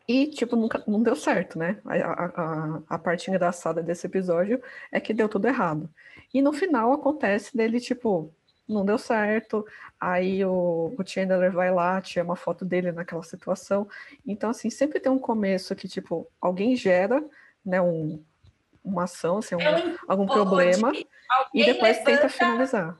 E, 0.07 0.27
tipo, 0.27 0.55
nunca, 0.55 0.83
não 0.87 1.01
deu 1.01 1.15
certo, 1.15 1.57
né? 1.57 1.79
A, 1.85 1.95
a, 1.95 2.81
a 2.89 2.99
parte 2.99 3.29
engraçada 3.29 3.81
desse 3.81 4.05
episódio 4.05 4.61
é 4.91 4.99
que 4.99 5.13
deu 5.13 5.27
tudo 5.27 5.47
errado. 5.47 5.89
E 6.33 6.41
no 6.41 6.53
final 6.53 6.93
acontece 6.93 7.57
dele, 7.57 7.79
tipo, 7.79 8.31
não 8.67 8.85
deu 8.85 8.97
certo, 8.97 9.65
aí 9.99 10.43
o, 10.45 10.93
o 10.97 11.05
Chandler 11.05 11.51
vai 11.51 11.71
lá, 11.71 11.99
tira 12.01 12.23
uma 12.23 12.35
foto 12.35 12.63
dele 12.63 12.91
naquela 12.91 13.23
situação. 13.23 13.87
Então, 14.25 14.49
assim, 14.49 14.69
sempre 14.69 14.99
tem 14.99 15.11
um 15.11 15.19
começo 15.19 15.75
que, 15.75 15.87
tipo, 15.87 16.27
alguém 16.39 16.75
gera, 16.75 17.23
né, 17.65 17.81
um, 17.81 18.23
uma 18.85 19.03
ação, 19.03 19.39
assim, 19.39 19.55
um, 19.55 19.61
é 19.61 19.95
algum 20.07 20.25
problema, 20.25 20.93
e 21.53 21.65
depois 21.65 21.99
tenta 22.03 22.29
finalizar. 22.29 22.97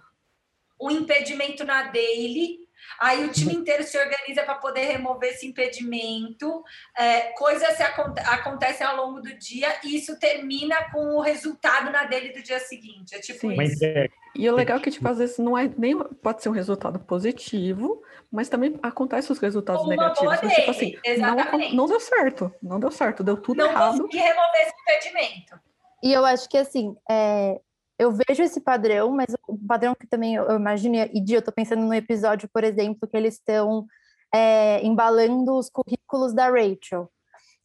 Um 0.82 0.90
impedimento 0.90 1.64
na 1.64 1.84
daily, 1.84 2.66
aí 3.00 3.24
o 3.26 3.32
time 3.32 3.54
inteiro 3.54 3.84
se 3.84 3.98
organiza 3.98 4.44
para 4.44 4.56
poder 4.56 4.86
remover 4.86 5.30
esse 5.30 5.48
impedimento, 5.48 6.64
é, 6.98 7.32
coisas 7.34 7.78
se 7.78 7.84
aconte 7.84 8.20
acontecem 8.22 8.86
ao 8.86 8.98
longo 8.98 9.22
do 9.22 9.34
dia, 9.38 9.70
e 9.84 9.96
isso 9.96 10.20
termina 10.20 10.92
com 10.92 11.16
o 11.16 11.22
resultado 11.22 11.92
na 11.92 12.04
daily 12.04 12.34
do 12.34 12.42
dia 12.42 12.60
seguinte. 12.60 13.16
É 13.16 13.20
tipo 13.20 13.40
Sim. 13.40 13.62
isso. 13.62 13.86
É, 13.86 14.10
e 14.36 14.50
o 14.50 14.56
legal 14.56 14.78
é 14.78 14.82
que, 14.82 14.92
tipo, 14.92 15.08
às 15.08 15.18
vezes 15.18 15.38
não 15.38 15.58
é 15.58 15.72
nem 15.78 15.98
pode 15.98 16.44
ser 16.44 16.50
um 16.50 16.54
resultado 16.54 17.00
positivo, 17.00 18.04
mas 18.30 18.50
também 18.50 18.78
acontece 18.84 19.32
os 19.32 19.40
resultados 19.40 19.84
Uma 19.84 19.92
negativos. 19.92 20.38
Mas, 20.42 20.54
tipo 20.54 20.72
assim, 20.72 20.96
não, 21.18 21.74
não, 21.74 21.86
deu 21.88 22.00
certo, 22.02 22.54
não 22.62 22.80
deu 22.80 22.92
certo, 22.92 23.24
deu 23.24 23.38
tudo 23.38 23.60
não 23.60 23.70
errado. 23.70 23.94
Não 23.94 24.06
consegui 24.06 24.18
remover 24.18 24.62
esse 24.62 24.74
impedimento. 24.82 25.60
E 26.06 26.14
eu 26.14 26.24
acho 26.24 26.48
que, 26.48 26.56
assim, 26.56 26.96
é, 27.10 27.60
eu 27.98 28.12
vejo 28.12 28.44
esse 28.44 28.62
padrão, 28.62 29.10
mas 29.10 29.26
o 29.48 29.58
padrão 29.58 29.96
que 29.96 30.06
também 30.06 30.36
eu, 30.36 30.52
imagino, 30.52 30.96
e 30.96 31.34
eu 31.34 31.40
estou 31.40 31.52
pensando 31.52 31.82
no 31.82 31.94
episódio, 31.96 32.48
por 32.54 32.64
exemplo, 32.64 33.10
que 33.10 33.18
eles 33.18 33.34
estão 33.34 33.88
é, 34.32 34.86
embalando 34.86 35.58
os 35.58 35.68
currículos 35.68 36.32
da 36.32 36.48
Rachel. 36.48 37.12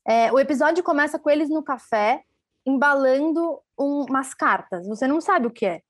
É, 0.08 0.32
o 0.32 0.38
episódio 0.38 0.82
começa 0.82 1.18
com 1.18 1.28
eles 1.28 1.50
no 1.50 1.62
café, 1.62 2.22
embalando 2.64 3.60
um, 3.78 4.06
umas 4.08 4.32
cartas, 4.32 4.86
você 4.88 5.06
não 5.06 5.20
sabe 5.20 5.46
o 5.46 5.50
que 5.50 5.66
é. 5.66 5.82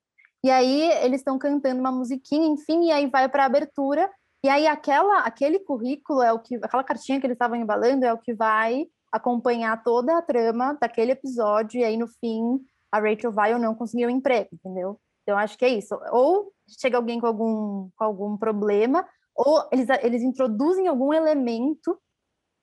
E 0.42 0.51
aí 0.51 0.90
eles 1.05 1.20
estão 1.20 1.38
cantando 1.38 1.78
uma 1.78 1.92
musiquinha, 1.92 2.48
enfim, 2.48 2.86
e 2.86 2.90
aí 2.90 3.07
vai 3.07 3.28
para 3.28 3.44
a 3.44 3.46
abertura, 3.46 4.11
e 4.42 4.48
aí 4.48 4.66
aquela, 4.66 5.20
aquele 5.20 5.61
currículo 5.61 6.20
é 6.20 6.32
o 6.32 6.40
que, 6.40 6.57
aquela 6.57 6.82
cartinha 6.82 7.20
que 7.20 7.26
eles 7.26 7.36
estavam 7.36 7.57
embalando 7.57 8.05
é 8.05 8.12
o 8.12 8.18
que 8.18 8.34
vai 8.34 8.88
acompanhar 9.13 9.83
toda 9.83 10.17
a 10.17 10.23
trama 10.23 10.77
daquele 10.81 11.13
episódio 11.13 11.81
e 11.81 11.85
aí 11.85 11.97
no 11.97 12.07
fim 12.07 12.61
a 12.93 12.99
Rachel 12.99 13.33
vai 13.33 13.53
ou 13.53 13.61
não 13.61 13.75
conseguir 13.75 14.07
um 14.07 14.11
emprego, 14.11 14.49
entendeu? 14.53 14.99
Então 15.23 15.39
acho 15.39 15.57
que 15.57 15.65
é 15.65 15.69
isso. 15.69 15.99
Ou 16.11 16.53
chega 16.81 16.97
alguém 16.97 17.21
com 17.21 17.27
algum, 17.27 17.89
com 17.97 18.05
algum 18.05 18.37
problema, 18.37 19.07
ou 19.35 19.69
eles, 19.73 19.87
eles 20.03 20.23
introduzem 20.23 20.89
algum 20.89 21.13
elemento 21.13 21.97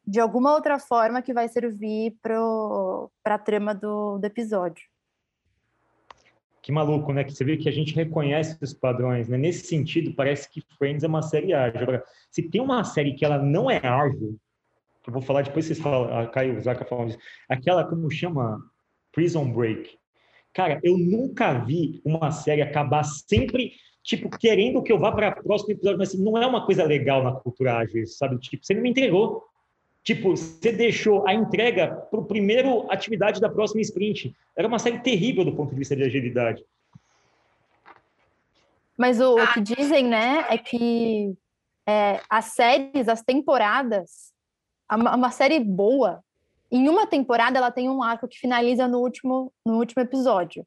de 0.06 0.20
alguma 0.20 0.54
outra 0.54 0.80
forma 0.80 1.22
que 1.22 1.34
vai 1.34 1.48
servir 1.48 2.18
para 2.22 2.36
a 3.26 3.38
trama 3.38 3.74
do, 3.74 4.18
do 4.18 4.26
episódio. 4.26 4.84
Que 6.62 6.72
maluco, 6.72 7.14
né? 7.14 7.24
Que 7.24 7.32
você 7.32 7.45
vê 7.45 7.56
que 7.56 7.70
a 7.70 7.72
gente 7.72 7.95
reconhece 7.95 8.58
os 8.62 8.74
padrões, 8.74 9.30
né? 9.30 9.38
Nesse 9.38 9.68
sentido, 9.68 10.14
parece 10.14 10.50
que 10.50 10.62
Friends 10.78 11.04
é 11.04 11.08
uma 11.08 11.22
série 11.22 11.54
ágil. 11.54 11.82
Agora, 11.82 12.04
se 12.30 12.43
tem 12.43 12.60
uma 12.60 12.84
série 12.84 13.14
que 13.14 13.24
ela 13.24 13.38
não 13.38 13.72
é 13.72 13.78
ágil, 13.86 14.38
eu 15.08 15.14
vou 15.14 15.22
falar 15.22 15.41
depois 15.43 15.66
vocês 15.66 15.80
falam, 15.80 16.16
a 16.16 16.28
Caio 16.28 16.62
Zaca 16.62 16.84
falando 16.84 17.08
disso, 17.08 17.20
aquela 17.49 17.86
como 17.86 18.12
chama 18.12 18.60
Prison 19.14 19.49
Break. 19.51 19.97
Cara, 20.53 20.80
eu 20.84 20.97
nunca 20.97 21.53
vi 21.53 22.01
uma 22.03 22.30
série 22.32 22.62
acabar 22.62 23.03
sempre 23.03 23.72
tipo 24.03 24.30
querendo 24.30 24.82
que 24.84 24.91
eu 24.91 24.99
vá 24.99 25.12
para 25.12 25.39
o 25.39 25.43
próximo 25.43 25.72
episódio, 25.72 25.97
mas 25.97 26.10
assim, 26.10 26.24
não 26.24 26.38
é 26.38 26.45
uma 26.45 26.66
coisa 26.66 26.84
legal 26.84 27.24
na 27.24 27.32
cultura 27.32 27.78
ágil, 27.78 28.05
sabe? 28.05 28.38
Tipo, 28.39 28.66
você 28.66 28.74
não 28.74 28.82
me 28.82 28.89
entregou. 28.89 29.43
Tipo, 30.03 30.36
você 30.36 30.72
deixou 30.72 31.28
a 31.28 31.34
entrega 31.34 31.88
para 32.10 32.20
o 32.20 32.26
primeiro 32.26 32.89
atividade 32.89 33.41
da 33.41 33.49
próxima 33.49 33.82
sprint. 33.82 34.34
Era 34.55 34.68
uma 34.68 34.80
série 34.80 34.99
terrível 34.99 35.43
do 35.43 35.53
ponto 35.53 35.72
de 35.72 35.76
vista 35.76 35.95
de 35.95 36.03
agilidade. 36.03 36.64
Mas 38.97 39.20
o, 39.20 39.36
o 39.36 39.53
que 39.53 39.62
dizem, 39.62 40.08
né, 40.08 40.45
é 40.49 40.58
que 40.58 41.34
é, 41.86 42.22
as 42.30 42.45
séries, 42.45 43.08
as 43.10 43.22
temporadas, 43.22 44.34
uma 44.95 45.31
série 45.31 45.59
boa, 45.59 46.23
em 46.72 46.89
uma 46.89 47.07
temporada 47.07 47.57
ela 47.57 47.72
tem 47.72 47.89
um 47.89 48.03
arco 48.03 48.27
que 48.27 48.38
finaliza 48.38 48.88
no 48.88 48.99
último, 48.99 49.53
no 49.65 49.77
último 49.77 50.01
episódio. 50.01 50.65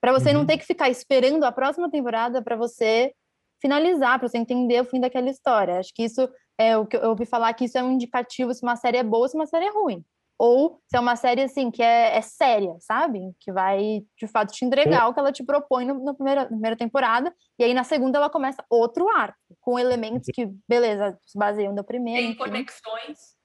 Para 0.00 0.12
você 0.12 0.30
uhum. 0.30 0.38
não 0.38 0.46
ter 0.46 0.58
que 0.58 0.64
ficar 0.64 0.88
esperando 0.88 1.44
a 1.44 1.52
próxima 1.52 1.90
temporada 1.90 2.42
para 2.42 2.56
você 2.56 3.12
finalizar, 3.60 4.18
para 4.18 4.28
você 4.28 4.38
entender 4.38 4.80
o 4.80 4.86
fim 4.86 5.00
daquela 5.00 5.28
história. 5.28 5.78
Acho 5.78 5.92
que 5.94 6.04
isso 6.04 6.28
é 6.58 6.76
o 6.76 6.86
que 6.86 6.96
eu 6.96 7.10
ouvi 7.10 7.26
falar 7.26 7.52
que 7.54 7.64
isso 7.64 7.78
é 7.78 7.82
um 7.82 7.92
indicativo 7.92 8.52
se 8.54 8.62
uma 8.62 8.76
série 8.76 8.98
é 8.98 9.02
boa, 9.02 9.28
se 9.28 9.36
uma 9.36 9.46
série 9.46 9.66
é 9.66 9.70
ruim. 9.70 10.04
Ou 10.38 10.80
se 10.88 10.96
é 10.96 11.00
uma 11.00 11.16
série 11.16 11.42
assim 11.42 11.70
que 11.70 11.82
é, 11.82 12.16
é 12.16 12.22
séria, 12.22 12.74
sabe? 12.80 13.20
Que 13.38 13.52
vai 13.52 14.02
de 14.18 14.26
fato 14.26 14.52
te 14.52 14.64
entregar 14.64 15.06
o 15.06 15.12
que 15.12 15.20
ela 15.20 15.30
te 15.30 15.44
propõe 15.44 15.84
no, 15.84 16.02
na, 16.02 16.14
primeira, 16.14 16.42
na 16.42 16.48
primeira 16.48 16.76
temporada, 16.76 17.34
e 17.58 17.64
aí 17.64 17.74
na 17.74 17.84
segunda 17.84 18.16
ela 18.16 18.30
começa 18.30 18.64
outro 18.70 19.06
arco, 19.10 19.36
com 19.60 19.78
elementos 19.78 20.30
que, 20.32 20.50
beleza, 20.66 21.18
se 21.26 21.38
baseiam 21.38 21.74
no 21.74 21.84
primeiro. 21.84 22.26
Tem 22.26 22.34
conexões. 22.34 23.38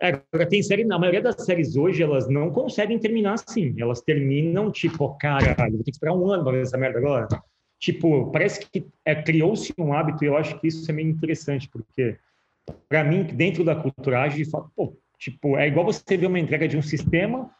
Agora 0.00 0.48
tem 0.48 0.62
série, 0.62 0.84
na 0.84 0.98
maioria 0.98 1.20
das 1.20 1.44
séries 1.44 1.76
hoje, 1.76 2.02
elas 2.02 2.26
não 2.26 2.50
conseguem 2.50 2.98
terminar 2.98 3.34
assim. 3.34 3.74
Elas 3.78 4.00
terminam, 4.00 4.70
tipo, 4.72 5.14
caralho, 5.18 5.72
vou 5.72 5.84
ter 5.84 5.90
que 5.90 5.90
esperar 5.90 6.14
um 6.14 6.30
ano 6.30 6.42
para 6.42 6.52
ver 6.52 6.62
essa 6.62 6.78
merda 6.78 6.98
agora. 6.98 7.28
Tipo, 7.78 8.30
parece 8.30 8.60
que 8.66 8.86
é, 9.04 9.14
criou-se 9.14 9.74
um 9.78 9.92
hábito, 9.92 10.24
e 10.24 10.26
eu 10.26 10.36
acho 10.36 10.58
que 10.58 10.68
isso 10.68 10.90
é 10.90 10.94
meio 10.94 11.08
interessante, 11.08 11.68
porque, 11.68 12.16
para 12.88 13.04
mim, 13.04 13.24
dentro 13.24 13.62
da 13.62 13.74
culturagem, 13.74 14.44
pô, 14.74 14.96
tipo, 15.18 15.58
é 15.58 15.68
igual 15.68 15.84
você 15.84 16.16
ver 16.16 16.26
uma 16.26 16.38
entrega 16.38 16.66
de 16.66 16.78
um 16.78 16.82
sistema, 16.82 17.50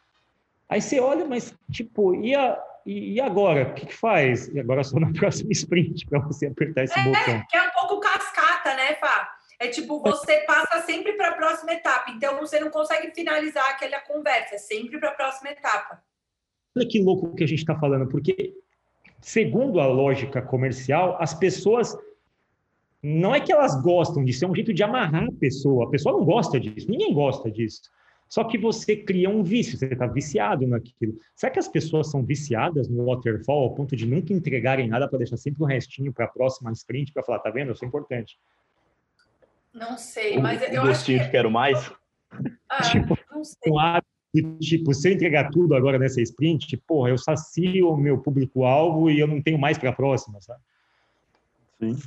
aí 0.69 0.81
você 0.81 0.99
olha, 0.99 1.27
mas, 1.27 1.55
tipo, 1.71 2.15
e, 2.15 2.35
a, 2.35 2.59
e, 2.87 3.15
e 3.15 3.21
agora? 3.21 3.69
O 3.69 3.75
que, 3.75 3.87
que, 3.87 3.95
faz? 3.95 4.49
E 4.49 4.61
agora 4.61 4.83
só 4.83 4.99
na 4.99 5.13
próxima 5.19 5.53
sprint 5.53 6.07
para 6.07 6.21
você 6.21 6.47
apertar 6.47 6.85
esse 6.85 6.99
é, 6.99 7.05
botão. 7.05 7.43
Que 7.51 7.57
é 7.57 7.63
um 7.63 7.71
pouco 7.73 8.01
cascata, 8.01 8.75
né, 8.77 8.95
Fá? 8.95 9.40
É 9.61 9.69
tipo, 9.69 10.01
você 10.01 10.39
passa 10.47 10.81
sempre 10.87 11.13
para 11.13 11.29
a 11.29 11.35
próxima 11.35 11.75
etapa. 11.75 12.11
Então, 12.13 12.39
você 12.39 12.59
não 12.59 12.71
consegue 12.71 13.15
finalizar 13.15 13.69
aquela 13.69 14.01
conversa, 14.01 14.55
é 14.55 14.59
sempre 14.59 14.99
para 14.99 15.11
a 15.11 15.15
próxima 15.15 15.51
etapa. 15.51 16.03
Olha 16.75 16.89
que 16.89 16.99
louco 17.03 17.35
que 17.35 17.45
a 17.45 17.47
gente 17.47 17.59
está 17.59 17.79
falando, 17.79 18.09
porque, 18.09 18.55
segundo 19.21 19.79
a 19.79 19.87
lógica 19.87 20.41
comercial, 20.41 21.19
as 21.21 21.35
pessoas. 21.35 21.95
Não 23.03 23.35
é 23.35 23.41
que 23.41 23.51
elas 23.51 23.81
gostam 23.81 24.23
disso, 24.23 24.45
é 24.45 24.49
um 24.49 24.55
jeito 24.55 24.75
de 24.75 24.83
amarrar 24.83 25.25
a 25.25 25.33
pessoa. 25.39 25.87
A 25.87 25.91
pessoa 25.91 26.19
não 26.19 26.25
gosta 26.25 26.61
disso, 26.61 26.91
ninguém 26.91 27.15
gosta 27.15 27.51
disso. 27.51 27.83
Só 28.29 28.45
que 28.45 28.57
você 28.57 28.95
cria 28.95 29.29
um 29.29 29.43
vício, 29.43 29.77
você 29.77 29.87
está 29.87 30.07
viciado 30.07 30.67
naquilo. 30.67 31.19
Será 31.35 31.51
que 31.51 31.59
as 31.59 31.67
pessoas 31.67 32.11
são 32.11 32.23
viciadas 32.23 32.89
no 32.89 33.07
waterfall 33.07 33.65
ao 33.65 33.75
ponto 33.75 33.97
de 33.97 34.07
nunca 34.07 34.33
entregarem 34.33 34.87
nada 34.87 35.09
para 35.09 35.19
deixar 35.19 35.37
sempre 35.37 35.63
um 35.63 35.67
restinho 35.67 36.13
para 36.13 36.27
a 36.27 36.29
próxima 36.29 36.71
sprint 36.73 37.13
para 37.13 37.23
falar, 37.23 37.41
tá 37.41 37.51
vendo? 37.51 37.71
Eu 37.71 37.75
sou 37.75 37.89
importante. 37.89 38.39
Não 39.73 39.97
sei, 39.97 40.39
mas 40.39 40.63
eu 40.73 40.83
acho 40.83 41.05
que... 41.05 41.31
quero 41.31 41.51
mais. 41.51 41.93
Ah, 42.69 42.83
tipo, 42.91 43.17
não 43.31 43.45
sei. 43.45 43.73
Um 44.33 44.59
tipo, 44.59 44.95
se 44.95 45.09
eu 45.09 45.13
entregar 45.13 45.51
tudo 45.51 45.75
agora 45.75 45.99
nessa 45.99 46.21
sprint, 46.21 46.77
porra, 46.87 47.11
eu 47.11 47.19
sacio 47.19 47.89
o 47.89 47.97
meu 47.97 48.19
público-alvo 48.19 49.11
e 49.11 49.19
eu 49.19 49.27
não 49.27 49.43
tenho 49.43 49.59
mais 49.59 49.77
para 49.77 49.91
a 49.91 49.93
próxima, 49.93 50.41
sabe? 50.41 50.61
Sim. 51.81 51.99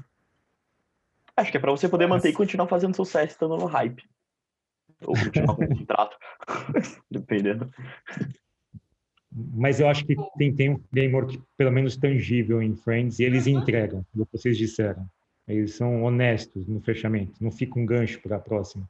Acho 1.36 1.52
que 1.52 1.58
é 1.58 1.60
para 1.60 1.72
você 1.72 1.90
poder 1.90 2.08
manter 2.08 2.30
e 2.30 2.34
continuar 2.34 2.68
fazendo 2.68 2.96
sucesso 2.96 3.34
estando 3.34 3.58
no 3.58 3.66
hype. 3.66 4.04
Ou 5.06 5.16
continuar 5.16 5.56
com 5.56 5.66
o 5.66 5.78
contrato. 5.78 6.18
Dependendo. 7.12 7.70
Mas 9.32 9.80
eu 9.80 9.88
acho 9.90 10.06
que 10.06 10.16
tem, 10.38 10.54
tem 10.56 10.70
um 10.70 10.80
framework 10.92 11.42
pelo 11.58 11.72
menos 11.72 11.98
tangível 11.98 12.62
em 12.62 12.76
Friends 12.76 13.20
e 13.20 13.24
eles 13.24 13.48
entregam 13.48 14.06
o 14.16 14.26
que 14.26 14.32
vocês 14.32 14.58
disseram. 14.58 15.10
Eles 15.48 15.76
são 15.76 16.04
honestos 16.04 16.68
no 16.68 16.82
fechamento, 16.82 17.34
não 17.42 17.52
fica 17.52 17.78
um 17.78 17.86
gancho 17.86 18.22
para 18.22 18.38
a 18.38 18.40
próxima. 18.40 18.90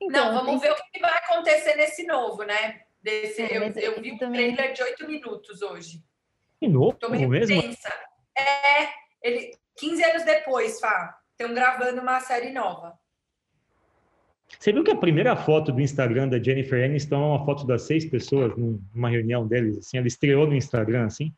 Então, 0.00 0.32
não, 0.32 0.44
vamos 0.44 0.60
ver 0.60 0.72
o 0.72 0.76
que 0.76 1.00
vai 1.00 1.12
acontecer 1.18 1.76
nesse 1.76 2.04
novo, 2.06 2.42
né? 2.42 2.82
Desse, 3.02 3.42
é, 3.42 3.56
eu, 3.56 3.62
eu 3.62 4.00
vi 4.02 4.12
um 4.12 4.18
também... 4.18 4.54
trailer 4.54 4.74
de 4.74 4.82
oito 4.82 5.06
minutos 5.06 5.62
hoje. 5.62 6.02
De 6.60 6.68
novo? 6.68 6.96
Tô 6.96 7.08
meio 7.08 7.28
mesmo? 7.28 7.60
Tensa. 7.60 7.88
É, 8.36 8.88
ele, 9.22 9.52
15 9.76 10.04
anos 10.04 10.24
depois, 10.24 10.78
Fá, 10.78 11.18
estão 11.30 11.54
gravando 11.54 12.00
uma 12.00 12.20
série 12.20 12.50
nova. 12.52 12.98
Você 14.58 14.72
viu 14.72 14.82
que 14.82 14.90
a 14.90 14.96
primeira 14.96 15.36
foto 15.36 15.72
do 15.72 15.80
Instagram 15.80 16.28
da 16.28 16.42
Jennifer 16.42 16.84
Aniston 16.84 17.14
é 17.14 17.26
uma 17.36 17.44
foto 17.44 17.66
das 17.66 17.82
seis 17.82 18.04
pessoas 18.04 18.52
numa 18.56 19.08
reunião 19.08 19.46
deles, 19.46 19.78
assim, 19.78 19.96
ela 19.96 20.06
estreou 20.06 20.46
no 20.46 20.54
Instagram, 20.54 21.06
assim? 21.06 21.32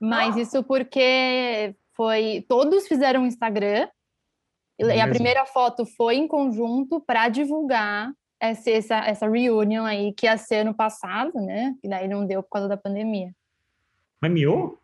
Mas 0.00 0.36
isso 0.36 0.62
porque 0.64 1.74
foi 1.98 2.46
todos 2.48 2.86
fizeram 2.86 3.22
um 3.22 3.26
Instagram 3.26 3.88
e 4.78 4.84
a 4.84 4.86
mesmo? 4.86 5.14
primeira 5.14 5.44
foto 5.44 5.84
foi 5.84 6.14
em 6.14 6.28
conjunto 6.28 7.00
para 7.00 7.28
divulgar 7.28 8.12
essa, 8.38 8.70
essa, 8.70 8.96
essa 8.98 9.28
reunião 9.28 9.84
aí 9.84 10.12
que 10.12 10.26
ia 10.26 10.38
ser 10.38 10.58
ano 10.58 10.72
passado, 10.72 11.40
né? 11.40 11.74
E 11.82 11.88
daí 11.88 12.06
não 12.06 12.24
deu 12.24 12.40
por 12.40 12.50
causa 12.50 12.68
da 12.68 12.76
pandemia. 12.76 13.32
Mas 14.20 14.30
miou? 14.30 14.78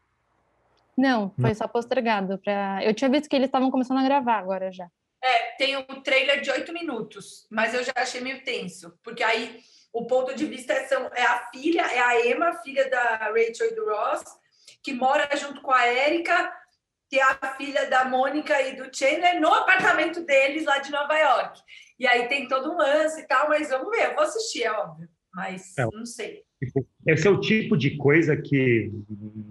Não, 0.97 1.31
foi 1.41 1.51
não. 1.51 1.55
só 1.55 1.69
postergado. 1.69 2.39
Pra... 2.39 2.81
Eu 2.82 2.93
tinha 2.93 3.09
visto 3.09 3.28
que 3.28 3.36
eles 3.36 3.47
estavam 3.47 3.70
começando 3.70 3.99
a 3.99 4.05
gravar 4.05 4.39
agora 4.39 4.73
já. 4.73 4.89
É, 5.23 5.53
tem 5.57 5.77
um 5.77 6.03
trailer 6.03 6.41
de 6.41 6.51
oito 6.51 6.73
minutos, 6.73 7.47
mas 7.49 7.73
eu 7.73 7.85
já 7.85 7.93
achei 7.97 8.20
meio 8.20 8.43
tenso, 8.43 8.99
porque 9.03 9.23
aí 9.23 9.61
o 9.93 10.05
ponto 10.07 10.35
de 10.35 10.45
vista 10.45 10.73
é, 10.73 10.86
são, 10.86 11.09
é 11.15 11.23
a 11.23 11.49
filha, 11.53 11.82
é 11.82 12.01
a 12.01 12.27
Emma, 12.27 12.53
filha 12.57 12.91
da 12.91 13.16
Rachel 13.16 13.70
e 13.70 13.74
do 13.74 13.89
Ross, 13.89 14.24
que 14.82 14.93
mora 14.93 15.28
junto 15.36 15.62
com 15.62 15.70
a 15.70 15.89
Erika, 15.89 16.53
que 17.09 17.19
é 17.19 17.23
a 17.23 17.55
filha 17.57 17.89
da 17.89 18.05
Mônica 18.05 18.61
e 18.63 18.77
do 18.77 18.95
Chandler, 18.95 19.41
no 19.41 19.49
apartamento 19.49 20.25
deles 20.25 20.65
lá 20.65 20.79
de 20.79 20.91
Nova 20.91 21.17
York. 21.17 21.61
E 21.99 22.07
aí 22.07 22.29
tem 22.29 22.49
todo 22.49 22.73
um 22.73 22.77
lance 22.77 23.21
e 23.21 23.27
tal, 23.27 23.49
mas 23.49 23.69
vamos 23.69 23.91
ver, 23.91 24.11
eu 24.11 24.15
vou 24.15 24.25
assistir, 24.25 24.65
é 24.65 24.73
óbvio, 24.73 25.09
mas 25.33 25.77
é. 25.79 25.87
não 25.93 26.07
sei. 26.07 26.43
Esse 27.07 27.29
é 27.29 27.31
o 27.31 27.41
tipo 27.41 27.77
de 27.77 27.97
coisa 27.97 28.37
que, 28.37 28.91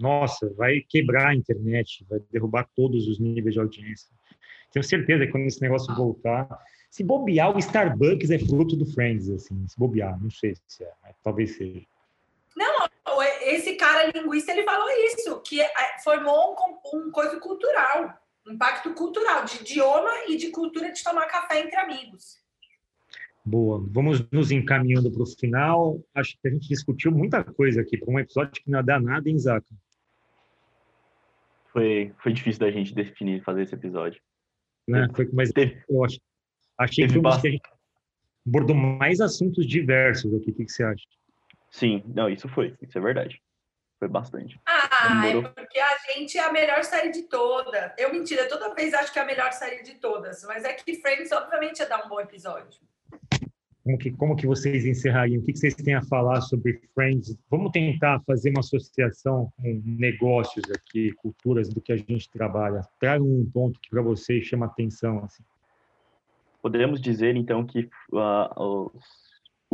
nossa, 0.00 0.52
vai 0.54 0.80
quebrar 0.88 1.28
a 1.28 1.34
internet, 1.34 2.04
vai 2.08 2.18
derrubar 2.32 2.68
todos 2.74 3.06
os 3.06 3.20
níveis 3.20 3.54
de 3.54 3.60
audiência. 3.60 4.10
Tenho 4.72 4.84
certeza 4.84 5.24
que 5.24 5.30
quando 5.30 5.46
esse 5.46 5.62
negócio 5.62 5.94
voltar, 5.94 6.48
se 6.90 7.04
bobear, 7.04 7.54
o 7.54 7.58
Starbucks 7.58 8.30
é 8.30 8.38
fruto 8.38 8.76
do 8.76 8.86
Friends, 8.86 9.28
assim, 9.30 9.66
se 9.68 9.78
bobear, 9.78 10.20
não 10.20 10.30
sei 10.30 10.54
se 10.66 10.84
é, 10.84 10.90
talvez 11.22 11.56
seja. 11.56 11.86
Esse 13.44 13.76
cara 13.76 14.10
linguista, 14.14 14.52
ele 14.52 14.64
falou 14.64 14.88
isso, 15.06 15.40
que 15.42 15.60
é, 15.60 15.68
formou 16.02 16.54
um, 16.54 16.98
um 16.98 17.10
coisa 17.10 17.38
cultural, 17.38 18.18
um 18.46 18.56
pacto 18.56 18.92
cultural, 18.94 19.44
de 19.44 19.60
idioma 19.60 20.10
e 20.28 20.36
de 20.36 20.50
cultura 20.50 20.92
de 20.92 21.02
tomar 21.02 21.26
café 21.26 21.60
entre 21.60 21.76
amigos. 21.76 22.42
Boa. 23.44 23.84
Vamos 23.90 24.26
nos 24.30 24.50
encaminhando 24.50 25.12
para 25.12 25.22
o 25.22 25.26
final. 25.26 26.00
Acho 26.14 26.34
que 26.40 26.48
a 26.48 26.50
gente 26.50 26.66
discutiu 26.66 27.12
muita 27.12 27.44
coisa 27.44 27.82
aqui 27.82 27.98
para 27.98 28.10
um 28.10 28.18
episódio 28.18 28.52
que 28.52 28.70
não 28.70 28.82
dá 28.82 28.98
nada 28.98 29.28
em 29.28 29.38
Zaka. 29.38 29.66
Foi, 31.70 32.12
foi 32.22 32.32
difícil 32.32 32.60
da 32.60 32.70
gente 32.70 32.94
definir 32.94 33.42
fazer 33.42 33.62
esse 33.62 33.74
episódio. 33.74 34.22
Né? 34.88 35.06
Foi, 35.14 35.28
mas 35.32 35.50
teve, 35.50 35.82
eu 35.88 36.04
achei, 36.04 36.20
achei 36.78 37.06
que 37.06 37.18
a 37.18 37.50
gente 37.50 37.62
abordou 38.46 38.76
mais 38.76 39.20
assuntos 39.20 39.66
diversos 39.66 40.32
aqui. 40.34 40.50
O 40.50 40.54
que, 40.54 40.64
que 40.64 40.72
você 40.72 40.84
acha? 40.84 41.04
Sim, 41.74 42.04
não, 42.06 42.28
isso 42.28 42.48
foi. 42.48 42.76
Isso 42.80 42.96
é 42.96 43.00
verdade. 43.00 43.42
Foi 43.98 44.06
bastante. 44.06 44.60
Ah, 44.64 45.26
é 45.26 45.42
porque 45.42 45.80
a 45.80 45.96
gente 46.12 46.38
é 46.38 46.44
a 46.44 46.52
melhor 46.52 46.84
série 46.84 47.10
de 47.10 47.22
todas. 47.22 47.92
Eu 47.98 48.12
mentira, 48.12 48.48
toda 48.48 48.72
vez 48.72 48.94
acho 48.94 49.12
que 49.12 49.18
é 49.18 49.22
a 49.22 49.26
melhor 49.26 49.52
série 49.52 49.82
de 49.82 49.94
todas. 49.94 50.44
Mas 50.44 50.64
é 50.64 50.72
que 50.72 50.94
Friends, 50.94 51.32
obviamente, 51.32 51.80
ia 51.80 51.88
dar 51.88 52.06
um 52.06 52.08
bom 52.08 52.20
episódio. 52.20 52.80
Como 53.82 53.98
que, 53.98 54.12
como 54.12 54.36
que 54.36 54.46
vocês 54.46 54.86
encerrariam? 54.86 55.42
O 55.42 55.44
que, 55.44 55.52
que 55.52 55.58
vocês 55.58 55.74
têm 55.74 55.96
a 55.96 56.02
falar 56.04 56.42
sobre 56.42 56.80
Friends? 56.94 57.36
Vamos 57.50 57.72
tentar 57.72 58.22
fazer 58.24 58.50
uma 58.50 58.60
associação 58.60 59.52
com 59.56 59.82
negócios 59.84 60.64
aqui, 60.70 61.12
culturas 61.14 61.68
do 61.68 61.80
que 61.80 61.92
a 61.92 61.96
gente 61.96 62.30
trabalha. 62.30 62.82
Traga 63.00 63.24
um 63.24 63.50
ponto 63.52 63.80
que 63.80 63.90
para 63.90 64.00
vocês 64.00 64.46
chama 64.46 64.66
atenção. 64.66 65.24
Assim. 65.24 65.42
Podemos 66.62 67.00
dizer, 67.00 67.34
então, 67.34 67.66
que 67.66 67.90
uh, 68.12 68.90
os, 68.94 69.23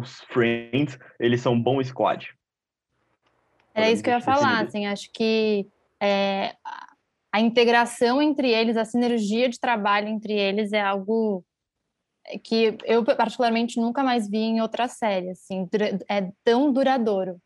os 0.00 0.20
Friends, 0.22 0.98
eles 1.18 1.40
são 1.40 1.52
um 1.52 1.62
bom 1.62 1.82
squad. 1.82 2.34
É 3.74 3.92
isso 3.92 4.02
que 4.02 4.10
eu 4.10 4.14
ia 4.14 4.20
falar, 4.20 4.64
assim, 4.64 4.86
acho 4.86 5.10
que 5.12 5.66
é, 6.00 6.56
a 7.32 7.40
integração 7.40 8.20
entre 8.20 8.50
eles, 8.50 8.76
a 8.76 8.84
sinergia 8.84 9.48
de 9.48 9.60
trabalho 9.60 10.08
entre 10.08 10.32
eles 10.32 10.72
é 10.72 10.80
algo 10.80 11.44
que 12.44 12.76
eu 12.84 13.04
particularmente 13.04 13.80
nunca 13.80 14.02
mais 14.02 14.28
vi 14.28 14.38
em 14.38 14.60
outra 14.60 14.88
série, 14.88 15.30
assim, 15.30 15.68
é 16.08 16.30
tão 16.44 16.72
duradouro. 16.72 17.40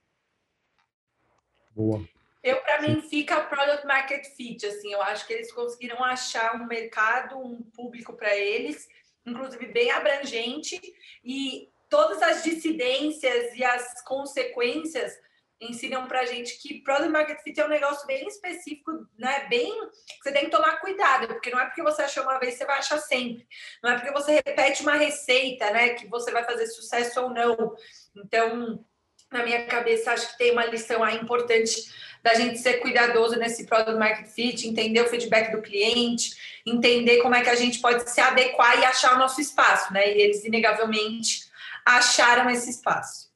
Boa. 1.70 2.02
Eu, 2.43 2.60
para 2.60 2.82
mim, 2.82 3.01
fica 3.01 3.40
product 3.40 3.86
market 3.86 4.26
fit, 4.36 4.66
assim, 4.66 4.93
eu 4.93 5.02
acho 5.02 5.26
que 5.26 5.32
eles 5.32 5.52
conseguiram 5.52 6.02
achar 6.05 6.55
um 6.56 6.66
mercado, 6.66 7.39
um 7.39 7.62
público 7.62 8.12
para 8.12 8.36
eles, 8.36 8.86
inclusive 9.24 9.66
bem 9.66 9.90
abrangente, 9.90 10.78
e 11.24 11.70
todas 11.94 12.20
as 12.22 12.42
dissidências 12.42 13.54
e 13.54 13.62
as 13.62 14.02
consequências 14.02 15.16
ensinam 15.60 16.08
para 16.08 16.22
a 16.22 16.26
gente 16.26 16.60
que 16.60 16.82
Product 16.82 17.08
Market 17.08 17.40
Fit 17.40 17.60
é 17.60 17.64
um 17.64 17.68
negócio 17.68 18.04
bem 18.04 18.26
específico, 18.26 18.90
né? 19.16 19.46
Bem, 19.48 19.72
você 20.20 20.32
tem 20.32 20.46
que 20.46 20.50
tomar 20.50 20.80
cuidado, 20.80 21.28
porque 21.28 21.50
não 21.50 21.60
é 21.60 21.66
porque 21.66 21.84
você 21.84 22.02
achou 22.02 22.24
uma 22.24 22.40
vez 22.40 22.54
você 22.54 22.64
vai 22.64 22.78
achar 22.78 22.98
sempre. 22.98 23.46
Não 23.80 23.92
é 23.92 23.94
porque 23.94 24.10
você 24.10 24.42
repete 24.44 24.82
uma 24.82 24.96
receita, 24.96 25.70
né? 25.70 25.90
Que 25.90 26.08
você 26.08 26.32
vai 26.32 26.42
fazer 26.42 26.66
sucesso 26.66 27.22
ou 27.22 27.30
não. 27.30 27.76
Então, 28.16 28.84
na 29.30 29.44
minha 29.44 29.64
cabeça, 29.66 30.10
acho 30.10 30.32
que 30.32 30.38
tem 30.38 30.50
uma 30.50 30.66
lição 30.66 31.02
aí 31.04 31.16
importante 31.16 31.76
da 32.24 32.34
gente 32.34 32.58
ser 32.58 32.78
cuidadoso 32.78 33.36
nesse 33.36 33.66
Product 33.66 33.96
Market 33.96 34.26
Fit, 34.26 34.66
entender 34.66 35.00
o 35.00 35.08
feedback 35.08 35.52
do 35.52 35.62
cliente, 35.62 36.60
entender 36.66 37.18
como 37.18 37.36
é 37.36 37.42
que 37.42 37.50
a 37.50 37.54
gente 37.54 37.78
pode 37.78 38.10
se 38.10 38.20
adequar 38.20 38.80
e 38.80 38.84
achar 38.84 39.14
o 39.14 39.18
nosso 39.20 39.40
espaço, 39.40 39.92
né? 39.92 40.12
E 40.12 40.20
eles, 40.20 40.44
inegavelmente, 40.44 41.53
acharam 41.85 42.51
esse 42.51 42.70
espaço. 42.70 43.32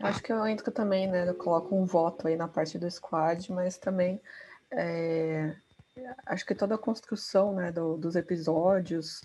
Acho 0.00 0.22
que 0.22 0.32
eu 0.32 0.46
entro 0.46 0.70
também, 0.70 1.08
né? 1.08 1.28
Eu 1.28 1.34
coloco 1.34 1.74
um 1.74 1.84
voto 1.84 2.28
aí 2.28 2.36
na 2.36 2.46
parte 2.46 2.78
do 2.78 2.88
squad, 2.88 3.50
mas 3.52 3.76
também 3.76 4.20
é, 4.70 5.56
acho 6.26 6.46
que 6.46 6.54
toda 6.54 6.74
a 6.74 6.78
construção 6.78 7.52
né, 7.54 7.72
do, 7.72 7.96
dos 7.96 8.14
episódios, 8.14 9.22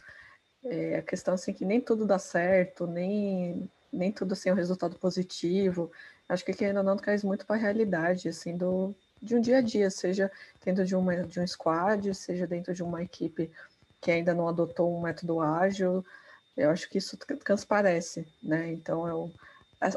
é, 0.65 0.97
a 0.97 1.01
questão 1.01 1.33
assim 1.35 1.53
que 1.53 1.65
nem 1.65 1.79
tudo 1.79 2.05
dá 2.05 2.17
certo, 2.17 2.87
nem, 2.87 3.69
nem 3.91 4.11
tudo 4.11 4.33
assim, 4.33 4.49
é 4.49 4.53
um 4.53 4.55
resultado 4.55 4.97
positivo. 4.97 5.91
Acho 6.27 6.43
que 6.43 6.65
ainda 6.65 6.81
não 6.81 6.97
traz 6.97 7.23
muito 7.23 7.45
para 7.45 7.55
a 7.55 7.59
realidade 7.59 8.29
assim, 8.29 8.57
do, 8.57 8.95
de 9.21 9.35
um 9.35 9.41
dia 9.41 9.57
a 9.57 9.61
dia, 9.61 9.89
seja 9.91 10.31
dentro 10.63 10.85
de, 10.85 10.95
uma, 10.95 11.15
de 11.17 11.39
um 11.39 11.45
squad, 11.45 12.13
seja 12.15 12.47
dentro 12.47 12.73
de 12.73 12.81
uma 12.81 13.03
equipe 13.03 13.51
que 14.01 14.11
ainda 14.11 14.33
não 14.33 14.47
adotou 14.47 14.95
um 14.95 15.01
método 15.01 15.39
ágil. 15.39 16.03
Eu 16.55 16.69
acho 16.69 16.89
que 16.89 16.97
isso 16.97 17.17
transparece, 17.17 18.27
né? 18.41 18.71
Então 18.71 19.07
eu 19.07 19.31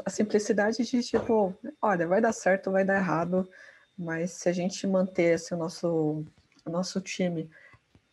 a, 0.05 0.09
simplicidade 0.09 0.83
de 0.83 1.01
tipo, 1.01 1.55
olha, 1.81 2.07
vai 2.07 2.19
dar 2.19 2.33
certo, 2.33 2.71
vai 2.71 2.83
dar 2.83 2.97
errado, 2.97 3.49
mas 3.97 4.31
se 4.31 4.49
a 4.49 4.51
gente 4.51 4.85
manter 4.85 5.35
esse 5.35 5.55
nosso, 5.55 6.25
o 6.65 6.69
nosso 6.69 6.99
time 6.99 7.49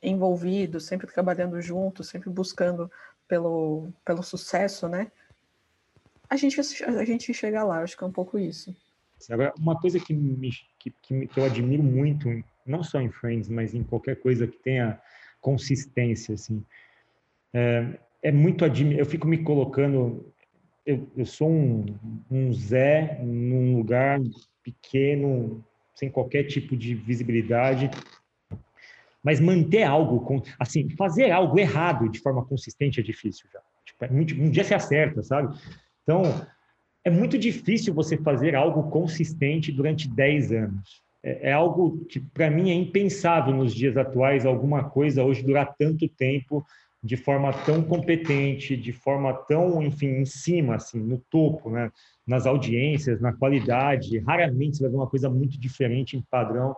envolvido, 0.03 0.79
sempre 0.81 1.07
trabalhando 1.07 1.61
junto, 1.61 2.05
sempre 2.05 2.31
buscando 2.31 2.91
pelo, 3.27 3.89
pelo 4.05 4.23
sucesso, 4.23 4.89
né? 4.89 5.11
A 6.29 6.37
gente, 6.37 6.61
a 6.61 7.05
gente 7.05 7.35
chega 7.35 7.65
lá, 7.65 7.83
acho 7.83 7.97
que 7.97 8.05
é 8.05 8.07
um 8.07 8.12
pouco 8.12 8.39
isso. 8.39 8.75
Agora, 9.31 9.55
uma 9.59 9.79
coisa 9.81 9.99
que, 9.99 10.12
me, 10.12 10.51
que, 10.79 10.91
que, 10.91 11.31
eu 11.37 11.45
admiro 11.45 11.83
muito, 11.83 12.29
não 12.66 12.83
só 12.83 13.01
em 13.01 13.11
Friends, 13.11 13.49
mas 13.49 13.75
em 13.75 13.83
qualquer 13.83 14.16
coisa 14.16 14.47
que 14.47 14.59
tenha 14.59 15.01
consistência, 15.41 16.35
assim, 16.35 16.65
é, 17.53 17.99
é 18.25 18.33
muito. 18.33 18.65
Eu 18.65 19.07
fico 19.07 19.29
me 19.29 19.39
colocando 19.39 20.35
eu, 20.85 21.09
eu 21.17 21.25
sou 21.25 21.49
um, 21.49 21.87
um 22.31 22.53
Zé 22.53 23.19
num 23.23 23.77
lugar 23.77 24.21
pequeno, 24.63 25.65
sem 25.95 26.11
qualquer 26.11 26.45
tipo 26.45 26.77
de 26.77 26.95
visibilidade, 26.95 27.91
mas 29.23 29.41
manter 29.41 29.85
algo, 29.85 30.43
assim, 30.59 30.91
fazer 30.91 31.31
algo 31.31 31.59
errado 31.59 32.11
de 32.11 32.21
forma 32.21 32.45
consistente 32.45 33.01
é 33.01 33.03
difícil 33.03 33.49
já. 33.53 33.61
Tipo, 33.87 34.05
é 34.05 34.11
muito, 34.11 34.35
um 34.35 34.51
dia 34.51 34.65
se 34.65 34.75
acerta, 34.75 35.23
sabe? 35.23 35.57
Então, 36.03 36.23
é 37.03 37.11
muito 37.11 37.39
difícil 37.39 37.95
você 37.95 38.19
fazer 38.19 38.55
algo 38.55 38.91
consistente 38.91 39.73
durante 39.73 40.09
10 40.09 40.53
anos. 40.53 41.03
É, 41.23 41.51
é 41.51 41.53
algo 41.53 42.05
que, 42.07 42.21
para 42.21 42.51
mim, 42.51 42.71
é 42.71 42.75
impensável 42.75 43.55
nos 43.55 43.75
dias 43.75 43.97
atuais 43.97 44.45
alguma 44.45 44.91
coisa 44.91 45.25
hoje 45.25 45.43
durar 45.43 45.75
tanto 45.79 46.07
tempo 46.09 46.65
de 47.05 47.19
forma 47.19 47.53
tão 47.53 47.83
competente, 47.83 48.75
de 48.75 48.91
forma 48.91 49.35
tão, 49.35 49.83
enfim, 49.83 50.07
em 50.07 50.25
cima, 50.25 50.77
assim, 50.77 50.99
no 50.99 51.19
topo, 51.19 51.69
né? 51.69 51.93
nas 52.27 52.47
audiências, 52.47 53.21
na 53.21 53.31
qualidade. 53.31 54.19
Raramente 54.21 54.79
você 54.79 54.85
vai 54.85 54.91
ver 54.91 54.97
uma 54.97 55.07
coisa 55.07 55.29
muito 55.29 55.61
diferente 55.61 56.17
em 56.17 56.23
padrão. 56.23 56.75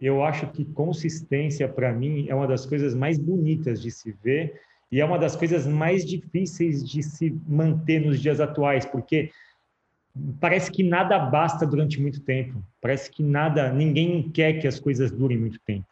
Eu 0.00 0.24
acho 0.24 0.48
que 0.48 0.64
consistência, 0.64 1.68
para 1.68 1.92
mim, 1.92 2.26
é 2.28 2.34
uma 2.34 2.48
das 2.48 2.66
coisas 2.66 2.92
mais 2.92 3.20
bonitas 3.20 3.80
de 3.80 3.92
se 3.92 4.10
ver 4.10 4.60
e 4.90 5.00
é 5.00 5.04
uma 5.04 5.16
das 5.16 5.36
coisas 5.36 5.64
mais 5.64 6.04
difíceis 6.04 6.84
de 6.84 7.00
se 7.00 7.30
manter 7.46 8.00
nos 8.04 8.20
dias 8.20 8.40
atuais, 8.40 8.84
porque 8.84 9.30
parece 10.40 10.72
que 10.72 10.82
nada 10.82 11.18
basta 11.20 11.64
durante 11.64 12.00
muito 12.00 12.20
tempo. 12.20 12.60
Parece 12.80 13.08
que 13.08 13.22
nada, 13.22 13.72
ninguém 13.72 14.28
quer 14.28 14.54
que 14.54 14.66
as 14.66 14.80
coisas 14.80 15.12
durem 15.12 15.38
muito 15.38 15.60
tempo. 15.60 15.86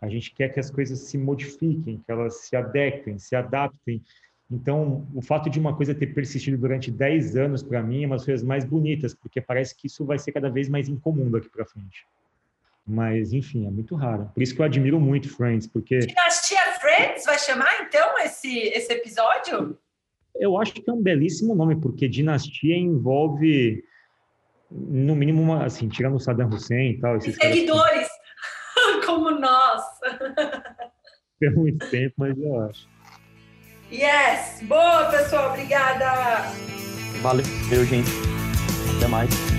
A 0.00 0.08
gente 0.08 0.34
quer 0.34 0.48
que 0.52 0.60
as 0.60 0.70
coisas 0.70 0.98
se 1.00 1.16
modifiquem, 1.16 2.02
que 2.04 2.10
elas 2.10 2.42
se 2.42 2.56
adequem, 2.56 3.18
se 3.18 3.34
adaptem. 3.34 4.02
Então, 4.50 5.06
o 5.14 5.20
fato 5.20 5.50
de 5.50 5.58
uma 5.58 5.74
coisa 5.74 5.94
ter 5.94 6.06
persistido 6.06 6.56
durante 6.56 6.90
10 6.90 7.36
anos, 7.36 7.62
para 7.62 7.82
mim, 7.82 8.04
é 8.04 8.06
uma 8.06 8.16
das 8.16 8.24
coisas 8.24 8.46
mais 8.46 8.64
bonitas, 8.64 9.12
porque 9.12 9.40
parece 9.40 9.74
que 9.74 9.88
isso 9.88 10.04
vai 10.04 10.18
ser 10.18 10.32
cada 10.32 10.48
vez 10.48 10.68
mais 10.68 10.88
incomum 10.88 11.30
daqui 11.30 11.48
para 11.48 11.64
frente. 11.64 12.06
Mas, 12.86 13.32
enfim, 13.32 13.66
é 13.66 13.70
muito 13.70 13.96
raro. 13.96 14.30
Por 14.32 14.40
isso 14.40 14.54
que 14.54 14.60
eu 14.60 14.64
admiro 14.64 15.00
muito 15.00 15.28
Friends, 15.28 15.66
porque... 15.66 15.98
Dinastia 15.98 16.60
Friends 16.80 17.24
vai 17.24 17.38
chamar, 17.38 17.82
então, 17.82 18.16
esse, 18.20 18.58
esse 18.68 18.92
episódio? 18.92 19.76
Eu 20.36 20.56
acho 20.56 20.72
que 20.72 20.88
é 20.88 20.92
um 20.92 21.02
belíssimo 21.02 21.52
nome, 21.52 21.74
porque 21.74 22.06
dinastia 22.06 22.76
envolve, 22.76 23.82
no 24.70 25.16
mínimo, 25.16 25.42
uma, 25.42 25.64
assim, 25.64 25.88
tirando 25.88 26.14
o 26.14 26.20
Saddam 26.20 26.48
Hussein 26.48 26.92
e 26.92 27.00
tal... 27.00 27.16
Esses 27.16 27.34
seguidores, 27.34 28.08
como 29.04 29.32
nós. 29.32 29.75
Tem 31.38 31.50
muito 31.50 31.88
tempo, 31.90 32.14
mas 32.16 32.38
eu 32.38 32.60
acho. 32.62 32.88
Yes! 33.92 34.62
Boa, 34.62 35.10
pessoal. 35.10 35.50
Obrigada! 35.50 36.50
Valeu, 37.22 37.44
gente. 37.84 38.10
Até 38.96 39.06
mais. 39.08 39.55